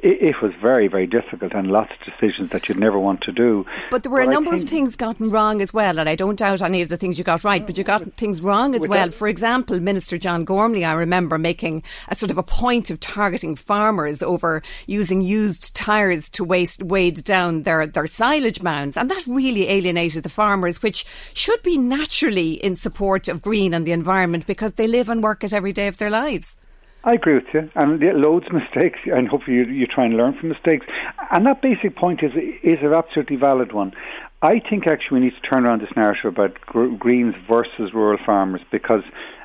It, 0.00 0.20
it 0.20 0.42
was 0.42 0.52
very, 0.60 0.88
very 0.88 1.06
difficult 1.06 1.52
and 1.54 1.68
lots 1.68 1.92
of 1.92 2.12
decisions 2.12 2.50
that 2.50 2.68
you'd 2.68 2.78
never 2.78 2.98
want 2.98 3.22
to 3.22 3.32
do. 3.32 3.64
But 3.90 4.02
there 4.02 4.10
were 4.10 4.24
but 4.24 4.28
a 4.28 4.32
number 4.32 4.52
of 4.52 4.64
things 4.64 4.96
gotten 4.96 5.30
wrong 5.30 5.62
as 5.62 5.72
well, 5.72 5.98
and 5.98 6.08
I 6.08 6.16
don't 6.16 6.36
doubt 6.36 6.60
any 6.60 6.82
of 6.82 6.88
the 6.88 6.96
things 6.96 7.16
you 7.16 7.24
got 7.24 7.44
right, 7.44 7.64
but 7.64 7.78
you 7.78 7.84
got 7.84 8.12
things 8.14 8.42
wrong 8.42 8.74
as 8.74 8.86
well. 8.86 9.10
For 9.12 9.28
example, 9.28 9.78
Minister 9.80 10.18
John 10.18 10.44
Gormley, 10.44 10.84
I 10.84 10.94
remember 10.94 11.38
making 11.38 11.84
a 12.08 12.16
sort 12.16 12.32
of 12.32 12.38
a 12.38 12.42
point 12.42 12.90
of 12.90 12.98
targeting 12.98 13.54
farmers 13.54 14.22
over 14.22 14.62
using 14.86 15.20
used 15.20 15.74
tyres 15.76 16.28
to 16.30 16.44
waste, 16.44 16.82
wade 16.82 17.22
down 17.22 17.62
their, 17.62 17.86
their 17.86 18.08
silage 18.08 18.60
mounds, 18.60 18.96
and 18.96 19.10
that 19.10 19.24
really 19.26 19.68
alienated 19.68 20.24
the 20.24 20.28
farmers, 20.28 20.82
which 20.82 21.06
should 21.32 21.62
be 21.62 21.78
naturally 21.78 22.54
in 22.54 22.74
support 22.74 23.03
support 23.04 23.28
of 23.28 23.42
green 23.42 23.74
and 23.74 23.86
the 23.86 23.92
environment 23.92 24.46
because 24.46 24.72
they 24.72 24.86
live 24.86 25.10
and 25.10 25.22
work 25.22 25.44
it 25.44 25.52
every 25.52 25.72
day 25.72 25.88
of 25.88 25.98
their 25.98 26.08
lives. 26.08 26.56
I 27.04 27.12
agree 27.12 27.34
with 27.34 27.52
you, 27.52 27.68
and 27.74 28.00
loads 28.18 28.46
of 28.46 28.54
mistakes, 28.54 28.98
and 29.04 29.28
hopefully 29.28 29.58
you, 29.58 29.64
you 29.64 29.86
try 29.86 30.06
and 30.06 30.16
learn 30.16 30.32
from 30.40 30.48
mistakes. 30.48 30.86
And 31.30 31.44
that 31.44 31.60
basic 31.60 31.96
point 31.96 32.20
is 32.22 32.32
is 32.62 32.78
an 32.80 32.94
absolutely 32.94 33.36
valid 33.36 33.72
one. 33.74 33.92
I 34.40 34.54
think 34.70 34.86
actually 34.86 35.20
we 35.20 35.26
need 35.26 35.34
to 35.34 35.46
turn 35.46 35.66
around 35.66 35.82
this 35.82 35.94
narrative 35.94 36.32
about 36.32 36.58
gr- 36.62 36.96
greens 36.98 37.34
versus 37.46 37.92
rural 37.92 38.18
farmers 38.24 38.62
because 38.72 39.02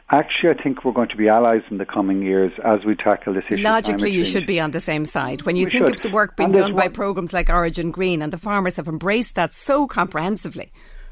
actually 0.10 0.52
I 0.52 0.64
think 0.64 0.86
we're 0.86 0.94
going 0.94 1.10
to 1.10 1.18
be 1.18 1.28
allies 1.28 1.64
in 1.70 1.80
the 1.80 1.86
coming 1.86 2.22
years 2.22 2.54
as 2.64 2.86
we 2.86 2.96
tackle 2.96 3.34
this 3.34 3.44
issue. 3.52 3.62
Logically, 3.62 4.12
you 4.12 4.24
should 4.24 4.48
be 4.48 4.62
on 4.62 4.72
the 4.72 4.80
same 4.80 5.04
side. 5.04 5.42
When 5.42 5.58
you 5.58 5.66
we 5.66 5.72
think 5.72 5.88
should. 5.88 5.96
of 5.96 6.02
the 6.02 6.12
work 6.12 6.38
being 6.38 6.54
done 6.54 6.76
by 6.76 6.88
programs 6.88 7.34
like 7.34 7.50
Origin 7.50 7.92
Green, 7.92 8.22
and 8.22 8.32
the 8.32 8.38
farmers 8.38 8.78
have 8.78 8.88
embraced 8.88 9.36
that 9.36 9.54
so 9.54 9.86
comprehensively. 9.86 10.72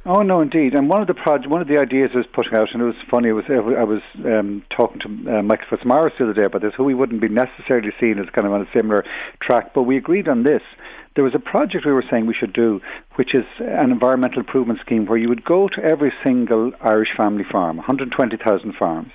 Oh 0.10 0.22
no, 0.22 0.40
indeed. 0.40 0.74
And 0.74 0.88
one 0.88 1.02
of 1.02 1.08
the 1.08 1.14
proj- 1.14 1.48
one 1.48 1.62
of 1.62 1.68
the 1.68 1.78
ideas 1.78 2.12
I 2.14 2.20
was 2.20 2.28
putting 2.34 2.54
out, 2.54 2.70
and 2.72 2.82
it 2.82 2.86
was 2.86 2.96
funny. 3.12 3.28
It 3.28 3.34
was 3.34 3.44
I 3.50 3.84
was 3.84 4.02
um, 4.24 4.64
talking 4.74 5.02
to 5.02 5.40
uh, 5.40 5.44
Michael 5.44 5.66
Fitzmaurice 5.70 6.14
the 6.18 6.24
other 6.24 6.34
day 6.34 6.46
about 6.46 6.62
this, 6.62 6.72
who 6.78 6.86
we 6.86 6.94
wouldn't 6.94 7.20
be 7.20 7.28
necessarily 7.28 7.90
seen 8.00 8.18
as 8.18 8.30
kind 8.34 8.48
of 8.48 8.54
on 8.54 8.62
a 8.62 8.70
similar 8.74 9.04
track, 9.42 9.74
but 9.76 9.84
we 9.84 9.98
agreed 9.98 10.30
on 10.30 10.44
this 10.44 10.62
there 11.18 11.24
was 11.24 11.34
a 11.34 11.40
project 11.40 11.84
we 11.84 11.92
were 11.92 12.06
saying 12.12 12.28
we 12.28 12.36
should 12.40 12.54
do, 12.54 12.80
which 13.16 13.34
is 13.34 13.44
an 13.60 13.92
environmental 13.92 14.38
improvement 14.38 14.80
scheme 14.86 15.08
where 15.08 15.18
you 15.18 15.28
would 15.28 15.44
go 15.44 15.68
to 15.68 15.84
every 15.84 16.14
single 16.24 16.72
Irish 16.80 17.10
family 17.18 17.44
farm, 17.52 17.78
120,000 17.78 18.76
farms, 18.78 19.12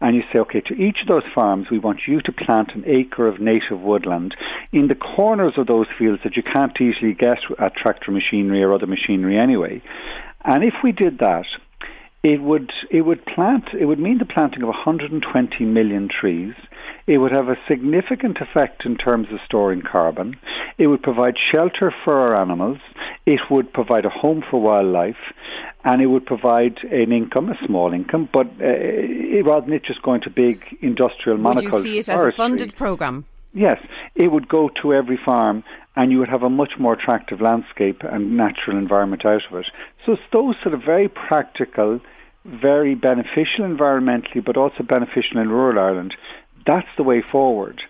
and 0.00 0.16
you 0.16 0.22
say, 0.32 0.38
okay, 0.38 0.62
to 0.62 0.74
each 0.74 1.02
of 1.02 1.08
those 1.08 1.30
farms, 1.34 1.66
we 1.70 1.78
want 1.78 2.00
you 2.08 2.22
to 2.22 2.32
plant 2.32 2.70
an 2.74 2.84
acre 2.86 3.28
of 3.28 3.38
native 3.38 3.80
woodland 3.80 4.34
in 4.72 4.88
the 4.88 4.94
corners 4.94 5.52
of 5.58 5.66
those 5.66 5.86
fields 5.98 6.22
that 6.24 6.36
you 6.36 6.42
can't 6.42 6.80
easily 6.80 7.12
get 7.12 7.38
at 7.58 7.76
tractor 7.76 8.10
machinery 8.10 8.62
or 8.62 8.72
other 8.72 8.86
machinery 8.86 9.38
anyway. 9.38 9.82
And 10.44 10.64
if 10.64 10.74
we 10.82 10.92
did 10.92 11.18
that, 11.18 11.46
it 12.22 12.40
would 12.40 12.70
it 12.90 13.02
would 13.02 13.24
plant 13.26 13.64
it 13.78 13.86
would 13.86 13.98
mean 13.98 14.18
the 14.18 14.24
planting 14.24 14.62
of 14.62 14.68
120 14.68 15.64
million 15.64 16.08
trees. 16.08 16.54
It 17.06 17.18
would 17.18 17.32
have 17.32 17.48
a 17.48 17.56
significant 17.68 18.38
effect 18.40 18.84
in 18.84 18.96
terms 18.96 19.26
of 19.32 19.40
storing 19.44 19.82
carbon. 19.82 20.36
It 20.78 20.86
would 20.86 21.02
provide 21.02 21.34
shelter 21.50 21.92
for 22.04 22.14
our 22.14 22.40
animals. 22.40 22.78
It 23.26 23.40
would 23.50 23.72
provide 23.72 24.04
a 24.04 24.08
home 24.08 24.44
for 24.48 24.60
wildlife, 24.60 25.16
and 25.84 26.00
it 26.00 26.06
would 26.06 26.26
provide 26.26 26.78
an 26.84 27.12
income, 27.12 27.48
a 27.48 27.66
small 27.66 27.92
income, 27.92 28.28
but 28.32 28.46
uh, 28.60 29.42
rather 29.44 29.66
than 29.66 29.72
it 29.72 29.84
just 29.84 30.02
going 30.02 30.20
to 30.22 30.30
big 30.30 30.62
industrial 30.80 31.38
monoculture. 31.38 31.72
Would 31.72 31.72
you 31.72 31.82
see 31.82 31.98
it 31.98 32.08
as 32.08 32.24
a 32.24 32.32
funded 32.32 32.76
program? 32.76 33.26
Yes, 33.54 33.78
it 34.14 34.28
would 34.28 34.48
go 34.48 34.70
to 34.80 34.94
every 34.94 35.18
farm 35.22 35.62
and 35.94 36.10
you 36.10 36.18
would 36.18 36.30
have 36.30 36.42
a 36.42 36.48
much 36.48 36.72
more 36.78 36.94
attractive 36.94 37.40
landscape 37.40 38.02
and 38.02 38.36
natural 38.36 38.78
environment 38.78 39.26
out 39.26 39.42
of 39.50 39.58
it. 39.58 39.66
So 40.06 40.12
it's 40.12 40.22
those 40.32 40.54
sort 40.62 40.74
of 40.74 40.82
very 40.82 41.08
practical 41.08 42.00
very 42.44 42.94
beneficial 42.94 43.64
environmentally, 43.64 44.44
but 44.44 44.56
also 44.56 44.82
beneficial 44.82 45.38
in 45.38 45.48
rural 45.48 45.78
Ireland. 45.78 46.14
That's 46.66 46.88
the 46.96 47.02
way 47.02 47.22
forward. 47.22 47.80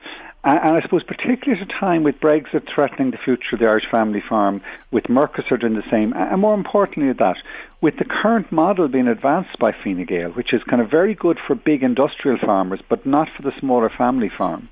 And, 0.45 0.77
I 0.77 0.83
suppose, 0.83 1.05
particularly 1.05 1.61
at 1.61 1.69
a 1.69 1.79
time 1.79 2.03
with 2.03 2.21
Brexit 2.21 2.69
threatening 2.75 3.13
the 3.13 3.19
future 3.19 3.55
of 3.55 3.61
the 3.61 3.67
Irish 3.67 3.89
family 3.91 4.23
farm, 4.29 4.61
with 4.91 5.05
Mercosur 5.05 5.61
doing 5.61 5.75
the 5.75 5.89
same, 5.89 6.13
and 6.15 6.41
more 6.41 6.55
importantly, 6.55 7.13
that 7.13 7.37
with 7.81 7.97
the 7.99 8.05
current 8.05 8.51
model 8.51 8.89
being 8.89 9.07
advanced 9.07 9.57
by 9.61 9.73
Fine 9.73 10.05
Gael, 10.05 10.31
which 10.31 10.53
is 10.53 10.63
kind 10.65 10.83
of 10.83 10.91
very 10.91 11.15
good 11.15 11.39
for 11.47 11.55
big 11.55 11.83
industrial 11.83 12.39
farmers, 12.39 12.81
but 12.89 13.07
not 13.07 13.29
for 13.37 13.43
the 13.43 13.53
smaller 13.61 13.89
family 13.89 14.31
farm. 14.37 14.69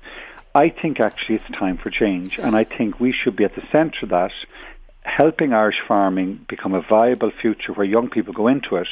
I 0.53 0.69
think 0.69 0.99
actually 0.99 1.35
it's 1.35 1.49
time 1.57 1.77
for 1.77 1.89
change, 1.89 2.37
and 2.37 2.55
I 2.55 2.65
think 2.65 2.99
we 2.99 3.13
should 3.13 3.35
be 3.35 3.45
at 3.45 3.55
the 3.55 3.63
centre 3.71 4.03
of 4.03 4.09
that 4.09 4.31
helping 5.03 5.51
Irish 5.51 5.77
farming 5.87 6.45
become 6.47 6.73
a 6.73 6.81
viable 6.81 7.31
future 7.41 7.73
where 7.73 7.85
young 7.85 8.09
people 8.09 8.33
go 8.33 8.47
into 8.47 8.75
it 8.75 8.87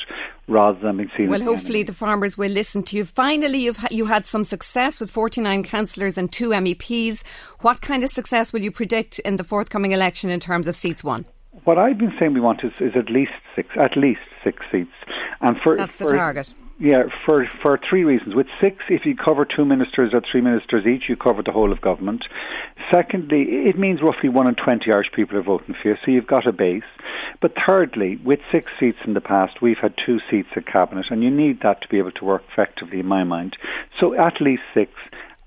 rather 0.47 0.80
than 0.80 0.97
being 0.97 1.12
seen 1.16 1.30
well 1.30 1.41
hopefully 1.41 1.84
the 1.84 1.93
farmers 1.93 2.38
will 2.38 2.49
listen 2.51 2.82
to 2.82 2.97
you. 2.97 3.05
Finally 3.05 3.60
you've 3.60 3.86
you 3.91 4.05
had 4.05 4.26
some 4.26 4.43
success 4.43 4.99
with 4.99 5.12
49 5.12 5.64
councillors 5.64 6.18
and 6.18 6.32
two 6.32 6.49
MEPs 6.49 7.24
what 7.62 7.82
kind 7.82 8.03
of 8.03 8.10
success 8.10 8.51
will 8.51 8.62
you 8.62 8.72
predict 8.72 9.20
in 9.20 9.36
the 9.36 9.43
forthcoming 9.43 9.91
election 9.91 10.32
in 10.32 10.39
terms 10.39 10.68
of 10.68 10.76
seats 10.76 11.03
won? 11.03 11.26
What 11.66 11.78
I've 11.78 11.97
been 11.97 12.14
saying 12.20 12.34
we 12.34 12.39
want 12.39 12.64
is, 12.64 12.72
is 12.80 12.93
at 12.95 13.12
least 13.12 13.32
six 13.55 13.70
at 13.80 13.95
least 13.95 14.22
six 14.43 14.57
seats. 14.72 14.89
And 15.41 15.57
for 15.64 15.76
that's 15.78 15.95
the 15.97 16.05
for, 16.05 16.16
target 16.16 16.53
Yeah, 16.82 17.03
for 17.25 17.45
for 17.61 17.77
three 17.89 18.05
reasons. 18.05 18.36
With 18.36 18.47
six, 18.61 18.77
if 18.89 19.01
you 19.05 19.13
cover 19.13 19.45
two 19.45 19.65
ministers 19.65 20.11
or 20.13 20.21
three 20.21 20.39
ministers 20.39 20.86
each, 20.86 21.09
you 21.09 21.17
cover 21.17 21.43
the 21.43 21.51
whole 21.51 21.73
of 21.73 21.82
government. 21.82 22.23
Secondly, 22.89 23.41
it 23.67 23.77
means 23.77 23.99
roughly 24.01 24.30
one 24.30 24.47
in 24.47 24.55
twenty 24.55 24.89
Irish 24.89 25.11
people 25.13 25.38
are 25.38 25.43
voting 25.43 25.75
for 25.75 25.89
you, 25.89 25.95
so 25.95 26.09
you've 26.09 26.25
got 26.25 26.47
a 26.47 26.53
base. 26.53 26.88
But 27.41 27.51
thirdly, 27.67 28.17
with 28.23 28.39
six 28.49 28.71
seats 28.80 28.99
in 29.05 29.13
the 29.13 29.19
past, 29.19 29.61
we've 29.61 29.77
had 29.82 29.93
two 30.05 30.19
seats 30.32 30.47
at 30.55 30.67
cabinet, 30.67 31.07
and 31.09 31.21
you 31.21 31.30
need 31.30 31.59
that 31.63 31.82
to 31.82 31.89
be 31.89 31.97
able 31.97 32.13
to 32.13 32.25
work 32.25 32.43
effectively, 32.49 33.01
in 33.01 33.05
my 33.05 33.25
mind. 33.25 33.57
So 33.99 34.13
at 34.13 34.39
least 34.39 34.61
six 34.73 34.91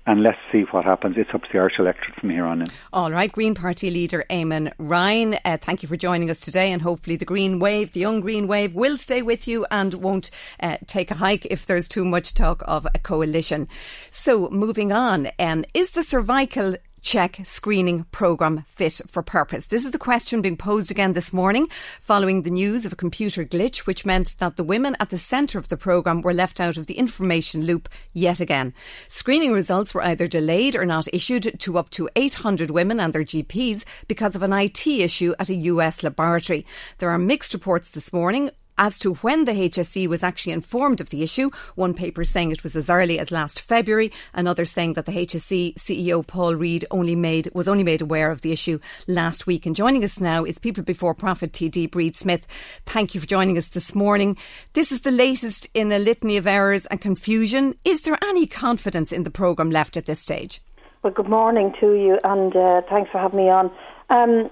and 0.05 0.21
let's 0.21 0.37
see 0.51 0.63
what 0.71 0.85
happens. 0.85 1.15
It's 1.17 1.29
up 1.33 1.43
to 1.43 1.47
the 1.51 1.59
Irish 1.59 1.79
electorate 1.79 2.15
from 2.19 2.29
here 2.29 2.45
on 2.45 2.61
in. 2.61 2.67
All 2.91 3.11
right, 3.11 3.31
Green 3.31 3.55
Party 3.55 3.89
leader 3.89 4.25
Eamon 4.29 4.71
Ryan, 4.77 5.37
uh, 5.45 5.57
thank 5.57 5.81
you 5.81 5.89
for 5.89 5.95
joining 5.95 6.29
us 6.29 6.41
today, 6.41 6.71
and 6.71 6.81
hopefully 6.81 7.15
the 7.15 7.25
Green 7.25 7.59
Wave, 7.59 7.91
the 7.93 8.01
young 8.01 8.21
Green 8.21 8.47
Wave, 8.47 8.75
will 8.75 8.97
stay 8.97 9.21
with 9.21 9.47
you 9.47 9.65
and 9.71 9.93
won't 9.95 10.29
uh, 10.59 10.77
take 10.87 11.11
a 11.11 11.15
hike 11.15 11.45
if 11.45 11.65
there's 11.65 11.87
too 11.87 12.05
much 12.05 12.33
talk 12.33 12.63
of 12.65 12.85
a 12.93 12.99
coalition. 12.99 13.67
So, 14.11 14.49
moving 14.49 14.91
on, 14.91 15.29
um, 15.39 15.63
is 15.73 15.91
the 15.91 16.03
cervical 16.03 16.75
check 17.03 17.41
screening 17.43 18.05
programme 18.11 18.65
fit 18.67 19.01
for 19.07 19.21
purpose? 19.21 19.67
This 19.67 19.85
is 19.85 19.91
the 19.91 19.99
question 19.99 20.41
being 20.41 20.57
posed 20.57 20.89
again 20.89 21.13
this 21.13 21.31
morning 21.31 21.67
following 21.99 22.41
the 22.41 22.49
news 22.49 22.85
of 22.85 22.93
a 22.93 22.95
computer 22.95 23.45
glitch, 23.45 23.79
which 23.79 24.05
meant 24.05 24.37
that 24.39 24.55
the 24.55 24.63
women 24.63 24.95
at 24.99 25.09
the 25.09 25.17
centre 25.17 25.59
of 25.59 25.67
the 25.67 25.77
programme 25.77 26.21
were 26.21 26.33
left 26.33 26.59
out 26.59 26.77
of 26.77 26.87
the 26.87 26.95
information 26.95 27.65
loop 27.65 27.89
yet 28.13 28.39
again. 28.39 28.73
Screening 29.09 29.51
results 29.51 29.93
were 29.93 30.03
either 30.03 30.27
delayed 30.27 30.75
or 30.75 30.85
not 30.85 31.07
issued 31.13 31.59
to 31.59 31.77
up 31.77 31.89
to 31.91 32.09
800 32.15 32.71
women 32.71 32.99
and 32.99 33.13
their 33.13 33.23
GPs 33.23 33.83
because 34.07 34.35
of 34.35 34.41
an 34.41 34.53
IT 34.53 34.87
issue 34.87 35.35
at 35.37 35.49
a 35.49 35.55
US 35.55 36.01
laboratory. 36.01 36.65
There 36.99 37.09
are 37.09 37.19
mixed 37.19 37.53
reports 37.53 37.89
this 37.89 38.13
morning 38.13 38.49
as 38.77 38.99
to 38.99 39.13
when 39.15 39.45
the 39.45 39.51
HSE 39.51 40.07
was 40.07 40.23
actually 40.23 40.53
informed 40.53 41.01
of 41.01 41.09
the 41.09 41.23
issue. 41.23 41.49
One 41.75 41.93
paper 41.93 42.23
saying 42.23 42.51
it 42.51 42.63
was 42.63 42.75
as 42.75 42.89
early 42.89 43.19
as 43.19 43.31
last 43.31 43.61
February, 43.61 44.11
another 44.33 44.65
saying 44.65 44.93
that 44.93 45.05
the 45.05 45.11
HSE 45.11 45.75
CEO 45.75 46.25
Paul 46.25 46.55
Reid 46.55 46.85
only 46.91 47.15
made 47.15 47.49
was 47.53 47.67
only 47.67 47.83
made 47.83 48.01
aware 48.01 48.31
of 48.31 48.41
the 48.41 48.51
issue 48.51 48.79
last 49.07 49.47
week. 49.47 49.65
And 49.65 49.75
joining 49.75 50.03
us 50.03 50.19
now 50.19 50.43
is 50.43 50.59
People 50.59 50.83
Before 50.83 51.13
Profit 51.13 51.51
TD 51.51 51.89
Bríd 51.89 52.15
Smith. 52.15 52.45
Thank 52.85 53.13
you 53.15 53.21
for 53.21 53.27
joining 53.27 53.57
us 53.57 53.69
this 53.69 53.95
morning. 53.95 54.37
This 54.73 54.91
is 54.91 55.01
the 55.01 55.11
latest 55.11 55.67
in 55.73 55.91
a 55.91 55.99
litany 55.99 56.37
of 56.37 56.47
errors 56.47 56.85
and 56.87 56.99
confusion. 56.99 57.75
Is 57.85 58.01
there 58.01 58.17
any 58.23 58.47
confidence 58.47 59.11
in 59.11 59.23
the 59.23 59.31
programme 59.31 59.71
left 59.71 59.97
at 59.97 60.05
this 60.05 60.19
stage? 60.19 60.61
Well, 61.03 61.13
good 61.13 61.27
morning 61.27 61.73
to 61.81 61.93
you, 61.93 62.17
and 62.23 62.55
uh, 62.55 62.81
thanks 62.89 63.11
for 63.11 63.17
having 63.17 63.37
me 63.37 63.49
on. 63.49 63.69
Um, 64.09 64.49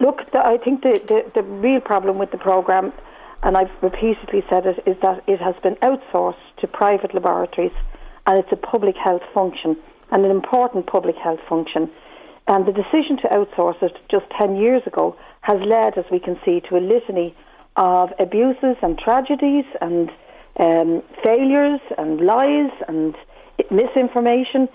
look, 0.00 0.30
the, 0.32 0.44
I 0.44 0.56
think 0.58 0.82
the, 0.82 1.00
the, 1.06 1.30
the 1.40 1.42
real 1.42 1.80
problem 1.80 2.18
with 2.18 2.32
the 2.32 2.38
programme 2.38 2.92
and 3.46 3.56
I've 3.56 3.70
repeatedly 3.80 4.42
said 4.50 4.66
it, 4.66 4.82
is 4.90 4.96
that 5.02 5.22
it 5.28 5.38
has 5.38 5.54
been 5.62 5.76
outsourced 5.76 6.34
to 6.58 6.66
private 6.66 7.14
laboratories 7.14 7.70
and 8.26 8.42
it's 8.42 8.50
a 8.50 8.56
public 8.56 8.96
health 8.96 9.22
function 9.32 9.76
and 10.10 10.24
an 10.24 10.32
important 10.32 10.88
public 10.88 11.14
health 11.14 11.38
function. 11.48 11.88
And 12.48 12.66
the 12.66 12.72
decision 12.72 13.16
to 13.22 13.28
outsource 13.28 13.80
it 13.84 13.92
just 14.10 14.24
10 14.36 14.56
years 14.56 14.82
ago 14.84 15.14
has 15.42 15.60
led, 15.64 15.96
as 15.96 16.04
we 16.10 16.18
can 16.18 16.36
see, 16.44 16.60
to 16.68 16.76
a 16.76 16.82
litany 16.82 17.36
of 17.76 18.10
abuses 18.18 18.76
and 18.82 18.98
tragedies 18.98 19.64
and 19.80 20.10
um, 20.58 21.02
failures 21.22 21.80
and 21.98 22.20
lies 22.20 22.72
and 22.88 23.14
misinformation 23.70 24.68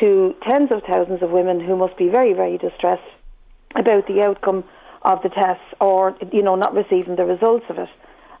to 0.00 0.34
tens 0.48 0.70
of 0.72 0.80
thousands 0.88 1.22
of 1.22 1.30
women 1.30 1.60
who 1.60 1.76
must 1.76 1.98
be 1.98 2.08
very, 2.08 2.32
very 2.32 2.56
distressed 2.56 3.02
about 3.76 4.06
the 4.06 4.22
outcome 4.22 4.64
of 5.02 5.20
the 5.22 5.28
tests 5.28 5.74
or, 5.78 6.16
you 6.32 6.42
know, 6.42 6.54
not 6.54 6.72
receiving 6.72 7.16
the 7.16 7.24
results 7.26 7.66
of 7.68 7.78
it. 7.78 7.88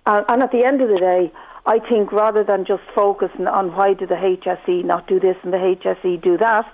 And, 0.06 0.24
and 0.28 0.42
at 0.42 0.52
the 0.52 0.64
end 0.64 0.80
of 0.80 0.88
the 0.88 0.98
day, 0.98 1.32
I 1.66 1.78
think 1.78 2.12
rather 2.12 2.44
than 2.44 2.64
just 2.64 2.82
focusing 2.94 3.46
on 3.46 3.74
why 3.74 3.94
did 3.94 4.10
the 4.10 4.16
HSE 4.16 4.84
not 4.84 5.06
do 5.06 5.18
this 5.18 5.36
and 5.42 5.52
the 5.52 5.58
HSE 5.58 6.22
do 6.22 6.36
that, 6.38 6.70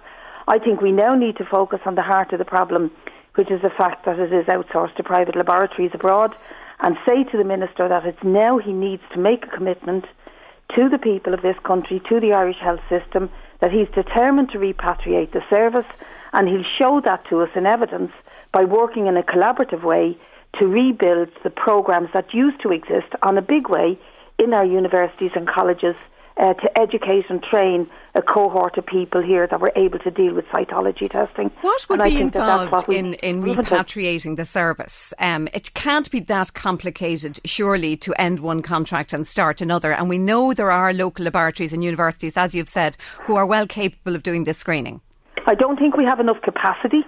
I 0.49 0.59
think 0.59 0.81
we 0.81 0.91
now 0.91 1.15
need 1.15 1.37
to 1.37 1.45
focus 1.45 1.81
on 1.87 1.95
the 1.95 2.03
heart 2.03 2.33
of 2.33 2.39
the 2.39 2.45
problem, 2.45 2.91
which 3.37 3.51
is 3.51 3.63
the 3.63 3.71
fact 3.71 4.05
that 4.05 4.19
it 4.19 4.33
is 4.33 4.47
outsourced 4.47 4.97
to 4.97 5.05
private 5.05 5.37
laboratories 5.37 5.93
abroad, 5.95 6.35
and 6.81 6.97
say 7.07 7.23
to 7.25 7.37
the 7.37 7.45
Minister 7.45 7.89
that 7.89 8.05
it's 8.05 8.25
now 8.25 8.59
he 8.59 8.73
needs 8.73 9.03
to 9.13 9.21
make 9.21 9.45
a 9.45 9.57
commitment 9.57 10.07
to 10.75 10.89
the 10.89 10.99
people 10.99 11.35
of 11.35 11.43
this 11.43 11.59
country, 11.63 12.01
to 12.09 12.19
the 12.19 12.33
Irish 12.33 12.59
health 12.59 12.81
system, 12.89 13.31
that 13.61 13.71
he's 13.71 13.89
determined 13.91 14.51
to 14.51 14.59
repatriate 14.59 15.33
the 15.33 15.45
service, 15.49 15.87
and 16.33 16.49
he'll 16.49 16.65
show 16.79 17.01
that 17.05 17.25
to 17.27 17.43
us 17.43 17.51
in 17.55 17.67
evidence 17.67 18.13
by 18.53 18.65
working 18.65 19.07
in 19.07 19.17
a 19.17 19.23
collaborative 19.23 19.85
way 19.85 20.17
to 20.59 20.67
rebuild 20.67 21.29
the 21.45 21.51
programs 21.51 22.09
that 22.13 22.33
used 22.35 22.61
to 22.63 22.71
exist 22.71 23.13
on 23.23 23.39
a 23.39 23.43
big 23.43 23.69
way 23.69 23.99
in 24.39 24.53
our 24.53 24.65
universities 24.65 25.31
and 25.35 25.47
colleges 25.47 25.97
uh, 26.37 26.55
to 26.55 26.79
educate 26.79 27.27
and 27.29 27.43
train 27.43 27.89
a 28.15 28.23
cohort 28.23 28.79
of 28.79 28.87
people 28.87 29.23
here 29.23 29.47
that 29.47 29.61
were 29.61 29.73
able 29.77 29.99
to 29.99 30.11
deal 30.11 30.33
with 30.35 30.47
cytology 30.47 31.11
testing. 31.11 31.51
What 31.61 31.87
would 31.91 32.01
and 32.01 32.11
be 32.11 32.21
involved 32.21 32.89
in, 32.89 33.15
in 33.15 33.43
repatriating 33.43 34.37
the 34.37 34.47
service? 34.47 35.13
Um, 35.19 35.49
it 35.53 35.75
can't 35.75 36.11
be 36.11 36.21
that 36.21 36.55
complicated, 36.55 37.41
surely, 37.45 37.97
to 37.99 38.15
end 38.15 38.41
one 38.41 38.63
contract 38.63 39.13
and 39.13 39.27
start 39.27 39.61
another. 39.61 39.93
And 39.93 40.09
we 40.09 40.19
know 40.19 40.55
there 40.55 40.73
are 40.73 40.95
local 40.95 41.27
laboratories 41.27 41.75
and 41.75 41.85
universities, 41.85 42.37
as 42.37 42.55
you've 42.55 42.69
said, 42.69 42.97
who 43.21 43.37
are 43.37 43.47
well 43.47 43.67
capable 43.67 44.17
of 44.17 44.23
doing 44.23 44.45
this 44.45 44.57
screening. 44.57 45.03
I 45.47 45.55
don't 45.55 45.79
think 45.79 45.97
we 45.97 46.05
have 46.05 46.21
enough 46.21 46.41
capacity 46.43 47.05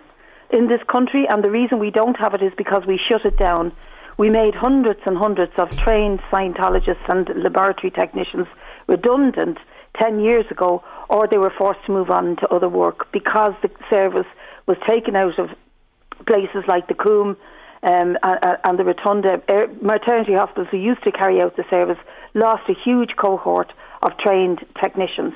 in 0.52 0.68
this 0.68 0.80
country, 0.88 1.26
and 1.28 1.42
the 1.42 1.50
reason 1.50 1.78
we 1.78 1.90
don't 1.90 2.16
have 2.16 2.34
it 2.34 2.42
is 2.42 2.52
because 2.56 2.84
we 2.86 2.98
shut 2.98 3.24
it 3.24 3.36
down. 3.38 3.72
We 4.18 4.30
made 4.30 4.54
hundreds 4.54 5.00
and 5.06 5.16
hundreds 5.16 5.52
of 5.56 5.70
trained 5.78 6.20
cytologists 6.30 7.08
and 7.08 7.28
laboratory 7.42 7.90
technicians 7.90 8.46
redundant 8.86 9.58
10 9.98 10.20
years 10.20 10.44
ago, 10.50 10.82
or 11.08 11.26
they 11.26 11.38
were 11.38 11.52
forced 11.56 11.84
to 11.86 11.92
move 11.92 12.10
on 12.10 12.36
to 12.36 12.48
other 12.48 12.68
work 12.68 13.10
because 13.12 13.54
the 13.62 13.70
service 13.90 14.26
was 14.66 14.76
taken 14.86 15.16
out 15.16 15.38
of 15.38 15.50
places 16.26 16.64
like 16.68 16.88
the 16.88 16.94
Coombe 16.94 17.36
um, 17.82 18.16
and, 18.22 18.78
the 18.78 18.84
Rotunda. 18.84 19.42
Maternity 19.80 20.34
hospitals 20.34 20.68
who 20.70 20.76
used 20.76 21.02
to 21.04 21.12
carry 21.12 21.40
out 21.40 21.56
the 21.56 21.64
service 21.68 21.98
lost 22.34 22.62
a 22.68 22.74
huge 22.74 23.16
cohort 23.16 23.72
of 24.02 24.16
trained 24.18 24.64
technicians. 24.80 25.34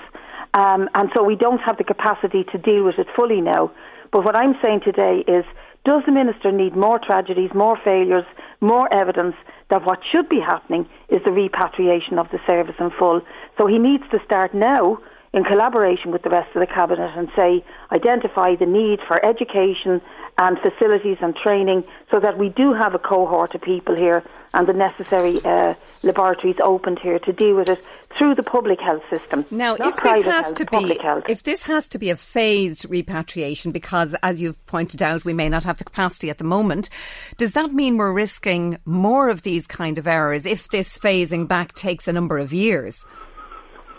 Um, 0.54 0.88
and 0.94 1.10
so 1.14 1.22
we 1.22 1.36
don't 1.36 1.58
have 1.58 1.76
the 1.76 1.84
capacity 1.84 2.44
to 2.52 2.58
deal 2.58 2.84
with 2.84 2.98
it 2.98 3.08
fully 3.14 3.40
now. 3.40 3.72
But 4.12 4.24
what 4.24 4.36
I'm 4.36 4.54
saying 4.62 4.80
today 4.84 5.24
is 5.26 5.44
does 5.84 6.02
the 6.04 6.12
minister 6.12 6.50
need 6.50 6.76
more 6.76 6.98
tragedies, 6.98 7.50
more 7.54 7.78
failures, 7.84 8.24
more 8.60 8.92
evidence 8.92 9.36
that 9.70 9.86
what 9.86 10.00
should 10.10 10.28
be 10.28 10.40
happening 10.40 10.86
is 11.08 11.20
the 11.24 11.30
repatriation 11.30 12.18
of 12.18 12.26
the 12.32 12.38
service 12.46 12.74
in 12.80 12.90
full? 12.98 13.20
So 13.56 13.66
he 13.66 13.78
needs 13.78 14.02
to 14.10 14.18
start 14.24 14.52
now 14.52 14.98
in 15.36 15.44
collaboration 15.44 16.10
with 16.10 16.22
the 16.22 16.30
rest 16.30 16.48
of 16.56 16.60
the 16.60 16.66
cabinet 16.66 17.10
and 17.14 17.28
say 17.36 17.62
identify 17.92 18.56
the 18.56 18.64
need 18.64 18.98
for 19.06 19.22
education 19.24 20.00
and 20.38 20.58
facilities 20.58 21.18
and 21.20 21.36
training 21.36 21.84
so 22.10 22.18
that 22.18 22.38
we 22.38 22.48
do 22.48 22.72
have 22.72 22.94
a 22.94 22.98
cohort 22.98 23.54
of 23.54 23.60
people 23.60 23.94
here 23.94 24.24
and 24.54 24.66
the 24.66 24.72
necessary 24.72 25.38
uh, 25.44 25.74
laboratories 26.02 26.56
opened 26.62 26.98
here 26.98 27.18
to 27.18 27.34
deal 27.34 27.54
with 27.54 27.68
it 27.68 27.78
through 28.16 28.34
the 28.34 28.42
public 28.42 28.80
health 28.80 29.02
system. 29.10 29.44
Now, 29.50 29.74
if 29.74 29.96
this 29.98 30.24
has 30.24 30.44
health, 30.46 30.54
to 30.54 30.64
be 30.64 30.98
if 31.28 31.42
this 31.42 31.62
has 31.64 31.88
to 31.88 31.98
be 31.98 32.08
a 32.08 32.16
phased 32.16 32.88
repatriation, 32.88 33.72
because 33.72 34.16
as 34.22 34.40
you've 34.40 34.64
pointed 34.66 35.02
out, 35.02 35.26
we 35.26 35.34
may 35.34 35.50
not 35.50 35.64
have 35.64 35.76
the 35.76 35.84
capacity 35.84 36.30
at 36.30 36.38
the 36.38 36.44
moment, 36.44 36.88
does 37.36 37.52
that 37.52 37.74
mean 37.74 37.98
we're 37.98 38.12
risking 38.12 38.78
more 38.86 39.28
of 39.28 39.42
these 39.42 39.66
kind 39.66 39.98
of 39.98 40.06
errors 40.06 40.46
if 40.46 40.68
this 40.68 40.96
phasing 40.96 41.46
back 41.46 41.74
takes 41.74 42.08
a 42.08 42.12
number 42.12 42.38
of 42.38 42.54
years? 42.54 43.04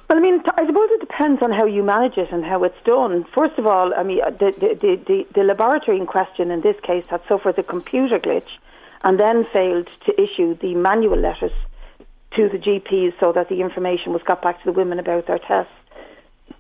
Well, 0.08 0.18
I 0.18 0.22
mean, 0.22 0.42
I 0.56 0.66
suppose 0.66 0.90
it 0.92 1.02
depends 1.02 1.42
on 1.42 1.52
how 1.52 1.66
you 1.66 1.84
manage 1.84 2.18
it 2.18 2.32
and 2.32 2.46
how 2.46 2.64
it's 2.64 2.82
done. 2.86 3.26
First 3.36 3.58
of 3.58 3.68
all, 3.68 3.94
I 3.94 4.04
mean, 4.04 4.20
the, 4.40 4.54
the, 4.58 4.96
the, 5.06 5.28
the 5.36 5.44
laboratory 5.44 5.98
in 5.98 6.06
question 6.06 6.50
in 6.50 6.62
this 6.62 6.78
case 6.82 7.06
had 7.10 7.22
suffered 7.28 7.60
a 7.60 7.64
computer 7.64 8.18
glitch 8.18 8.48
and 9.04 9.20
then 9.20 9.46
failed 9.52 9.90
to 10.06 10.22
issue 10.22 10.56
the 10.62 10.76
manual 10.76 11.18
letters 11.18 11.52
to 12.36 12.48
the 12.48 12.58
GPs 12.58 13.20
so 13.20 13.34
that 13.34 13.50
the 13.50 13.60
information 13.60 14.14
was 14.14 14.22
got 14.24 14.42
back 14.42 14.60
to 14.64 14.66
the 14.66 14.72
women 14.72 14.98
about 14.98 15.28
their 15.28 15.40
tests. 15.40 15.72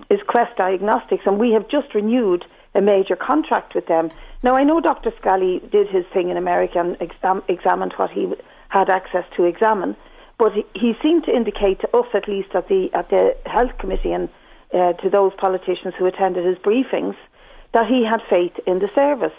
Is 0.09 0.19
Quest 0.27 0.57
Diagnostics, 0.57 1.23
and 1.25 1.39
we 1.39 1.51
have 1.51 1.69
just 1.69 1.95
renewed 1.95 2.43
a 2.75 2.81
major 2.81 3.15
contract 3.15 3.75
with 3.75 3.87
them. 3.87 4.09
Now, 4.43 4.55
I 4.55 4.63
know 4.63 4.81
Dr. 4.81 5.11
Scally 5.19 5.61
did 5.71 5.87
his 5.87 6.05
thing 6.13 6.29
in 6.29 6.37
America 6.37 6.79
and 6.79 6.97
exam- 7.01 7.43
examined 7.47 7.93
what 7.95 8.11
he 8.11 8.33
had 8.69 8.89
access 8.89 9.23
to 9.37 9.45
examine. 9.45 9.95
But 10.37 10.53
he, 10.53 10.65
he 10.75 10.93
seemed 11.01 11.23
to 11.25 11.35
indicate 11.35 11.79
to 11.81 11.97
us, 11.97 12.07
at 12.13 12.27
least 12.27 12.49
at 12.53 12.67
the 12.67 12.89
at 12.93 13.09
the 13.09 13.35
health 13.45 13.77
committee, 13.79 14.13
and 14.13 14.29
uh, 14.73 14.93
to 14.93 15.09
those 15.09 15.33
politicians 15.37 15.93
who 15.97 16.05
attended 16.05 16.45
his 16.45 16.57
briefings, 16.57 17.15
that 17.73 17.87
he 17.87 18.05
had 18.05 18.21
faith 18.29 18.53
in 18.67 18.79
the 18.79 18.89
service. 18.93 19.33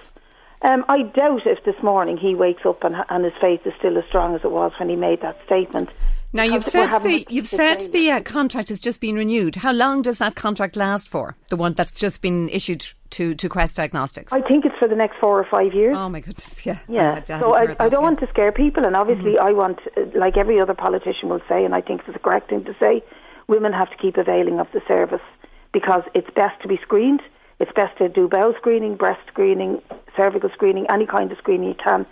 Um, 0.62 0.84
I 0.88 1.02
doubt 1.02 1.46
if 1.46 1.62
this 1.64 1.80
morning 1.82 2.16
he 2.16 2.34
wakes 2.34 2.66
up 2.66 2.82
and, 2.82 2.96
and 3.08 3.24
his 3.24 3.34
faith 3.40 3.64
is 3.64 3.72
still 3.78 3.96
as 3.96 4.04
strong 4.06 4.34
as 4.34 4.40
it 4.42 4.50
was 4.50 4.72
when 4.78 4.88
he 4.88 4.96
made 4.96 5.20
that 5.22 5.38
statement. 5.46 5.88
Now 6.32 6.42
you've 6.42 6.64
said 6.64 6.90
the 6.90 7.26
you've 7.30 7.48
said 7.48 7.80
the 7.92 8.10
uh, 8.10 8.20
contract 8.20 8.68
has 8.68 8.80
just 8.80 9.00
been 9.00 9.16
renewed. 9.16 9.56
How 9.56 9.72
long 9.72 10.02
does 10.02 10.18
that 10.18 10.34
contract 10.34 10.76
last 10.76 11.08
for? 11.08 11.36
The 11.48 11.56
one 11.56 11.72
that's 11.72 11.98
just 11.98 12.20
been 12.20 12.50
issued 12.50 12.84
to, 13.10 13.34
to 13.34 13.48
Quest 13.48 13.76
Diagnostics. 13.76 14.32
I 14.32 14.42
think 14.42 14.66
it's 14.66 14.76
for 14.78 14.88
the 14.88 14.94
next 14.94 15.16
four 15.18 15.40
or 15.40 15.46
five 15.50 15.72
years. 15.72 15.96
Oh 15.96 16.10
my 16.10 16.20
goodness, 16.20 16.66
yeah, 16.66 16.78
yeah. 16.88 17.22
I 17.26 17.40
so 17.40 17.54
I, 17.54 17.66
that, 17.68 17.80
I, 17.80 17.88
don't 17.88 18.02
yeah. 18.02 18.08
want 18.08 18.20
to 18.20 18.26
scare 18.28 18.52
people, 18.52 18.84
and 18.84 18.94
obviously 18.94 19.32
mm-hmm. 19.32 19.46
I 19.46 19.52
want, 19.52 19.80
uh, 19.96 20.02
like 20.18 20.36
every 20.36 20.60
other 20.60 20.74
politician 20.74 21.30
will 21.30 21.40
say, 21.48 21.64
and 21.64 21.74
I 21.74 21.80
think 21.80 22.02
it's 22.04 22.12
the 22.12 22.18
correct 22.18 22.50
thing 22.50 22.64
to 22.64 22.74
say. 22.78 23.02
women 23.48 23.72
have 23.72 23.88
to 23.90 23.96
keep 23.96 24.18
availing 24.18 24.60
of 24.60 24.66
the 24.74 24.82
service 24.86 25.24
because 25.72 26.02
it's 26.14 26.28
best 26.34 26.60
to 26.60 26.68
be 26.68 26.78
screened. 26.82 27.22
It's 27.58 27.72
best 27.74 27.96
to 27.98 28.08
do 28.08 28.28
bowel 28.28 28.52
screening, 28.58 28.96
breast 28.96 29.20
screening, 29.28 29.80
cervical 30.14 30.50
screening, 30.52 30.86
any 30.90 31.06
kind 31.06 31.32
of 31.32 31.38
screening 31.38 31.70
you 31.70 31.74
can 31.82 32.06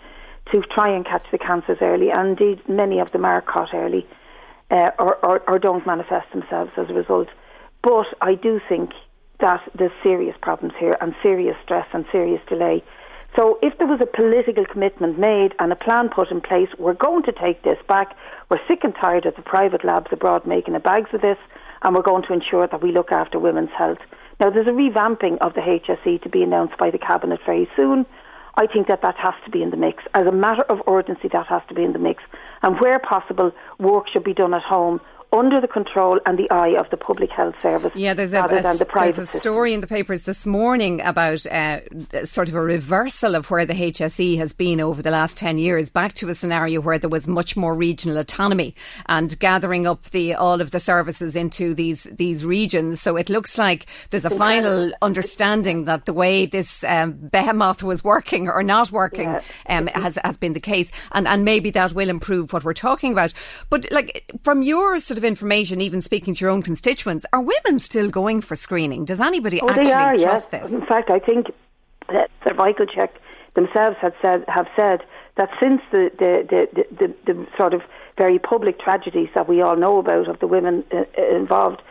to 0.53 0.63
try 0.75 0.95
and 0.95 1.05
catch 1.05 1.25
the 1.33 1.39
cancers 1.39 1.79
early. 1.81 2.11
And 2.11 2.39
indeed, 2.39 2.69
many 2.69 3.01
of 3.01 3.11
them 3.13 3.25
are 3.25 3.41
caught 3.41 3.75
early 3.75 4.07
uh, 4.71 4.91
or, 4.99 5.17
or, 5.25 5.43
or 5.49 5.59
don't 5.59 5.87
manifest 5.87 6.31
themselves 6.33 6.71
as 6.77 6.91
a 6.91 6.95
result. 6.95 7.29
But 7.83 8.07
I 8.21 8.35
do 8.35 8.61
think 8.69 8.91
that 9.41 9.61
there's 9.79 9.93
serious 10.03 10.37
problems 10.41 10.75
here 10.79 10.97
and 11.01 11.15
serious 11.23 11.57
stress 11.63 11.87
and 11.93 12.05
serious 12.11 12.41
delay. 12.49 12.83
So 13.35 13.59
if 13.61 13.77
there 13.77 13.87
was 13.87 14.01
a 14.01 14.07
political 14.07 14.65
commitment 14.65 15.19
made 15.19 15.55
and 15.59 15.71
a 15.71 15.77
plan 15.77 16.09
put 16.09 16.31
in 16.31 16.41
place, 16.41 16.69
we're 16.79 16.95
going 16.95 17.23
to 17.25 17.33
take 17.33 17.63
this 17.63 17.79
back. 17.87 18.17
We're 18.49 18.67
sick 18.67 18.81
and 18.83 18.95
tired 18.95 19.27
of 19.27 19.37
the 19.37 19.43
private 19.43 19.85
labs 19.85 20.07
abroad 20.11 20.47
making 20.47 20.73
the 20.73 20.81
bags 20.81 21.11
of 21.13 21.21
this, 21.21 21.37
and 21.83 21.95
we're 21.95 22.03
going 22.03 22.23
to 22.25 22.33
ensure 22.33 22.67
that 22.67 22.83
we 22.83 22.93
look 22.93 23.13
after 23.13 23.39
women's 23.39 23.71
health. 23.77 23.99
Now, 24.41 24.51
there's 24.51 24.67
a 24.67 24.71
revamping 24.71 25.39
of 25.39 25.55
the 25.55 25.61
HSE 25.61 26.23
to 26.23 26.29
be 26.29 26.43
announced 26.43 26.79
by 26.79 26.91
the 26.91 26.99
Cabinet 26.99 27.41
very 27.45 27.69
soon. 27.77 28.07
I 28.57 28.67
think 28.67 28.89
that 28.89 29.03
that 29.03 29.17
has 29.17 29.35
to 29.45 29.51
be 29.51 29.63
in 29.63 29.71
the 29.71 29.77
mix. 29.77 30.03
As 30.15 30.27
a 30.27 30.33
matter 30.33 30.63
of 30.71 30.79
urgency, 30.89 31.29
that 31.33 31.47
has 31.47 31.63
to 31.69 31.75
be 31.75 31.85
in 31.85 31.93
the 31.93 31.99
mix. 31.99 32.23
And 32.63 32.81
where 32.81 32.99
possible, 32.99 33.53
work 33.79 34.09
should 34.11 34.25
be 34.25 34.33
done 34.33 34.55
at 34.55 34.63
home 34.63 35.01
under 35.37 35.61
the 35.61 35.69
control 35.69 36.19
and 36.27 36.39
the 36.39 36.51
eye 36.51 36.77
of 36.77 36.89
the 36.91 36.97
public 36.97 37.31
health 37.31 37.55
service 37.61 37.93
yeah, 37.95 38.15
there's 38.15 38.33
a, 38.33 38.45
a, 38.45 38.49
than 38.63 38.77
the 38.79 38.85
private 38.85 39.17
There's 39.17 39.35
a 39.35 39.39
story 39.39 39.75
in 39.75 39.81
the 39.81 39.87
papers 39.87 40.23
this 40.23 40.47
morning 40.47 41.01
about 41.01 41.45
uh, 41.47 41.81
sort 42.25 42.49
of 42.49 42.55
a 42.55 42.61
reversal 42.61 43.35
of 43.35 43.51
where 43.51 43.67
the 43.67 43.75
HSE 43.75 44.37
has 44.39 44.53
been 44.53 44.81
over 44.81 45.03
the 45.03 45.11
last 45.11 45.37
10 45.37 45.59
years, 45.59 45.91
back 45.91 46.15
to 46.15 46.29
a 46.29 46.35
scenario 46.35 46.81
where 46.81 46.99
there 46.99 47.11
was 47.11 47.29
much 47.29 47.57
more 47.57 47.75
regional 47.75 48.19
autonomy 48.19 48.75
and 49.07 49.39
gathering 49.39 49.87
up 49.87 50.05
the 50.11 50.35
all 50.35 50.61
of 50.61 50.71
the 50.71 50.81
services 50.81 51.37
into 51.37 51.75
these, 51.75 52.05
these 52.05 52.45
regions. 52.45 53.01
So 53.01 53.17
it 53.17 53.29
looks 53.31 53.59
like 53.59 53.87
there's 54.11 54.25
a 54.25 54.31
final 54.31 54.93
understanding 55.03 55.85
that 55.85 56.07
the 56.07 56.13
way 56.13 56.47
this 56.47 56.85
um, 56.85 57.13
behemoth 57.13 57.83
was 57.83 58.03
working 58.05 58.49
or 58.49 58.63
not 58.63 58.91
working 58.93 59.31
Yeah. 59.31 59.43
um, 59.69 59.87
has, 59.89 60.19
has 60.25 60.37
been 60.37 60.53
the 60.53 60.61
case. 60.61 60.91
And, 61.13 61.27
and 61.27 61.45
maybe 61.45 61.71
that 61.71 61.93
will 61.93 62.09
improve 62.09 62.53
what 62.53 62.65
we're 62.65 62.75
talking 62.75 63.13
about. 63.13 63.33
But 63.71 63.91
like 63.93 64.31
from 64.43 64.63
your 64.63 64.99
sort 64.99 65.19
of 65.19 65.25
information, 65.27 65.81
even 65.81 66.01
speaking 66.01 66.35
to 66.35 66.45
your 66.45 66.51
own 66.51 66.63
constituents, 66.63 67.27
are 67.33 67.41
women 67.41 67.79
still 67.79 68.09
going 68.09 68.41
for 68.41 68.55
screening? 68.55 69.05
Does 69.05 69.21
anybody 69.21 69.61
Oh, 69.61 69.69
actually 69.69 69.85
they 69.85 69.93
are, 69.93 70.17
trust 70.17 70.49
yes. 70.53 70.63
this? 70.63 70.73
In 70.73 70.87
fact, 70.87 71.11
I 71.11 71.19
think 71.19 71.47
that 72.09 72.31
Cervical 72.45 72.87
Check 72.87 73.15
themselves 73.55 73.97
had 74.01 74.15
said, 74.23 74.45
have 74.49 74.67
said 74.77 75.03
that 75.37 75.51
since 75.61 75.81
the, 75.91 76.11
the, 76.19 76.47
the, 76.49 76.69
the, 76.75 77.07
the, 77.07 77.35
the 77.35 77.47
sort 77.57 77.75
of 77.75 77.83
very 78.17 78.39
public 78.39 78.81
tragedies 78.81 79.29
that 79.35 79.49
we 79.49 79.61
all 79.61 79.77
know 79.77 79.99
about 79.99 80.29
of 80.29 80.39
the 80.41 80.47
women 80.47 80.85
uh, 80.93 81.05
uh, 81.19 81.37
involved 81.37 81.83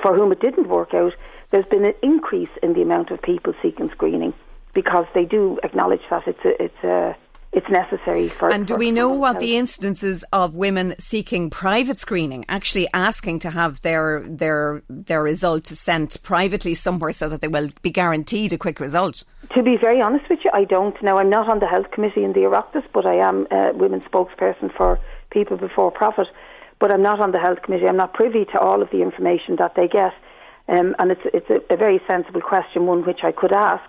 for 0.00 0.14
whom 0.14 0.32
it 0.32 0.40
didn't 0.40 0.68
work 0.68 0.94
out, 0.94 1.12
there's 1.50 1.66
been 1.66 1.84
an 1.84 1.94
increase 2.02 2.48
in 2.62 2.72
the 2.74 2.82
amount 2.82 3.10
of 3.10 3.20
people 3.20 3.52
seeking 3.62 3.90
screening 3.90 4.32
because 4.74 5.06
they 5.14 5.24
do 5.24 5.58
acknowledge 5.62 6.00
that 6.10 6.26
it's 6.26 6.44
a, 6.44 6.62
it's 6.62 6.84
a, 6.84 7.16
it's 7.54 7.70
necessary 7.70 8.28
for. 8.28 8.52
And 8.52 8.66
do 8.66 8.74
for 8.74 8.78
we 8.78 8.90
know 8.90 9.10
what 9.10 9.38
the 9.38 9.56
instances 9.56 10.24
of 10.32 10.56
women 10.56 10.96
seeking 10.98 11.50
private 11.50 12.00
screening, 12.00 12.44
actually 12.48 12.88
asking 12.92 13.38
to 13.40 13.50
have 13.50 13.80
their 13.82 14.24
their 14.26 14.82
their 14.88 15.22
result 15.22 15.68
sent 15.68 16.20
privately 16.22 16.74
somewhere 16.74 17.12
so 17.12 17.28
that 17.28 17.40
they 17.40 17.48
will 17.48 17.70
be 17.82 17.90
guaranteed 17.90 18.52
a 18.52 18.58
quick 18.58 18.80
result? 18.80 19.22
To 19.54 19.62
be 19.62 19.76
very 19.76 20.00
honest 20.00 20.28
with 20.28 20.40
you, 20.44 20.50
I 20.52 20.64
don't 20.64 21.00
know. 21.02 21.18
I'm 21.18 21.30
not 21.30 21.48
on 21.48 21.60
the 21.60 21.68
health 21.68 21.92
committee 21.92 22.24
in 22.24 22.32
the 22.32 22.40
Oireachtas, 22.40 22.84
but 22.92 23.06
I 23.06 23.14
am 23.14 23.46
a 23.52 23.72
women's 23.72 24.04
spokesperson 24.04 24.74
for 24.76 24.98
People 25.30 25.56
Before 25.56 25.92
Profit. 25.92 26.26
But 26.80 26.90
I'm 26.90 27.02
not 27.02 27.20
on 27.20 27.30
the 27.30 27.38
health 27.38 27.62
committee. 27.62 27.86
I'm 27.86 27.96
not 27.96 28.14
privy 28.14 28.44
to 28.46 28.58
all 28.58 28.82
of 28.82 28.90
the 28.90 29.00
information 29.00 29.56
that 29.56 29.76
they 29.76 29.86
get, 29.86 30.12
um, 30.68 30.96
and 30.98 31.12
it's 31.12 31.22
it's 31.32 31.48
a, 31.50 31.72
a 31.72 31.76
very 31.76 32.00
sensible 32.08 32.40
question, 32.40 32.86
one 32.86 33.04
which 33.04 33.20
I 33.22 33.30
could 33.30 33.52
ask. 33.52 33.88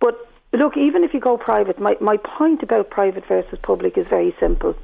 But 0.00 0.31
look, 0.58 0.76
even 0.76 1.04
if 1.04 1.14
you 1.14 1.20
go 1.20 1.36
private, 1.36 1.78
my 1.80 1.96
my 2.00 2.16
point 2.16 2.62
about 2.62 2.90
private 2.90 3.26
versus 3.26 3.58
public 3.62 3.96
is 3.96 4.06
very 4.06 4.34
simple. 4.38 4.74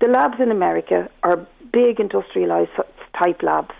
The 0.00 0.06
labs 0.06 0.40
in 0.40 0.50
America 0.50 1.10
are 1.22 1.46
big 1.72 1.96
industrialised 1.96 2.70
type 3.18 3.42
labs, 3.42 3.74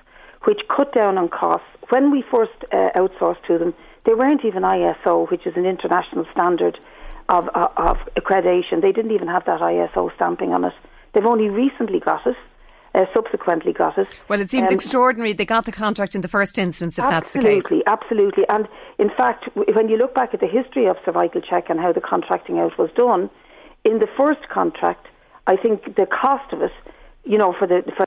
which 0.45 0.61
cut 0.75 0.93
down 0.93 1.17
on 1.19 1.29
costs. 1.29 1.67
When 1.91 2.11
we 2.11 2.23
first 2.23 2.65
uh, 2.73 2.91
outsourced 2.97 3.43
to 3.47 3.59
them, 3.59 3.75
they 4.05 4.15
weren't 4.15 4.45
even 4.45 4.63
ISO, 4.63 5.31
which 5.31 5.47
is 5.47 5.57
an 5.57 5.65
international 5.65 6.27
standard 6.33 6.79
of, 7.29 7.49
of, 7.49 7.71
of 7.77 7.97
accreditation. 8.17 8.83
They 8.83 8.93
didn't 8.93 9.13
even 9.13 9.29
have 9.29 9.45
that 9.45 9.61
ISO 9.61 10.15
stamping 10.17 10.53
on 10.53 10.65
it. 10.65 10.73
They've 11.13 11.25
only 11.25 11.49
recently 11.49 12.01
got 12.01 12.27
it, 12.27 12.37
uh, 12.99 13.05
subsequently 13.15 13.73
got 13.73 13.97
it. 13.97 14.09
Well, 14.29 14.41
it 14.41 14.51
seems 14.51 14.69
Um, 14.69 14.75
extraordinary 14.75 15.33
they 15.33 15.47
got 15.47 15.65
the 15.65 15.73
contract 15.73 16.15
in 16.15 16.21
the 16.21 16.29
first 16.29 16.59
instance, 16.59 16.99
if 16.99 17.05
that's 17.07 17.31
the 17.33 17.39
case. 17.39 17.65
Absolutely, 17.65 17.87
absolutely. 17.87 18.45
And 18.49 18.69
in 18.99 19.11
fact, 19.21 19.43
w- 19.55 19.73
when 19.77 19.89
you 19.89 19.97
look 19.97 20.15
back 20.15 20.35
at 20.35 20.41
the 20.41 20.47
history 20.49 20.87
of 20.87 20.97
cervical 21.05 21.41
check 21.41 21.71
and 21.71 21.79
how 21.81 21.93
the 21.93 22.01
contracting 22.01 22.59
out 22.59 22.77
was 22.77 22.91
done, 23.05 23.31
in 23.85 24.01
the 24.01 24.09
first 24.17 24.49
contract, 24.49 25.07
I 25.47 25.57
think 25.57 25.95
the 25.95 26.07
cost 26.07 26.53
of 26.53 26.61
it, 26.63 26.73
you 27.25 27.39
know, 27.39 27.55
for 27.59 27.67
the 27.67 27.83
for 27.97 28.05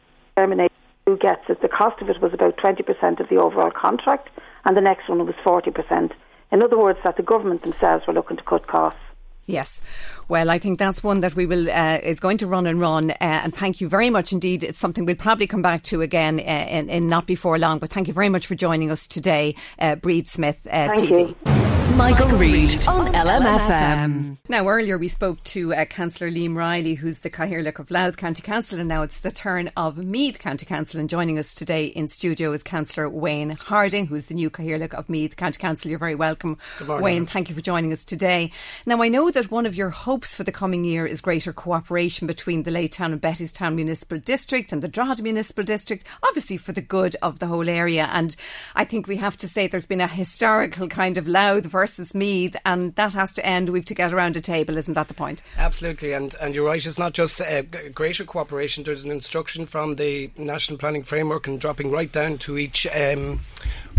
who 1.08 1.18
gets 1.18 1.50
it, 1.50 1.62
the 1.62 1.68
cost 1.68 2.02
of 2.02 2.10
it 2.10 2.22
was 2.22 2.34
about 2.34 2.58
twenty 2.58 2.84
percent 2.84 3.20
of 3.20 3.30
the 3.30 3.38
overall 3.38 3.72
contract, 3.72 4.30
and 4.66 4.78
the 4.78 4.82
next 4.82 5.10
one 5.10 5.26
was 5.26 5.36
forty 5.44 5.72
percent. 5.72 6.14
In 6.52 6.62
other 6.62 6.78
words, 6.78 7.00
that 7.04 7.16
the 7.16 7.24
government 7.24 7.64
themselves 7.64 8.06
were 8.08 8.14
looking 8.14 8.38
to 8.38 8.44
cut 8.44 8.68
costs. 8.68 9.00
Yes. 9.48 9.82
Well, 10.28 10.50
I 10.50 10.60
think 10.60 10.80
that's 10.80 11.04
one 11.04 11.22
that 11.22 11.36
we 11.36 11.46
will 11.46 11.70
uh, 11.70 12.00
is 12.04 12.20
going 12.20 12.38
to 12.38 12.48
run 12.48 12.68
and 12.68 12.80
run. 12.80 13.12
Uh, 13.12 13.16
and 13.20 13.54
thank 13.54 13.82
you 13.82 13.90
very 13.90 14.10
much 14.10 14.32
indeed. 14.32 14.64
It's 14.64 14.80
something 14.80 15.06
we'll 15.06 15.16
probably 15.16 15.48
come 15.48 15.62
back 15.62 15.84
to 15.84 16.02
again 16.02 16.40
uh, 16.40 16.68
in, 16.70 16.90
in 16.90 17.10
not 17.10 17.26
before 17.28 17.58
long. 17.58 17.80
But 17.80 17.90
thank 17.90 18.08
you 18.08 18.14
very 18.14 18.30
much 18.30 18.48
for 18.48 18.56
joining 18.56 18.92
us 18.92 19.08
today, 19.08 19.56
uh, 19.80 19.96
Bríd 19.96 20.28
Smith, 20.28 20.68
uh, 20.72 20.90
TD. 20.90 21.36
you. 21.46 21.81
Michael 21.96 22.30
Reade 22.38 22.88
on 22.88 23.08
LMFM. 23.14 24.38
Now, 24.48 24.68
earlier 24.68 24.98
we 24.98 25.08
spoke 25.08 25.44
to 25.46 25.74
uh, 25.74 25.86
Councillor 25.86 26.30
Liam 26.30 26.56
Reilly, 26.56 26.94
who's 26.94 27.20
the 27.20 27.30
Cathaoirleach 27.30 27.80
of 27.80 27.92
Louth 27.92 28.18
County 28.18 28.42
Council, 28.42 28.80
and 28.80 28.88
now 28.88 29.02
it's 29.02 29.20
the 29.20 29.32
turn 29.32 29.72
of 29.78 29.98
Meath 29.98 30.40
County 30.40 30.66
Council. 30.66 31.00
And 31.00 31.10
joining 31.10 31.40
us 31.40 31.54
today 31.54 31.86
in 31.86 32.08
studio 32.08 32.52
is 32.52 32.64
Councillor 32.64 33.10
Wayne 33.10 33.52
Harding, 33.52 34.08
who's 34.08 34.26
the 34.26 34.34
new 34.34 34.50
Cathaoirleach 34.50 34.94
of 34.94 35.10
Meath 35.10 35.36
County 35.36 35.58
Council. 35.58 35.90
You're 35.90 36.00
very 36.00 36.16
welcome, 36.16 36.58
morning. 36.86 37.04
Wayne. 37.04 37.26
Thank 37.26 37.50
you 37.50 37.56
for 37.56 37.62
joining 37.62 37.92
us 37.92 38.06
today. 38.06 38.52
Now, 38.86 39.02
I 39.02 39.08
know 39.08 39.32
that 39.32 39.52
one 39.52 39.66
of 39.66 39.76
your 39.76 39.90
hopes 39.90 40.36
for 40.36 40.44
the 40.44 40.52
coming 40.52 40.84
year 40.84 41.06
is 41.06 41.22
greater 41.22 41.54
cooperation 41.54 42.28
between 42.28 42.64
the 42.64 42.72
Laytown 42.72 43.14
and 43.14 43.22
Bettystown 43.22 43.76
Municipal 43.76 44.20
District 44.20 44.72
and 44.72 44.84
the 44.84 44.88
Drogheda 44.88 45.24
Municipal 45.24 45.64
District, 45.64 46.06
obviously 46.24 46.58
for 46.58 46.72
the 46.72 46.82
good 46.82 47.16
of 47.22 47.40
the 47.40 47.48
whole 47.48 47.70
area. 47.70 48.10
And 48.12 48.36
I 48.76 48.86
think 48.86 49.08
we 49.08 49.18
have 49.18 49.38
to 49.38 49.48
say 49.48 49.68
there's 49.68 49.86
been 49.86 50.02
a 50.02 50.08
historical 50.08 50.88
kind 50.88 51.18
of 51.18 51.28
Louth 51.28 51.66
versus 51.82 52.14
Meath, 52.14 52.56
and 52.64 52.94
that 52.94 53.14
has 53.14 53.34
to 53.34 53.44
end. 53.44 53.70
We've 53.70 53.84
to 53.86 53.96
get 53.96 54.14
around 54.14 54.38
a 54.38 54.42
table, 54.42 54.78
isn't 54.78 54.94
that 54.94 55.08
the 55.08 55.16
point? 55.16 55.42
Absolutely, 55.58 56.14
and, 56.14 56.36
and 56.40 56.54
you're 56.54 56.68
right, 56.68 56.86
it's 56.86 57.00
not 57.00 57.14
just 57.14 57.42
uh, 57.42 57.64
greater 57.64 58.24
cooperation, 58.24 58.84
there's 58.84 59.04
an 59.04 59.10
instruction 59.10 59.66
from 59.66 59.96
the 59.96 60.30
National 60.38 60.78
Planning 60.78 61.02
Framework 61.02 61.48
and 61.48 61.60
dropping 61.60 61.90
right 61.90 62.12
down 62.12 62.38
to 62.40 62.60
each. 62.60 62.86
Um, 62.96 63.40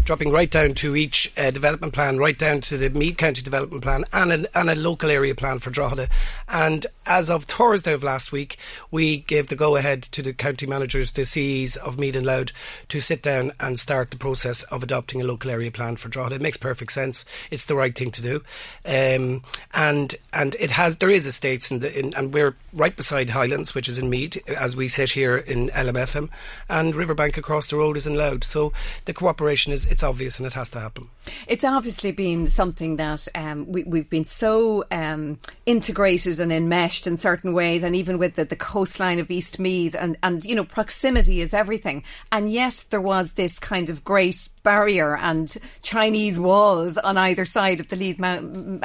Dropping 0.04 0.32
right 0.32 0.50
down 0.50 0.74
to 0.74 0.96
each 0.96 1.32
uh, 1.36 1.52
development 1.52 1.92
plan, 1.92 2.18
right 2.18 2.36
down 2.36 2.60
to 2.62 2.76
the 2.76 2.90
Meath 2.90 3.16
County 3.16 3.40
development 3.40 3.84
plan 3.84 4.04
and 4.12 4.32
a, 4.32 4.58
and 4.58 4.68
a 4.68 4.74
local 4.74 5.10
area 5.10 5.32
plan 5.32 5.60
for 5.60 5.70
Drogheda. 5.70 6.08
And 6.48 6.84
as 7.06 7.30
of 7.30 7.44
Thursday 7.44 7.92
of 7.92 8.02
last 8.02 8.32
week, 8.32 8.58
we 8.90 9.18
gave 9.18 9.46
the 9.46 9.54
go 9.54 9.76
ahead 9.76 10.02
to 10.02 10.20
the 10.20 10.32
county 10.32 10.66
managers, 10.66 11.12
the 11.12 11.24
CEs 11.24 11.76
of 11.76 12.00
Meath 12.00 12.16
and 12.16 12.26
Louth, 12.26 12.48
to 12.88 13.00
sit 13.00 13.22
down 13.22 13.52
and 13.60 13.78
start 13.78 14.10
the 14.10 14.16
process 14.16 14.64
of 14.64 14.82
adopting 14.82 15.22
a 15.22 15.24
local 15.24 15.52
area 15.52 15.70
plan 15.70 15.94
for 15.94 16.08
Drogheda. 16.08 16.34
It 16.34 16.42
makes 16.42 16.56
perfect 16.56 16.90
sense. 16.90 17.24
It's 17.52 17.66
the 17.66 17.71
right 17.74 17.96
thing 17.96 18.10
to 18.12 18.22
do, 18.22 18.42
um, 18.86 19.42
and 19.74 20.14
and 20.32 20.56
it 20.58 20.72
has 20.72 20.96
there 20.96 21.10
is 21.10 21.26
estates 21.26 21.70
in 21.70 21.80
the 21.80 21.98
in, 21.98 22.14
and 22.14 22.32
we're 22.32 22.56
right 22.72 22.96
beside 22.96 23.30
Highlands, 23.30 23.74
which 23.74 23.88
is 23.88 23.98
in 23.98 24.10
Meath, 24.10 24.36
as 24.48 24.74
we 24.76 24.88
sit 24.88 25.10
here 25.10 25.36
in 25.36 25.68
LMFM, 25.70 26.28
and 26.68 26.94
Riverbank 26.94 27.36
across 27.36 27.66
the 27.68 27.76
road 27.76 27.96
is 27.96 28.06
in 28.06 28.14
Louth. 28.14 28.44
So 28.44 28.72
the 29.04 29.12
cooperation 29.12 29.72
is 29.72 29.86
it's 29.86 30.02
obvious 30.02 30.38
and 30.38 30.46
it 30.46 30.54
has 30.54 30.70
to 30.70 30.80
happen. 30.80 31.08
It's 31.46 31.64
obviously 31.64 32.12
been 32.12 32.48
something 32.48 32.96
that 32.96 33.28
um, 33.34 33.70
we, 33.70 33.84
we've 33.84 34.10
been 34.10 34.24
so 34.24 34.84
um, 34.90 35.38
integrated 35.66 36.40
and 36.40 36.52
enmeshed 36.52 37.06
in 37.06 37.16
certain 37.16 37.52
ways, 37.52 37.82
and 37.82 37.94
even 37.94 38.18
with 38.18 38.34
the, 38.34 38.44
the 38.44 38.56
coastline 38.56 39.18
of 39.18 39.30
East 39.30 39.58
Meath, 39.58 39.94
and, 39.94 40.16
and 40.22 40.44
you 40.44 40.54
know, 40.54 40.64
proximity 40.64 41.40
is 41.40 41.54
everything. 41.54 42.02
And 42.30 42.50
yet 42.50 42.84
there 42.90 43.00
was 43.00 43.32
this 43.32 43.58
kind 43.58 43.90
of 43.90 44.04
great 44.04 44.48
barrier 44.62 45.16
and 45.16 45.56
Chinese 45.82 46.38
walls 46.38 46.96
on 46.98 47.16
either 47.16 47.44
side 47.44 47.80
of 47.80 47.88
the 47.88 47.96
Leith 47.96 48.18
Mountain. 48.18 48.80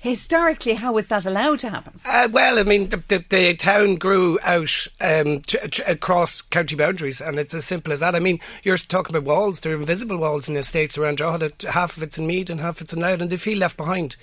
Historically, 0.00 0.74
how 0.74 0.92
was 0.92 1.06
that 1.06 1.26
allowed 1.26 1.58
to 1.60 1.70
happen? 1.70 1.98
Uh, 2.04 2.28
well, 2.30 2.58
I 2.58 2.62
mean, 2.62 2.88
the, 2.88 3.02
the, 3.08 3.24
the 3.28 3.54
town 3.54 3.96
grew 3.96 4.38
out 4.42 4.86
um, 5.00 5.40
t- 5.40 5.58
t- 5.70 5.82
across 5.84 6.42
county 6.42 6.74
boundaries, 6.74 7.20
and 7.20 7.38
it's 7.38 7.54
as 7.54 7.64
simple 7.64 7.92
as 7.92 8.00
that. 8.00 8.14
I 8.14 8.20
mean, 8.20 8.40
you're 8.62 8.76
talking 8.76 9.14
about 9.14 9.28
walls; 9.28 9.60
they're 9.60 9.74
invisible 9.74 10.18
walls 10.18 10.48
in 10.48 10.54
the 10.54 10.60
estates 10.60 10.98
around. 10.98 11.20
Half 11.20 11.96
of 11.96 12.02
it's 12.02 12.18
in 12.18 12.26
Meath 12.26 12.50
and 12.50 12.60
half 12.60 12.80
it's 12.80 12.92
in 12.92 13.00
Louth, 13.00 13.20
and 13.20 13.30
they 13.30 13.36
feel 13.36 13.58
left 13.58 13.76
behind. 13.76 14.16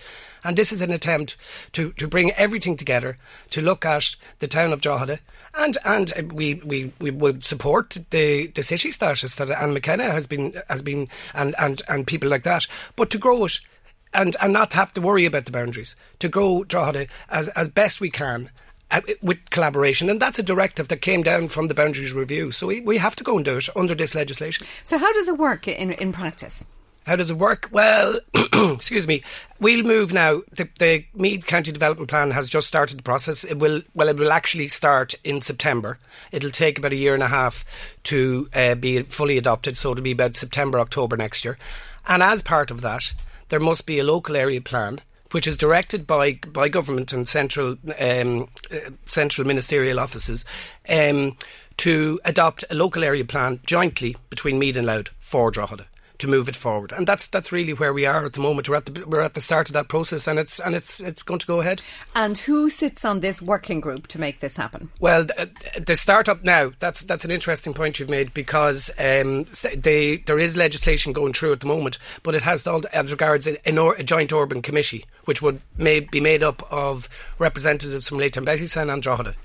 And 0.44 0.58
this 0.58 0.72
is 0.72 0.82
an 0.82 0.92
attempt 0.92 1.38
to, 1.74 1.92
to 1.94 2.08
bring 2.08 2.32
everything 2.32 2.78
together 2.78 3.18
to 3.52 3.62
look 3.62 3.86
at 3.86 4.16
the 4.40 4.48
town 4.48 4.74
of 4.74 4.82
Drogheda. 4.82 5.20
And 5.54 5.78
and 5.84 6.32
we, 6.32 6.56
we, 6.56 6.94
we 7.00 7.12
would 7.12 7.44
support 7.44 7.98
the, 8.12 8.48
the 8.48 8.64
city 8.64 8.92
status 8.92 9.36
that 9.36 9.50
Anne 9.50 9.74
McKenna 9.74 10.04
has 10.04 10.28
been 10.28 10.54
has 10.70 10.82
been 10.82 11.08
and, 11.34 11.56
and, 11.58 11.82
and 11.90 12.06
people 12.06 12.30
like 12.30 12.44
that. 12.44 12.68
But 12.96 13.10
to 13.12 13.18
grow 13.18 13.46
it 13.46 13.60
and, 14.14 14.36
and 14.42 14.54
not 14.54 14.74
have 14.74 14.94
to 14.94 15.02
worry 15.02 15.26
about 15.26 15.46
the 15.46 15.52
boundaries, 15.52 15.96
to 16.20 16.30
grow 16.30 16.64
Drogheda 16.64 17.08
as, 17.30 17.48
as 17.50 17.70
best 17.70 18.00
we 18.00 18.10
can 18.10 18.50
uh, 18.92 19.02
with 19.22 19.38
collaboration. 19.50 20.10
And 20.10 20.20
that's 20.20 20.40
a 20.40 20.44
directive 20.44 20.88
that 20.88 21.02
came 21.02 21.24
down 21.24 21.48
from 21.50 21.68
the 21.68 21.74
Boundaries 21.74 22.14
Review. 22.14 22.52
So 22.52 22.68
we, 22.68 22.82
we 22.82 22.98
have 22.98 23.16
to 23.18 23.24
go 23.24 23.36
and 23.36 23.46
do 23.46 23.58
it 23.58 23.70
under 23.76 23.96
this 23.96 24.16
legislation. 24.16 24.66
So, 24.84 24.98
how 24.98 25.14
does 25.14 25.28
it 25.28 25.38
work 25.38 25.68
in, 25.68 25.92
in 25.92 26.12
practice? 26.12 26.66
How 27.10 27.16
does 27.16 27.32
it 27.32 27.38
work? 27.38 27.70
Well, 27.72 28.20
excuse 28.54 29.08
me. 29.08 29.24
We'll 29.60 29.82
move 29.82 30.14
now. 30.14 30.44
The, 30.52 30.70
the 30.78 31.06
Meath 31.16 31.48
County 31.48 31.72
Development 31.72 32.08
Plan 32.08 32.30
has 32.30 32.48
just 32.48 32.68
started 32.68 33.00
the 33.00 33.04
process. 33.04 33.44
It 33.44 33.58
will 33.58 33.82
well, 33.96 34.10
it 34.10 34.18
will 34.18 34.32
actually 34.32 34.68
start 34.68 35.16
in 35.24 35.42
September. 35.42 35.98
It'll 36.32 36.52
take 36.52 36.78
about 36.78 36.92
a 36.92 36.96
year 36.96 37.16
and 37.16 37.24
a 37.24 37.28
half 37.28 37.66
to 38.04 38.48
uh, 38.54 38.76
be 38.76 39.02
fully 39.02 39.40
adopted. 39.40 39.76
So 39.76 39.90
it'll 39.92 40.04
be 40.04 40.12
about 40.12 40.38
September, 40.38 40.80
October 40.80 41.18
next 41.18 41.44
year. 41.44 41.58
And 42.08 42.22
as 42.22 42.44
part 42.44 42.70
of 42.70 42.82
that, 42.82 43.12
there 43.48 43.60
must 43.60 43.88
be 43.88 43.98
a 43.98 44.04
local 44.04 44.36
area 44.36 44.62
plan 44.62 45.00
which 45.32 45.48
is 45.48 45.58
directed 45.58 46.06
by 46.06 46.34
by 46.34 46.70
government 46.70 47.12
and 47.12 47.28
central 47.28 47.76
um, 48.00 48.48
uh, 48.72 48.92
central 49.08 49.48
ministerial 49.48 50.00
offices 50.00 50.46
um, 50.88 51.36
to 51.78 52.20
adopt 52.24 52.64
a 52.70 52.76
local 52.76 53.04
area 53.04 53.26
plan 53.26 53.62
jointly 53.66 54.16
between 54.30 54.60
Meath 54.60 54.78
and 54.78 54.86
Louth 54.86 55.10
for 55.20 55.50
Drogheda 55.50 55.88
to 56.20 56.28
move 56.28 56.48
it 56.48 56.56
forward. 56.56 56.92
And 56.92 57.08
that's 57.08 57.28
that's 57.28 57.52
really 57.52 57.74
where 57.74 57.94
we 57.94 58.06
are 58.06 58.26
at 58.26 58.34
the 58.34 58.40
moment. 58.40 58.70
We're 58.70 58.76
at 58.76 58.86
the 58.86 59.06
we're 59.06 59.22
at 59.22 59.34
the 59.34 59.42
start 59.42 59.70
of 59.70 59.74
that 59.74 59.88
process, 59.88 60.28
and 60.28 60.38
it's 60.38 60.60
and 60.60 60.76
it's 60.76 61.00
it's 61.00 61.24
going 61.24 61.40
to 61.40 61.48
go 61.48 61.62
ahead. 61.62 61.82
And 62.14 62.38
who 62.38 62.70
sits 62.70 63.04
on 63.04 63.22
this 63.22 63.42
working 63.42 63.80
group 63.80 64.08
to 64.08 64.20
make 64.20 64.40
this 64.40 64.58
happen? 64.58 64.92
Well, 65.00 65.26
the, 65.26 65.50
the 65.86 65.96
startup 65.96 66.44
now. 66.44 66.72
That's 66.80 67.02
that's 67.02 67.26
an 67.26 67.32
interesting 67.32 67.74
point 67.74 68.00
you've 68.00 68.10
made 68.10 68.34
because 68.34 68.92
um, 69.00 69.46
they, 69.76 70.18
there 70.18 70.40
is 70.40 70.56
legislation 70.56 71.14
going 71.14 71.34
through 71.34 71.54
at 71.54 71.62
the 71.62 71.68
moment, 71.68 71.98
but 72.24 72.36
it 72.36 72.44
has 72.44 72.68
all 72.68 72.84
as 72.94 73.12
regards 73.12 73.48
a, 73.48 73.58
a 73.66 74.04
joint 74.04 74.34
urban 74.34 74.62
committee, 74.62 75.06
which 75.26 75.42
would 75.42 75.62
may, 75.78 76.02
be 76.02 76.20
made 76.20 76.44
up 76.44 76.62
of 76.72 77.10
representatives 77.38 78.08
from 78.08 78.18
Laytown 78.18 78.46
Bettystown 78.46 78.92
and 78.92 79.02
Drogheda. 79.02 79.36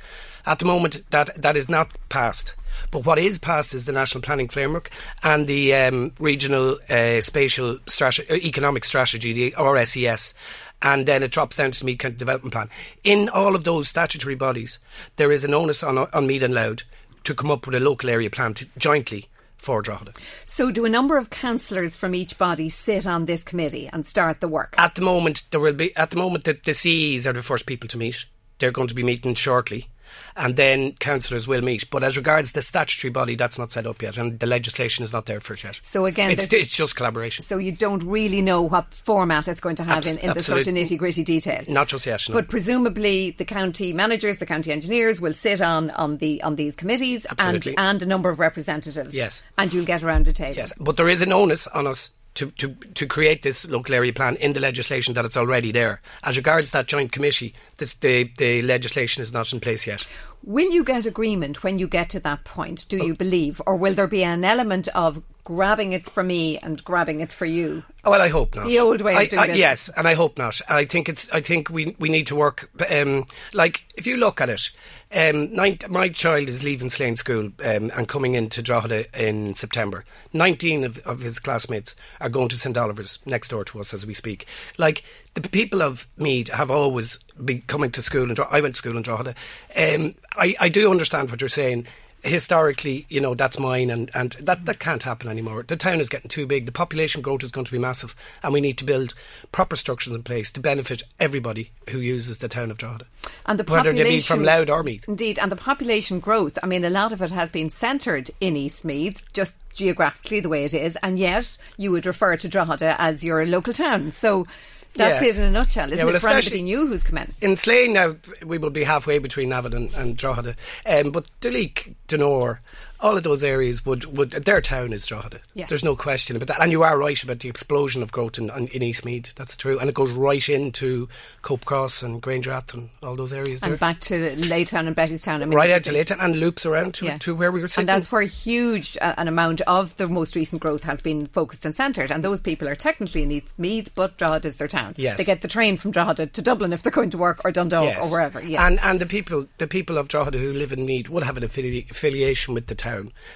At 0.46 0.59
the 0.59 0.66
moment, 0.66 1.02
that 1.10 1.40
that 1.40 1.56
is 1.56 1.68
not 1.68 1.90
passed. 2.09 2.55
But 2.90 3.05
what 3.05 3.18
is 3.18 3.38
passed 3.38 3.74
is 3.74 3.84
the 3.84 3.92
National 3.92 4.22
Planning 4.22 4.48
Framework 4.48 4.90
and 5.22 5.46
the 5.46 5.74
um, 5.74 6.12
Regional 6.18 6.78
uh, 6.88 7.20
Spatial 7.20 7.78
Strate- 7.86 8.30
uh, 8.30 8.34
Economic 8.34 8.84
Strategy, 8.84 9.32
the 9.32 9.51
RSES. 9.52 10.34
And 10.82 11.06
then 11.06 11.22
it 11.22 11.30
drops 11.30 11.56
down 11.56 11.70
to 11.70 11.78
the 11.78 11.86
Meath 11.86 11.98
County 11.98 12.16
Development 12.16 12.52
Plan. 12.52 12.70
In 13.05 13.28
all 13.28 13.55
of 13.55 13.64
those 13.64 13.88
statutory 13.88 14.34
bodies, 14.34 14.78
there 15.16 15.32
is 15.32 15.44
an 15.44 15.55
onus 15.55 15.82
on, 15.82 15.98
on 15.98 16.26
Meath 16.26 16.42
and 16.42 16.55
Louth 16.55 16.82
to 17.24 17.34
come 17.34 17.51
up 17.51 17.66
with 17.66 17.74
a 17.74 17.80
local 17.80 18.10
area 18.10 18.30
plan 18.30 18.55
to, 18.55 18.66
jointly 18.76 19.28
for 19.56 19.80
Drogheda. 19.80 20.12
So, 20.46 20.70
do 20.70 20.84
a 20.84 20.90
number 20.90 21.16
of 21.16 21.30
councillors 21.30 21.96
from 21.96 22.14
each 22.14 22.36
body 22.36 22.68
sit 22.68 23.06
on 23.06 23.24
this 23.24 23.42
committee 23.42 23.88
and 23.92 24.06
start 24.06 24.40
the 24.40 24.48
work? 24.48 24.74
At 24.76 24.94
the 24.94 25.01
moment, 25.01 25.44
there 25.51 25.60
will 25.60 25.72
be. 25.72 25.96
At 25.96 26.10
the 26.10 26.16
moment, 26.16 26.44
the, 26.44 26.59
the 26.64 26.74
CEs 26.74 27.26
are 27.26 27.32
the 27.32 27.42
first 27.42 27.64
people 27.64 27.88
to 27.88 27.98
meet. 27.98 28.26
They're 28.59 28.70
going 28.70 28.88
to 28.88 28.94
be 28.94 29.02
meeting 29.02 29.34
shortly 29.34 29.88
and 30.36 30.56
then 30.56 30.93
councillors 30.93 31.47
will 31.47 31.62
meet. 31.62 31.89
But 31.90 32.02
as 32.02 32.16
regards 32.16 32.52
the 32.52 32.62
statutory 32.62 33.11
body, 33.11 33.36
that's 33.36 33.59
not 33.59 33.73
set 33.73 33.86
up 33.86 34.02
yet, 34.02 34.16
and 34.16 34.39
the 34.39 34.47
legislation 34.47 35.05
is 35.05 35.12
not 35.12 35.27
there 35.27 35.40
for 35.40 35.55
it 35.55 35.65
yet. 35.65 35.81
So 35.82 36.06
again, 36.06 36.31
it's, 36.31 36.52
it's 36.52 36.77
just 36.77 36.97
collaboration. 36.97 37.44
So 37.44 37.59
you 37.59 37.73
don't 37.73 38.02
really 38.02 38.43
know 38.43 38.62
what 38.62 38.93
format 38.93 39.48
it's 39.48 39.61
going 39.61 39.77
to 39.77 39.85
have 39.85 39.98
Abs- 39.98 40.09
in, 40.09 40.19
in 40.19 40.31
the 40.31 40.39
of 40.39 40.66
nitty 40.66 40.98
gritty 40.98 41.24
detail. 41.24 41.65
Not 41.69 41.89
just 41.89 42.06
yet. 42.06 42.28
No. 42.28 42.35
But 42.35 42.48
presumably, 42.48 43.32
the 43.32 43.44
county 43.44 43.93
managers, 43.93 44.39
the 44.39 44.47
county 44.47 44.73
engineers, 44.73 45.20
will 45.20 45.35
sit 45.35 45.61
on 45.61 45.90
on 45.90 46.19
the 46.19 46.43
on 46.43 46.56
these 46.56 46.77
committees 46.77 47.27
and 47.39 47.66
and 47.77 48.02
a 48.02 48.06
number 48.06 48.31
of 48.31 48.39
representatives. 48.39 49.15
Yes, 49.15 49.43
and 49.59 49.73
you'll 49.73 49.85
get 49.85 50.02
around 50.02 50.27
the 50.27 50.32
table. 50.32 50.56
Yes, 50.56 50.73
but 50.78 50.97
there 50.97 51.09
is 51.09 51.23
an 51.23 51.32
onus 51.32 51.66
on 51.69 51.86
us 51.86 52.11
to, 52.35 52.51
to, 52.52 52.74
to 52.94 53.06
create 53.06 53.43
this 53.43 53.69
local 53.69 53.94
area 53.94 54.12
plan 54.12 54.36
in 54.36 54.52
the 54.52 54.61
legislation 54.61 55.15
that 55.15 55.24
it's 55.24 55.36
already 55.36 55.73
there. 55.73 56.01
As 56.23 56.36
regards 56.36 56.70
that 56.73 56.86
joint 56.86 57.12
committee, 57.12 57.55
this, 57.77 57.94
the, 57.94 58.31
the 58.39 58.62
legislation 58.62 59.23
is 59.23 59.32
not 59.32 59.52
in 59.52 59.61
place 59.61 59.86
yet. 59.86 60.06
Will 60.43 60.70
you 60.70 60.85
get 60.85 61.06
agreement 61.06 61.62
when 61.62 61.78
you 61.78 61.86
get 61.86 62.11
to 62.11 62.20
that 62.20 62.44
point, 62.44 62.86
do 62.89 62.97
you 62.98 63.12
oh. 63.12 63.16
believe? 63.16 63.62
Or 63.66 63.77
will 63.77 63.94
there 63.94 64.06
be 64.06 64.24
an 64.24 64.44
element 64.44 64.89
of 64.89 65.23
grabbing 65.44 65.92
it 65.92 66.08
for 66.08 66.22
me 66.22 66.58
and 66.58 66.82
grabbing 66.82 67.20
it 67.20 67.32
for 67.32 67.44
you? 67.44 67.84
Well, 68.04 68.20
I 68.20 68.28
hope 68.28 68.54
not. 68.54 68.66
The 68.66 68.80
old 68.80 69.00
way 69.00 69.24
of 69.24 69.30
doing 69.30 69.50
I, 69.50 69.54
Yes, 69.54 69.88
and 69.90 70.08
I 70.08 70.14
hope 70.14 70.36
not. 70.36 70.60
I 70.68 70.84
think 70.84 71.08
it's. 71.08 71.30
I 71.30 71.40
think 71.40 71.70
we 71.70 71.94
we 71.98 72.08
need 72.08 72.26
to 72.28 72.36
work. 72.36 72.70
Um, 72.90 73.26
like 73.52 73.84
if 73.94 74.06
you 74.06 74.16
look 74.16 74.40
at 74.40 74.50
it, 74.50 74.70
um, 75.14 75.54
nine, 75.54 75.78
my 75.88 76.08
child 76.08 76.48
is 76.48 76.64
leaving 76.64 76.90
Slane 76.90 77.16
School 77.16 77.52
um, 77.64 77.90
and 77.94 78.08
coming 78.08 78.34
into 78.34 78.62
Drogheda 78.62 79.06
in 79.18 79.54
September. 79.54 80.04
Nineteen 80.32 80.84
of, 80.84 80.98
of 81.00 81.20
his 81.20 81.38
classmates 81.38 81.94
are 82.20 82.28
going 82.28 82.48
to 82.48 82.56
St 82.56 82.76
Oliver's 82.76 83.20
next 83.24 83.48
door 83.48 83.64
to 83.64 83.80
us 83.80 83.94
as 83.94 84.06
we 84.06 84.14
speak. 84.14 84.46
Like 84.76 85.04
the 85.34 85.48
people 85.48 85.82
of 85.82 86.06
Meath 86.16 86.48
have 86.48 86.70
always 86.70 87.18
been 87.42 87.62
coming 87.62 87.90
to 87.92 88.02
school, 88.02 88.28
and 88.28 88.38
I 88.38 88.60
went 88.60 88.74
to 88.74 88.78
school 88.78 88.96
in 88.96 89.02
Drogheda. 89.02 89.34
Um, 89.76 90.14
I, 90.36 90.56
I 90.60 90.68
do 90.68 90.90
understand 90.90 91.30
what 91.30 91.40
you're 91.40 91.48
saying 91.48 91.86
historically, 92.24 93.06
you 93.09 93.20
know, 93.20 93.34
that's 93.34 93.59
mine, 93.59 93.90
and, 93.90 94.10
and 94.14 94.32
that, 94.40 94.64
that 94.64 94.78
can't 94.78 95.02
happen 95.02 95.28
anymore. 95.28 95.62
The 95.62 95.76
town 95.76 96.01
is 96.01 96.09
getting 96.09 96.28
too 96.28 96.46
big. 96.46 96.66
The 96.66 96.72
population 96.72 97.22
growth 97.22 97.44
is 97.44 97.51
going 97.51 97.66
to 97.66 97.72
be 97.72 97.78
massive, 97.78 98.16
and 98.42 98.52
we 98.52 98.60
need 98.60 98.78
to 98.78 98.84
build 98.84 99.14
proper 99.52 99.76
structures 99.76 100.12
in 100.12 100.22
place 100.22 100.51
to 100.52 100.60
benefit 100.60 101.02
everybody 101.20 101.70
who 101.90 101.98
uses 101.98 102.38
the 102.38 102.48
town 102.48 102.70
of 102.70 102.78
Drogheda. 102.78 103.06
And 103.46 103.59
the 103.59 103.64
whether 103.70 103.92
they 103.92 104.05
be 104.05 104.20
from 104.20 104.42
Louth 104.42 104.70
or 104.70 104.82
Meath. 104.82 105.05
Indeed, 105.06 105.38
and 105.38 105.52
the 105.52 105.56
population 105.56 106.18
growth, 106.18 106.59
I 106.62 106.66
mean, 106.66 106.84
a 106.84 106.90
lot 106.90 107.12
of 107.12 107.20
it 107.20 107.30
has 107.30 107.51
been 107.51 107.70
centred 107.70 108.30
in 108.40 108.56
East 108.56 108.84
Meath, 108.84 109.24
just 109.32 109.55
geographically 109.74 110.40
the 110.40 110.48
way 110.48 110.64
it 110.64 110.72
is, 110.72 110.96
and 111.02 111.18
yet 111.18 111.59
you 111.76 111.90
would 111.90 112.06
refer 112.06 112.36
to 112.36 112.48
Drogheda 112.48 112.96
as 112.98 113.24
your 113.24 113.44
local 113.46 113.72
town. 113.72 114.10
So 114.10 114.46
that's 114.94 115.22
yeah. 115.22 115.28
it 115.28 115.38
in 115.38 115.44
a 115.44 115.50
nutshell, 115.50 115.86
isn't 115.86 115.98
yeah, 115.98 116.04
well, 116.04 116.14
it? 116.14 116.20
For 116.20 116.28
anybody 116.28 116.62
new 116.62 116.86
who's 116.86 117.02
come 117.02 117.18
in. 117.18 117.34
In 117.40 117.56
Slane 117.56 117.92
now, 117.92 118.16
we 118.44 118.58
will 118.58 118.70
be 118.70 118.84
halfway 118.84 119.18
between 119.18 119.48
Navan 119.48 119.72
and, 119.72 119.94
and 119.94 120.16
Drogheda. 120.16 120.56
Um, 120.86 121.10
but 121.10 121.26
Duleek, 121.40 121.94
Donore, 122.08 122.60
all 123.05 123.18
of 123.18 123.22
those 123.22 123.44
areas 123.44 123.85
would, 123.85 124.16
would 124.16 124.31
their 124.31 124.62
town 124.62 124.94
is 124.94 125.05
Drogheda. 125.05 125.39
Yes. 125.52 125.68
There's 125.68 125.85
no 125.85 125.94
question 125.94 126.36
about 126.36 126.48
that. 126.48 126.62
And 126.62 126.72
you 126.72 126.82
are 126.82 126.97
right 126.97 127.22
about 127.22 127.40
the 127.40 127.51
explosion 127.51 128.02
of 128.02 128.10
growth 128.10 128.39
in, 128.39 128.48
in 128.48 128.82
East 128.82 129.05
Meath. 129.05 129.35
That's 129.35 129.59
true. 129.59 129.78
And 129.78 129.90
it 129.90 129.94
goes 129.94 130.12
right 130.12 130.48
into 130.48 131.10
Cope 131.43 131.66
Cross 131.66 132.02
and 132.02 132.22
Grangeath 132.22 132.72
and 132.72 132.89
all 133.02 133.14
those 133.14 133.35
areas 133.35 133.62
And 133.62 133.72
there. 133.72 133.78
back 133.78 134.01
to 134.01 134.35
Laytown 134.36 134.86
and 134.86 134.97
Bettystown. 134.97 135.43
I 135.43 135.44
mean, 135.44 135.51
right 135.51 135.70
out 135.70 135.85
to 135.85 135.93
Laytown 135.93 136.16
and 136.18 136.36
loops 136.36 136.64
around 136.64 136.94
to, 136.94 137.05
yeah. 137.05 137.18
to 137.18 137.35
where 137.35 137.52
we 137.52 137.60
were 137.60 137.68
sitting. 137.68 137.82
And 137.82 137.89
that's 137.90 138.10
where 138.10 138.22
huge 138.22 138.97
uh, 139.02 139.14
an 139.18 139.28
amount 139.28 139.60
of 139.62 139.94
the 139.98 140.09
most 140.09 140.35
recent 140.35 140.62
growth 140.62 140.85
has 140.85 141.02
been 141.02 141.26
focused 141.26 141.66
and 141.66 141.76
centred. 141.76 142.10
And 142.10 142.24
those 142.24 142.40
people 142.40 142.66
are 142.68 142.74
technically 142.74 143.22
in 143.22 143.31
East 143.31 143.52
Meath, 143.59 143.90
but 143.94 144.16
Drogheda 144.16 144.48
is 144.48 144.56
their 144.56 144.66
town. 144.66 144.94
Yes. 144.97 145.18
They 145.18 145.24
get 145.24 145.43
the 145.43 145.48
train 145.48 145.76
from 145.76 145.90
Drogheda 145.90 146.28
to 146.28 146.40
Dublin 146.40 146.72
if 146.72 146.82
they're 146.82 146.90
going 146.90 147.10
to 147.10 147.18
work 147.18 147.43
or 147.44 147.52
Dundalk 147.52 147.85
yes. 147.85 148.10
or 148.10 148.16
wherever. 148.16 148.43
Yeah. 148.43 148.66
And, 148.66 148.81
and 148.81 148.98
the 148.98 149.06
people 149.06 149.47
the 149.59 149.66
people 149.66 149.98
of 149.98 150.09
Drogheda 150.09 150.39
who 150.39 150.55
live 150.55 150.72
in 150.72 150.86
Meath 150.86 151.10
would 151.10 151.22
have 151.22 151.36
an 151.36 151.43
affili- 151.43 151.90
affiliation 151.90 152.55
with 152.55 152.68
the 152.68 152.74
town. 152.74 152.93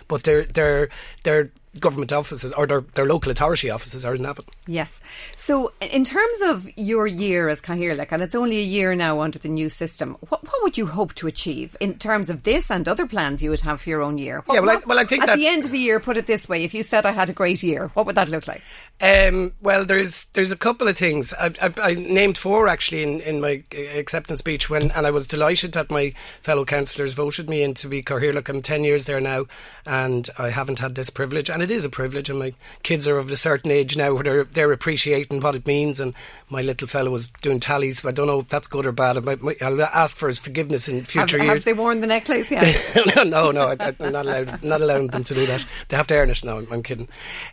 But 0.09 0.25
they're 0.25 0.45
they're 0.45 0.89
they're 1.23 1.51
government 1.81 2.13
offices 2.13 2.53
or 2.53 2.67
their, 2.67 2.81
their 2.81 3.07
local 3.07 3.31
authority 3.31 3.71
offices 3.71 4.05
are 4.05 4.15
in 4.15 4.23
Navan. 4.23 4.45
Yes. 4.67 5.01
So, 5.37 5.73
in 5.81 6.05
terms 6.05 6.41
of 6.43 6.69
your 6.77 7.07
year 7.07 7.49
as 7.49 7.61
Cathaoirleach, 7.61 8.13
and 8.13 8.23
it's 8.23 8.35
only 8.35 8.59
a 8.59 8.65
year 8.65 8.95
now 8.95 9.21
under 9.21 9.39
the 9.39 9.49
new 9.49 9.69
system, 9.69 10.17
what, 10.29 10.45
what 10.45 10.63
would 10.63 10.79
you 10.79 10.87
hope 10.87 11.15
to 11.15 11.27
achieve 11.27 11.77
in 11.81 11.99
terms 11.99 12.31
of 12.31 12.43
this 12.43 12.71
and 12.71 12.89
other 12.89 13.07
plans 13.07 13.43
you 13.43 13.51
would 13.51 13.61
have 13.61 13.81
for 13.81 13.91
your 13.91 14.03
own 14.03 14.19
year? 14.19 14.43
What, 14.47 14.55
yeah, 14.55 14.61
well, 14.61 14.79
I, 14.79 14.81
well, 14.87 14.99
I 14.99 15.05
think 15.05 15.27
at 15.27 15.39
the 15.39 15.47
end 15.47 15.65
of 15.65 15.73
a 15.73 15.79
year, 15.79 16.01
put 16.01 16.17
it 16.17 16.27
this 16.27 16.49
way: 16.49 16.65
if 16.65 16.75
you 16.75 16.83
said 16.83 17.07
I 17.07 17.13
had 17.13 17.31
a 17.31 17.33
great 17.33 17.63
year, 17.63 17.89
what 17.95 18.07
would 18.07 18.15
that 18.17 18.29
look 18.29 18.47
like? 18.47 18.63
Um, 19.01 19.53
well, 19.61 19.85
there's 19.85 20.27
there's 20.27 20.53
a 20.53 20.57
couple 20.57 20.89
of 20.89 20.97
things. 20.97 21.33
I, 21.35 21.53
I, 21.63 21.73
I, 21.83 21.95
named 21.95 22.37
four 22.37 22.69
actually 22.69 23.03
in, 23.03 23.21
in 23.21 23.41
my 23.41 23.63
acceptance 23.73 24.41
speech 24.41 24.69
when, 24.69 24.91
and 24.91 25.07
I 25.07 25.11
was 25.11 25.27
delighted 25.27 25.73
that 25.73 25.91
my 25.91 26.15
fellow 26.41 26.65
councillors 26.65 27.15
voted 27.15 27.49
me 27.49 27.63
in 27.63 27.75
to 27.75 27.89
be 27.89 28.03
Cathaoirleach. 28.03 28.49
I'm 28.49 28.63
ten 28.63 28.85
years 28.85 29.05
there 29.05 29.21
now, 29.21 29.47
and 29.87 30.29
I 30.39 30.51
haven't 30.51 30.81
had 30.81 30.95
this 30.95 31.11
privilege, 31.11 31.49
and 31.49 31.63
it 31.71 31.75
is 31.75 31.85
a 31.85 31.91
privilege. 31.91 32.31
And 32.31 32.39
my 32.39 32.55
kids 32.83 33.07
are 33.07 33.19
of 33.19 33.31
a 33.31 33.37
certain 33.37 33.71
age 33.71 33.97
now 33.97 34.15
where 34.15 34.23
they're, 34.23 34.45
they're 34.45 34.73
appreciating 34.73 35.41
what 35.41 35.55
it 35.55 35.67
means. 35.67 36.01
And 36.01 36.15
my 36.49 36.63
little 36.63 36.89
fellow 36.89 37.11
was 37.11 37.29
doing 37.29 37.61
tallies. 37.61 38.01
But 38.01 38.11
I 38.11 38.13
don't 38.13 38.27
know 38.27 38.41
if 38.41 38.49
that's 38.49 38.69
good 38.69 38.87
or 38.87 38.93
bad. 38.93 39.17
I'll 39.63 39.83
ask 39.83 40.17
for 40.17 40.29
his 40.29 40.39
forgiveness 40.39 40.89
in 40.89 41.05
future 41.05 41.39
have, 41.39 41.47
years. 41.47 41.65
Have 41.65 41.77
they 41.77 41.81
worn 41.81 42.01
the 42.01 42.07
necklace 42.07 42.51
yet? 42.51 42.97
no, 43.17 43.23
no, 43.23 43.51
no. 43.51 43.67
I, 43.69 43.95
am 44.01 44.13
not 44.13 44.27
allowed. 44.27 44.63
Not 44.63 44.81
allowing 44.81 45.09
them 45.09 45.25
to 45.25 45.35
do 45.35 45.47
that. 45.47 45.67
They 45.89 45.97
have 45.97 46.07
to 46.09 46.17
earn 46.17 46.31
it. 46.31 46.45
No, 46.45 46.59
I'm, 46.59 46.73
I'm 46.73 46.83
kidding. 46.83 47.09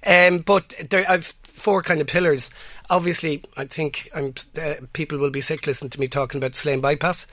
Um, 0.06 0.40
but 0.40 0.74
there, 0.90 1.06
I've 1.10 1.34
four 1.56 1.82
kind 1.82 2.02
of 2.02 2.08
pillars. 2.08 2.52
Obviously, 2.90 3.42
I 3.58 3.66
think 3.66 4.10
uh, 4.14 4.76
people 4.94 5.18
will 5.18 5.32
be 5.32 5.42
sick 5.42 5.66
listening 5.66 5.90
to 5.92 6.00
me 6.00 6.08
talking 6.08 6.38
about 6.38 6.56
Slane 6.56 6.82
bypass. 6.82 7.26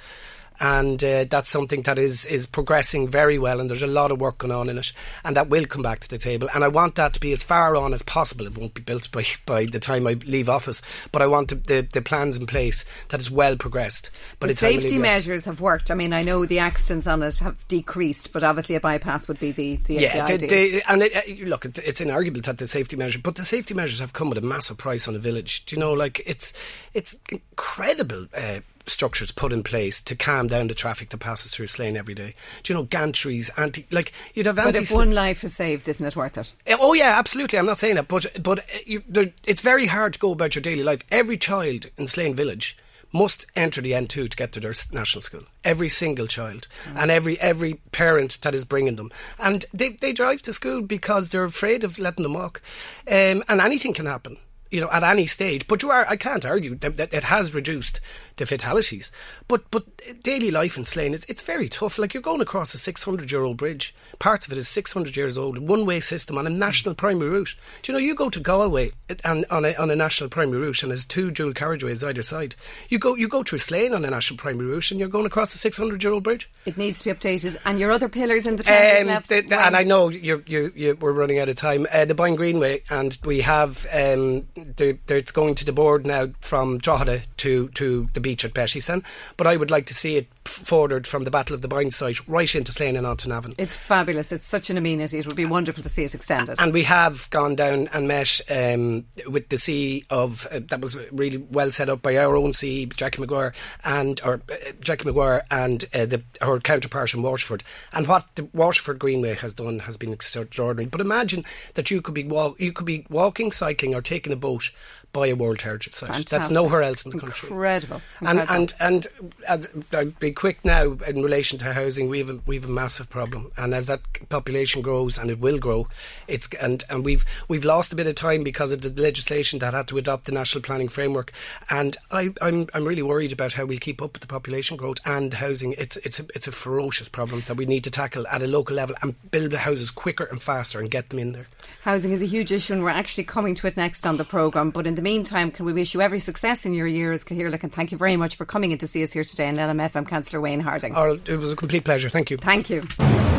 And 0.61 1.03
uh, 1.03 1.25
that's 1.29 1.49
something 1.49 1.83
that 1.83 1.99
is 1.99 2.27
is 2.27 2.47
progressing 2.47 3.09
very 3.09 3.39
well, 3.39 3.61
and 3.61 3.69
there's 3.71 3.83
a 3.83 3.87
lot 3.87 4.11
of 4.11 4.21
work 4.21 4.39
going 4.39 4.53
on 4.53 4.69
in 4.69 4.79
it, 4.79 4.93
and 5.25 5.37
that 5.37 5.49
will 5.49 5.65
come 5.65 5.83
back 5.83 6.01
to 6.01 6.09
the 6.09 6.19
table. 6.19 6.49
And 6.55 6.65
I 6.65 6.69
want 6.69 6.95
that 6.97 7.15
to 7.15 7.21
be 7.21 7.33
as 7.33 7.43
far 7.43 7.77
on 7.77 7.95
as 7.95 8.03
possible. 8.03 8.47
It 8.47 8.57
won't 8.57 8.75
be 8.75 8.83
built 8.83 9.11
by 9.11 9.25
by 9.47 9.67
the 9.67 9.81
time 9.81 10.07
I 10.07 10.15
leave 10.15 10.49
office, 10.49 10.83
but 11.11 11.23
I 11.23 11.27
want 11.27 11.49
the 11.49 11.55
the, 11.57 11.89
the 11.93 12.03
plans 12.03 12.39
in 12.39 12.47
place 12.47 12.85
that 13.09 13.21
it's 13.21 13.31
well 13.31 13.57
progressed. 13.57 14.11
But 14.41 14.49
the 14.49 14.57
safety 14.57 14.99
measures 14.99 15.45
have 15.45 15.61
worked. 15.61 15.91
I 15.91 15.95
mean, 15.95 16.13
I 16.13 16.23
know 16.23 16.47
the 16.47 16.59
accidents 16.59 17.07
on 17.07 17.23
it 17.23 17.39
have 17.39 17.67
decreased, 17.69 18.33
but 18.33 18.43
obviously 18.43 18.75
a 18.75 18.81
bypass 18.81 19.29
would 19.29 19.39
be 19.39 19.53
the 19.53 19.77
the, 19.77 19.95
yeah. 19.95 20.25
The 20.25 20.37
the, 20.39 20.83
and 20.89 21.03
it, 21.03 21.47
look, 21.47 21.65
it, 21.65 21.79
it's 21.79 22.01
inarguable 22.01 22.43
that 22.45 22.59
the 22.59 22.67
safety 22.67 22.97
measure, 22.97 23.19
but 23.19 23.37
the 23.37 23.45
safety 23.45 23.75
measures 23.75 24.01
have 24.01 24.13
come 24.13 24.29
with 24.29 24.39
a 24.39 24.43
massive 24.43 24.79
price 24.79 25.09
on 25.09 25.15
a 25.15 25.19
village. 25.19 25.65
Do 25.67 25.77
you 25.77 25.81
know, 25.81 25.93
like 25.93 26.21
it's 26.27 26.53
it's 26.95 27.17
incredible. 27.31 28.27
Uh, 28.35 28.61
structures 28.87 29.31
put 29.31 29.53
in 29.53 29.63
place 29.63 30.01
to 30.03 30.15
calm 30.15 30.49
down 30.49 30.69
the 30.69 30.75
traffic 30.75 31.11
that 31.11 31.19
passes 31.19 31.53
through 31.53 31.67
Slane 31.69 31.97
every 31.97 32.15
day. 32.15 32.35
Do 32.63 32.73
you 32.73 32.79
know 32.79 32.87
gantries, 32.87 33.51
anti 33.57 33.87
like 33.91 34.13
you'd 34.35 34.47
have 34.47 34.59
anti. 34.59 34.73
But 34.73 34.83
if 34.83 34.93
one 34.93 35.13
life 35.13 35.45
is 35.45 35.55
saved, 35.55 35.89
isn't 35.89 36.05
it 36.05 36.17
worth 36.17 36.39
it? 36.39 36.53
Oh 36.81 36.95
yeah, 36.95 37.19
absolutely. 37.19 37.59
I'm 37.59 37.67
not 37.67 37.79
saying 37.79 37.97
that, 37.97 38.09
but 38.09 38.43
but 38.43 38.61
eh, 38.61 38.79
you, 38.87 39.03
there, 39.09 39.33
it's 39.47 39.63
very 39.63 39.87
hard 39.87 40.15
to 40.15 40.19
go 40.19 40.33
about 40.33 40.55
your 40.55 40.63
daily 40.63 40.83
life. 40.83 41.03
Every 41.11 41.37
child 41.37 41.87
in 41.97 42.07
Slane 42.07 42.35
Village 42.35 42.77
must 43.13 43.47
enter 43.55 43.83
the 43.83 43.93
N2 43.93 44.31
to 44.31 44.37
get 44.37 44.53
to 44.53 44.61
their 44.61 44.75
national 44.91 45.23
school. 45.23 45.43
Every 45.65 45.89
single 45.89 46.27
child 46.27 46.67
mm. 46.85 46.97
and 46.97 47.11
every 47.11 47.39
every 47.41 47.75
parent 47.93 48.41
that 48.43 48.55
is 48.55 48.65
bringing 48.65 48.97
them. 48.97 49.11
And 49.39 49.65
they, 49.73 49.91
they 49.91 50.13
drive 50.13 50.43
to 50.43 50.53
school 50.53 50.83
because 50.83 51.31
they're 51.31 51.45
afraid 51.45 51.85
of 51.85 51.99
letting 51.99 52.23
them 52.23 52.35
walk. 52.35 52.63
Um, 53.07 53.45
and 53.49 53.61
anything 53.61 53.93
can 53.93 54.07
happen 54.07 54.39
you 54.73 54.81
know, 54.81 54.89
at 54.91 55.05
any 55.05 55.27
stage. 55.27 55.69
But 55.69 55.83
you 55.83 55.91
are, 55.91 56.07
I 56.09 56.17
can't 56.17 56.47
argue 56.47 56.75
that, 56.77 56.97
that 56.97 57.13
it 57.13 57.25
has 57.25 57.55
reduced 57.55 58.01
the 58.37 58.47
fatalities. 58.47 59.11
But 59.49 59.71
but 59.71 59.85
daily 60.23 60.51
life 60.51 60.77
in 60.77 60.85
Slane, 60.85 61.15
it's, 61.15 61.25
it's 61.27 61.43
very 61.43 61.69
tough. 61.69 61.99
Like 61.99 62.15
you're 62.15 62.23
going 62.23 62.41
across 62.41 62.75
a 62.75 62.79
600 62.79 63.31
year 63.31 63.43
old 63.43 63.57
bridge. 63.57 63.95
Parts 64.19 64.47
of 64.47 64.53
it 64.53 64.59
is 64.59 64.69
600 64.69 65.17
years 65.17 65.37
old, 65.37 65.59
one 65.59 65.87
way 65.87 66.01
system 66.01 66.39
on 66.39 66.47
a 66.47 66.51
national 66.51 66.95
primary 66.95 67.31
route. 67.31 67.55
Do 67.83 67.93
you 67.93 67.99
know, 67.99 68.05
you 68.05 68.15
go 68.15 68.31
to 68.31 68.41
Galway 68.41 68.93
and 69.25 69.45
on 69.51 69.65
a, 69.65 69.75
on 69.75 69.91
a 69.91 69.97
national 69.97 70.31
primary 70.31 70.61
route 70.61 70.83
and 70.83 70.91
there's 70.91 71.07
two 71.07 71.31
dual 71.31 71.53
carriageways 71.53 72.07
either 72.07 72.23
side. 72.23 72.55
You 72.89 72.99
go 72.99 73.15
you 73.17 73.29
go 73.29 73.43
through 73.43 73.59
Slane 73.59 73.95
on 73.95 74.05
a 74.05 74.11
national 74.11 74.39
primary 74.39 74.69
route 74.69 74.91
and 74.91 75.01
you're 75.01 75.09
going 75.09 75.27
across 75.27 75.55
a 75.55 75.59
600 75.59 76.03
year 76.03 76.13
old 76.13 76.23
bridge. 76.23 76.51
It 76.67 76.77
needs 76.77 77.03
to 77.03 77.13
be 77.13 77.19
updated. 77.19 77.57
And 77.65 77.79
your 77.79 77.91
other 77.91 78.09
pillars 78.09 78.47
in 78.47 78.57
the 78.57 78.63
town 78.63 79.09
um, 79.09 79.23
the, 79.29 79.43
the, 79.43 79.59
And 79.59 79.77
I 79.77 79.83
know 79.83 80.09
you're, 80.09 80.43
you 80.47 80.73
you 80.75 80.97
we're 81.01 81.13
running 81.13 81.39
out 81.39 81.49
of 81.49 81.57
time. 81.57 81.87
Uh, 81.93 82.05
the 82.05 82.15
Boyne 82.15 82.37
Greenway, 82.37 82.83
and 82.91 83.17
we 83.25 83.41
have, 83.43 83.87
um, 83.93 84.47
it's 84.57 85.33
going 85.33 85.55
to 85.57 85.65
the 85.65 85.73
board 85.73 86.07
now 86.07 86.29
from 86.41 86.79
Drogheda 86.79 87.23
to, 87.39 87.69
to 87.69 88.09
the 88.15 88.21
beach 88.23 88.45
at 88.45 88.55
Bettystown. 88.55 89.05
But 89.37 89.47
I 89.47 89.57
would 89.57 89.71
like 89.71 89.87
to 89.87 89.95
see 89.95 90.17
it 90.17 90.29
forwarded 90.45 91.07
from 91.07 91.23
the 91.23 91.31
Battle 91.31 91.55
of 91.55 91.63
the 91.63 91.69
Boyne 91.69 91.91
site 91.91 92.27
right 92.29 92.53
into 92.55 92.73
Slane 92.73 92.97
and 92.97 93.07
onto 93.07 93.29
Navan. 93.29 93.55
It's 93.59 93.77
fabulous. 93.77 94.33
It's 94.33 94.47
such 94.47 94.71
an 94.71 94.77
amenity. 94.77 95.19
It 95.19 95.27
would 95.27 95.37
be 95.37 95.47
wonderful 95.47 95.83
to 95.83 95.89
see 95.89 96.05
it 96.05 96.15
extended. 96.15 96.59
And 96.59 96.73
we 96.73 96.85
have 96.85 97.29
gone 97.31 97.55
down 97.55 97.89
and 97.93 98.09
met 98.09 98.41
um, 98.51 99.05
with 99.27 99.49
the 99.49 99.57
sea 99.57 100.05
of 100.11 100.47
uh, 100.51 100.61
that 100.69 100.81
was 100.81 100.97
really 101.11 101.37
well 101.39 101.71
set 101.71 101.89
up 101.89 102.03
by 102.03 102.17
our 102.17 102.37
own 102.37 102.55
sea, 102.55 102.87
Jackie 102.87 103.21
Maguire 103.21 103.53
and 103.85 104.21
or 104.25 104.43
uh, 104.51 104.73
Jackie 104.81 105.05
Maguire 105.05 105.45
and 105.51 105.85
uh, 105.95 106.07
the, 106.07 106.23
her 106.41 106.61
counterpart 106.61 107.15
in 107.15 107.23
Waterford. 107.23 107.63
And 107.93 108.07
what 108.07 108.27
the 108.35 108.49
Waterford 108.53 108.99
Greenway 108.99 109.35
has 109.35 109.55
done 109.55 109.81
has 109.81 109.97
been 109.97 110.13
extraordinary. 110.13 110.87
But 110.87 111.01
imagine 111.01 111.45
that 111.75 111.91
you 111.91 112.03
could 112.03 112.15
be 112.15 112.25
walk, 112.25 112.61
you 112.61 112.73
could 112.73 112.87
be 112.87 113.07
walking, 113.09 113.53
cycling, 113.53 113.95
or 113.95 114.03
taking 114.03 114.33
a 114.33 114.37
boat 114.37 114.71
by 115.13 115.27
a 115.27 115.35
World 115.35 115.61
Heritage 115.61 115.93
Site. 115.93 116.09
Fantastic. 116.09 116.29
That's 116.31 116.51
nowhere 116.51 116.83
else 116.83 117.05
in 117.05 117.11
the 117.13 117.19
country. 117.19 117.49
Incredible. 117.49 118.01
And 118.21 118.41
and 118.41 118.75
and, 118.81 119.07
and 119.49 119.85
I'll 119.93 120.11
be 120.11 120.33
quick 120.33 120.65
now 120.65 120.93
in 121.07 121.23
relation 121.23 121.59
to 121.59 121.73
housing. 121.73 122.09
We 122.09 122.19
have 122.19 122.31
a, 122.31 122.41
we 122.47 122.57
have 122.57 122.65
a 122.65 122.73
massive 122.73 123.11
problem, 123.11 123.53
and 123.57 123.75
as 123.75 123.87
that 123.87 124.01
population 124.29 124.83
grows, 124.83 125.19
and 125.19 125.31
it 125.31 125.39
will 125.39 125.59
grow, 125.59 125.89
it's 126.29 126.49
and 126.61 126.83
and 126.89 127.05
we've 127.05 127.25
we've 127.49 127.65
lost 127.65 127.93
a 127.93 127.97
bit 127.97 128.07
of 128.07 128.15
time 128.15 128.43
because 128.43 128.73
of 128.73 128.83
the 128.83 128.91
legislation 129.01 129.59
that 129.59 129.75
had 129.75 129.89
to 129.89 129.99
adopt 129.99 130.25
the 130.25 130.33
national 130.33 130.63
planning 130.63 130.89
framework. 130.89 131.33
And 131.69 131.97
I, 132.11 132.33
I'm 132.41 132.69
I'm 132.73 132.85
really 132.85 133.03
worried 133.03 133.33
about 133.33 133.53
how 133.53 133.67
we'll 133.67 133.79
keep 133.79 134.01
up 134.01 134.15
with 134.15 134.23
the 134.23 134.27
population 134.27 134.77
growth 134.77 134.99
and 135.05 135.35
housing. 135.35 135.75
It's 135.75 135.97
it's 135.99 136.21
a 136.21 136.27
it's 136.35 136.49
a 136.49 136.53
ferocious 136.53 137.09
problem 137.09 137.43
that 137.47 137.57
we 137.57 137.67
need 137.67 137.85
to 137.85 137.91
tackle 137.91 138.27
at 138.29 138.43
a 138.43 138.47
local 138.47 138.77
level 138.77 138.97
and 139.03 139.15
build 139.31 139.51
the 139.51 139.59
houses 139.59 139.91
quicker 139.91 140.25
and 140.25 140.41
faster 140.41 140.81
and 140.81 140.91
get 140.91 141.11
them 141.11 141.19
in 141.19 141.33
there. 141.33 141.49
Housing 141.83 142.13
is 142.13 142.23
a 142.23 142.27
huge 142.27 142.53
issue, 142.53 142.73
and 142.73 142.83
we're 142.83 142.91
actually 142.91 143.25
coming 143.25 143.55
to 143.57 143.67
it 143.67 143.77
next 143.77 144.07
on 144.07 144.17
the 144.17 144.25
programme. 144.25 144.71
But 144.71 144.87
in 144.87 144.95
the 144.95 145.02
meantime, 145.03 145.51
can 145.51 145.67
we 145.67 145.73
wish 145.73 145.95
you 145.95 146.01
every 146.01 146.19
success 146.19 146.65
in 146.65 146.73
your 146.73 146.87
years, 146.87 147.25
Cathaoirleach, 147.25 147.63
and 147.63 147.73
thank 147.73 147.93
you 147.93 147.99
very 147.99 148.17
much 148.17 148.37
for 148.37 148.47
coming 148.47 148.71
in 148.73 148.79
to 148.79 148.87
see 148.87 149.05
us 149.05 149.13
here 149.13 149.25
today 149.25 149.49
in 149.49 149.57
LMFM, 149.57 150.09
Councillor 150.09 150.41
Wayne 150.41 150.61
Harding. 150.61 150.95
Oh, 150.97 151.19
it 151.27 151.37
was 151.37 151.53
a 151.53 151.57
complete 151.57 151.85
pleasure. 151.85 152.09
Thank 152.09 152.31
you. 152.31 152.39
Thank 152.39 152.71
you. 152.71 152.87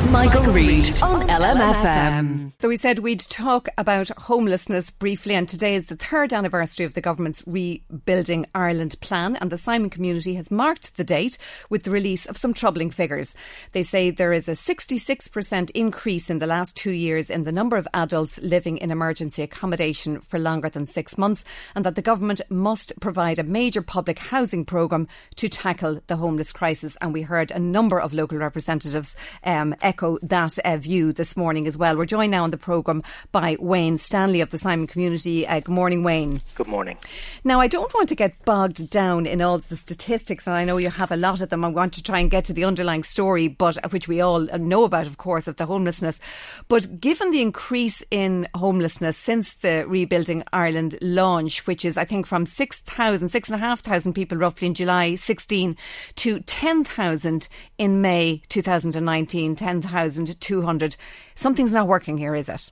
Michael, 0.10 0.44
Reade 0.54 1.02
on 1.02 1.28
LMFM. 1.28 2.52
So 2.60 2.68
we 2.68 2.78
said 2.78 3.00
we'd 3.00 3.22
talk 3.22 3.68
about 3.80 4.10
homelessness 4.10 4.92
briefly, 4.92 5.34
and 5.34 5.50
today 5.50 5.74
is 5.74 5.88
the 5.88 5.96
third 5.96 6.34
anniversary 6.34 6.86
of 6.86 6.94
the 6.94 7.02
government's 7.02 7.44
Rebuilding 7.48 8.46
Ireland 8.54 8.96
plan, 9.02 9.36
and 9.38 9.52
the 9.52 9.58
Simon 9.58 9.90
community 9.90 10.36
has 10.36 10.52
marked 10.52 10.98
the 10.98 11.04
date 11.04 11.40
with 11.72 11.82
the 11.82 11.90
release 11.90 12.28
of 12.28 12.38
some 12.38 12.54
troubling 12.54 12.92
figures. 12.92 13.34
They 13.72 13.82
say 13.82 14.12
there 14.12 14.34
is 14.34 14.48
a 14.48 14.52
66% 14.52 15.72
increase 15.72 16.30
in 16.30 16.38
the 16.38 16.46
last 16.46 16.76
two 16.76 16.92
years 16.92 17.32
in 17.32 17.44
the 17.44 17.52
number 17.52 17.78
of 17.78 17.88
adults 17.96 18.40
living 18.42 18.78
in 18.78 18.92
emergency 18.92 19.42
accommodation 19.42 20.22
for 20.22 20.38
longer 20.38 20.70
than 20.70 20.86
six 20.86 21.18
months, 21.18 21.44
and 21.76 21.86
that 21.86 21.96
the 21.96 22.02
government 22.02 22.42
must 22.50 23.00
provide 23.00 23.40
a 23.40 23.44
major 23.44 23.82
public 23.82 24.20
housing 24.20 24.66
programme 24.66 25.08
to 25.36 25.50
tackle 25.50 26.02
the 26.08 26.16
homeless 26.16 26.52
crisis. 26.52 26.98
And 27.02 27.14
we 27.14 27.22
heard 27.22 27.52
a 27.52 27.60
number 27.60 28.00
of 28.00 28.14
local 28.14 28.38
representatives 28.38 29.16
um, 29.44 29.76
echo 29.82 30.18
that 30.22 30.58
uh, 30.60 30.78
view 30.78 31.14
this 31.14 31.36
morning 31.38 31.68
as 31.68 31.78
well. 31.78 31.98
We're 31.98 32.06
joined 32.06 32.32
now 32.32 32.44
on 32.44 32.52
the 32.52 32.58
programme 32.58 33.04
by 33.32 33.58
Wayne 33.60 33.98
Stanley 33.98 34.42
of 34.42 34.50
the 34.50 34.58
Simon 34.58 34.88
Community. 34.88 35.48
Uh, 35.48 35.60
good 35.60 35.74
morning, 35.74 36.04
Wayne. 36.04 36.42
Good 36.56 36.68
morning. 36.68 36.98
Now, 37.44 37.60
I 37.60 37.68
don't 37.68 37.94
want 37.94 38.10
to 38.10 38.16
get 38.16 38.44
bogged 38.46 38.90
down 38.90 39.26
in 39.26 39.42
all 39.42 39.60
the 39.60 39.76
statistics, 39.76 40.48
and 40.48 40.56
I 40.56 40.64
know 40.64 40.78
you 40.78 40.90
have 40.90 41.12
a 41.12 41.16
lot 41.16 41.42
of 41.42 41.50
them. 41.50 41.66
I 41.66 41.70
want 41.70 41.94
to 41.94 42.04
try 42.04 42.20
and 42.20 42.32
get 42.32 42.46
to 42.46 42.54
the 42.54 42.66
underlying 42.66 43.04
story, 43.04 43.48
but 43.48 43.84
uh, 43.84 43.90
which 43.90 44.08
we 44.08 44.22
all 44.22 44.42
know 44.58 44.84
about, 44.84 45.08
of 45.08 45.18
course, 45.18 45.48
of 45.48 45.58
the 45.58 45.66
homelessness. 45.66 46.20
But 46.68 47.00
given 47.00 47.32
the 47.32 47.42
increase 47.42 48.04
in 48.12 48.48
homelessness 48.54 49.18
since 49.18 49.56
the 49.56 49.86
Rebuilding 49.88 50.44
Ireland 50.52 50.98
launch, 51.02 51.43
which 51.66 51.86
is, 51.86 51.98
I 51.98 52.06
think, 52.06 52.26
from 52.26 52.46
6,000, 52.46 53.30
6,500 53.30 54.16
people 54.16 54.38
roughly 54.38 54.68
in 54.68 54.74
July 54.74 55.16
16 55.16 55.78
to 56.16 56.40
10,000 56.40 57.48
in 57.78 58.02
May 58.02 58.42
2019, 58.50 59.56
10,200. 59.56 60.96
Something's 61.36 61.74
not 61.74 61.88
working 61.88 62.18
here, 62.18 62.36
is 62.36 62.50
it? 62.50 62.72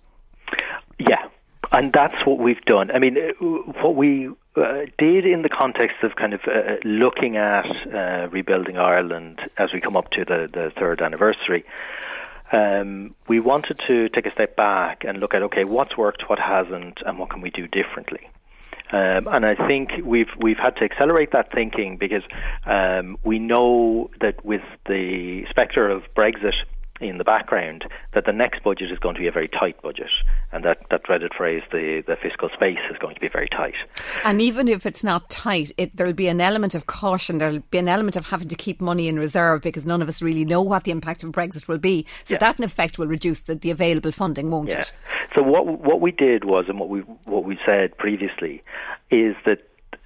Yeah, 0.99 1.27
and 1.71 1.91
that's 1.93 2.25
what 2.25 2.39
we've 2.39 2.61
done. 2.65 2.91
I 2.91 2.99
mean, 2.99 3.17
uh, 3.17 3.45
what 3.81 3.95
we 3.95 4.29
uh, 4.55 4.85
did 4.97 5.25
in 5.25 5.41
the 5.41 5.49
context 5.49 5.97
of 6.03 6.15
kind 6.15 6.33
of 6.33 6.41
uh, 6.45 6.75
looking 6.83 7.37
at 7.37 7.65
uh, 7.93 8.27
rebuilding 8.29 8.77
Ireland 8.77 9.39
as 9.57 9.71
we 9.73 9.79
come 9.79 9.95
up 9.95 10.09
to 10.11 10.25
the, 10.25 10.49
the 10.51 10.71
third 10.77 11.01
anniversary. 11.01 11.63
Um, 12.51 13.15
we 13.27 13.39
wanted 13.39 13.79
to 13.87 14.09
take 14.09 14.25
a 14.25 14.31
step 14.31 14.57
back 14.57 15.05
and 15.05 15.19
look 15.19 15.33
at 15.33 15.41
okay, 15.43 15.63
what's 15.63 15.97
worked, 15.97 16.29
what 16.29 16.39
hasn't, 16.39 16.99
and 17.05 17.17
what 17.17 17.29
can 17.29 17.39
we 17.41 17.49
do 17.49 17.67
differently. 17.67 18.29
Um, 18.91 19.27
and 19.27 19.45
I 19.45 19.55
think 19.55 19.91
we've 20.03 20.29
we've 20.37 20.57
had 20.57 20.75
to 20.77 20.83
accelerate 20.83 21.31
that 21.31 21.51
thinking 21.53 21.97
because 21.97 22.23
um, 22.65 23.17
we 23.23 23.39
know 23.39 24.09
that 24.19 24.43
with 24.43 24.63
the 24.87 25.45
spectre 25.49 25.89
of 25.89 26.03
Brexit 26.15 26.53
in 27.09 27.17
the 27.17 27.23
background 27.23 27.85
that 28.13 28.25
the 28.25 28.31
next 28.31 28.63
budget 28.63 28.91
is 28.91 28.99
going 28.99 29.15
to 29.15 29.21
be 29.21 29.27
a 29.27 29.31
very 29.31 29.47
tight 29.47 29.81
budget, 29.81 30.09
and 30.51 30.63
that, 30.65 30.79
that 30.89 31.03
dreaded 31.03 31.33
phrase, 31.35 31.63
the, 31.71 32.03
the 32.07 32.15
fiscal 32.15 32.49
space, 32.53 32.79
is 32.89 32.97
going 32.99 33.15
to 33.15 33.21
be 33.21 33.27
very 33.27 33.47
tight. 33.47 33.75
And 34.23 34.41
even 34.41 34.67
if 34.67 34.85
it's 34.85 35.03
not 35.03 35.29
tight, 35.29 35.71
it, 35.77 35.95
there'll 35.95 36.13
be 36.13 36.27
an 36.27 36.41
element 36.41 36.75
of 36.75 36.87
caution. 36.87 37.37
There'll 37.37 37.59
be 37.71 37.77
an 37.77 37.87
element 37.87 38.15
of 38.15 38.27
having 38.27 38.47
to 38.49 38.55
keep 38.55 38.81
money 38.81 39.07
in 39.07 39.17
reserve 39.17 39.61
because 39.61 39.85
none 39.85 40.01
of 40.01 40.09
us 40.09 40.21
really 40.21 40.45
know 40.45 40.61
what 40.61 40.83
the 40.83 40.91
impact 40.91 41.23
of 41.23 41.31
Brexit 41.31 41.67
will 41.67 41.77
be. 41.77 42.05
So 42.23 42.35
yeah. 42.35 42.39
that, 42.39 42.59
in 42.59 42.65
effect, 42.65 42.99
will 42.99 43.07
reduce 43.07 43.41
the, 43.41 43.55
the 43.55 43.71
available 43.71 44.11
funding, 44.11 44.51
won't 44.51 44.69
yeah. 44.69 44.79
it? 44.79 44.93
So 45.35 45.41
what 45.41 45.65
what 45.65 46.01
we 46.01 46.11
did 46.11 46.43
was, 46.43 46.65
and 46.67 46.77
what 46.79 46.89
we 46.89 46.99
what 47.23 47.45
we 47.45 47.57
said 47.65 47.97
previously, 47.97 48.61
is 49.09 49.35
that 49.45 49.59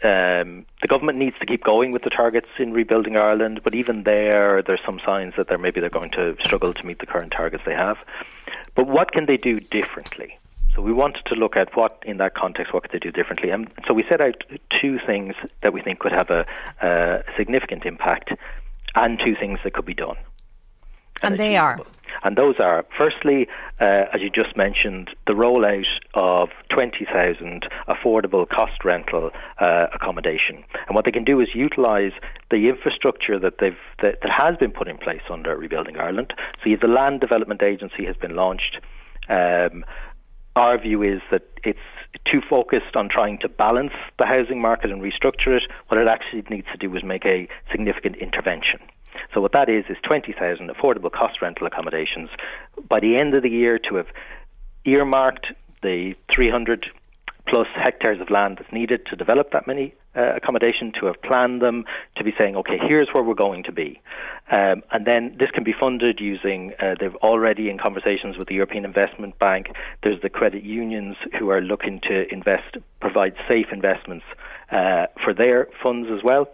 um, 0.04 0.66
the 0.82 0.88
government 0.88 1.18
needs 1.18 1.38
to 1.40 1.46
keep 1.46 1.64
going 1.64 1.92
with 1.92 2.04
the 2.04 2.10
targets 2.10 2.50
in 2.60 2.74
rebuilding 2.74 3.16
Ireland, 3.18 3.62
but 3.64 3.74
even 3.74 4.04
there, 4.04 4.62
there's 4.62 4.82
some 4.86 5.00
signs 5.06 5.34
that 5.38 5.48
they're 5.48 5.58
maybe 5.58 5.80
they're 5.80 5.90
going 5.90 6.12
to 6.12 6.36
struggle 6.44 6.74
to 6.74 6.86
meet 6.86 7.00
the 7.00 7.06
current 7.06 7.32
targets 7.32 7.64
they 7.66 7.74
have. 7.74 7.98
But 8.76 8.88
what 8.88 9.12
can 9.12 9.26
they 9.26 9.38
do 9.38 9.60
differently? 9.60 10.38
So 10.76 10.82
we 10.82 10.92
wanted 10.92 11.24
to 11.28 11.36
look 11.36 11.56
at 11.56 11.76
what, 11.78 12.04
in 12.06 12.18
that 12.18 12.36
context, 12.36 12.74
what 12.74 12.84
could 12.84 12.92
they 12.92 13.00
do 13.00 13.12
differently. 13.12 13.50
And 13.50 13.72
so 13.88 13.94
we 13.94 14.04
set 14.10 14.20
out 14.20 14.44
two 14.82 15.00
things 15.06 15.34
that 15.64 15.72
we 15.72 15.82
think 15.82 16.00
could 16.00 16.12
have 16.12 16.30
a, 16.30 16.46
a 16.82 17.24
significant 17.38 17.86
impact, 17.86 18.32
and 18.94 19.18
two 19.18 19.36
things 19.36 19.60
that 19.64 19.74
could 19.74 19.86
be 19.86 19.94
done. 19.94 20.18
And, 21.24 21.34
and 21.34 21.40
they 21.40 21.58
are. 21.58 21.80
And 22.24 22.38
those 22.38 22.56
are, 22.60 22.86
firstly, 22.98 23.48
uh, 23.80 24.06
as 24.14 24.22
you 24.22 24.30
just 24.30 24.56
mentioned, 24.56 25.10
the 25.28 25.34
rollout 25.34 25.84
of 26.14 26.50
20,000 26.70 27.66
affordable 27.88 28.48
cost 28.48 28.84
rental 28.84 29.32
uh, 29.60 29.88
accommodation. 29.94 30.64
And 30.88 30.96
what 30.96 31.06
they 31.06 31.12
can 31.12 31.24
do 31.24 31.40
is 31.40 31.50
utilise 31.54 32.14
the 32.52 32.70
infrastructure 32.70 33.38
that 33.40 33.56
they've 33.60 33.78
that, 34.02 34.22
that, 34.22 34.32
has 34.32 34.58
been 34.58 34.72
put 34.72 34.88
in 34.88 34.98
place 34.98 35.22
under 35.32 35.56
Rebuilding 35.56 35.98
Ireland. 35.98 36.34
So 36.64 36.70
the 36.80 36.88
Land 36.88 37.22
Development 37.22 37.62
Agency 37.62 38.06
has 38.06 38.16
been 38.16 38.36
launched. 38.36 38.78
Um, 39.30 39.84
our 40.56 40.80
view 40.80 41.04
is 41.04 41.22
that 41.32 41.44
it's 41.64 41.80
too 42.32 42.42
focused 42.50 42.96
on 42.96 43.10
trying 43.10 43.38
to 43.40 43.50
balance 43.50 43.92
the 44.18 44.26
housing 44.26 44.62
market 44.62 44.90
and 44.90 45.02
restructure 45.02 45.58
it. 45.58 45.64
What 45.90 46.00
it 46.00 46.08
actually 46.08 46.44
needs 46.50 46.68
to 46.72 46.78
do 46.78 46.96
is 46.96 47.04
make 47.04 47.26
a 47.26 47.48
significant 47.72 48.16
intervention. 48.18 48.80
So 49.34 49.42
what 49.42 49.52
that 49.54 49.70
is 49.70 49.86
is 49.90 49.98
20,000 50.04 50.70
affordable 50.70 51.12
cost 51.12 51.42
rental 51.42 51.68
accommodations. 51.68 52.30
By 52.90 53.00
the 53.00 53.18
end 53.18 53.34
of 53.34 53.44
the 53.44 53.50
year 53.50 53.80
to 53.90 53.96
have 53.96 54.08
earmarked 54.86 55.48
the 55.82 56.16
300 56.34 56.88
plus 57.48 57.68
hectares 57.76 58.20
of 58.20 58.30
land 58.30 58.58
that's 58.60 58.72
needed 58.72 59.06
to 59.06 59.16
develop 59.16 59.52
that 59.52 59.68
many 59.68 59.94
uh, 60.16 60.36
accommodation, 60.36 60.92
to 61.00 61.06
have 61.06 61.22
planned 61.22 61.62
them, 61.62 61.84
to 62.16 62.24
be 62.24 62.34
saying, 62.38 62.56
okay, 62.56 62.78
here's 62.88 63.10
where 63.14 63.24
we're 63.24 63.34
going 63.34 63.64
to 63.64 63.72
be. 63.72 64.02
Um, 64.52 64.82
and 64.92 65.06
then 65.06 65.36
this 65.38 65.52
can 65.52 65.64
be 65.64 65.74
funded 65.78 66.20
using, 66.20 66.74
uh, 66.82 66.96
they've 67.00 67.16
already 67.16 67.70
in 67.70 67.78
conversations 67.78 68.38
with 68.38 68.48
the 68.48 68.56
European 68.56 68.86
Investment 68.86 69.38
Bank, 69.40 69.68
there's 70.04 70.22
the 70.22 70.30
credit 70.30 70.64
unions 70.64 71.18
who 71.38 71.50
are 71.50 71.62
looking 71.62 72.00
to 72.08 72.32
invest, 72.32 72.78
provide 73.02 73.34
safe 73.48 73.68
investments 73.72 74.26
uh, 74.72 75.06
for 75.24 75.34
their 75.34 75.68
funds 75.84 76.10
as 76.12 76.24
well 76.24 76.48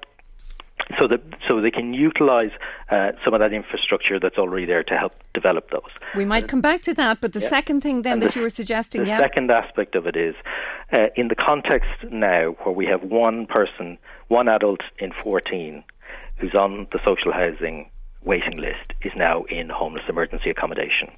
so 1.00 1.08
that 1.08 1.22
so 1.48 1.62
they 1.62 1.72
can 1.72 1.94
utilise 1.94 2.52
uh, 2.90 3.12
some 3.24 3.34
of 3.34 3.40
that 3.40 3.54
infrastructure 3.54 4.20
that's 4.20 4.38
already 4.38 4.66
there 4.66 4.84
to 4.84 4.98
help 4.98 5.14
develop 5.34 5.70
those. 5.72 5.92
We 6.16 6.26
might 6.26 6.48
come 6.48 6.62
back 6.62 6.82
to 6.84 6.94
that, 6.96 7.22
but 7.22 7.34
the 7.34 7.40
yeah. 7.40 7.48
second 7.50 7.82
thing 7.82 8.02
then 8.02 8.14
and 8.14 8.22
that 8.24 8.34
the, 8.34 8.40
you 8.40 8.44
were 8.44 8.50
suggesting, 8.50 9.02
the 9.02 9.10
yeah. 9.10 9.20
second 9.20 9.52
aspect 9.52 9.96
of 9.96 10.08
it 10.08 10.16
is 10.16 10.36
uh, 10.92 11.08
in 11.16 11.28
the 11.28 11.36
context 11.36 11.90
now 12.12 12.52
where 12.64 12.76
we 12.76 12.86
have 12.86 13.04
one 13.04 13.46
person, 13.46 13.98
one 14.28 14.48
adult 14.48 14.82
in 15.00 15.12
14 15.12 15.84
who's 16.38 16.56
on 16.56 16.88
the 16.92 17.00
social 17.06 17.32
housing 17.32 17.90
waiting 18.24 18.58
list 18.58 18.94
is 19.02 19.12
now 19.16 19.44
in 19.44 19.70
homeless 19.70 20.04
emergency 20.08 20.50
accommodation 20.50 21.10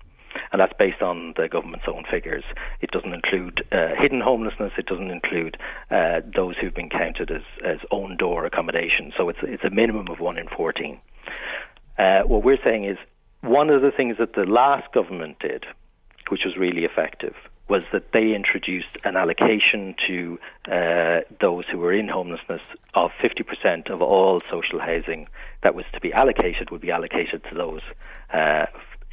and 0.53 0.61
that's 0.61 0.73
based 0.77 1.01
on 1.01 1.33
the 1.35 1.49
government's 1.49 1.87
own 1.87 2.05
figures. 2.09 2.43
It 2.79 2.91
doesn't 2.91 3.11
include 3.11 3.65
uh, 3.71 3.95
hidden 3.99 4.21
homelessness. 4.21 4.71
It 4.77 4.85
doesn't 4.85 5.09
include 5.09 5.57
uh, 5.89 6.21
those 6.33 6.55
who've 6.57 6.73
been 6.73 6.89
counted 6.89 7.31
as, 7.31 7.41
as 7.65 7.79
own 7.91 8.15
door 8.17 8.45
accommodation. 8.45 9.11
So 9.17 9.29
it's 9.29 9.39
it's 9.41 9.63
a 9.63 9.71
minimum 9.71 10.07
of 10.09 10.19
one 10.19 10.37
in 10.37 10.47
fourteen. 10.47 10.99
Uh, 11.97 12.21
what 12.21 12.43
we're 12.43 12.63
saying 12.63 12.85
is 12.85 12.97
one 13.41 13.69
of 13.69 13.81
the 13.81 13.91
things 13.91 14.17
that 14.19 14.33
the 14.33 14.45
last 14.45 14.91
government 14.93 15.37
did, 15.39 15.65
which 16.29 16.41
was 16.45 16.55
really 16.55 16.85
effective, 16.85 17.35
was 17.67 17.81
that 17.91 18.11
they 18.11 18.35
introduced 18.35 18.97
an 19.03 19.15
allocation 19.15 19.95
to 20.07 20.39
uh, 20.71 21.21
those 21.39 21.65
who 21.71 21.77
were 21.77 21.93
in 21.93 22.07
homelessness 22.07 22.61
of 22.93 23.11
50% 23.21 23.89
of 23.89 24.01
all 24.01 24.41
social 24.51 24.79
housing 24.79 25.27
that 25.61 25.73
was 25.73 25.85
to 25.93 25.99
be 25.99 26.11
allocated 26.13 26.69
would 26.71 26.81
be 26.81 26.91
allocated 26.91 27.43
to 27.49 27.55
those 27.55 27.81
uh, 28.33 28.65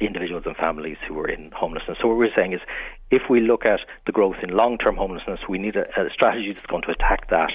individuals 0.05 0.43
and 0.45 0.55
families 0.55 0.97
who 1.07 1.19
are 1.19 1.27
in 1.27 1.51
homelessness. 1.51 1.97
So 2.01 2.07
what 2.07 2.17
we're 2.17 2.33
saying 2.35 2.53
is, 2.53 2.61
if 3.09 3.23
we 3.29 3.41
look 3.41 3.65
at 3.65 3.81
the 4.05 4.11
growth 4.11 4.37
in 4.41 4.49
long-term 4.49 4.95
homelessness, 4.95 5.41
we 5.49 5.57
need 5.57 5.75
a, 5.75 5.87
a 5.99 6.09
strategy 6.13 6.53
that's 6.53 6.65
going 6.65 6.83
to 6.83 6.91
attack 6.91 7.29
that. 7.29 7.51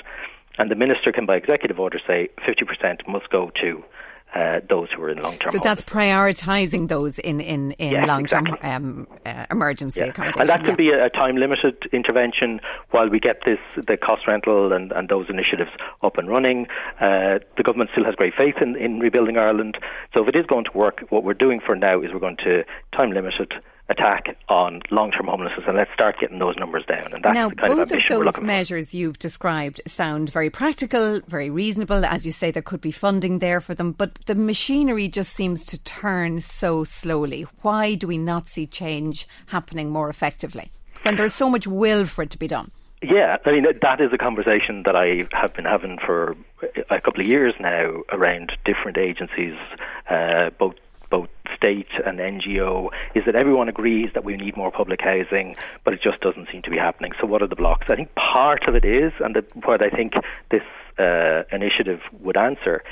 And 0.59 0.71
the 0.71 0.75
minister 0.75 1.13
can, 1.13 1.27
by 1.27 1.37
executive 1.37 1.79
order, 1.79 2.01
say 2.07 2.29
50% 2.47 3.07
must 3.09 3.29
go 3.31 3.51
to 3.61 3.85
uh, 4.35 4.61
those 4.69 4.89
who 4.95 5.03
are 5.03 5.11
in 5.11 5.23
long 5.23 5.39
term. 5.39 5.53
So 5.53 5.59
that's 5.63 5.83
prioritising 5.83 6.89
those 6.89 7.19
in 7.19 7.41
in, 7.41 7.73
in 7.73 7.93
yes, 7.93 8.09
long 8.09 8.27
term 8.27 8.47
exactly. 8.47 8.71
um, 8.71 9.07
uh, 9.25 9.47
emergency 9.51 10.01
yeah. 10.01 10.07
accommodation. 10.07 10.41
And 10.41 10.49
that 10.49 10.61
can 10.61 10.71
yeah. 10.71 10.75
be 10.77 10.91
a, 10.91 11.11
time 11.11 11.37
limited 11.37 11.79
intervention 11.93 12.61
while 12.91 13.09
we 13.09 13.21
get 13.21 13.41
this 13.45 13.59
the 13.87 13.97
cost 13.97 14.27
rental 14.27 14.73
and, 14.73 14.93
and 14.93 15.09
those 15.09 15.27
initiatives 15.31 15.71
up 16.03 16.19
and 16.19 16.29
running. 16.29 16.67
Uh, 17.01 17.39
the 17.57 17.63
government 17.65 17.91
still 17.93 18.05
has 18.05 18.15
great 18.15 18.35
faith 18.35 18.57
in, 18.61 18.77
in 18.77 18.99
rebuilding 19.01 19.39
Ireland. 19.39 19.79
So 20.13 20.23
if 20.23 20.29
it 20.29 20.37
is 20.37 20.47
going 20.47 20.65
to 20.65 20.73
work, 20.75 21.05
what 21.09 21.25
we're 21.25 21.35
doing 21.35 21.61
for 21.65 21.75
now 21.75 22.03
is 22.03 22.13
we're 22.13 22.21
going 22.21 22.39
to 22.45 22.65
time 22.93 23.13
limit 23.13 23.35
it 23.41 23.53
attack 23.89 24.37
on 24.49 24.83
long-term 24.91 25.27
homelessness, 25.27 25.65
and 25.67 25.77
let's 25.77 25.93
start 25.95 26.17
getting 26.21 26.39
those 26.39 26.57
numbers 26.57 26.85
down. 26.87 27.13
And 27.13 27.23
that's 27.23 27.35
now, 27.35 27.49
the 27.49 27.57
kind 27.57 27.75
both 27.75 27.93
of, 27.93 27.99
of 27.99 28.35
those 28.35 28.41
measures 28.41 28.91
for. 28.91 28.97
you've 28.97 29.19
described 29.19 29.81
sound 29.87 30.31
very 30.31 30.51
practical, 30.51 31.21
very 31.29 31.51
reasonable. 31.51 32.05
As 32.05 32.27
you 32.27 32.33
say, 32.33 32.51
there 32.51 32.63
could 32.63 32.81
be 32.81 32.91
funding 32.91 33.39
there 33.39 33.61
for 33.61 33.75
them, 33.75 33.93
but 33.93 34.15
the 34.27 34.35
machinery 34.35 35.09
just 35.09 35.33
seems 35.33 35.65
to 35.67 35.83
turn 35.85 36.41
so 36.41 36.85
slowly. 36.85 37.47
Why 37.63 37.95
do 37.95 38.07
we 38.07 38.19
not 38.19 38.49
see 38.49 38.67
change 38.67 39.29
happening 39.47 39.91
more 39.91 40.09
effectively 40.09 40.71
when 41.03 41.17
there's 41.17 41.35
so 41.35 41.49
much 41.49 41.67
will 41.67 42.05
for 42.05 42.23
it 42.23 42.31
to 42.31 42.39
be 42.39 42.49
done? 42.49 42.71
Yeah, 43.03 43.37
I 43.45 43.53
mean 43.53 43.67
that 43.83 44.01
is 44.01 44.13
a 44.13 44.19
conversation 44.19 44.83
that 44.85 44.97
I 44.97 45.29
have 45.33 45.55
been 45.55 45.67
having 45.67 45.99
for 46.05 46.35
a 46.91 47.01
couple 47.01 47.21
of 47.21 47.27
years 47.27 47.55
now 47.61 48.03
around 48.11 48.53
different 48.65 48.97
agencies, 48.97 49.55
uh, 50.09 50.51
both 50.59 50.67
both 50.67 50.75
state 51.57 51.89
and 52.05 52.19
NGO 52.19 52.91
is 53.15 53.25
that 53.27 53.35
everyone 53.35 53.69
agrees 53.69 54.11
that 54.15 54.25
we 54.25 54.37
need 54.37 54.57
more 54.57 54.71
public 54.71 55.01
housing, 55.01 55.57
but 55.85 55.95
it 55.95 56.01
just 56.03 56.21
doesn't 56.21 56.49
seem 56.53 56.63
to 56.63 56.71
be 56.71 56.77
happening. 56.77 57.13
So, 57.21 57.27
what 57.27 57.43
are 57.43 57.49
the 57.49 57.57
blocks? 57.57 57.87
I 57.89 57.97
think 57.97 58.15
part 58.15 58.69
of 58.69 58.75
it 58.75 58.85
is, 58.85 59.13
and 59.21 59.37
what 59.65 59.83
I 59.83 59.91
think 59.91 60.15
this 60.51 60.63
uh, 60.99 61.43
initiative 61.53 62.01
would 62.21 62.37
answer, 62.37 62.83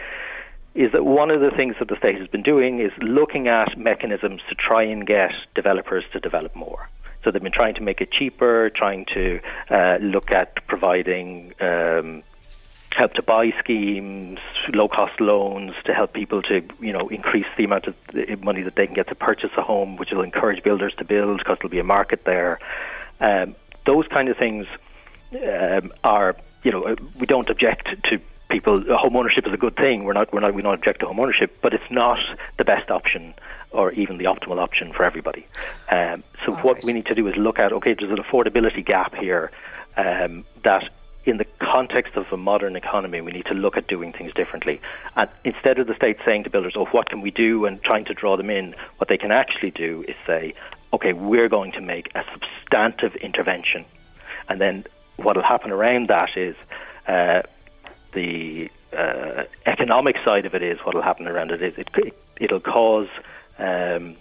is 0.74 0.91
that 0.93 1.05
one 1.05 1.31
of 1.31 1.41
the 1.41 1.51
things 1.57 1.77
that 1.78 1.89
the 1.89 1.97
state 1.97 2.19
has 2.19 2.28
been 2.28 2.43
doing 2.43 2.81
is 2.81 2.91
looking 3.01 3.47
at 3.47 3.78
mechanisms 3.78 4.41
to 4.49 4.55
try 4.55 4.82
and 4.82 5.07
get 5.07 5.31
developers 5.55 6.05
to 6.12 6.20
develop 6.20 6.55
more. 6.57 6.89
So 7.23 7.31
they've 7.31 7.43
been 7.43 7.53
trying 7.53 7.74
to 7.77 7.81
make 7.81 8.01
it 8.01 8.11
cheaper, 8.12 8.70
trying 8.70 9.07
to 9.15 9.41
uh, 9.70 9.97
look 10.01 10.31
at 10.31 10.66
providing 10.66 11.55
um, 11.61 12.23
help 12.96 13.14
to 13.14 13.22
buy 13.22 13.52
schemes, 13.58 14.38
low 14.72 14.88
cost 14.88 15.20
loans 15.20 15.72
to 15.84 15.94
help 15.94 16.12
people 16.12 16.42
to 16.42 16.62
you 16.80 16.92
know 16.92 17.08
increase 17.08 17.46
the 17.56 17.64
amount 17.64 17.86
of 17.86 17.94
money 18.42 18.62
that 18.62 18.76
they 18.76 18.86
can 18.86 18.94
get 18.94 19.08
to 19.08 19.14
purchase 19.14 19.50
a 19.56 19.62
home, 19.62 19.96
which 19.96 20.10
will 20.10 20.22
encourage 20.22 20.62
builders 20.62 20.94
to 20.98 21.04
build 21.04 21.38
because 21.38 21.58
there'll 21.58 21.70
be 21.70 21.78
a 21.78 21.84
market 21.84 22.24
there. 22.24 22.58
Um, 23.20 23.54
those 23.86 24.06
kind 24.08 24.28
of 24.28 24.36
things 24.36 24.66
um, 25.32 25.92
are 26.02 26.36
you 26.62 26.70
know 26.70 26.84
uh, 26.84 26.96
we 27.18 27.26
don't 27.26 27.48
object 27.48 27.88
to 28.10 28.20
people. 28.48 28.82
Home 28.96 29.16
ownership 29.16 29.46
is 29.46 29.52
a 29.52 29.58
good 29.58 29.76
thing. 29.76 30.04
We're 30.04 30.12
not 30.12 30.32
we're 30.32 30.40
not 30.40 30.54
we 30.54 30.62
don't 30.62 30.74
object 30.74 31.00
to 31.00 31.06
home 31.06 31.20
ownership, 31.20 31.58
but 31.62 31.74
it's 31.74 31.90
not 31.90 32.18
the 32.58 32.64
best 32.64 32.90
option 32.90 33.34
or 33.70 33.90
even 33.92 34.18
the 34.18 34.24
optimal 34.24 34.58
option 34.58 34.92
for 34.92 35.04
everybody. 35.04 35.46
Um, 35.90 36.22
so 36.46 36.52
All 36.54 36.58
what 36.58 36.74
right. 36.76 36.84
we 36.84 36.92
need 36.92 37.06
to 37.06 37.14
do 37.14 37.26
is 37.26 37.36
look 37.36 37.58
at 37.58 37.72
okay, 37.72 37.94
there's 37.94 38.10
an 38.10 38.22
affordability 38.22 38.84
gap 38.84 39.14
here 39.14 39.50
um, 39.96 40.44
that 40.62 40.90
in 41.26 41.38
the 41.38 41.46
context 41.59 42.16
of 42.16 42.26
a 42.32 42.36
modern 42.36 42.76
economy, 42.76 43.20
we 43.20 43.32
need 43.32 43.46
to 43.46 43.55
look 43.55 43.76
at 43.76 43.86
doing 43.86 44.12
things 44.12 44.32
differently. 44.34 44.80
And 45.16 45.28
instead 45.44 45.78
of 45.78 45.86
the 45.86 45.94
state 45.94 46.18
saying 46.24 46.44
to 46.44 46.51
builders, 46.51 46.74
oh, 46.76 46.86
what 46.86 47.09
can 47.09 47.20
we 47.20 47.30
do, 47.30 47.64
and 47.64 47.82
trying 47.82 48.05
to 48.06 48.14
draw 48.14 48.36
them 48.36 48.51
in, 48.51 48.74
what 48.98 49.09
they 49.09 49.16
can 49.16 49.32
actually 49.32 49.70
do 49.70 50.05
is 50.06 50.16
say, 50.26 50.55
okay, 50.92 51.12
we're 51.12 51.48
going 51.48 51.72
to 51.72 51.80
make 51.80 52.10
a 52.14 52.24
substantive 52.32 53.16
intervention. 53.16 53.84
And 54.48 54.60
then 54.60 54.84
what 55.16 55.36
will 55.36 55.42
happen 55.42 55.70
around 55.70 56.09
that 56.09 56.36
is 56.36 56.56
uh, 57.06 57.42
the 58.12 58.70
uh, 58.96 59.44
economic 59.66 60.16
side 60.24 60.46
of 60.46 60.55
it 60.55 60.62
is 60.62 60.78
what 60.84 60.94
will 60.94 61.02
happen 61.02 61.26
around 61.26 61.51
it 61.51 61.62
is 61.62 61.74
it, 61.78 61.88
it, 62.40 62.52
will 62.52 62.60
cause 62.60 63.09
um, 63.59 64.16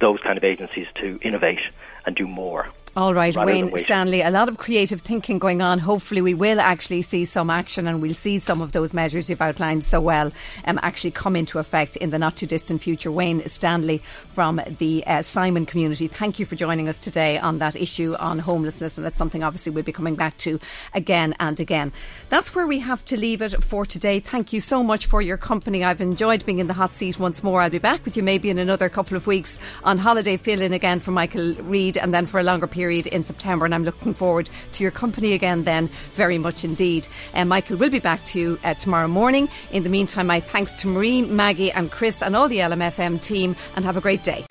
those 0.00 0.20
kind 0.20 0.36
of 0.36 0.44
agencies 0.44 0.86
to 0.96 1.18
innovate 1.22 1.60
and 2.06 2.16
do 2.16 2.26
more. 2.26 2.68
All 2.96 3.14
right, 3.14 3.36
Wayne 3.36 3.70
Stanley, 3.82 4.22
a 4.22 4.30
lot 4.30 4.48
of 4.48 4.56
creative 4.56 5.02
thinking 5.02 5.38
going 5.38 5.62
on. 5.62 5.78
Hopefully, 5.78 6.22
we 6.22 6.34
will 6.34 6.58
actually 6.58 7.02
see 7.02 7.24
some 7.24 7.50
action 7.50 7.86
and 7.86 8.02
we'll 8.02 8.14
see 8.14 8.38
some 8.38 8.60
of 8.60 8.72
those 8.72 8.92
measures 8.94 9.28
you've 9.28 9.42
outlined 9.42 9.84
so 9.84 10.00
well 10.00 10.32
um, 10.64 10.80
actually 10.82 11.12
come 11.12 11.36
into 11.36 11.58
effect 11.58 11.96
in 11.96 12.10
the 12.10 12.18
not 12.18 12.36
too 12.36 12.46
distant 12.46 12.82
future. 12.82 13.12
Wayne 13.12 13.46
Stanley 13.46 13.98
from 14.26 14.60
the 14.78 15.04
uh, 15.06 15.22
Simon 15.22 15.66
community, 15.66 16.08
thank 16.08 16.38
you 16.38 16.46
for 16.46 16.56
joining 16.56 16.88
us 16.88 16.98
today 16.98 17.38
on 17.38 17.58
that 17.58 17.76
issue 17.76 18.14
on 18.18 18.38
homelessness. 18.38 18.98
And 18.98 19.04
that's 19.04 19.18
something 19.18 19.44
obviously 19.44 19.70
we'll 19.70 19.84
be 19.84 19.92
coming 19.92 20.16
back 20.16 20.36
to 20.38 20.58
again 20.94 21.34
and 21.38 21.60
again. 21.60 21.92
That's 22.30 22.54
where 22.54 22.66
we 22.66 22.80
have 22.80 23.04
to 23.06 23.16
leave 23.16 23.42
it 23.42 23.62
for 23.62 23.84
today. 23.84 24.18
Thank 24.18 24.52
you 24.52 24.60
so 24.60 24.82
much 24.82 25.06
for 25.06 25.22
your 25.22 25.36
company. 25.36 25.84
I've 25.84 26.00
enjoyed 26.00 26.44
being 26.44 26.58
in 26.58 26.66
the 26.66 26.74
hot 26.74 26.94
seat 26.94 27.18
once 27.18 27.44
more. 27.44 27.60
I'll 27.60 27.70
be 27.70 27.78
back 27.78 28.04
with 28.04 28.16
you 28.16 28.22
maybe 28.22 28.50
in 28.50 28.58
another 28.58 28.88
couple 28.88 29.16
of 29.16 29.26
weeks 29.26 29.60
on 29.84 29.98
holiday 29.98 30.36
fill 30.36 30.62
in 30.62 30.72
again 30.72 31.00
for 31.00 31.12
Michael 31.12 31.54
Reade 31.54 31.96
and 31.96 32.12
then 32.12 32.26
for 32.26 32.40
a 32.40 32.42
longer 32.42 32.66
period 32.66 32.77
period 32.78 33.08
in 33.08 33.24
September, 33.24 33.64
and 33.64 33.74
I'm 33.74 33.82
looking 33.82 34.14
forward 34.14 34.48
to 34.74 34.84
your 34.84 34.92
company 34.92 35.32
again 35.32 35.64
then 35.64 35.88
very 36.14 36.38
much 36.38 36.64
indeed. 36.64 37.08
Uh, 37.34 37.44
Michael 37.44 37.76
will 37.76 37.90
be 37.90 37.98
back 37.98 38.24
to 38.26 38.38
you 38.38 38.58
uh, 38.62 38.74
tomorrow 38.74 39.08
morning. 39.08 39.48
In 39.72 39.82
the 39.82 39.88
meantime, 39.88 40.28
my 40.28 40.38
thanks 40.38 40.70
to 40.80 40.86
Maureen, 40.86 41.34
Maggie, 41.34 41.72
and 41.72 41.90
Chris, 41.90 42.22
and 42.22 42.36
all 42.36 42.48
the 42.48 42.58
LMFM 42.58 43.20
team, 43.20 43.56
and 43.74 43.84
have 43.84 43.96
a 43.96 44.00
great 44.00 44.22
day. 44.22 44.44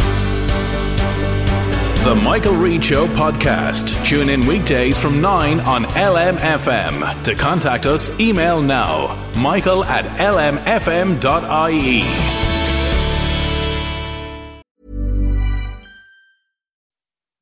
The 2.04 2.16
Michael 2.16 2.56
Reade 2.56 2.84
Show 2.84 3.08
podcast. 3.08 4.06
Tune 4.06 4.30
in 4.30 4.46
weekdays 4.46 4.98
from 4.98 5.22
9 5.22 5.62
on 5.62 5.86
LMFM. 5.86 7.24
To 7.24 7.36
contact 7.36 7.86
us, 7.86 8.18
email 8.20 8.62
now 8.62 9.16
michael 9.38 9.84
at 9.84 10.06
lmfm.ie. 10.34 12.47